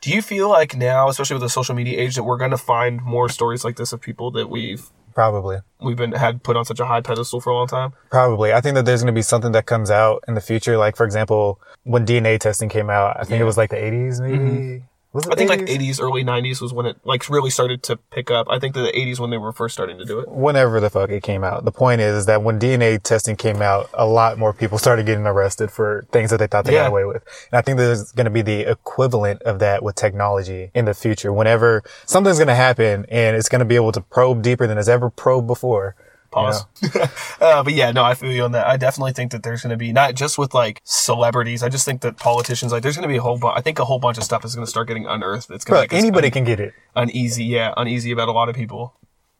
Do 0.00 0.10
you 0.10 0.22
feel 0.22 0.48
like 0.48 0.76
now, 0.76 1.08
especially 1.08 1.34
with 1.34 1.42
the 1.42 1.48
social 1.48 1.74
media 1.74 1.98
age, 1.98 2.14
that 2.16 2.24
we're 2.24 2.36
gonna 2.36 2.58
find 2.58 3.02
more 3.02 3.28
stories 3.28 3.64
like 3.64 3.76
this 3.76 3.92
of 3.92 4.00
people 4.00 4.30
that 4.32 4.48
we've 4.48 4.90
Probably. 5.16 5.60
we've 5.80 5.96
been 5.96 6.12
had 6.12 6.42
put 6.42 6.58
on 6.58 6.66
such 6.66 6.78
a 6.78 6.84
high 6.84 7.00
pedestal 7.00 7.40
for 7.40 7.48
a 7.48 7.54
long 7.54 7.66
time? 7.66 7.94
Probably. 8.10 8.52
I 8.52 8.60
think 8.60 8.74
that 8.74 8.84
there's 8.84 9.00
going 9.00 9.14
to 9.14 9.18
be 9.18 9.22
something 9.22 9.52
that 9.52 9.64
comes 9.64 9.90
out 9.90 10.22
in 10.28 10.34
the 10.34 10.42
future. 10.42 10.76
Like, 10.76 10.94
for 10.94 11.06
example, 11.06 11.58
when 11.84 12.04
DNA 12.04 12.38
testing 12.38 12.68
came 12.68 12.90
out, 12.90 13.16
I 13.18 13.24
think 13.24 13.40
it 13.40 13.44
was 13.44 13.56
like 13.56 13.70
the 13.70 13.76
80s, 13.76 14.20
maybe? 14.20 14.74
It 14.74 14.82
I 15.30 15.34
think 15.34 15.50
like 15.50 15.60
80s? 15.60 15.78
80s, 15.78 16.00
early 16.02 16.24
90s 16.24 16.60
was 16.60 16.72
when 16.72 16.86
it 16.86 16.96
like 17.04 17.28
really 17.28 17.50
started 17.50 17.82
to 17.84 17.96
pick 17.96 18.30
up. 18.30 18.46
I 18.50 18.58
think 18.58 18.74
that 18.74 18.82
the 18.82 18.92
80s 18.92 19.18
when 19.18 19.30
they 19.30 19.38
were 19.38 19.52
first 19.52 19.74
starting 19.74 19.98
to 19.98 20.04
do 20.04 20.20
it. 20.20 20.28
Whenever 20.28 20.80
the 20.80 20.90
fuck 20.90 21.10
it 21.10 21.22
came 21.22 21.44
out. 21.44 21.64
The 21.64 21.72
point 21.72 22.00
is, 22.00 22.16
is 22.16 22.26
that 22.26 22.42
when 22.42 22.58
DNA 22.58 23.02
testing 23.02 23.36
came 23.36 23.62
out, 23.62 23.88
a 23.94 24.06
lot 24.06 24.38
more 24.38 24.52
people 24.52 24.78
started 24.86 25.06
getting 25.06 25.26
arrested 25.26 25.70
for 25.70 26.06
things 26.12 26.30
that 26.30 26.38
they 26.38 26.46
thought 26.46 26.64
they 26.64 26.72
Yeah. 26.74 26.82
got 26.84 26.88
away 26.90 27.04
with. 27.04 27.22
And 27.50 27.58
I 27.58 27.62
think 27.62 27.78
there's 27.78 28.12
going 28.12 28.24
to 28.26 28.30
be 28.30 28.42
the 28.42 28.70
equivalent 28.70 29.42
of 29.42 29.58
that 29.60 29.82
with 29.82 29.94
technology 29.96 30.70
in 30.74 30.84
the 30.84 30.94
future. 30.94 31.32
Whenever 31.32 31.82
something's 32.04 32.38
going 32.38 32.48
to 32.48 32.54
happen 32.54 33.06
and 33.08 33.36
it's 33.36 33.48
going 33.48 33.60
to 33.60 33.64
be 33.64 33.76
able 33.76 33.92
to 33.92 34.00
probe 34.00 34.42
deeper 34.42 34.66
than 34.66 34.78
it's 34.78 34.88
ever 34.88 35.10
probed 35.10 35.46
before. 35.46 35.96
Pause. 36.36 36.66
uh, 37.40 37.62
but 37.62 37.72
yeah, 37.72 37.92
no, 37.92 38.04
I 38.04 38.12
feel 38.14 38.30
you 38.30 38.44
on 38.44 38.52
that. 38.52 38.66
I 38.66 38.76
definitely 38.76 39.12
think 39.12 39.32
that 39.32 39.42
there's 39.42 39.62
going 39.62 39.70
to 39.70 39.76
be 39.76 39.90
not 39.92 40.14
just 40.14 40.36
with 40.36 40.52
like 40.52 40.82
celebrities. 40.84 41.62
I 41.62 41.70
just 41.70 41.86
think 41.86 42.02
that 42.02 42.18
politicians, 42.18 42.72
like, 42.72 42.82
there's 42.82 42.94
going 42.94 43.08
to 43.08 43.12
be 43.12 43.16
a 43.16 43.22
whole 43.22 43.38
bunch. 43.38 43.58
I 43.58 43.62
think 43.62 43.78
a 43.78 43.86
whole 43.86 43.98
bunch 43.98 44.18
of 44.18 44.24
stuff 44.24 44.44
is 44.44 44.54
going 44.54 44.64
to 44.66 44.70
start 44.70 44.86
getting 44.86 45.06
unearthed. 45.06 45.50
It's 45.50 45.64
going 45.64 45.88
to 45.88 45.94
anybody 45.94 46.26
un- 46.28 46.32
can 46.32 46.44
get 46.44 46.60
it. 46.60 46.74
uneasy. 46.94 47.44
Yeah, 47.44 47.72
uneasy 47.76 48.12
about 48.12 48.28
a 48.28 48.32
lot 48.32 48.50
of 48.50 48.54
people. 48.54 48.94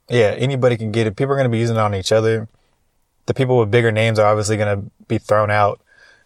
Yeah, 0.09 0.33
anybody 0.37 0.75
can 0.75 0.91
get 0.91 1.05
it. 1.05 1.15
People 1.15 1.33
are 1.33 1.35
going 1.35 1.45
to 1.45 1.49
be 1.49 1.59
using 1.59 1.75
it 1.75 1.79
on 1.79 1.93
each 1.93 2.11
other. 2.11 2.47
the 3.27 3.33
people 3.33 3.59
with 3.59 3.69
bigger 3.69 3.91
names 3.91 4.17
are 4.17 4.25
obviously 4.25 4.57
going 4.57 4.81
to 4.81 4.89
be 5.07 5.19
thrown 5.19 5.51
out, 5.51 5.79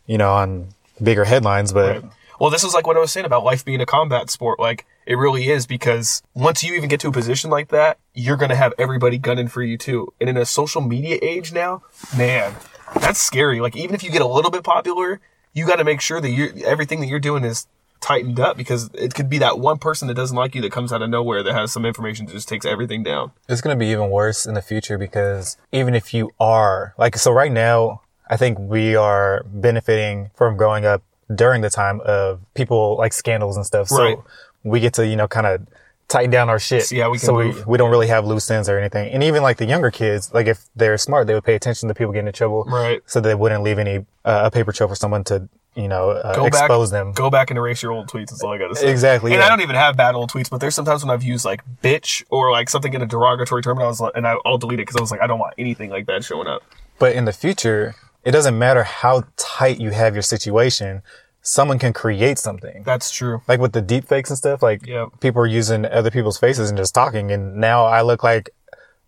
you 0.05 0.17
know, 0.17 0.31
on 0.31 0.69
bigger 1.03 1.25
headlines. 1.25 1.73
But 1.73 2.05
Well, 2.39 2.49
this 2.49 2.63
is 2.63 2.73
like 2.73 2.87
what 2.87 2.95
I 2.95 2.99
was 2.99 3.11
saying 3.11 3.25
about 3.25 3.43
life 3.43 3.65
being 3.65 3.81
a 3.81 3.85
combat 3.85 4.29
sport. 4.29 4.59
Like 4.59 4.85
it 5.05 5.15
really 5.15 5.49
is 5.49 5.65
because 5.65 6.21
once 6.33 6.63
you 6.63 6.75
even 6.75 6.89
get 6.89 6.99
to 7.01 7.07
a 7.07 7.11
position 7.11 7.49
like 7.49 7.69
that, 7.69 7.99
you're 8.13 8.37
gonna 8.37 8.55
have 8.55 8.73
everybody 8.77 9.17
gunning 9.17 9.47
for 9.47 9.63
you 9.63 9.77
too. 9.77 10.13
And 10.19 10.29
in 10.29 10.37
a 10.37 10.45
social 10.45 10.81
media 10.81 11.17
age 11.21 11.51
now, 11.53 11.83
man, 12.15 12.55
that's 12.99 13.19
scary. 13.19 13.59
Like 13.59 13.75
even 13.75 13.95
if 13.95 14.03
you 14.03 14.11
get 14.11 14.21
a 14.21 14.27
little 14.27 14.51
bit 14.51 14.63
popular, 14.63 15.19
you 15.53 15.65
got 15.65 15.77
to 15.77 15.83
make 15.83 16.01
sure 16.01 16.21
that 16.21 16.29
you 16.29 16.53
everything 16.65 16.99
that 17.01 17.07
you're 17.07 17.19
doing 17.19 17.43
is 17.43 17.67
tightened 17.99 18.39
up 18.39 18.57
because 18.57 18.89
it 18.93 19.13
could 19.13 19.29
be 19.29 19.37
that 19.37 19.59
one 19.59 19.77
person 19.77 20.07
that 20.07 20.15
doesn't 20.15 20.35
like 20.35 20.55
you 20.55 20.61
that 20.61 20.71
comes 20.71 20.91
out 20.91 21.01
of 21.01 21.09
nowhere 21.09 21.43
that 21.43 21.53
has 21.53 21.71
some 21.71 21.85
information 21.85 22.25
that 22.25 22.33
just 22.33 22.49
takes 22.49 22.65
everything 22.65 23.03
down. 23.03 23.31
it's 23.47 23.61
going 23.61 23.77
to 23.77 23.79
be 23.79 23.91
even 23.91 24.09
worse 24.09 24.45
in 24.45 24.55
the 24.55 24.61
future 24.61 24.97
because 24.97 25.55
even 25.71 25.93
if 25.93 26.13
you 26.13 26.31
are 26.39 26.95
like, 26.97 27.15
so 27.15 27.31
right 27.31 27.51
now, 27.51 28.01
I 28.27 28.37
think 28.37 28.57
we 28.57 28.95
are 28.95 29.43
benefiting 29.45 30.31
from 30.33 30.57
growing 30.57 30.83
up 30.83 31.03
during 31.33 31.61
the 31.61 31.69
time 31.69 32.01
of 32.01 32.41
people 32.55 32.97
like 32.97 33.13
scandals 33.13 33.55
and 33.55 33.65
stuff. 33.65 33.91
Right. 33.91 34.17
So 34.17 34.25
we 34.63 34.79
get 34.79 34.93
to, 34.95 35.07
you 35.07 35.15
know, 35.15 35.27
kind 35.27 35.47
of 35.47 35.67
tighten 36.07 36.29
down 36.29 36.49
our 36.49 36.59
shit. 36.59 36.91
Yeah, 36.91 37.07
we 37.07 37.17
can 37.17 37.25
so 37.25 37.33
move. 37.33 37.65
we, 37.65 37.71
we 37.73 37.77
don't 37.77 37.89
really 37.89 38.07
have 38.07 38.25
loose 38.25 38.49
ends 38.51 38.67
or 38.69 38.77
anything. 38.77 39.11
And 39.11 39.23
even 39.23 39.41
like 39.43 39.57
the 39.57 39.65
younger 39.65 39.91
kids, 39.91 40.33
like 40.33 40.47
if 40.47 40.65
they're 40.75 40.97
smart, 40.97 41.27
they 41.27 41.33
would 41.33 41.43
pay 41.43 41.55
attention 41.55 41.87
to 41.87 41.95
people 41.95 42.11
getting 42.13 42.27
in 42.27 42.33
trouble. 42.33 42.65
Right. 42.65 43.01
So 43.05 43.21
they 43.21 43.35
wouldn't 43.35 43.63
leave 43.63 43.79
any, 43.79 44.05
uh, 44.25 44.41
a 44.45 44.51
paper 44.51 44.71
trail 44.71 44.89
for 44.89 44.95
someone 44.95 45.23
to, 45.25 45.47
you 45.73 45.87
know, 45.87 46.09
uh, 46.09 46.35
Go 46.35 46.45
expose 46.45 46.91
back, 46.91 46.99
them. 46.99 47.13
Go 47.13 47.29
back 47.29 47.49
and 47.49 47.57
erase 47.57 47.81
your 47.81 47.93
old 47.93 48.07
tweets. 48.07 48.29
That's 48.31 48.43
all 48.43 48.51
I 48.51 48.57
got 48.57 48.67
to 48.67 48.75
say. 48.75 48.91
Exactly, 48.91 49.31
And 49.31 49.39
yeah. 49.39 49.45
I 49.45 49.49
don't 49.49 49.61
even 49.61 49.75
have 49.75 49.95
bad 49.95 50.15
old 50.15 50.29
tweets, 50.29 50.49
but 50.49 50.59
there's 50.59 50.75
sometimes 50.75 51.03
when 51.05 51.11
I've 51.11 51.23
used 51.23 51.45
like 51.45 51.63
bitch 51.81 52.23
or 52.29 52.51
like 52.51 52.69
something 52.69 52.93
in 52.93 53.01
a 53.01 53.05
derogatory 53.05 53.63
term, 53.63 53.77
and 53.77 53.85
I 53.85 53.87
was 53.87 54.01
like, 54.01 54.11
and 54.15 54.27
I'll 54.27 54.57
delete 54.57 54.79
it 54.79 54.83
because 54.83 54.97
I 54.97 55.01
was 55.01 55.11
like, 55.11 55.21
I 55.21 55.27
don't 55.27 55.39
want 55.39 55.53
anything 55.57 55.89
like 55.89 56.07
that 56.07 56.25
showing 56.25 56.47
up. 56.47 56.61
But 56.99 57.15
in 57.15 57.23
the 57.23 57.31
future, 57.31 57.95
it 58.25 58.31
doesn't 58.31 58.59
matter 58.59 58.83
how 58.83 59.23
tight 59.37 59.79
you 59.79 59.91
have 59.91 60.13
your 60.13 60.21
situation. 60.23 61.03
Someone 61.41 61.79
can 61.79 61.91
create 61.93 62.37
something. 62.37 62.83
That's 62.83 63.09
true. 63.11 63.41
like 63.47 63.59
with 63.59 63.71
the 63.73 63.81
deep 63.81 64.07
fakes 64.07 64.29
and 64.29 64.37
stuff, 64.37 64.61
like 64.61 64.85
Yep. 64.85 65.19
people 65.19 65.41
are 65.41 65.47
using 65.47 65.85
other 65.85 66.11
people's 66.11 66.37
faces 66.37 66.69
and 66.69 66.77
just 66.77 66.93
talking. 66.93 67.31
And 67.31 67.55
now 67.55 67.85
I 67.85 68.01
look 68.03 68.23
like, 68.23 68.51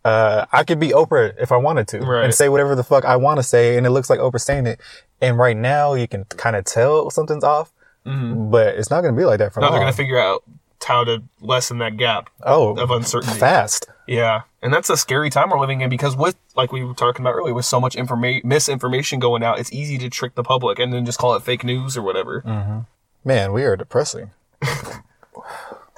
uh, 0.03 0.45
I 0.51 0.63
could 0.63 0.79
be 0.79 0.89
Oprah 0.89 1.33
if 1.39 1.51
I 1.51 1.57
wanted 1.57 1.87
to 1.89 1.99
Right. 1.99 2.25
and 2.25 2.33
say 2.33 2.49
whatever 2.49 2.75
the 2.75 2.83
fuck 2.83 3.05
I 3.05 3.15
want 3.17 3.37
to 3.37 3.43
say. 3.43 3.77
And 3.77 3.85
it 3.85 3.91
looks 3.91 4.09
like 4.09 4.19
Oprah 4.19 4.41
saying 4.41 4.65
it. 4.65 4.79
And 5.21 5.37
right 5.37 5.55
now 5.55 5.93
you 5.93 6.07
can 6.07 6.25
kind 6.25 6.55
of 6.55 6.65
tell 6.65 7.09
something's 7.11 7.43
off, 7.43 7.71
but 8.03 8.75
it's 8.75 8.89
not 8.89 9.01
going 9.01 9.13
to 9.13 9.17
be 9.19 9.25
like 9.25 9.37
that 9.39 9.53
for 9.53 9.59
Now 9.61 9.67
long. 9.67 9.73
they're 9.75 9.81
gonna 9.83 9.93
figure 9.93 10.19
out 10.19 10.43
how 10.83 11.03
to 11.03 11.23
lessen 11.41 11.77
that 11.79 11.97
gap 11.97 12.29
oh, 12.43 12.75
of 12.77 12.91
uncertainty. 12.91 13.39
fast. 13.39 13.87
Yeah, 14.07 14.41
and 14.61 14.73
that's 14.73 14.89
a 14.89 14.97
scary 14.97 15.29
time 15.29 15.49
we're 15.49 15.59
living 15.59 15.81
in 15.81 15.89
because 15.89 16.15
with 16.15 16.35
like 16.55 16.71
we 16.71 16.83
were 16.83 16.93
talking 16.93 17.23
about 17.23 17.33
earlier, 17.33 17.53
with 17.53 17.65
so 17.65 17.79
much 17.79 17.95
informa- 17.95 18.43
misinformation 18.43 19.19
going 19.19 19.43
out, 19.43 19.59
it's 19.59 19.71
easy 19.71 19.97
to 19.99 20.09
trick 20.09 20.35
the 20.35 20.43
public 20.43 20.79
and 20.79 20.93
then 20.93 21.05
just 21.05 21.19
call 21.19 21.35
it 21.35 21.43
fake 21.43 21.63
news 21.63 21.95
or 21.95 22.01
whatever. 22.01 22.41
Mm. 22.41 22.85
Man, 23.23 23.53
we 23.53 23.63
are 23.63 23.75
depressing. 23.75 24.31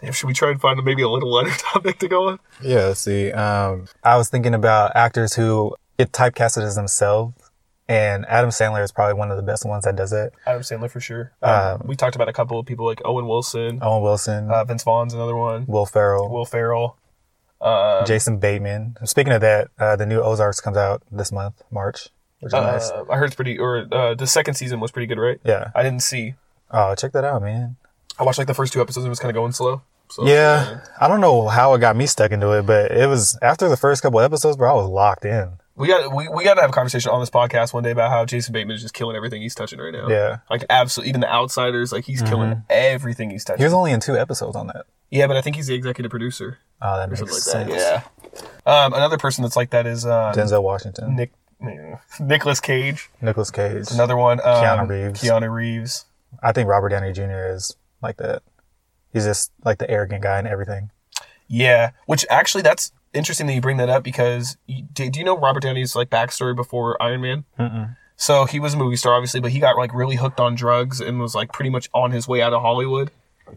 Damn, 0.02 0.12
should 0.12 0.28
we 0.28 0.34
try 0.34 0.52
and 0.52 0.60
find 0.60 0.84
maybe 0.84 1.02
a 1.02 1.10
little 1.10 1.32
lighter 1.32 1.52
topic 1.58 2.00
to 2.00 2.08
go 2.08 2.30
on? 2.30 2.40
Yeah, 2.62 2.94
see, 2.94 3.32
um, 3.32 3.88
I 4.04 4.18
was 4.18 4.30
thinking 4.30 4.54
about 4.54 4.96
actors 4.96 5.34
who 5.34 5.76
get 5.98 6.12
typecasted 6.12 6.64
as 6.64 6.76
themselves. 6.76 7.34
And 7.88 8.26
Adam 8.26 8.50
Sandler 8.50 8.84
is 8.84 8.92
probably 8.92 9.14
one 9.14 9.30
of 9.30 9.38
the 9.38 9.44
best 9.44 9.64
ones 9.66 9.84
that 9.86 9.96
does 9.96 10.12
it. 10.12 10.34
Adam 10.48 10.62
Sandler 10.64 10.90
for 10.90 11.00
sure. 11.00 11.34
Um, 11.44 11.82
we 11.86 11.96
talked 11.96 12.16
about 12.16 12.28
a 12.28 12.34
couple 12.34 12.58
of 12.60 12.66
people 12.66 12.86
like 12.86 13.00
Owen 13.06 13.28
Wilson, 13.28 13.80
Owen 13.82 14.02
Wilson, 14.02 14.50
uh, 14.50 14.64
Vince 14.64 14.84
Vaughn's 14.84 15.14
another 15.14 15.36
one, 15.36 15.66
Will 15.68 15.86
Ferrell. 15.86 16.30
Will 16.30 16.46
Ferrell. 16.46 16.98
Uh, 17.62 18.04
Jason 18.06 18.38
Bateman. 18.38 18.98
Speaking 19.06 19.34
of 19.34 19.42
that, 19.42 19.70
uh, 19.80 19.96
the 19.96 20.06
new 20.06 20.20
Ozarks 20.20 20.60
comes 20.62 20.78
out 20.78 21.04
this 21.12 21.32
month, 21.32 21.62
March, 21.72 22.10
which 22.40 22.50
is 22.50 22.54
nice. 22.54 22.90
uh, 22.92 23.06
I 23.10 23.18
heard 23.18 23.26
it's 23.28 23.36
pretty, 23.36 23.58
or 23.58 23.88
uh, 23.92 24.14
the 24.14 24.28
second 24.28 24.56
season 24.56 24.80
was 24.80 24.92
pretty 24.92 25.08
good, 25.08 25.20
right? 25.20 25.40
Yeah. 25.44 25.72
I 25.74 25.82
didn't 25.84 26.02
see. 26.02 26.36
Oh, 26.72 26.96
check 26.96 27.12
that 27.14 27.24
out, 27.24 27.42
man. 27.42 27.78
I 28.20 28.24
watched 28.24 28.38
like 28.38 28.48
the 28.48 28.54
first 28.54 28.74
two 28.74 28.82
episodes 28.82 29.04
and 29.04 29.08
it 29.08 29.10
was 29.10 29.20
kind 29.20 29.30
of 29.30 29.36
going 29.36 29.52
slow. 29.52 29.82
So, 30.10 30.28
Yeah, 30.28 30.82
I 31.00 31.08
don't 31.08 31.22
know 31.22 31.48
how 31.48 31.74
it 31.74 31.80
got 31.80 31.96
me 31.96 32.06
stuck 32.06 32.32
into 32.32 32.52
it, 32.52 32.66
but 32.66 32.92
it 32.92 33.08
was 33.08 33.38
after 33.42 33.68
the 33.70 33.78
first 33.78 34.02
couple 34.04 34.20
episodes, 34.20 34.58
bro. 34.58 34.72
I 34.72 34.74
was 34.76 34.90
locked 34.90 35.26
in. 35.26 35.54
We 35.78 35.88
got 35.88 36.14
we, 36.16 36.30
we 36.30 36.44
got 36.46 36.54
to 36.56 36.62
have 36.62 36.70
a 36.70 36.74
conversation 36.74 37.12
on 37.12 37.20
this 37.20 37.30
podcast 37.30 37.74
one 37.74 37.84
day 37.84 37.92
about 37.92 38.10
how 38.10 38.24
Jason 38.26 38.54
Bateman 38.54 38.76
is 38.78 38.82
just 38.82 38.94
killing 38.94 39.16
everything 39.16 39.42
he's 39.42 39.54
touching 39.56 39.78
right 39.80 39.92
now. 39.94 40.08
Yeah. 40.08 40.38
like 40.50 40.64
absolutely. 40.70 41.10
Even 41.10 41.22
the 41.22 41.30
outsiders, 41.32 41.92
like 41.92 42.06
he's 42.06 42.22
killing 42.22 42.64
everything 42.70 43.30
he's 43.30 43.44
touching. 43.44 43.60
He 43.60 43.64
was 43.66 43.74
only 43.74 43.92
in 43.92 44.00
two 44.00 44.18
episodes 44.18 44.56
on 44.56 44.68
that. 44.68 44.86
yeah, 45.12 45.28
but 45.28 45.36
I 45.36 45.42
think 45.42 45.58
he's 45.58 45.68
the 45.68 45.76
executive 45.76 46.10
producer 46.10 46.60
Oh, 46.82 46.98
that 46.98 47.10
makes 47.10 47.22
like 47.22 47.30
sense. 47.32 47.70
that. 47.72 48.10
Yeah. 48.36 48.42
Um, 48.66 48.94
another 48.94 49.18
person 49.18 49.42
that's 49.44 49.56
like 49.58 49.70
that 49.72 49.86
is 49.86 50.06
uh, 50.06 50.32
Denzel 50.36 50.64
Washington, 50.64 51.16
Nick 51.16 51.34
Nicolas 52.20 52.60
Cage. 52.60 53.10
Nicolas 53.22 53.52
Cage. 53.52 53.92
Another 53.92 54.16
one. 54.18 54.40
Um, 54.42 54.46
Keanu 54.64 54.90
Reeves. 54.90 55.22
Keanu 55.22 55.52
Reeves. 55.52 56.06
I 56.44 56.52
think 56.52 56.70
Robert 56.70 56.90
Downey 56.90 57.12
Jr. 57.14 57.48
is 57.54 57.76
like 58.02 58.18
that. 58.18 58.44
He's 59.14 59.26
just 59.26 59.52
like 59.64 59.78
the 59.80 59.90
arrogant 59.90 60.22
guy 60.24 60.38
and 60.40 60.48
everything. 60.48 60.92
Yeah, 61.48 61.92
which 62.08 62.26
actually 62.30 62.62
that's 62.64 62.92
interesting 63.16 63.48
that 63.48 63.54
you 63.54 63.62
bring 63.62 63.78
that 63.78 63.90
up 63.90 64.04
because 64.04 64.58
you, 64.68 64.84
do, 64.94 65.10
do 65.10 65.20
you 65.20 65.26
know 65.26 65.38
Robert 65.38 65.64
Downey's 65.64 65.96
like 65.96 66.10
backstory 66.10 66.56
before 66.56 67.02
Iron 67.02 67.22
Man? 67.22 67.46
Mm-mm. 67.60 67.96
So 68.18 68.46
he 68.46 68.60
was 68.60 68.74
a 68.74 68.78
movie 68.78 68.96
star, 68.96 69.14
obviously, 69.14 69.42
but 69.42 69.52
he 69.52 69.60
got 69.60 69.78
like 69.78 69.94
really 69.94 70.16
hooked 70.16 70.40
on 70.40 70.56
drugs 70.56 71.02
and 71.02 71.20
was 71.20 71.36
like 71.36 71.52
pretty 71.52 71.70
much 71.70 71.90
on 71.94 72.12
his 72.12 72.28
way 72.28 72.42
out 72.42 72.54
of 72.54 72.62
Hollywood. 72.62 73.12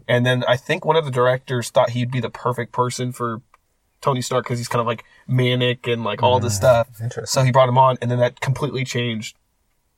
And 0.07 0.25
then 0.25 0.43
I 0.47 0.57
think 0.57 0.85
one 0.85 0.95
of 0.95 1.05
the 1.05 1.11
directors 1.11 1.69
thought 1.69 1.91
he'd 1.91 2.11
be 2.11 2.19
the 2.19 2.29
perfect 2.29 2.71
person 2.71 3.11
for 3.11 3.41
Tony 4.01 4.21
Stark 4.21 4.45
because 4.45 4.59
he's 4.59 4.67
kind 4.67 4.81
of 4.81 4.87
like 4.87 5.03
manic 5.27 5.87
and 5.87 6.03
like 6.03 6.21
all 6.21 6.39
this 6.39 6.55
stuff. 6.55 6.87
Interesting. 7.01 7.25
So 7.25 7.43
he 7.43 7.51
brought 7.51 7.69
him 7.69 7.77
on, 7.77 7.97
and 8.01 8.11
then 8.11 8.19
that 8.19 8.39
completely 8.39 8.83
changed 8.83 9.35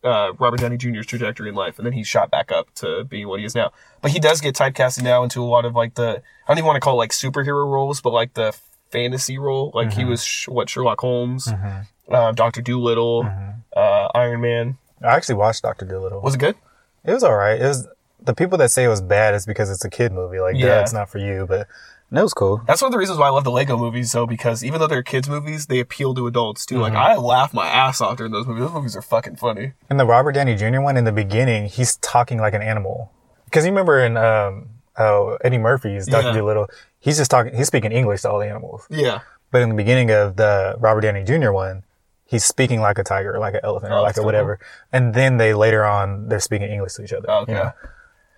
uh, 0.03 0.33
Robert 0.39 0.59
Downey 0.59 0.77
Jr.'s 0.77 1.05
trajectory 1.05 1.49
in 1.49 1.55
life, 1.55 1.77
and 1.77 1.85
then 1.85 1.93
he 1.93 2.03
shot 2.03 2.31
back 2.31 2.51
up 2.51 2.73
to 2.75 3.03
being 3.03 3.27
what 3.27 3.39
he 3.39 3.45
is 3.45 3.53
now. 3.53 3.71
But 4.01 4.11
he 4.11 4.19
does 4.19 4.41
get 4.41 4.55
typecasted 4.55 5.03
now 5.03 5.23
into 5.23 5.41
a 5.41 5.45
lot 5.45 5.65
of 5.65 5.75
like 5.75 5.95
the 5.95 6.21
I 6.47 6.47
don't 6.47 6.57
even 6.57 6.65
want 6.65 6.77
to 6.77 6.81
call 6.81 6.95
it 6.95 6.97
like 6.97 7.11
superhero 7.11 7.67
roles, 7.67 8.01
but 8.01 8.11
like 8.11 8.33
the 8.33 8.55
fantasy 8.91 9.37
role. 9.37 9.71
Like 9.73 9.93
he 9.93 10.05
was 10.05 10.23
sh- 10.23 10.47
what 10.47 10.69
Sherlock 10.69 10.99
Holmes, 11.01 11.47
uh, 12.09 12.31
Doctor 12.33 12.61
Dolittle, 12.61 13.25
uh, 13.75 14.07
Iron 14.15 14.41
Man. 14.41 14.77
I 15.01 15.15
actually 15.15 15.35
watched 15.35 15.63
Doctor 15.63 15.85
Dolittle. 15.85 16.21
Was 16.21 16.35
it 16.35 16.39
good? 16.39 16.55
It 17.03 17.13
was 17.13 17.23
all 17.23 17.35
right. 17.35 17.59
It 17.59 17.65
was 17.65 17.87
the 18.23 18.33
people 18.35 18.57
that 18.59 18.69
say 18.69 18.83
it 18.83 18.87
was 18.89 19.01
bad 19.01 19.33
is 19.33 19.45
because 19.45 19.69
it's 19.71 19.83
a 19.83 19.89
kid 19.89 20.11
movie. 20.11 20.39
Like, 20.39 20.55
yeah, 20.55 20.81
it's 20.81 20.93
not 20.93 21.09
for 21.09 21.17
you. 21.17 21.45
But 21.49 21.67
no, 22.11 22.19
it 22.21 22.23
was 22.23 22.33
cool. 22.35 22.61
That's 22.67 22.81
one 22.81 22.89
of 22.89 22.91
the 22.91 22.99
reasons 22.99 23.17
why 23.17 23.25
I 23.27 23.29
love 23.29 23.43
the 23.45 23.51
Lego 23.51 23.77
movies, 23.77 24.11
though, 24.11 24.27
because 24.27 24.63
even 24.63 24.79
though 24.79 24.85
they're 24.87 25.01
kids 25.01 25.27
movies, 25.27 25.65
they 25.67 25.79
appeal 25.79 26.13
to 26.13 26.27
adults 26.27 26.65
too. 26.67 26.77
Like 26.77 26.93
I 26.93 27.15
laugh 27.15 27.53
my 27.53 27.65
ass 27.67 27.99
off 28.01 28.17
during 28.17 28.31
those 28.31 28.45
movies. 28.45 28.65
Those 28.65 28.73
movies 28.73 28.95
are 28.95 29.01
fucking 29.01 29.37
funny. 29.37 29.73
In 29.89 29.97
the 29.97 30.05
Robert 30.05 30.33
Downey 30.33 30.55
Jr. 30.55 30.81
one, 30.81 30.97
in 30.97 31.05
the 31.05 31.11
beginning, 31.11 31.65
he's 31.65 31.95
talking 31.97 32.37
like 32.39 32.53
an 32.53 32.61
animal. 32.61 33.11
Because 33.45 33.65
you 33.65 33.71
remember 33.71 33.99
in 33.99 34.15
um, 34.17 34.69
oh, 34.99 35.37
Eddie 35.43 35.57
Murphy's 35.57 36.05
Doctor 36.05 36.27
Yeah. 36.29 36.35
Dolittle, 36.37 36.67
he's 37.01 37.17
just 37.17 37.29
talking. 37.29 37.53
He's 37.53 37.67
speaking 37.67 37.91
English 37.91 38.21
to 38.21 38.31
all 38.31 38.39
the 38.39 38.47
animals. 38.47 38.87
Yeah. 38.89 39.19
But 39.51 39.61
in 39.63 39.67
the 39.69 39.75
beginning 39.75 40.09
of 40.11 40.37
the 40.37 40.75
Robert 40.79 41.01
Downey 41.01 41.25
Jr. 41.25 41.51
one, 41.51 41.83
he's 42.23 42.45
speaking 42.45 42.79
like 42.79 42.97
a 42.97 43.03
tiger, 43.03 43.37
like 43.37 43.55
an 43.55 43.59
elephant, 43.63 43.91
or 43.91 43.97
Oh, 43.97 44.01
like 44.03 44.09
that's 44.11 44.19
a 44.19 44.21
cool. 44.21 44.25
whatever. 44.27 44.59
And 44.93 45.13
then 45.13 45.35
they 45.35 45.53
later 45.53 45.83
on 45.83 46.29
they're 46.29 46.39
speaking 46.39 46.69
English 46.69 46.93
to 46.93 47.03
each 47.03 47.11
other. 47.11 47.29
Okay. 47.29 47.51
You 47.51 47.57
know? 47.57 47.71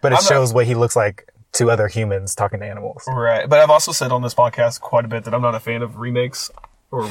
But 0.02 0.14
it 0.14 0.16
I'm 0.16 0.24
not- 0.24 0.30
shows 0.30 0.52
what 0.54 0.66
he 0.66 0.74
looks 0.74 0.96
like 0.96 1.30
to 1.54 1.70
other 1.70 1.88
humans 1.88 2.34
talking 2.34 2.62
to 2.62 2.66
animals. 2.66 3.04
Right. 3.08 3.48
But 3.48 3.60
I've 3.60 3.70
also 3.70 3.92
said 3.92 4.12
on 4.12 4.24
this 4.24 4.34
podcast 4.34 4.82
quite 4.82 5.06
a 5.06 5.08
bit 5.08 5.24
that 5.26 5.36
I'm 5.36 5.42
not 5.44 5.54
a 5.54 5.60
fan 5.60 5.84
of 5.84 5.98
remakes 6.00 6.50
or 6.90 7.08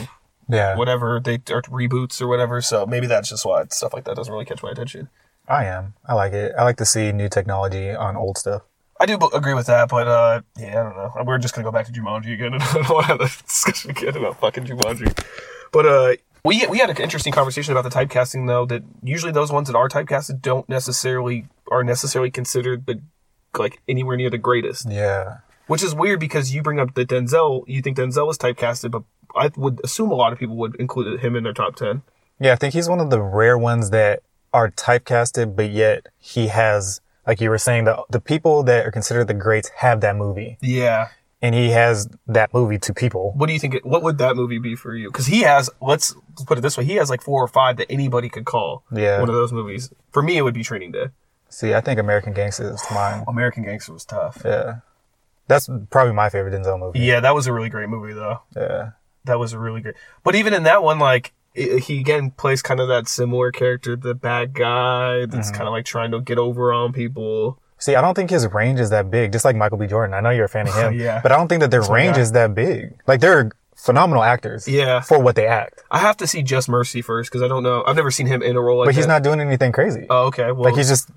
Yeah, 0.48 0.76
whatever 0.76 1.20
they 1.22 1.34
or 1.50 1.62
reboots 1.62 2.20
or 2.20 2.26
whatever. 2.26 2.60
So 2.60 2.84
maybe 2.84 3.06
that's 3.06 3.28
just 3.28 3.46
why 3.46 3.64
stuff 3.70 3.94
like 3.94 4.02
that 4.04 4.16
doesn't 4.16 4.32
really 4.32 4.44
catch 4.44 4.60
my 4.64 4.70
attention. 4.72 5.08
I 5.46 5.66
am. 5.66 5.94
I 6.04 6.14
like 6.14 6.32
it. 6.32 6.52
I 6.58 6.64
like 6.64 6.76
to 6.78 6.84
see 6.84 7.12
new 7.12 7.28
technology 7.28 7.90
on 7.90 8.16
old 8.16 8.36
stuff. 8.36 8.62
I 9.02 9.06
do 9.06 9.18
b- 9.18 9.28
agree 9.32 9.54
with 9.54 9.66
that, 9.66 9.88
but 9.88 10.06
uh, 10.06 10.42
yeah, 10.58 10.80
I 10.80 10.82
don't 10.84 10.96
know. 10.96 11.12
We're 11.24 11.38
just 11.38 11.54
gonna 11.54 11.64
go 11.64 11.72
back 11.72 11.86
to 11.86 11.92
Jumanji 11.92 12.32
again, 12.34 12.54
and 12.54 12.62
I 12.62 12.72
don't 12.74 12.88
want 12.90 13.06
to 13.06 13.12
have 13.12 13.20
a 13.20 13.42
discussion 13.46 13.90
again 13.90 14.16
about 14.16 14.38
fucking 14.40 14.64
Jumanji. 14.64 15.08
But 15.72 15.86
uh, 15.86 16.14
we 16.44 16.64
we 16.68 16.78
had 16.78 16.90
an 16.90 16.96
interesting 16.98 17.32
conversation 17.32 17.76
about 17.76 17.82
the 17.82 17.90
typecasting 17.98 18.46
though. 18.46 18.64
That 18.66 18.82
usually 19.02 19.32
those 19.32 19.50
ones 19.50 19.68
that 19.68 19.76
are 19.76 19.88
typecasted 19.88 20.40
don't 20.40 20.68
necessarily 20.68 21.46
are 21.70 21.82
necessarily 21.84 22.30
considered 22.30 22.86
the 22.86 23.00
like 23.58 23.80
anywhere 23.88 24.16
near 24.16 24.30
the 24.30 24.38
greatest, 24.38 24.88
Yeah. 24.90 25.38
which 25.66 25.82
is 25.82 25.94
weird 25.94 26.20
because 26.20 26.54
you 26.54 26.62
bring 26.62 26.78
up 26.80 26.94
that 26.94 27.08
Denzel. 27.08 27.64
You 27.66 27.82
think 27.82 27.96
Denzel 27.98 28.30
is 28.30 28.38
typecasted, 28.38 28.90
but 28.92 29.02
I 29.36 29.50
would 29.56 29.80
assume 29.84 30.10
a 30.10 30.14
lot 30.14 30.32
of 30.32 30.38
people 30.38 30.56
would 30.56 30.74
include 30.76 31.20
him 31.20 31.34
in 31.36 31.42
their 31.44 31.52
top 31.52 31.76
ten. 31.76 32.02
Yeah, 32.40 32.52
I 32.52 32.56
think 32.56 32.72
he's 32.74 32.88
one 32.88 33.00
of 33.00 33.10
the 33.10 33.20
rare 33.20 33.58
ones 33.58 33.90
that 33.90 34.22
are 34.52 34.70
typecasted, 34.70 35.54
but 35.56 35.70
yet 35.70 36.06
he 36.18 36.48
has, 36.48 37.00
like 37.26 37.40
you 37.40 37.50
were 37.50 37.58
saying, 37.58 37.84
the 37.84 38.02
the 38.10 38.20
people 38.20 38.62
that 38.64 38.86
are 38.86 38.90
considered 38.90 39.26
the 39.28 39.34
greats 39.34 39.70
have 39.78 40.00
that 40.00 40.16
movie, 40.16 40.58
Yeah. 40.60 41.08
and 41.40 41.54
he 41.54 41.70
has 41.70 42.08
that 42.26 42.52
movie 42.54 42.78
to 42.78 42.92
people. 42.94 43.32
What 43.36 43.46
do 43.46 43.52
you 43.52 43.58
think? 43.58 43.74
It, 43.74 43.84
what 43.86 44.02
would 44.02 44.18
that 44.18 44.36
movie 44.36 44.58
be 44.58 44.74
for 44.76 44.94
you? 44.94 45.08
Because 45.10 45.26
he 45.26 45.42
has, 45.42 45.70
let's 45.80 46.14
put 46.46 46.58
it 46.58 46.60
this 46.60 46.76
way, 46.78 46.84
he 46.84 46.94
has 46.96 47.10
like 47.10 47.22
four 47.22 47.42
or 47.42 47.48
five 47.48 47.76
that 47.78 47.86
anybody 47.90 48.28
could 48.28 48.44
call 48.44 48.84
Yeah. 48.92 49.20
one 49.20 49.28
of 49.28 49.34
those 49.34 49.52
movies. 49.52 49.92
For 50.10 50.22
me, 50.22 50.36
it 50.36 50.42
would 50.42 50.54
be 50.54 50.62
Training 50.64 50.92
Day. 50.92 51.06
See, 51.48 51.74
I 51.74 51.80
think 51.80 51.98
American 52.00 52.32
Gangster 52.32 52.72
is 52.72 52.82
mine. 52.90 53.24
American 53.28 53.62
Gangster 53.64 53.92
was 53.92 54.04
tough. 54.06 54.40
Yeah, 54.44 54.76
that's 55.48 55.68
probably 55.90 56.14
my 56.14 56.28
favorite 56.30 56.54
Denzel 56.54 56.78
movie. 56.80 57.00
Yeah, 57.00 57.20
that 57.20 57.34
was 57.34 57.46
a 57.46 57.52
really 57.52 57.68
great 57.68 57.88
movie 57.90 58.14
though. 58.14 58.40
Yeah, 58.56 58.90
That 59.26 59.38
was 59.38 59.52
a 59.52 59.58
really 59.58 59.80
great. 59.82 59.94
But 60.24 60.34
even 60.34 60.54
in 60.54 60.62
that 60.62 60.82
one, 60.82 60.98
like 60.98 61.32
he 61.54 62.00
again 62.00 62.30
plays 62.30 62.62
kind 62.62 62.80
of 62.80 62.88
that 62.88 63.08
similar 63.08 63.52
character, 63.52 63.96
the 63.96 64.14
bad 64.14 64.54
guy 64.54 65.26
that's 65.26 65.48
Mm-hmm. 65.48 65.56
kind 65.56 65.68
of 65.68 65.72
like 65.72 65.84
trying 65.84 66.10
to 66.12 66.20
get 66.20 66.38
over 66.38 66.72
on 66.72 66.92
people. 66.92 67.58
See, 67.78 67.94
I 67.96 68.00
don't 68.00 68.14
think 68.14 68.30
his 68.30 68.46
range 68.52 68.78
is 68.80 68.90
that 68.90 69.10
big. 69.10 69.32
Just 69.32 69.44
like 69.44 69.56
Michael 69.56 69.76
B. 69.78 69.86
Jordan, 69.86 70.14
I 70.14 70.20
know 70.20 70.30
you're 70.30 70.44
a 70.44 70.48
fan 70.48 70.68
of 70.68 70.74
him, 70.82 70.94
Yeah. 70.98 71.20
but 71.22 71.32
I 71.32 71.36
don't 71.36 71.48
think 71.48 71.60
that 71.60 71.70
their 71.70 71.82
range 71.82 72.16
is 72.16 72.32
that 72.32 72.54
big. 72.54 72.94
Like 73.06 73.20
they're 73.20 73.50
phenomenal 73.76 74.22
actors, 74.22 74.68
Yeah. 74.68 75.00
for 75.00 75.18
what 75.18 75.34
they 75.34 75.46
act. 75.46 75.82
I 75.90 75.98
have 75.98 76.16
to 76.18 76.26
see 76.26 76.42
Just 76.42 76.68
Mercy 76.68 77.02
first 77.02 77.30
because 77.30 77.42
I 77.42 77.48
don't 77.48 77.64
know. 77.64 77.82
I've 77.86 77.96
never 77.96 78.12
seen 78.12 78.28
him 78.28 78.40
in 78.40 78.54
a 78.56 78.60
role 78.60 78.78
like 78.78 78.86
But 78.86 78.94
he's 78.94 79.06
that. 79.06 79.12
not 79.12 79.22
doing 79.24 79.40
anything 79.40 79.72
crazy. 79.72 80.06
Oh, 80.08 80.26
okay. 80.26 80.52
Well, 80.52 80.64
like 80.66 80.76
he's 80.76 80.88
just 80.88 81.10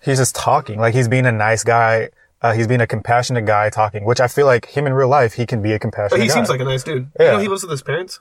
he's 0.00 0.18
just 0.18 0.34
talking. 0.34 0.80
Like 0.80 0.92
he's 0.94 1.06
being 1.08 1.24
a 1.26 1.32
nice 1.32 1.62
guy. 1.62 2.10
Uh, 2.42 2.52
he's 2.52 2.66
being 2.66 2.80
a 2.80 2.86
compassionate 2.88 3.46
guy 3.46 3.70
talking, 3.70 4.04
which 4.04 4.20
I 4.20 4.26
feel 4.26 4.46
like 4.46 4.66
him 4.66 4.84
in 4.88 4.92
real 4.94 5.06
life, 5.06 5.34
he 5.34 5.46
can 5.46 5.62
be 5.62 5.72
a 5.72 5.78
compassionate. 5.78 6.10
but 6.10 6.20
he 6.20 6.26
guy. 6.26 6.34
seems 6.34 6.48
like 6.48 6.58
a 6.60 6.64
nice 6.64 6.82
dude. 6.82 7.08
Yeah. 7.20 7.26
You 7.26 7.32
know, 7.34 7.38
he 7.38 7.46
lives 7.46 7.62
with 7.62 7.70
his 7.70 7.82
parents. 7.84 8.18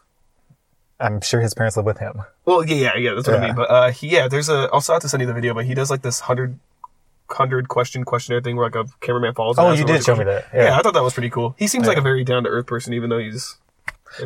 I'm 1.02 1.22
sure 1.22 1.42
his 1.42 1.54
parents 1.54 1.76
live 1.76 1.86
with 1.86 1.98
him. 1.98 2.22
Well, 2.46 2.66
yeah, 2.66 2.76
yeah, 2.76 2.98
yeah. 2.98 3.14
That's 3.16 3.28
what 3.28 3.40
I 3.40 3.48
mean. 3.48 3.56
But 3.56 3.70
uh, 3.70 3.92
he, 3.92 4.08
yeah, 4.10 4.28
there's 4.28 4.50
a. 4.50 4.70
I'll 4.72 4.82
still 4.82 4.96
have 4.96 5.02
to 5.02 5.10
send 5.10 5.22
you 5.22 5.28
the 5.28 5.34
video, 5.34 5.54
but 5.54 5.66
he 5.66 5.74
does 5.74 5.90
like 5.90 6.02
this 6.02 6.22
hundred, 6.22 6.60
hundred 7.30 7.68
question 7.68 8.04
questionnaire 8.04 8.42
thing 8.42 8.56
where 8.56 8.68
like 8.70 8.76
a 8.76 8.86
cameraman 9.00 9.34
falls. 9.34 9.58
Oh, 9.58 9.72
you 9.74 9.86
did 9.86 10.04
show 10.04 10.16
me 10.16 10.26
that. 10.26 10.48
Yeah. 10.54 10.64
Yeah. 10.64 10.78
I 10.78 10.82
thought 10.82 10.94
that 10.94 11.04
was 11.04 11.14
pretty 11.14 11.30
cool. 11.30 11.56
He 11.58 11.68
seems 11.68 11.88
like 11.88 11.98
a 11.98 12.02
very 12.02 12.24
down 12.24 12.44
to 12.44 12.50
earth 12.50 12.68
person, 12.68 12.94
even 12.94 13.10
though 13.10 13.20
he's. 13.20 13.58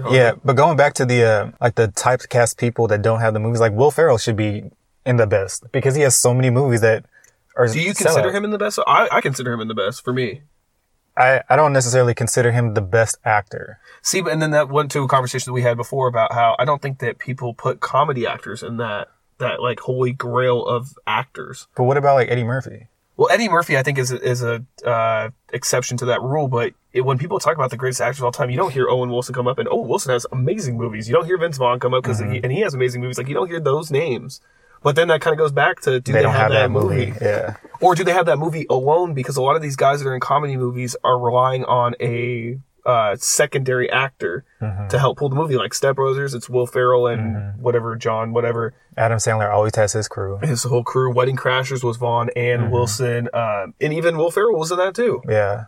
Yeah, 0.10 0.34
but 0.44 0.56
going 0.56 0.78
back 0.78 0.94
to 0.96 1.06
the 1.06 1.24
uh, 1.24 1.52
like 1.62 1.76
the 1.76 1.90
typecast 1.90 2.58
people 2.58 2.88
that 2.88 3.02
don't 3.02 3.20
have 3.20 3.34
the 3.34 3.40
movies, 3.40 3.60
like 3.60 3.74
Will 3.74 3.92
Ferrell 3.92 4.18
should 4.18 4.36
be 4.36 4.72
in 5.06 5.18
the 5.18 5.28
best 5.28 5.72
because 5.72 5.96
he 5.96 6.02
has 6.02 6.16
so 6.16 6.34
many 6.34 6.50
movies 6.50 6.82
that 6.82 7.06
are. 7.56 7.68
Do 7.68 7.80
you 7.80 7.94
consider 7.94 8.32
him 8.32 8.44
in 8.44 8.52
the 8.52 8.58
best? 8.58 8.80
I, 8.88 9.08
I 9.12 9.22
consider 9.22 9.54
him 9.54 9.62
in 9.62 9.68
the 9.68 9.76
best 9.76 10.04
for 10.04 10.12
me. 10.12 10.42
I 11.18 11.42
I 11.50 11.56
don't 11.56 11.74
necessarily 11.74 12.14
consider 12.14 12.52
him 12.52 12.74
the 12.74 12.82
best 12.82 13.18
actor. 13.24 13.80
See, 14.02 14.20
and 14.20 14.42
then 14.42 14.52
that 14.52 14.70
went 14.70 14.92
to 14.92 15.04
a 15.04 15.08
conversation 15.08 15.50
that 15.50 15.54
we 15.54 15.62
had 15.62 15.78
before 15.78 16.08
about 16.08 16.34
how 16.34 16.56
I 16.60 16.66
don't 16.66 16.82
think 16.82 17.00
that 17.00 17.18
people 17.20 17.54
put 17.54 17.80
comedy 17.80 18.26
actors 18.28 18.64
in 18.64 18.78
that 18.78 19.10
that 19.38 19.62
like 19.62 19.80
holy 19.82 20.14
grail 20.14 20.66
of 20.66 20.96
actors. 21.08 21.68
But 21.76 21.84
what 21.84 21.98
about 21.98 22.16
like 22.16 22.30
Eddie 22.30 22.44
Murphy? 22.44 22.88
Well, 23.18 23.30
Eddie 23.32 23.48
Murphy, 23.48 23.78
I 23.78 23.84
think, 23.84 23.98
is 23.98 24.12
a, 24.12 24.22
is 24.22 24.44
a 24.44 24.66
uh, 24.86 25.30
exception 25.54 25.96
to 25.98 26.06
that 26.08 26.22
rule. 26.22 26.50
But 26.50 26.74
it, 26.92 27.00
when 27.02 27.18
people 27.18 27.40
talk 27.40 27.56
about 27.56 27.70
the 27.70 27.78
greatest 27.78 28.02
actors 28.02 28.20
of 28.20 28.26
all 28.26 28.32
time, 28.34 28.50
you 28.50 28.58
don't 28.58 28.74
hear 28.74 28.90
Owen 28.90 29.10
Wilson 29.10 29.34
come 29.34 29.48
up, 29.48 29.58
and 29.58 29.70
Owen 29.72 29.88
Wilson 29.88 30.12
has 30.12 30.26
amazing 30.34 30.78
movies. 30.78 31.08
You 31.08 31.16
don't 31.16 31.26
hear 31.26 31.38
Vince 31.38 31.58
Vaughn 31.58 31.80
come 31.80 31.94
up 31.94 32.04
because 32.04 32.20
Mm-hmm. 32.20 32.32
he, 32.34 32.44
and 32.44 32.52
he 32.52 32.60
has 32.60 32.74
amazing 32.74 33.00
movies. 33.00 33.18
Like 33.18 33.30
you 33.30 33.34
don't 33.34 33.48
hear 33.48 33.62
those 33.62 33.90
names. 33.90 34.42
But 34.86 34.96
then 34.96 35.10
that 35.10 35.20
kind 35.20 35.34
of 35.34 35.38
goes 35.40 35.52
back 35.52 35.82
to 35.82 36.00
do 36.00 36.14
they, 36.14 36.22
don't 36.22 36.32
have, 36.34 36.52
that, 36.52 36.70
movie? 36.72 37.12
Yeah. 37.22 37.56
or 37.82 37.96
do 37.96 38.04
they 38.06 38.14
have 38.14 38.28
that 38.28 38.38
movie 38.38 38.66
alone? 38.70 39.14
Because 39.16 39.36
a 39.36 39.42
lot 39.42 39.56
of 39.58 39.62
these 39.62 39.76
guys 39.76 40.00
that 40.02 40.08
are 40.08 40.14
in 40.14 40.22
comedy 40.22 40.56
movies 40.56 40.96
are 41.04 41.20
relying 41.20 41.66
on 41.66 41.96
a 42.00 42.60
uh, 42.86 43.16
secondary 43.18 43.90
actor 43.92 44.46
Mm-hmm. 44.62 44.88
to 44.90 44.98
help 45.00 45.18
pull 45.18 45.30
the 45.30 45.36
movie. 45.36 45.58
Like 45.58 45.74
Step 45.74 45.96
Brothers, 45.96 46.34
it's 46.34 46.48
Will 46.50 46.66
Ferrell 46.68 47.08
and 47.08 47.60
whatever 47.62 47.96
John, 47.96 48.32
whatever 48.34 48.74
Adam 48.96 49.18
Sandler 49.18 49.52
always 49.52 49.76
has 49.76 49.94
his 49.94 50.08
crew. 50.08 50.38
his 50.44 50.64
whole 50.64 50.84
crew. 50.84 51.12
Wedding 51.14 51.36
Crashers 51.36 51.84
was 51.84 51.98
Vaughn 51.98 52.30
and 52.36 52.62
Mm-hmm. 52.64 52.72
Wilson, 52.72 53.30
um, 53.34 53.74
and 53.82 53.92
even 53.94 54.18
Will 54.18 54.32
Ferrell 54.32 54.58
was 54.58 54.72
in 54.72 54.78
that 54.78 54.96
too. 54.96 55.22
Yeah. 55.28 55.66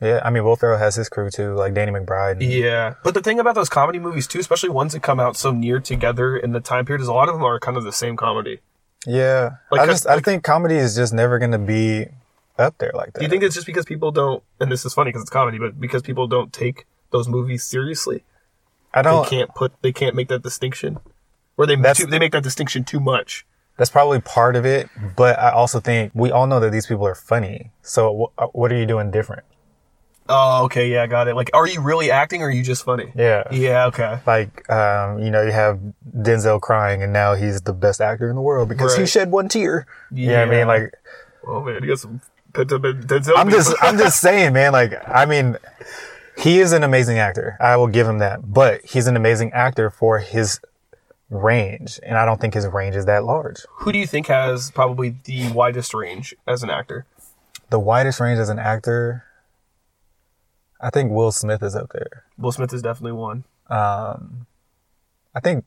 Yeah, 0.00 0.20
I 0.24 0.30
mean 0.30 0.44
Will 0.44 0.56
Ferrell 0.56 0.78
has 0.78 0.96
his 0.96 1.08
crew 1.08 1.30
too, 1.30 1.54
like 1.54 1.72
Danny 1.74 1.92
McBride. 1.92 2.32
and- 2.32 2.42
Yeah, 2.42 2.94
but 3.04 3.14
the 3.14 3.20
thing 3.22 3.38
about 3.40 3.54
those 3.54 3.68
comedy 3.68 3.98
movies 3.98 4.26
too, 4.26 4.38
especially 4.40 4.68
ones 4.70 4.92
that 4.92 5.02
come 5.02 5.20
out 5.20 5.36
so 5.36 5.50
near 5.50 5.80
together 5.80 6.36
in 6.36 6.52
the 6.52 6.60
time 6.60 6.84
period, 6.84 7.00
is 7.02 7.08
a 7.08 7.12
lot 7.12 7.28
of 7.28 7.34
them 7.34 7.44
are 7.44 7.58
kind 7.60 7.76
of 7.76 7.84
the 7.84 7.92
same 7.92 8.16
comedy. 8.16 8.60
Yeah, 9.06 9.56
Like, 9.70 9.82
I 9.82 9.86
'cause- 9.86 9.94
just 10.02 10.06
I 10.08 10.18
think 10.20 10.42
comedy 10.44 10.76
is 10.76 10.94
just 10.96 11.12
never 11.12 11.38
gonna 11.38 11.58
be 11.58 12.06
up 12.58 12.76
there 12.78 12.92
like 12.94 13.12
that. 13.12 13.20
Do 13.20 13.24
you 13.24 13.30
think 13.30 13.42
it's 13.42 13.54
just 13.54 13.66
because 13.66 13.84
people 13.84 14.10
don't? 14.12 14.42
And 14.60 14.70
this 14.70 14.84
is 14.84 14.94
funny 14.94 15.08
because 15.10 15.22
it's 15.22 15.30
comedy, 15.30 15.58
but 15.58 15.80
because 15.80 16.02
people 16.02 16.26
don't 16.26 16.52
take 16.52 16.86
those 17.10 17.28
movies 17.28 17.64
seriously, 17.64 18.24
I 18.92 19.02
don't. 19.02 19.26
can't 19.26 19.54
put 19.54 19.72
they 19.82 19.92
can't 19.92 20.14
make 20.16 20.28
that 20.28 20.42
distinction, 20.42 20.98
or 21.56 21.66
they 21.66 21.76
That's- 21.76 21.98
too, 21.98 22.06
they 22.06 22.18
make 22.18 22.32
that 22.32 22.42
distinction 22.42 22.84
too 22.84 23.00
much. 23.00 23.46
That's 23.76 23.90
probably 23.90 24.20
part 24.20 24.54
of 24.54 24.64
it, 24.64 24.88
but 25.16 25.36
I 25.38 25.50
also 25.50 25.80
think 25.80 26.12
we 26.14 26.30
all 26.30 26.46
know 26.46 26.60
that 26.60 26.70
these 26.70 26.86
people 26.86 27.06
are 27.06 27.14
funny. 27.16 27.72
So 27.82 28.30
wh- 28.38 28.42
uh, 28.42 28.46
what 28.52 28.70
are 28.70 28.76
you 28.76 28.86
doing 28.86 29.10
different? 29.10 29.42
Oh, 30.28 30.64
okay, 30.64 30.90
yeah, 30.90 31.06
got 31.06 31.28
it. 31.28 31.36
Like, 31.36 31.50
are 31.52 31.68
you 31.68 31.82
really 31.82 32.10
acting, 32.10 32.40
or 32.40 32.46
are 32.46 32.50
you 32.50 32.62
just 32.62 32.84
funny? 32.84 33.12
Yeah. 33.14 33.44
Yeah, 33.52 33.86
okay. 33.86 34.20
Like, 34.26 34.68
um, 34.70 35.18
you 35.18 35.30
know, 35.30 35.42
you 35.42 35.52
have 35.52 35.78
Denzel 36.16 36.60
crying, 36.60 37.02
and 37.02 37.12
now 37.12 37.34
he's 37.34 37.60
the 37.60 37.74
best 37.74 38.00
actor 38.00 38.28
in 38.30 38.34
the 38.34 38.40
world 38.40 38.68
because 38.68 38.96
he 38.96 39.04
shed 39.04 39.30
one 39.30 39.48
tear. 39.48 39.86
You 40.10 40.28
know 40.28 40.42
I 40.42 40.46
mean? 40.46 40.66
Like, 40.66 40.94
Oh 41.46 41.62
man, 41.62 41.82
you 41.82 41.88
got 41.88 41.98
some. 41.98 42.20
Denzel 42.52 43.32
I'm 43.36 43.50
just, 43.50 43.74
I'm 43.82 43.98
just 43.98 44.20
saying, 44.20 44.52
man. 44.52 44.72
Like, 44.72 44.94
I 45.08 45.26
mean, 45.26 45.56
he 46.38 46.60
is 46.60 46.72
an 46.72 46.84
amazing 46.84 47.18
actor. 47.18 47.56
I 47.60 47.76
will 47.76 47.88
give 47.88 48.06
him 48.06 48.18
that. 48.18 48.52
But 48.52 48.84
he's 48.84 49.06
an 49.08 49.16
amazing 49.16 49.52
actor 49.52 49.90
for 49.90 50.20
his 50.20 50.60
range, 51.30 51.98
and 52.04 52.16
I 52.16 52.24
don't 52.24 52.40
think 52.40 52.54
his 52.54 52.66
range 52.66 52.94
is 52.94 53.06
that 53.06 53.24
large. 53.24 53.62
Who 53.78 53.92
do 53.92 53.98
you 53.98 54.06
think 54.06 54.28
has 54.28 54.70
probably 54.70 55.16
the 55.24 55.50
widest 55.52 55.94
range 55.94 56.34
as 56.46 56.62
an 56.62 56.70
actor? 56.70 57.06
The 57.70 57.80
widest 57.80 58.20
range 58.20 58.38
as 58.38 58.48
an 58.48 58.60
actor, 58.60 59.24
I 60.84 60.90
think 60.90 61.10
Will 61.10 61.32
Smith 61.32 61.62
is 61.62 61.74
up 61.74 61.90
there. 61.94 62.24
Will 62.36 62.52
Smith 62.52 62.74
is 62.74 62.82
definitely 62.82 63.12
one. 63.12 63.44
Um, 63.70 64.46
I 65.34 65.40
think, 65.40 65.64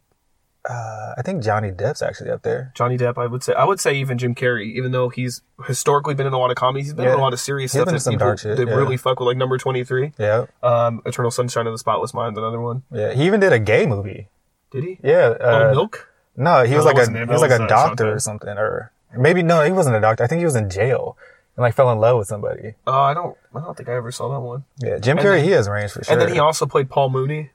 uh, 0.69 1.15
I 1.17 1.23
think 1.25 1.43
Johnny 1.43 1.71
Depp's 1.71 2.03
actually 2.03 2.29
up 2.29 2.43
there. 2.43 2.71
Johnny 2.75 2.99
Depp, 2.99 3.17
I 3.17 3.25
would 3.25 3.41
say. 3.41 3.53
I 3.53 3.63
would 3.63 3.79
say 3.79 3.95
even 3.95 4.19
Jim 4.19 4.35
Carrey, 4.35 4.75
even 4.75 4.91
though 4.91 5.09
he's 5.09 5.41
historically 5.65 6.13
been 6.13 6.27
in 6.27 6.33
a 6.33 6.37
lot 6.37 6.51
of 6.51 6.55
comedies, 6.55 6.85
he's 6.85 6.93
been 6.93 7.07
in 7.07 7.13
a 7.15 7.17
lot 7.17 7.33
of 7.33 7.39
serious 7.39 7.73
He's 7.73 7.81
stuff 7.81 7.91
that 7.91 7.99
some 7.99 8.13
people 8.13 8.27
dark 8.27 8.39
shit, 8.39 8.57
that 8.57 8.67
yeah. 8.67 8.75
really 8.75 8.95
fuck 8.95 9.19
with, 9.19 9.25
like 9.25 9.37
Number 9.37 9.57
Twenty 9.57 9.83
Three, 9.83 10.11
Yeah, 10.19 10.45
um, 10.61 11.01
Eternal 11.03 11.31
Sunshine 11.31 11.65
of 11.65 11.73
the 11.73 11.79
Spotless 11.79 12.13
Mind, 12.13 12.37
another 12.37 12.61
one. 12.61 12.83
yeah. 12.91 13.13
He 13.13 13.25
even 13.25 13.39
did 13.39 13.51
a 13.51 13.59
gay 13.59 13.87
movie. 13.87 14.27
Did 14.69 14.83
he? 14.83 14.99
Yeah. 15.01 15.35
oh, 15.39 15.69
Uh, 15.69 15.71
Milk. 15.71 16.11
No, 16.35 16.63
he 16.63 16.75
was 16.75 16.85
that 16.85 16.95
like 16.95 17.07
a 17.07 17.11
he 17.11 17.25
was 17.25 17.41
That 17.41 17.49
like 17.49 17.59
a 17.59 17.63
uh, 17.63 17.67
doctor 17.67 18.03
Sean 18.03 18.13
or 18.13 18.19
something, 18.19 18.55
or 18.55 18.91
maybe 19.17 19.41
no, 19.41 19.63
he 19.63 19.71
wasn't 19.71 19.95
a 19.95 19.99
doctor. 19.99 20.23
I 20.23 20.27
think 20.27 20.39
he 20.39 20.45
was 20.45 20.55
in 20.55 20.69
jail 20.69 21.17
and 21.57 21.63
like 21.63 21.73
fell 21.75 21.91
in 21.91 21.99
love 21.99 22.17
with 22.19 22.27
somebody. 22.27 22.75
Uh, 22.85 23.01
I 23.01 23.13
don't. 23.13 23.35
I 23.53 23.59
don't 23.59 23.75
think 23.75 23.89
I 23.89 23.95
ever 23.95 24.11
saw 24.11 24.29
that 24.33 24.39
one. 24.39 24.63
Yeah, 24.79 24.99
Jim 24.99 25.17
Carrey, 25.17 25.37
then- 25.37 25.43
he 25.45 25.51
has 25.51 25.67
range 25.67 25.91
for 25.91 26.03
sure. 26.03 26.13
And 26.13 26.21
then 26.21 26.31
he 26.31 26.39
also 26.39 26.65
played 26.65 26.89
Paul 26.89 27.09
Mooney, 27.09 27.49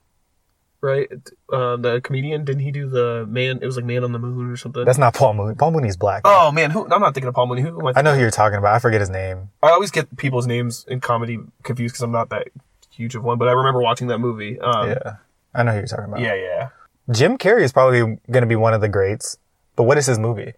right? 0.81 1.09
Um, 1.53 1.83
the 1.83 2.01
comedian. 2.03 2.45
Didn't 2.45 2.63
he 2.63 2.71
do 2.73 2.89
the 2.89 3.25
man? 3.29 3.61
It 3.63 3.67
was 3.67 3.77
like 3.77 3.85
Man 3.85 4.03
on 4.05 4.13
the 4.13 4.19
Moon 4.19 4.51
or 4.51 4.57
something. 4.57 4.85
That's 4.85 4.99
not 4.99 5.15
Paul 5.15 5.35
Mooney. 5.35 5.55
Paul 5.55 5.71
Mooney's 5.71 5.97
black. 5.97 6.23
oh 6.25 6.51
man, 6.53 6.71
who? 6.73 6.85
I'm 6.91 7.01
not 7.01 7.15
thinking 7.15 7.29
of 7.29 7.35
Paul 7.35 7.47
Mooney. 7.47 7.63
Who? 7.63 7.89
I, 7.89 7.93
I 7.97 8.03
know 8.03 8.15
who 8.15 8.21
you're 8.21 8.31
talking 8.31 8.59
about. 8.59 8.75
I 8.75 8.79
forget 8.81 9.01
his 9.01 9.11
name. 9.11 9.51
I 9.63 9.71
always 9.71 9.91
get 9.91 10.17
people's 10.17 10.47
names 10.47 10.85
in 10.89 11.01
comedy 11.01 11.39
confused 11.63 11.95
because 11.95 12.03
I'm 12.03 12.13
not 12.13 12.31
that 12.31 12.49
huge 12.91 13.15
of 13.15 13.23
one. 13.23 13.39
But 13.39 13.49
I 13.49 13.53
remember 13.53 13.81
watching 13.81 14.09
that 14.09 14.19
movie. 14.19 14.59
Um, 14.61 14.89
Yeah, 14.91 15.17
I 15.55 15.63
know 15.63 15.73
who 15.73 15.79
you're 15.79 15.87
talking 15.87 16.07
about. 16.07 16.21
yeah, 16.21 16.35
yeah. 16.35 16.69
Jim 17.11 17.37
Carrey 17.39 17.63
is 17.63 17.73
probably 17.73 17.99
going 18.01 18.43
to 18.43 18.47
be 18.47 18.57
one 18.57 18.75
of 18.75 18.81
the 18.81 18.89
greats. 18.89 19.37
But 19.77 19.85
what 19.85 19.99
is 19.99 20.07
his 20.07 20.19
movie? 20.19 20.53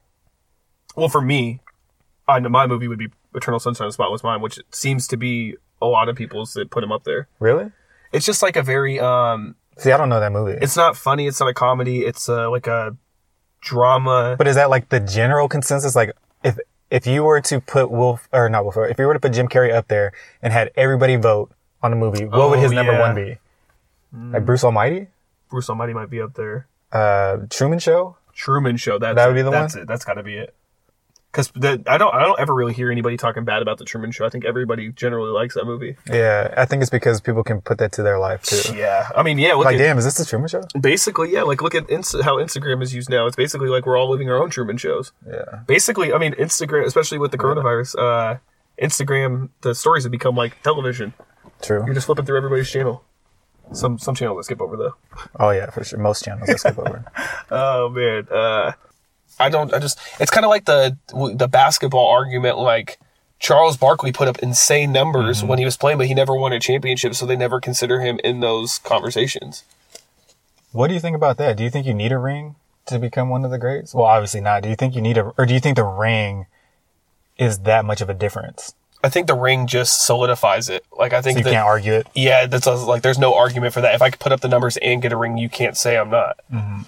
Well, 0.96 1.08
for 1.08 1.20
me, 1.20 1.60
I 2.28 2.38
know 2.40 2.48
my 2.48 2.66
movie 2.66 2.86
would 2.88 2.98
be 2.98 3.08
Eternal 3.34 3.60
Sunshine 3.60 3.86
of 3.86 3.90
the 3.90 3.94
Spotless 3.94 4.22
Mind, 4.22 4.42
which 4.42 4.58
seems 4.70 5.06
to 5.08 5.16
be 5.16 5.56
a 5.82 5.86
lot 5.86 6.08
of 6.08 6.16
people's 6.16 6.54
that 6.54 6.70
put 6.70 6.82
him 6.84 6.92
up 6.92 7.04
there. 7.04 7.28
Really? 7.40 7.70
It's 8.12 8.24
just 8.26 8.42
like 8.42 8.56
a 8.56 8.62
very 8.62 9.00
um 9.00 9.56
See, 9.76 9.90
I 9.90 9.96
don't 9.96 10.08
know 10.08 10.20
that 10.20 10.30
movie. 10.32 10.56
it's 10.62 10.76
not 10.76 10.96
funny, 10.96 11.26
it's 11.26 11.40
not 11.40 11.48
a 11.48 11.54
comedy, 11.54 12.02
it's 12.02 12.28
uh, 12.28 12.48
like 12.50 12.66
a 12.68 12.96
drama. 13.60 14.36
but 14.38 14.46
is 14.46 14.54
that 14.56 14.70
like 14.70 14.88
the 14.88 15.00
general 15.00 15.48
consensus? 15.48 15.96
Like, 15.96 16.12
if 16.42 16.58
if 16.90 17.06
you 17.06 17.24
were 17.24 17.40
to 17.40 17.60
put 17.60 17.90
Wolf 17.90 18.28
or 18.32 18.48
not 18.48 18.64
Wolf, 18.64 18.76
if 18.76 18.98
you 18.98 19.06
were 19.06 19.14
to 19.14 19.20
put 19.20 19.32
Jim 19.32 19.48
Carrey 19.48 19.72
up 19.74 19.88
there 19.88 20.12
and 20.42 20.52
had 20.52 20.70
everybody 20.76 21.16
vote 21.16 21.50
on 21.82 21.90
the 21.90 21.96
movie, 21.96 22.24
what 22.26 22.50
would 22.50 22.58
Oh, 22.58 22.62
his 22.62 22.72
number 22.72 22.98
one 22.98 23.14
be? 23.14 23.38
Like 24.32 24.46
Bruce 24.46 24.62
Almighty, 24.62 25.08
Bruce 25.50 25.68
Almighty 25.68 25.92
might 25.92 26.08
be 26.10 26.20
up 26.20 26.34
there. 26.34 26.68
uh, 26.92 27.38
Truman 27.50 27.80
Show. 27.80 28.16
Truman 28.32 28.76
Show. 28.76 28.98
That's 28.98 29.16
That 29.16 29.26
would 29.26 29.32
it. 29.32 29.40
be 29.40 29.42
the 29.42 29.50
that's 29.50 29.74
one? 29.74 29.82
it. 29.82 29.86
That's 29.88 30.04
got 30.04 30.14
to 30.14 30.22
be 30.22 30.36
it. 30.36 30.54
Because 31.34 31.50
I 31.88 31.98
don't 31.98 32.14
I 32.14 32.22
don't 32.22 32.38
ever 32.38 32.54
really 32.54 32.72
hear 32.74 32.92
anybody 32.92 33.16
talking 33.16 33.44
bad 33.44 33.60
about 33.60 33.78
the 33.78 33.84
Truman 33.84 34.12
Show. 34.12 34.24
I 34.24 34.28
think 34.28 34.44
everybody 34.44 34.90
generally 34.92 35.30
likes 35.32 35.54
that 35.56 35.64
movie. 35.64 35.96
Yeah, 36.08 36.54
I 36.56 36.64
think 36.64 36.80
it's 36.82 36.90
because 36.90 37.20
people 37.20 37.42
can 37.42 37.60
put 37.60 37.78
that 37.78 37.90
to 37.92 38.02
their 38.04 38.20
life 38.20 38.42
too. 38.44 38.76
Yeah, 38.76 39.08
I 39.16 39.24
mean, 39.24 39.38
yeah. 39.38 39.54
Look 39.54 39.64
Like, 39.64 39.74
at, 39.74 39.78
damn, 39.78 39.98
is 39.98 40.04
this 40.04 40.14
the 40.16 40.24
Truman 40.24 40.48
Show? 40.48 40.62
basically, 40.80 41.32
yeah. 41.32 41.42
Like, 41.42 41.60
look 41.60 41.74
at 41.74 41.90
Inst- 41.90 42.22
how 42.22 42.36
Instagram 42.36 42.82
is 42.84 42.94
used 42.94 43.10
now. 43.10 43.26
It's 43.26 43.34
basically 43.36 43.68
like 43.68 43.84
we're 43.84 43.98
all 43.98 44.08
living 44.10 44.30
our 44.30 44.40
own 44.40 44.50
Truman 44.50 44.76
shows. 44.76 45.10
Yeah. 45.28 45.60
basically, 45.66 46.12
I 46.12 46.18
mean, 46.18 46.34
Instagram, 46.34 46.84
especially 46.86 47.18
with 47.18 47.32
the 47.32 47.38
coronavirus, 47.38 47.96
uh, 47.98 48.38
Instagram, 48.80 49.48
the 49.62 49.74
stories 49.74 50.04
have 50.04 50.12
become 50.12 50.36
like 50.36 50.62
television. 50.62 51.14
True. 51.62 51.82
You're 51.84 51.94
just 51.94 52.06
flipping 52.06 52.26
through 52.26 52.36
everybody's 52.36 52.70
channel. 52.70 53.02
Some 53.72 53.98
some 53.98 54.14
channels 54.14 54.38
I 54.38 54.42
skip 54.42 54.60
over 54.60 54.76
though. 54.76 54.94
Oh 55.40 55.50
yeah, 55.50 55.70
for 55.70 55.82
sure. 55.82 55.98
Most 55.98 56.24
channels 56.24 56.48
I 56.50 56.54
skip 56.56 56.78
over. 56.78 57.04
Oh 57.50 57.88
man, 57.88 58.26
uh, 58.30 58.72
I 59.38 59.48
don't. 59.48 59.72
I 59.74 59.78
just. 59.78 59.98
It's 60.20 60.30
kind 60.30 60.44
of 60.44 60.50
like 60.50 60.64
the 60.64 60.96
the 61.34 61.48
basketball 61.48 62.08
argument. 62.08 62.58
Like 62.58 62.98
Charles 63.38 63.76
Barkley 63.76 64.12
put 64.12 64.28
up 64.28 64.38
insane 64.38 64.92
numbers 64.92 65.38
mm-hmm. 65.38 65.48
when 65.48 65.58
he 65.58 65.64
was 65.64 65.76
playing, 65.76 65.98
but 65.98 66.06
he 66.06 66.14
never 66.14 66.34
won 66.34 66.52
a 66.52 66.60
championship, 66.60 67.14
so 67.14 67.26
they 67.26 67.36
never 67.36 67.60
consider 67.60 68.00
him 68.00 68.20
in 68.24 68.40
those 68.40 68.78
conversations. 68.78 69.64
What 70.72 70.88
do 70.88 70.94
you 70.94 71.00
think 71.00 71.14
about 71.14 71.36
that? 71.38 71.56
Do 71.56 71.62
you 71.62 71.70
think 71.70 71.86
you 71.86 71.94
need 71.94 72.10
a 72.10 72.18
ring 72.18 72.56
to 72.86 72.98
become 72.98 73.28
one 73.28 73.44
of 73.44 73.50
the 73.50 73.58
greats? 73.58 73.94
Well, 73.94 74.06
obviously 74.06 74.40
not. 74.40 74.62
Do 74.62 74.68
you 74.68 74.76
think 74.76 74.94
you 74.94 75.00
need 75.02 75.18
a, 75.18 75.32
or 75.38 75.46
do 75.46 75.54
you 75.54 75.60
think 75.60 75.76
the 75.76 75.84
ring 75.84 76.46
is 77.38 77.60
that 77.60 77.84
much 77.84 78.00
of 78.00 78.08
a 78.08 78.14
difference? 78.14 78.74
I 79.02 79.10
think 79.10 79.26
the 79.26 79.34
ring 79.34 79.66
just 79.66 80.06
solidifies 80.06 80.70
it. 80.70 80.84
Like 80.96 81.12
I 81.12 81.20
So 81.20 81.24
think 81.24 81.38
you 81.38 81.44
that 81.44 81.50
can't 81.50 81.66
argue 81.66 81.92
it. 81.92 82.06
yeah, 82.14 82.46
that's 82.46 82.66
like 82.66 83.02
there's 83.02 83.18
no 83.18 83.34
argument 83.34 83.74
for 83.74 83.82
that. 83.82 83.94
If 83.94 84.00
I 84.00 84.08
could 84.10 84.20
put 84.20 84.32
up 84.32 84.40
the 84.40 84.48
numbers 84.48 84.78
and 84.78 85.02
get 85.02 85.12
a 85.12 85.16
ring, 85.16 85.36
you 85.36 85.50
can't 85.50 85.76
say 85.76 85.98
I'm 85.98 86.08
not. 86.08 86.40
Mm-hmm. 86.52 86.82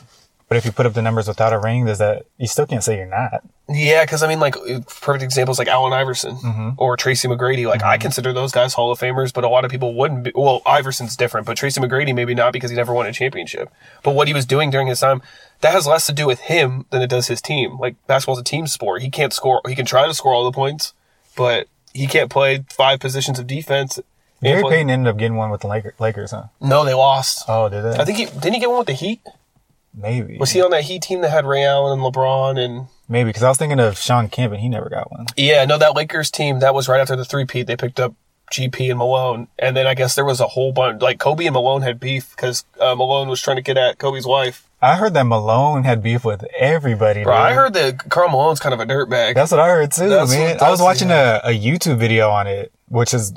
But 0.49 0.57
if 0.59 0.65
you 0.65 0.71
put 0.71 0.87
up 0.87 0.93
the 0.95 1.03
numbers 1.03 1.27
without 1.27 1.53
a 1.53 1.59
ring, 1.59 1.87
does 1.87 1.99
that 1.99 2.27
you 2.39 2.47
still 2.47 2.67
can't 2.67 2.85
say 2.85 2.97
you're 2.97 3.07
not. 3.07 3.43
Yeah, 3.69 4.05
because 4.05 4.23
I 4.23 4.29
mean, 4.29 4.39
like 4.39 4.55
perfect 4.87 5.25
examples 5.25 5.59
like 5.59 5.67
Allen 5.67 5.93
Iverson 5.93 6.37
Mm-hmm. 6.37 6.71
or 6.79 6.97
Tracy 6.97 7.27
McGrady. 7.27 7.67
Like 7.67 7.83
I 7.83 7.99
consider 7.99 8.33
those 8.33 8.53
guys 8.53 8.73
Hall 8.75 8.93
of 8.93 9.01
Famers, 9.01 9.33
but 9.35 9.43
a 9.43 9.49
lot 9.49 9.65
of 9.65 9.73
people 9.73 9.95
wouldn't. 9.95 10.23
Be. 10.23 10.33
Well, 10.37 10.63
Iverson's 10.65 11.17
different, 11.17 11.47
but 11.49 11.57
Tracy 11.57 11.81
McGrady 11.81 12.15
maybe 12.15 12.33
not 12.33 12.53
because 12.53 12.71
he 12.71 12.77
never 12.77 12.95
won 12.95 13.07
a 13.07 13.13
championship. 13.13 13.73
But 14.05 14.15
what 14.15 14.29
he 14.29 14.35
was 14.35 14.47
doing 14.47 14.71
during 14.71 14.87
his 14.87 15.01
time, 15.01 15.21
that 15.63 15.73
has 15.73 15.85
less 15.85 16.07
to 16.07 16.13
do 16.13 16.29
with 16.29 16.39
him 16.43 16.87
than 16.91 17.03
it 17.03 17.11
does 17.11 17.27
his 17.27 17.43
team. 17.43 17.77
Like 17.79 17.97
basketball's 18.07 18.39
a 18.39 18.45
team 18.45 18.69
sport. 18.69 19.03
He 19.03 19.11
can't 19.11 19.33
score. 19.33 19.61
He 19.67 19.75
can 19.75 19.85
try 19.85 20.07
to 20.07 20.15
score 20.15 20.33
all 20.33 20.45
the 20.45 20.53
points, 20.53 20.95
but 21.35 21.67
he 21.93 22.07
can't 22.07 22.31
play 22.31 22.65
five 22.71 23.01
positions 23.01 23.41
of 23.41 23.49
defense. 23.49 23.99
Gary 24.43 24.63
Payton 24.63 24.91
ended 24.91 25.09
up 25.11 25.17
getting 25.19 25.37
one 25.37 25.51
with 25.51 25.63
the 25.63 25.67
Lakers, 25.99 26.31
huh? 26.31 26.45
No, 26.61 26.85
they 26.85 26.95
lost. 26.95 27.45
Oh, 27.49 27.69
did 27.69 27.83
they? 27.83 27.99
I 27.99 28.05
think 28.05 28.19
he 28.19 28.27
didn't 28.27 28.53
he 28.55 28.61
get 28.61 28.69
one 28.69 28.79
with 28.79 28.87
the 28.87 28.93
Heat. 28.93 29.21
Maybe. 29.97 30.37
Was 30.39 30.51
he 30.51 30.61
on 30.63 30.71
that 30.71 30.85
Heat 30.85 31.03
team 31.03 31.23
that 31.23 31.31
had 31.31 31.47
Ray 31.47 31.65
Allen 31.65 31.99
and 31.99 32.15
LeBron 32.15 32.63
and 32.63 32.87
Maybe 33.09 33.29
because 33.31 33.43
I 33.43 33.49
was 33.49 33.57
thinking 33.57 33.81
of 33.81 33.99
Shawn 33.99 34.29
Kemp 34.29 34.53
and 34.53 34.61
he 34.61 34.69
never 34.69 34.89
got 34.89 35.11
one. 35.11 35.27
Yeah, 35.37 35.65
no, 35.65 35.79
that 35.79 35.95
Lakers 35.95 36.31
team 36.31 36.59
that 36.61 36.75
was 36.75 36.89
right 36.89 37.01
after 37.01 37.17
the 37.17 37.25
three 37.25 37.45
peat. 37.45 37.67
They 37.67 37.77
picked 37.77 38.01
up 38.01 38.15
GP 38.53 38.91
and 38.91 38.99
Malone, 38.99 39.49
and 39.59 39.77
then 39.77 39.87
I 39.87 39.95
guess 39.95 40.15
there 40.15 40.25
was 40.25 40.41
a 40.41 40.47
whole 40.49 40.73
bunch. 40.73 41.03
Like 41.03 41.19
Kobe 41.19 41.47
and 41.47 41.55
Malone 41.55 41.83
had 41.83 41.99
beef 41.99 42.31
because 42.37 42.65
uh, 42.81 42.95
Malone 42.95 43.29
was 43.29 43.41
trying 43.41 43.57
to 43.57 43.63
get 43.63 43.77
at 43.77 43.99
Kobe's 43.99 44.27
wife. 44.27 44.69
I 44.83 44.97
heard 44.97 45.15
that 45.15 45.25
Malone 45.25 45.85
had 45.85 46.03
beef 46.03 46.25
with 46.25 46.45
everybody. 46.59 47.25
Bro, 47.25 47.33
dude. 47.35 47.43
I 47.43 47.55
heard 47.55 47.75
that 47.75 48.09
Karl 48.11 48.29
Malone's 48.29 48.61
kind 48.61 48.75
of 48.75 48.81
a 48.81 48.87
dirtbag. 48.87 49.35
That's 49.35 49.51
what 49.51 49.61
I 49.61 49.69
heard 49.69 49.91
too, 49.93 50.09
That's 50.09 50.31
man. 50.31 50.59
I 50.61 50.71
was 50.71 50.83
watching 50.83 51.11
a, 51.11 51.41
a 51.45 51.51
YouTube 51.59 51.99
video 51.99 52.29
on 52.31 52.47
it, 52.47 52.73
which 52.89 53.15
is 53.15 53.33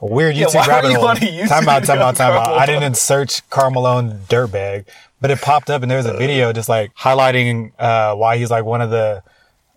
a 0.00 0.06
weird 0.06 0.36
Yeah, 0.36 0.46
YouTube 0.46 0.62
are 0.62 0.68
rabbit 0.68 0.90
you 0.92 0.98
hole. 1.00 1.08
YouTube 1.08 1.48
time 1.48 1.68
out, 1.68 1.84
time 1.84 1.98
out, 1.98 2.16
time 2.16 2.32
out. 2.34 2.48
I 2.48 2.66
didn't 2.66 2.96
search 2.96 3.48
Karl 3.50 3.70
Malone 3.72 4.20
dirtbag, 4.28 4.86
but 5.20 5.30
it 5.30 5.40
popped 5.40 5.70
up 5.70 5.82
and 5.82 5.90
there 5.90 5.98
was 5.98 6.06
a 6.06 6.16
video 6.16 6.52
just 6.52 6.68
like 6.68 6.94
highlighting 6.94 7.72
uh, 7.78 8.14
why 8.14 8.36
he's 8.36 8.50
like 8.50 8.64
one 8.64 8.80
of 8.80 8.90
the, 8.90 9.22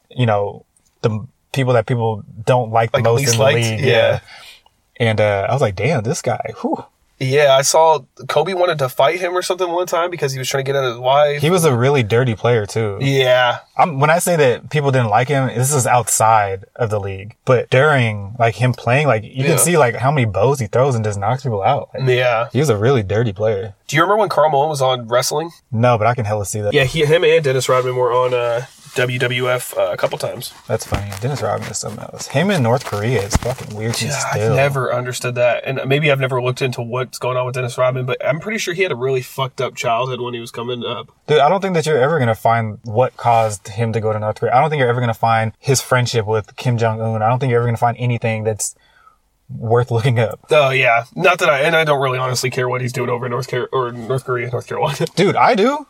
you 0.09 0.25
know, 0.25 0.65
the 1.01 1.25
people 1.53 1.73
that 1.73 1.85
people 1.85 2.23
don't 2.45 2.71
like, 2.71 2.93
Like, 2.93 3.03
the 3.03 3.09
most 3.09 3.23
in 3.31 3.37
the 3.37 3.43
liked? 3.43 3.55
league. 3.55 3.79
Yeah. 3.79 4.19
And 4.97 5.21
uh, 5.21 5.47
I 5.49 5.53
was 5.53 5.61
like, 5.61 5.75
damn, 5.75 6.03
this 6.03 6.21
guy, 6.21 6.53
whew. 6.61 6.83
Yeah, 7.19 7.55
I 7.55 7.63
saw 7.63 7.99
Kobe 8.29 8.53
wanted 8.53 8.79
to 8.79 8.87
fight 8.87 9.19
him 9.19 9.33
or 9.35 9.41
something 9.41 9.69
one 9.69 9.87
time 9.87 10.09
because 10.09 10.31
he 10.31 10.39
was 10.39 10.47
trying 10.47 10.63
to 10.63 10.71
get 10.71 10.81
at 10.81 10.85
his 10.87 10.97
wife. 10.97 11.41
He 11.41 11.49
was 11.49 11.65
a 11.65 11.75
really 11.75 12.01
dirty 12.01 12.33
player 12.33 12.65
too. 12.65 12.97
yeah, 13.01 13.59
I'm, 13.77 13.99
when 13.99 14.09
I 14.09 14.19
say 14.19 14.35
that 14.37 14.69
people 14.69 14.91
didn't 14.91 15.09
like 15.09 15.27
him, 15.27 15.47
this 15.47 15.73
is 15.73 15.85
outside 15.85 16.63
of 16.77 16.89
the 16.89 16.99
league. 16.99 17.35
But 17.45 17.69
during 17.69 18.35
like 18.39 18.55
him 18.55 18.71
playing, 18.73 19.07
like 19.07 19.23
you 19.23 19.31
Yeah. 19.43 19.47
can 19.47 19.57
see 19.57 19.77
like 19.77 19.95
how 19.95 20.11
many 20.11 20.25
bows 20.25 20.59
he 20.59 20.67
throws 20.67 20.95
and 20.95 21.03
just 21.03 21.19
knocks 21.19 21.43
people 21.43 21.61
out. 21.61 21.89
Like, 21.93 22.07
yeah. 22.07 22.47
he 22.53 22.59
was 22.59 22.69
a 22.69 22.77
really 22.77 23.03
dirty 23.03 23.33
player. 23.33 23.73
Do 23.87 23.95
you 23.97 24.01
remember 24.01 24.19
when 24.21 24.29
Karl 24.29 24.49
Malone 24.49 24.69
was 24.69 24.81
on 24.81 25.07
wrestling? 25.07 25.49
No, 25.71 25.97
but 25.97 26.07
I 26.07 26.13
can 26.15 26.23
hella 26.25 26.45
see 26.45 26.61
that. 26.61 26.73
Yeah, 26.73 26.83
he, 26.85 27.05
him 27.05 27.23
and 27.23 27.43
Dennis 27.43 27.67
Rodman 27.67 27.95
were 27.95 28.13
on 28.13 28.33
uh, 28.33 28.65
WWF 29.07 29.77
uh, 29.77 29.91
a 29.91 29.97
couple 29.97 30.17
times. 30.17 30.53
That's 30.67 30.85
funny. 30.85 31.11
Dennis 31.21 31.41
Rodman 31.41 31.69
is 31.69 31.77
something 31.77 32.03
else. 32.03 32.27
Him 32.27 32.51
in 32.51 32.63
North 32.63 32.85
Korea 32.85 33.21
is 33.21 33.35
fucking 33.37 33.75
weird 33.75 33.93
to 33.95 34.05
Yeah, 34.05 34.11
still. 34.31 34.51
I've 34.51 34.55
never 34.55 34.93
understood 34.93 35.35
that, 35.35 35.63
and 35.65 35.81
maybe 35.87 36.11
I've 36.11 36.19
never 36.19 36.41
looked 36.41 36.61
into 36.61 36.81
what's 36.81 37.17
going 37.17 37.37
on 37.37 37.45
with 37.45 37.55
Dennis 37.55 37.77
Rodman, 37.77 38.05
but 38.05 38.23
I'm 38.25 38.39
pretty 38.39 38.57
sure 38.59 38.73
he 38.73 38.83
had 38.83 38.91
a 38.91 38.95
really 38.95 39.21
fucked 39.21 39.61
up 39.61 39.75
childhood 39.75 40.21
when 40.21 40.33
he 40.33 40.39
was 40.39 40.51
coming 40.51 40.83
up. 40.83 41.11
Dude, 41.27 41.39
I 41.39 41.49
don't 41.49 41.61
think 41.61 41.73
that 41.75 41.85
you're 41.85 42.01
ever 42.01 42.19
gonna 42.19 42.35
find 42.35 42.79
what 42.83 43.15
caused 43.17 43.67
him 43.69 43.93
to 43.93 43.99
go 44.01 44.11
to 44.13 44.19
North 44.19 44.39
Korea. 44.39 44.53
I 44.55 44.61
don't 44.61 44.69
think 44.69 44.79
you're 44.79 44.89
ever 44.89 44.99
gonna 44.99 45.13
find 45.13 45.53
his 45.59 45.81
friendship 45.81 46.25
with 46.25 46.55
Kim 46.57 46.77
Jong 46.77 47.01
Un. 47.01 47.21
I 47.21 47.29
don't 47.29 47.39
think 47.39 47.51
you're 47.51 47.59
ever 47.59 47.67
gonna 47.67 47.77
find 47.77 47.97
anything 47.99 48.43
that's 48.43 48.75
worth 49.49 49.89
looking 49.91 50.19
up. 50.19 50.45
Oh 50.51 50.69
yeah, 50.69 51.05
not 51.15 51.39
that 51.39 51.49
I 51.49 51.61
and 51.61 51.75
I 51.75 51.83
don't 51.83 52.01
really 52.01 52.19
honestly 52.19 52.49
care 52.49 52.69
what 52.69 52.81
he's 52.81 52.93
doing 52.93 53.09
over 53.09 53.25
in 53.25 53.31
North 53.31 53.47
Car- 53.47 53.69
or 53.71 53.91
North 53.91 54.25
Korea, 54.25 54.49
North 54.51 54.67
Carolina. 54.67 55.05
Dude, 55.15 55.35
I 55.35 55.55
do. 55.55 55.87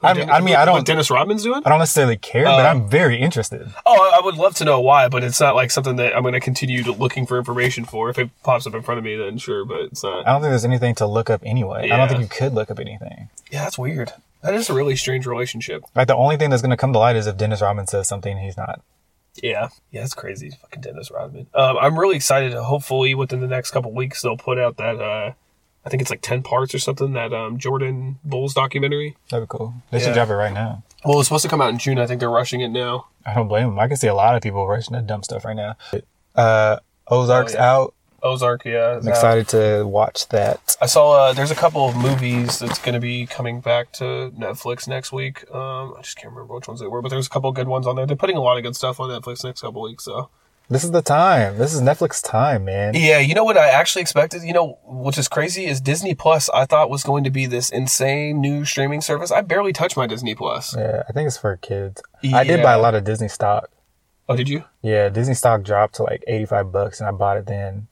I 0.00 0.14
mean, 0.14 0.30
I 0.30 0.40
mean, 0.40 0.54
I 0.54 0.60
What 0.60 0.64
don't. 0.66 0.86
Dennis 0.86 1.10
Rodman's 1.10 1.42
doing. 1.42 1.60
I 1.64 1.68
don't 1.70 1.80
necessarily 1.80 2.16
care, 2.16 2.44
but 2.44 2.64
Um, 2.64 2.82
I'm 2.82 2.88
very 2.88 3.20
interested. 3.20 3.72
Oh, 3.84 4.10
I 4.16 4.24
would 4.24 4.36
love 4.36 4.54
to 4.56 4.64
know 4.64 4.80
why, 4.80 5.08
but 5.08 5.24
it's 5.24 5.40
not 5.40 5.56
like 5.56 5.72
something 5.72 5.96
that 5.96 6.14
I'm 6.16 6.22
going 6.22 6.34
to 6.34 6.40
continue 6.40 6.84
to 6.84 6.92
looking 6.92 7.26
for 7.26 7.36
information 7.36 7.84
for. 7.84 8.08
If 8.08 8.16
it 8.18 8.30
pops 8.44 8.66
up 8.68 8.74
in 8.74 8.82
front 8.82 8.98
of 8.98 9.04
me, 9.04 9.16
then 9.16 9.38
sure, 9.38 9.64
but 9.64 9.80
it's 9.80 10.04
not. 10.04 10.24
I 10.26 10.30
don't 10.30 10.40
think 10.40 10.52
there's 10.52 10.64
anything 10.64 10.94
to 10.96 11.06
look 11.06 11.28
up 11.30 11.40
anyway. 11.44 11.84
I 11.90 11.96
don't 11.96 11.98
Yeah. 11.98 12.06
think 12.08 12.20
you 12.20 12.28
could 12.28 12.54
look 12.54 12.70
up 12.70 12.78
anything. 12.78 13.28
Yeah, 13.50 13.64
that's 13.64 13.76
weird. 13.78 14.12
That 14.42 14.54
is 14.54 14.70
a 14.70 14.74
really 14.74 14.94
strange 14.94 15.26
relationship. 15.26 15.82
Like 15.96 16.06
the 16.06 16.14
only 16.14 16.36
thing 16.36 16.50
that's 16.50 16.62
going 16.62 16.70
to 16.70 16.76
come 16.76 16.92
to 16.92 16.98
light 17.00 17.16
is 17.16 17.26
if 17.26 17.36
Dennis 17.36 17.60
Rodman 17.60 17.88
says 17.88 18.06
something 18.06 18.38
he's 18.38 18.56
not. 18.56 18.80
Yeah, 19.42 19.68
yeah, 19.90 20.04
it's 20.04 20.14
crazy. 20.14 20.50
Fucking 20.62 20.80
Dennis 20.80 21.10
Rodman. 21.10 21.48
Um, 21.54 21.76
I'm 21.80 21.98
really 21.98 22.14
excited. 22.16 22.52
To 22.52 22.62
hopefully, 22.62 23.14
within 23.16 23.40
the 23.40 23.46
next 23.48 23.72
couple 23.72 23.92
weeks, 23.92 24.22
they'll 24.22 24.36
put 24.36 24.58
out 24.58 24.76
that. 24.76 25.00
Uh, 25.00 25.32
I 25.88 25.90
think 25.90 26.02
it's 26.02 26.10
like 26.10 26.20
ten 26.20 26.42
parts 26.42 26.74
or 26.74 26.78
something. 26.78 27.14
That 27.14 27.32
um, 27.32 27.56
Jordan 27.58 28.18
Bulls 28.22 28.52
documentary. 28.52 29.16
That'd 29.30 29.48
be 29.48 29.56
cool. 29.56 29.72
They 29.90 29.98
Yeah. 29.98 30.04
should 30.04 30.12
drop 30.14 30.28
it 30.28 30.34
right 30.34 30.52
now. 30.52 30.82
Well, 31.02 31.18
it's 31.18 31.28
supposed 31.28 31.44
to 31.44 31.48
come 31.48 31.62
out 31.62 31.70
in 31.70 31.78
June. 31.78 31.98
I 31.98 32.06
think 32.06 32.20
they're 32.20 32.28
rushing 32.28 32.60
it 32.60 32.68
now. 32.68 33.06
I 33.24 33.32
don't 33.32 33.48
blame 33.48 33.68
them. 33.70 33.78
I 33.78 33.88
can 33.88 33.96
see 33.96 34.06
a 34.08 34.14
lot 34.14 34.34
of 34.36 34.42
people 34.42 34.68
rushing 34.68 34.94
to 34.94 35.00
dump 35.00 35.24
stuff 35.24 35.46
right 35.46 35.56
now. 35.56 35.76
Uh, 36.36 36.76
Ozark's 37.08 37.54
Oh, 37.54 37.58
yeah. 37.58 37.72
out. 37.72 37.94
Ozark, 38.22 38.64
yeah. 38.64 38.96
I'm 38.96 38.96
out. 38.98 39.06
excited 39.06 39.48
to 39.48 39.86
watch 39.86 40.28
that. 40.28 40.76
I 40.80 40.86
saw 40.86 41.12
uh, 41.28 41.32
there's 41.32 41.52
a 41.52 41.54
couple 41.54 41.88
of 41.88 41.96
movies 41.96 42.58
that's 42.58 42.78
going 42.80 42.94
to 42.94 43.00
be 43.00 43.26
coming 43.26 43.60
back 43.60 43.92
to 43.94 44.32
Netflix 44.36 44.88
next 44.88 45.12
week. 45.12 45.48
Um, 45.54 45.94
I 45.96 46.02
just 46.02 46.16
can't 46.16 46.34
remember 46.34 46.54
which 46.54 46.66
ones 46.68 46.80
they 46.80 46.86
were, 46.88 47.00
but 47.00 47.10
there's 47.10 47.28
a 47.28 47.30
couple 47.30 47.50
good 47.52 47.68
ones 47.68 47.86
on 47.86 47.94
there. 47.96 48.06
They're 48.06 48.16
putting 48.16 48.36
a 48.36 48.42
lot 48.42 48.56
of 48.58 48.64
good 48.64 48.74
stuff 48.76 48.98
on 49.00 49.08
Netflix 49.08 49.44
next 49.44 49.60
couple 49.60 49.82
weeks. 49.82 50.04
So 50.04 50.30
This 50.70 50.84
is 50.84 50.90
the 50.90 51.00
time. 51.00 51.56
This 51.56 51.72
is 51.72 51.80
Netflix 51.80 52.22
time, 52.22 52.66
man. 52.66 52.92
yeah, 52.94 53.18
you 53.18 53.34
know 53.34 53.44
what 53.44 53.56
I 53.56 53.68
actually 53.68 54.02
expected. 54.02 54.42
You 54.42 54.52
know, 54.52 54.78
which 54.84 55.16
is 55.16 55.26
crazy 55.26 55.64
is 55.64 55.80
Disney 55.80 56.14
Plus. 56.14 56.50
I 56.50 56.66
thought 56.66 56.90
was 56.90 57.02
going 57.02 57.24
to 57.24 57.30
be 57.30 57.46
this 57.46 57.70
insane 57.70 58.42
new 58.42 58.66
streaming 58.66 59.00
service. 59.00 59.30
I 59.30 59.40
barely 59.40 59.72
touch 59.72 59.96
my 59.96 60.06
Disney 60.06 60.34
Plus. 60.34 60.76
Yeah, 60.76 61.04
I 61.08 61.12
think 61.12 61.26
it's 61.26 61.38
for 61.38 61.56
kids. 61.56 62.02
I 62.22 62.44
did 62.44 62.62
buy 62.62 62.74
a 62.74 62.78
lot 62.78 62.94
of 62.94 63.04
Disney 63.04 63.28
stock. 63.28 63.70
Oh, 64.28 64.36
did 64.36 64.50
you? 64.50 64.64
Yeah, 64.82 65.08
Disney 65.08 65.32
stock 65.32 65.62
dropped 65.62 65.94
to 65.96 66.02
like 66.02 66.22
85 66.26 66.70
bucks 66.70 67.00
and 67.00 67.08
I 67.08 67.12
bought 67.12 67.38
it 67.38 67.46
then. 67.46 67.88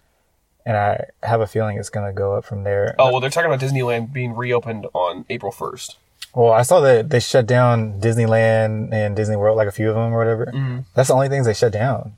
And 0.66 0.76
I 0.76 1.06
have 1.22 1.40
a 1.40 1.46
feeling 1.46 1.78
it's 1.78 1.88
going 1.88 2.06
to 2.06 2.12
go 2.12 2.34
up 2.34 2.44
from 2.44 2.64
there. 2.64 2.94
Oh 2.98 3.10
well, 3.10 3.20
they're 3.20 3.30
talking 3.30 3.50
about 3.50 3.60
Disneyland 3.64 4.12
being 4.12 4.34
reopened 4.34 4.86
on 4.92 5.24
April 5.30 5.52
first. 5.52 5.96
Well, 6.34 6.52
I 6.52 6.60
saw 6.62 6.80
that 6.80 7.08
they 7.08 7.20
shut 7.20 7.46
down 7.46 8.00
Disneyland 8.00 8.92
and 8.92 9.16
Disney 9.16 9.36
World, 9.36 9.56
like 9.56 9.68
a 9.68 9.72
few 9.72 9.88
of 9.88 9.94
them 9.94 10.12
or 10.12 10.18
whatever. 10.18 10.46
Mm-hmm. 10.46 10.80
That's 10.94 11.08
the 11.08 11.14
only 11.14 11.30
things 11.30 11.46
they 11.46 11.54
shut 11.54 11.72
down 11.72 12.12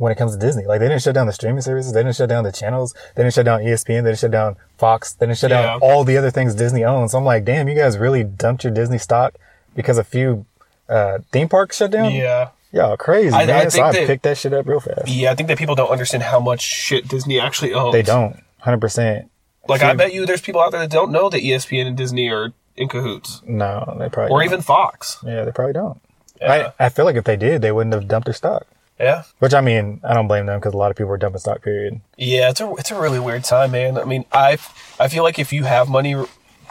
when 0.00 0.10
it 0.10 0.16
comes 0.16 0.32
to 0.32 0.38
Disney. 0.38 0.64
Like 0.64 0.80
they 0.80 0.88
didn't 0.88 1.02
shut 1.02 1.14
down 1.14 1.26
the 1.26 1.32
streaming 1.32 1.60
services, 1.60 1.92
they 1.92 2.02
didn't 2.02 2.16
shut 2.16 2.28
down 2.28 2.42
the 2.44 2.52
channels, 2.52 2.94
they 3.14 3.22
didn't 3.22 3.34
shut 3.34 3.44
down 3.44 3.60
ESPN, 3.60 4.02
they 4.02 4.10
didn't 4.10 4.18
shut 4.18 4.30
down 4.30 4.56
Fox, 4.78 5.12
they 5.12 5.26
didn't 5.26 5.38
shut 5.38 5.50
Yeah. 5.50 5.62
down 5.62 5.80
all 5.82 6.04
the 6.04 6.16
other 6.16 6.30
things 6.30 6.54
Disney 6.54 6.84
owns. 6.84 7.12
So 7.12 7.18
I'm 7.18 7.24
like, 7.24 7.44
damn, 7.44 7.68
you 7.68 7.74
guys 7.74 7.98
really 7.98 8.24
dumped 8.24 8.64
your 8.64 8.72
Disney 8.72 8.98
stock 8.98 9.34
because 9.76 9.98
a 9.98 10.04
few 10.04 10.46
uh, 10.88 11.18
theme 11.32 11.48
parks 11.48 11.76
shut 11.76 11.90
down. 11.90 12.10
Yeah. 12.12 12.48
Y'all 12.72 12.96
crazy, 12.96 13.34
I- 13.34 13.42
I 13.42 13.46
man. 13.46 13.70
so 13.70 13.82
I 13.82 13.92
that- 13.92 14.06
picked 14.06 14.22
that 14.22 14.38
shit 14.38 14.52
up 14.54 14.66
real 14.66 14.80
fast. 14.80 15.06
Yeah, 15.08 15.32
I 15.32 15.34
think 15.34 15.48
that 15.48 15.58
people 15.58 15.74
don't 15.74 15.90
understand 15.90 16.22
how 16.22 16.40
much 16.40 16.60
shit 16.62 17.06
Disney 17.08 17.38
actually 17.38 17.74
owns. 17.74 17.92
They 17.92 18.02
don't, 18.02 18.42
hundred 18.60 18.80
percent. 18.80 19.30
Like, 19.68 19.82
I 19.82 19.92
bet 19.94 20.14
you 20.14 20.24
there's 20.24 20.40
people 20.40 20.60
out 20.62 20.70
there 20.72 20.80
that 20.80 20.90
don't 20.90 21.12
know 21.12 21.28
that 21.28 21.42
ESPN 21.42 21.86
and 21.86 21.96
Disney 21.96 22.28
are 22.30 22.52
in 22.76 22.88
cahoots, 22.88 23.42
No, 23.46 23.96
they 23.98 24.08
probably 24.08 24.30
or 24.32 24.38
don't. 24.40 24.44
even 24.44 24.62
Fox. 24.62 25.18
yeah, 25.26 25.44
they 25.44 25.52
probably 25.52 25.74
don't. 25.74 26.00
Yeah. 26.40 26.72
I, 26.78 26.86
I 26.86 26.88
feel 26.88 27.04
like 27.04 27.16
if 27.16 27.24
they 27.24 27.36
did, 27.36 27.60
they 27.60 27.70
wouldn't 27.70 27.92
have 27.92 28.08
dumped 28.08 28.24
their 28.26 28.32
stock. 28.34 28.66
Yeah, 29.00 29.22
Which 29.38 29.54
I 29.54 29.60
mean, 29.62 30.00
I 30.04 30.12
don't 30.12 30.28
blame 30.28 30.44
them 30.46 30.60
because 30.60 30.74
a 30.74 30.76
lot 30.76 30.90
of 30.90 30.96
people 30.96 31.08
were 31.08 31.16
dumping 31.16 31.40
stock. 31.40 31.62
Period. 31.62 32.00
yeah. 32.18 32.50
It's 32.50 32.60
a 32.60 32.70
it's 32.74 32.90
a 32.90 33.00
really 33.00 33.18
weird 33.18 33.44
time, 33.44 33.70
man. 33.70 33.96
I 33.96 34.04
mean, 34.04 34.26
I 34.30 34.58
I 34.98 35.08
feel 35.08 35.22
like 35.22 35.38
if 35.38 35.52
you 35.52 35.64
have 35.64 35.88
money 35.88 36.14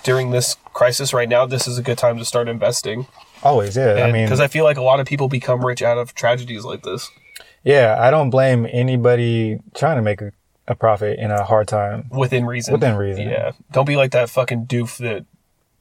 during 0.03 0.31
this 0.31 0.55
crisis 0.73 1.11
right 1.13 1.27
now, 1.27 1.45
this 1.45 1.67
is 1.67 1.77
a 1.77 1.81
good 1.81 1.97
time 1.97 2.17
to 2.19 2.25
start 2.25 2.47
investing. 2.47 3.07
Always, 3.43 3.75
yeah. 3.75 4.05
I 4.05 4.11
mean, 4.11 4.25
because 4.25 4.39
I 4.39 4.47
feel 4.47 4.63
like 4.63 4.77
a 4.77 4.81
lot 4.83 4.99
of 4.99 5.07
people 5.07 5.27
become 5.27 5.65
rich 5.65 5.81
out 5.81 5.97
of 5.97 6.13
tragedies 6.13 6.63
like 6.65 6.83
this. 6.83 7.09
yeah, 7.63 7.97
I 7.99 8.11
don't 8.11 8.29
blame 8.29 8.67
anybody 8.71 9.59
trying 9.75 9.95
to 9.95 10.01
make 10.01 10.21
a, 10.21 10.31
a 10.67 10.75
profit 10.75 11.17
in 11.19 11.31
a 11.31 11.43
hard 11.43 11.67
time. 11.67 12.09
Within 12.11 12.45
reason. 12.45 12.73
Within 12.73 12.95
reason. 12.95 13.27
Yeah. 13.27 13.51
Don't 13.71 13.85
be 13.87 13.95
like 13.95 14.11
that 14.11 14.29
fucking 14.29 14.67
doof 14.67 14.97
that 14.97 15.25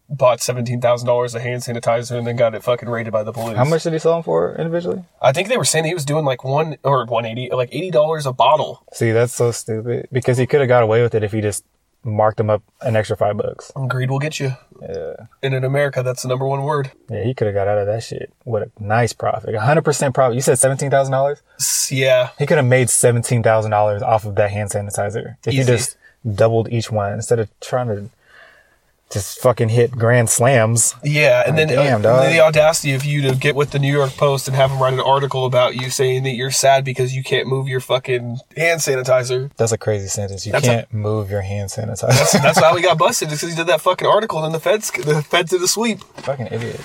bought 0.08 0.40
seventeen 0.40 0.80
thousand 0.80 1.06
dollars 1.06 1.34
of 1.34 1.42
hand 1.42 1.62
sanitizer 1.62 2.16
and 2.18 2.26
then 2.26 2.36
got 2.36 2.54
it 2.54 2.62
fucking 2.62 2.88
raided 2.88 3.12
by 3.12 3.22
the 3.22 3.32
police. 3.32 3.56
How 3.56 3.64
much 3.64 3.82
did 3.82 3.92
he 3.92 3.98
sell 3.98 4.14
them 4.14 4.22
for 4.22 4.54
individually? 4.56 5.04
I 5.20 5.32
think 5.32 5.48
they 5.48 5.56
were 5.58 5.64
saying 5.64 5.84
he 5.84 5.94
was 5.94 6.04
doing 6.04 6.24
like 6.24 6.44
one 6.44 6.76
or 6.82 7.04
one 7.06 7.26
eighty, 7.26 7.50
like 7.50 7.68
eighty 7.72 7.90
dollars 7.90 8.24
a 8.26 8.32
bottle. 8.32 8.82
See, 8.92 9.12
that's 9.12 9.34
so 9.34 9.50
stupid 9.50 10.08
because 10.12 10.38
he 10.38 10.46
could 10.46 10.60
have 10.60 10.68
got 10.68 10.82
away 10.82 11.02
with 11.02 11.14
it 11.14 11.22
if 11.22 11.32
he 11.32 11.40
just 11.40 11.64
marked 12.04 12.36
them 12.38 12.48
up 12.48 12.62
an 12.80 12.96
extra 12.96 13.16
five 13.16 13.36
bucks. 13.36 13.70
Greed 13.88 14.08
will 14.10 14.20
get 14.20 14.38
you. 14.40 14.52
Yeah, 14.80 15.14
And 15.42 15.52
in 15.52 15.64
America, 15.64 16.02
that's 16.04 16.22
the 16.22 16.28
number 16.28 16.46
one 16.46 16.62
word. 16.62 16.92
yeah, 17.10 17.24
he 17.24 17.34
could 17.34 17.48
have 17.48 17.54
got 17.54 17.66
out 17.66 17.78
of 17.78 17.86
that 17.86 18.04
shit 18.04 18.32
with 18.44 18.62
a 18.62 18.82
nice 18.82 19.12
profit, 19.12 19.54
hundred 19.56 19.82
percent 19.82 20.14
profit. 20.14 20.36
You 20.36 20.40
said 20.40 20.58
seventeen 20.58 20.90
thousand 20.90 21.12
dollars. 21.12 21.42
Yeah. 21.90 22.30
He 22.38 22.46
could 22.46 22.56
have 22.56 22.66
made 22.66 22.88
seventeen 22.88 23.42
thousand 23.42 23.72
dollars 23.72 24.00
off 24.02 24.24
of 24.24 24.36
that 24.36 24.52
hand 24.52 24.70
sanitizer 24.70 25.36
if 25.44 25.52
he 25.52 25.64
just 25.64 25.96
doubled 26.34 26.68
each 26.70 26.90
one 26.90 27.12
instead 27.14 27.40
of 27.40 27.48
trying 27.60 27.88
to 27.88 28.08
just 29.10 29.40
fucking 29.40 29.70
hit 29.70 29.92
grand 29.92 30.28
slams. 30.28 30.94
Yeah, 31.02 31.42
and 31.46 31.56
then, 31.56 31.68
Damn, 31.68 31.78
uh, 31.78 32.08
and 32.08 32.24
then 32.24 32.32
the 32.32 32.40
audacity 32.40 32.92
of 32.92 33.04
you 33.04 33.22
to 33.22 33.34
get 33.34 33.54
with 33.54 33.70
the 33.70 33.78
New 33.78 33.92
York 33.92 34.12
Post 34.12 34.48
and 34.48 34.56
have 34.56 34.70
them 34.70 34.80
write 34.80 34.92
an 34.92 35.00
article 35.00 35.46
about 35.46 35.76
you 35.76 35.90
saying 35.90 36.24
that 36.24 36.32
you're 36.32 36.50
sad 36.50 36.84
because 36.84 37.14
you 37.14 37.22
can't 37.22 37.46
move 37.48 37.68
your 37.68 37.80
fucking 37.80 38.38
hand 38.56 38.80
sanitizer. 38.80 39.50
That's 39.56 39.72
a 39.72 39.78
crazy 39.78 40.08
sentence. 40.08 40.44
You 40.46 40.52
That's 40.52 40.66
can't 40.66 40.92
move 40.92 41.30
your 41.30 41.42
hand 41.42 41.70
sanitizer. 41.70 42.32
That's 42.42 42.60
why 42.60 42.72
we 42.74 42.82
got 42.82 42.98
busted, 42.98 43.28
because 43.28 43.48
he 43.48 43.56
did 43.56 43.66
that 43.68 43.80
fucking 43.80 44.06
article, 44.06 44.38
and 44.38 44.46
then 44.46 44.52
the 44.52 44.60
feds, 44.60 44.90
the 44.90 45.22
feds 45.22 45.50
did 45.50 45.62
a 45.62 45.68
sweep. 45.68 46.00
fucking 46.00 46.48
idiot. 46.48 46.80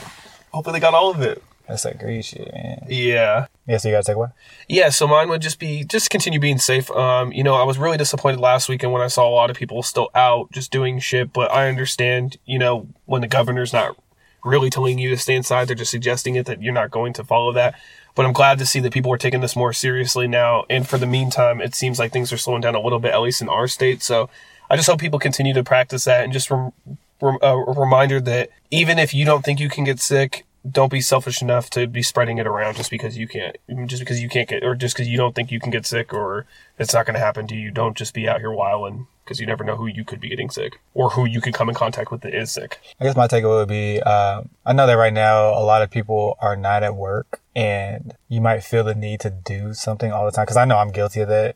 Hopefully, 0.54 0.74
they 0.74 0.80
got 0.82 0.94
all 0.94 1.12
of 1.12 1.22
it. 1.22 1.44
That's 1.68 1.84
that 1.84 1.98
great 1.98 2.26
shit, 2.26 2.52
man. 2.54 2.86
Yeah. 2.90 3.48
Yeah, 3.66 3.78
so 3.78 3.88
you 3.88 3.94
gotta 3.96 4.04
take 4.04 4.18
one. 4.18 4.34
Yeah, 4.68 4.90
so 4.90 5.08
mine 5.08 5.30
would 5.30 5.42
just 5.42 5.60
be 5.60 5.86
just 5.86 6.10
continue 6.10 6.40
being 6.40 6.58
safe. 6.58 6.92
Um, 6.92 7.32
you 7.32 7.44
know, 7.44 7.56
I 7.56 7.64
was 7.64 7.78
really 7.78 7.98
disappointed 7.98 8.40
last 8.40 8.68
weekend 8.68 8.92
when 8.92 9.02
I 9.02 9.08
saw 9.08 9.28
a 9.28 9.32
lot 9.32 9.50
of 9.50 9.56
people 9.56 9.82
still 9.82 10.10
out 10.14 10.52
just 10.52 10.72
doing 10.72 11.00
shit, 11.00 11.32
but 11.32 11.52
I 11.52 11.70
understand, 11.70 12.38
you 12.46 12.60
know, 12.60 12.88
when 13.06 13.22
the 13.22 13.28
governor's 13.28 13.72
not 13.72 13.98
really 14.44 14.70
telling 14.70 15.00
you 15.00 15.10
to 15.10 15.18
stay 15.18 15.36
inside, 15.36 15.68
they're 15.68 15.76
just 15.76 15.92
suggesting 15.92 16.36
it 16.36 16.46
that 16.48 16.62
you're 16.62 16.74
not 16.74 16.92
going 16.92 17.14
to 17.14 17.24
follow 17.24 17.54
that. 17.54 17.80
But 18.16 18.26
I'm 18.26 18.34
glad 18.34 18.60
to 18.60 18.66
see 18.66 18.80
that 18.82 18.94
people 18.94 19.12
are 19.14 19.18
taking 19.18 19.40
this 19.40 19.56
more 19.56 19.74
seriously 19.74 20.28
now. 20.28 20.66
And 20.70 20.88
for 20.88 20.98
the 20.98 21.08
meantime, 21.08 21.62
it 21.62 21.74
seems 21.74 21.98
like 21.98 22.12
things 22.12 22.32
are 22.32 22.38
slowing 22.38 22.62
down 22.62 22.76
a 22.76 22.82
little 22.82 23.00
bit, 23.00 23.14
at 23.14 23.22
least 23.22 23.42
in 23.42 23.50
our 23.50 23.68
state. 23.68 24.04
So 24.04 24.30
I 24.70 24.76
just 24.76 24.88
hope 24.88 25.00
people 25.00 25.18
continue 25.18 25.54
to 25.54 25.64
practice 25.64 26.04
that 26.06 26.24
and 26.24 26.34
just 26.34 26.52
rem- 26.52 26.74
rem- 27.22 27.40
uh, 27.42 27.56
a 27.56 27.80
reminder 27.80 28.20
that 28.22 28.50
even 28.70 29.00
if 29.00 29.14
you 29.14 29.26
don't 29.26 29.44
think 29.44 29.60
you 29.60 29.70
can 29.70 29.84
get 29.84 30.00
sick, 30.00 30.46
don't 30.70 30.92
be 30.92 31.02
selfish 31.02 31.42
enough 31.42 31.70
to 31.72 31.88
be 31.88 32.02
spreading 32.02 32.38
it 32.38 32.48
around 32.48 32.76
just 32.78 32.90
because 32.90 33.18
you 33.18 33.28
can't, 33.28 33.58
just 33.86 34.02
because 34.02 34.22
you 34.22 34.30
can't 34.30 34.48
get, 34.48 34.64
or 34.64 34.76
just 34.76 34.96
because 34.96 35.08
you 35.10 35.18
don't 35.18 35.36
think 35.36 35.52
you 35.52 35.60
can 35.60 35.72
get 35.72 35.86
sick 35.86 36.14
or 36.14 36.46
it's 36.80 36.94
not 36.94 37.06
going 37.06 37.16
to 37.16 37.20
happen 37.20 37.48
to 37.48 37.56
you. 37.56 37.70
Don't 37.70 37.98
just 37.98 38.14
be 38.14 38.30
out 38.30 38.40
here 38.40 38.52
wilding 38.52 39.08
because 39.26 39.40
you 39.40 39.46
never 39.46 39.64
know 39.64 39.76
who 39.76 39.88
you 39.88 40.04
could 40.06 40.20
be 40.22 40.30
getting 40.30 40.50
sick 40.50 40.80
or 40.94 41.10
who 41.12 41.26
you 41.26 41.42
could 41.42 41.54
come 41.54 41.68
in 41.70 41.76
contact 41.76 42.12
with 42.12 42.22
that 42.22 42.34
is 42.34 42.52
sick. 42.52 42.80
I 43.00 43.04
guess 43.04 43.16
my 43.16 43.28
takeaway 43.28 43.60
would 43.60 43.68
be 43.70 44.02
um, 44.04 44.50
I 44.66 44.72
know 44.74 44.88
that 44.88 44.94
right 44.94 45.14
now 45.14 45.50
a 45.50 45.64
lot 45.64 45.82
of 45.82 45.90
people 45.92 46.38
are 46.40 46.56
not 46.56 46.82
at 46.84 46.96
work 46.96 47.42
and 47.56 48.14
you 48.30 48.40
might 48.42 48.64
feel 48.64 48.84
the 48.86 48.96
need 48.96 49.20
to 49.22 49.30
do 49.30 49.74
something 49.74 50.12
all 50.12 50.26
the 50.26 50.32
time 50.32 50.44
because 50.46 50.58
I 50.58 50.66
know 50.66 50.78
I'm 50.78 50.92
guilty 50.92 51.20
of 51.22 51.28
that. 51.30 51.56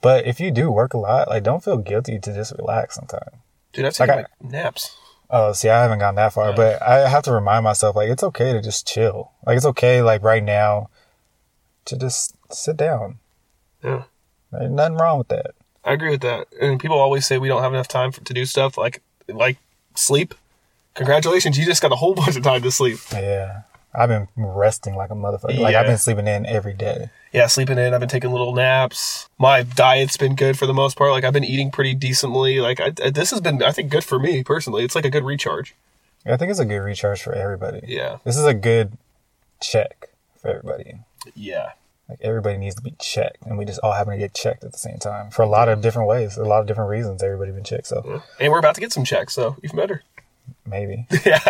But 0.00 0.26
if 0.26 0.40
you 0.40 0.50
do 0.50 0.68
work 0.70 0.94
a 0.94 0.98
lot, 0.98 1.28
like 1.28 1.44
don't 1.44 1.62
feel 1.62 1.76
guilty 1.78 2.18
to 2.18 2.34
just 2.34 2.52
relax 2.58 2.96
sometimes. 2.96 3.36
Dude, 3.72 3.84
I've 3.84 3.98
Like 4.00 4.08
taken 4.08 4.14
I- 4.14 4.16
like 4.42 4.52
naps. 4.52 4.96
Oh, 5.34 5.54
see, 5.54 5.70
I 5.70 5.80
haven't 5.80 6.00
gone 6.00 6.16
that 6.16 6.34
far, 6.34 6.52
but 6.52 6.82
I 6.82 7.08
have 7.08 7.22
to 7.24 7.32
remind 7.32 7.64
myself 7.64 7.96
like 7.96 8.10
it's 8.10 8.22
okay 8.22 8.52
to 8.52 8.60
just 8.60 8.86
chill. 8.86 9.32
Like 9.46 9.56
it's 9.56 9.64
okay, 9.64 10.02
like 10.02 10.22
right 10.22 10.44
now, 10.44 10.90
to 11.86 11.96
just 11.96 12.36
sit 12.50 12.76
down. 12.76 13.18
Yeah. 13.82 14.02
There's 14.52 14.70
nothing 14.70 14.96
wrong 14.96 15.16
with 15.16 15.28
that. 15.28 15.54
I 15.84 15.94
agree 15.94 16.10
with 16.10 16.20
that. 16.20 16.48
And 16.60 16.78
people 16.78 16.98
always 16.98 17.26
say 17.26 17.38
we 17.38 17.48
don't 17.48 17.62
have 17.62 17.72
enough 17.72 17.88
time 17.88 18.12
for, 18.12 18.22
to 18.22 18.34
do 18.34 18.44
stuff 18.44 18.76
like 18.76 19.02
like 19.26 19.56
sleep. 19.94 20.34
Congratulations, 20.94 21.56
you 21.56 21.64
just 21.64 21.80
got 21.80 21.92
a 21.92 21.96
whole 21.96 22.14
bunch 22.22 22.36
of 22.36 22.42
time 22.42 22.62
to 22.62 22.70
sleep. 22.70 22.98
Yeah, 23.10 23.62
I've 23.94 24.08
been 24.08 24.28
resting 24.36 24.94
like 24.96 25.10
a 25.10 25.14
motherfucker. 25.14 25.58
Like 25.58 25.72
Yeah. 25.72 25.80
I've 25.80 25.86
been 25.86 25.98
sleeping 25.98 26.26
in 26.26 26.46
every 26.46 26.72
day. 26.74 27.10
Yeah, 27.32 27.46
sleeping 27.46 27.78
in. 27.78 27.92
I've 27.94 28.00
been 28.00 28.08
taking 28.08 28.30
little 28.30 28.54
naps. 28.54 29.28
My 29.38 29.62
diet's 29.62 30.16
been 30.16 30.34
good 30.34 30.58
for 30.58 30.66
the 30.66 30.72
most 30.74 30.96
part. 30.96 31.10
Like 31.12 31.24
I've 31.24 31.32
been 31.32 31.44
eating 31.44 31.70
pretty 31.70 31.94
decently. 31.94 32.60
Like 32.60 32.80
I, 32.80 32.90
this 33.10 33.30
has 33.30 33.40
been, 33.40 33.62
I 33.62 33.70
think, 33.72 33.90
good 33.90 34.04
for 34.04 34.18
me 34.18 34.42
personally. 34.44 34.84
It's 34.84 34.94
like 34.94 35.04
a 35.04 35.10
good 35.10 35.24
recharge. 35.24 35.74
I 36.24 36.36
think 36.36 36.50
it's 36.50 36.60
a 36.60 36.64
good 36.64 36.78
recharge 36.80 37.20
for 37.22 37.32
everybody. 37.34 37.80
Yeah, 37.86 38.18
This 38.24 38.36
is 38.36 38.44
a 38.44 38.54
good 38.54 38.92
check 39.60 40.08
for 40.40 40.48
everybody. 40.50 40.98
yeah, 41.34 41.72
Like 42.08 42.18
everybody 42.22 42.58
needs 42.58 42.76
to 42.76 42.82
be 42.82 42.94
checked, 43.00 43.38
and 43.44 43.58
we 43.58 43.64
just 43.64 43.80
all 43.82 43.92
happen 43.92 44.12
to 44.12 44.18
get 44.18 44.32
checked 44.32 44.62
at 44.62 44.70
the 44.72 44.78
same 44.78 44.98
time 44.98 45.30
for 45.30 45.42
a 45.42 45.48
lot 45.48 45.68
of 45.68 45.80
different 45.82 46.08
ways, 46.08 46.36
a 46.36 46.44
lot 46.44 46.60
of 46.60 46.66
different 46.68 46.90
reasons. 46.90 47.22
Everybody 47.24 47.50
been 47.50 47.64
checked, 47.64 47.88
so 47.88 48.22
and 48.38 48.52
we're 48.52 48.58
about 48.60 48.76
to 48.76 48.80
get 48.80 48.92
some 48.92 49.04
checks, 49.04 49.34
so 49.34 49.56
even 49.64 49.76
better. 49.76 50.02
maybe. 50.64 51.06
yeah. 51.26 51.40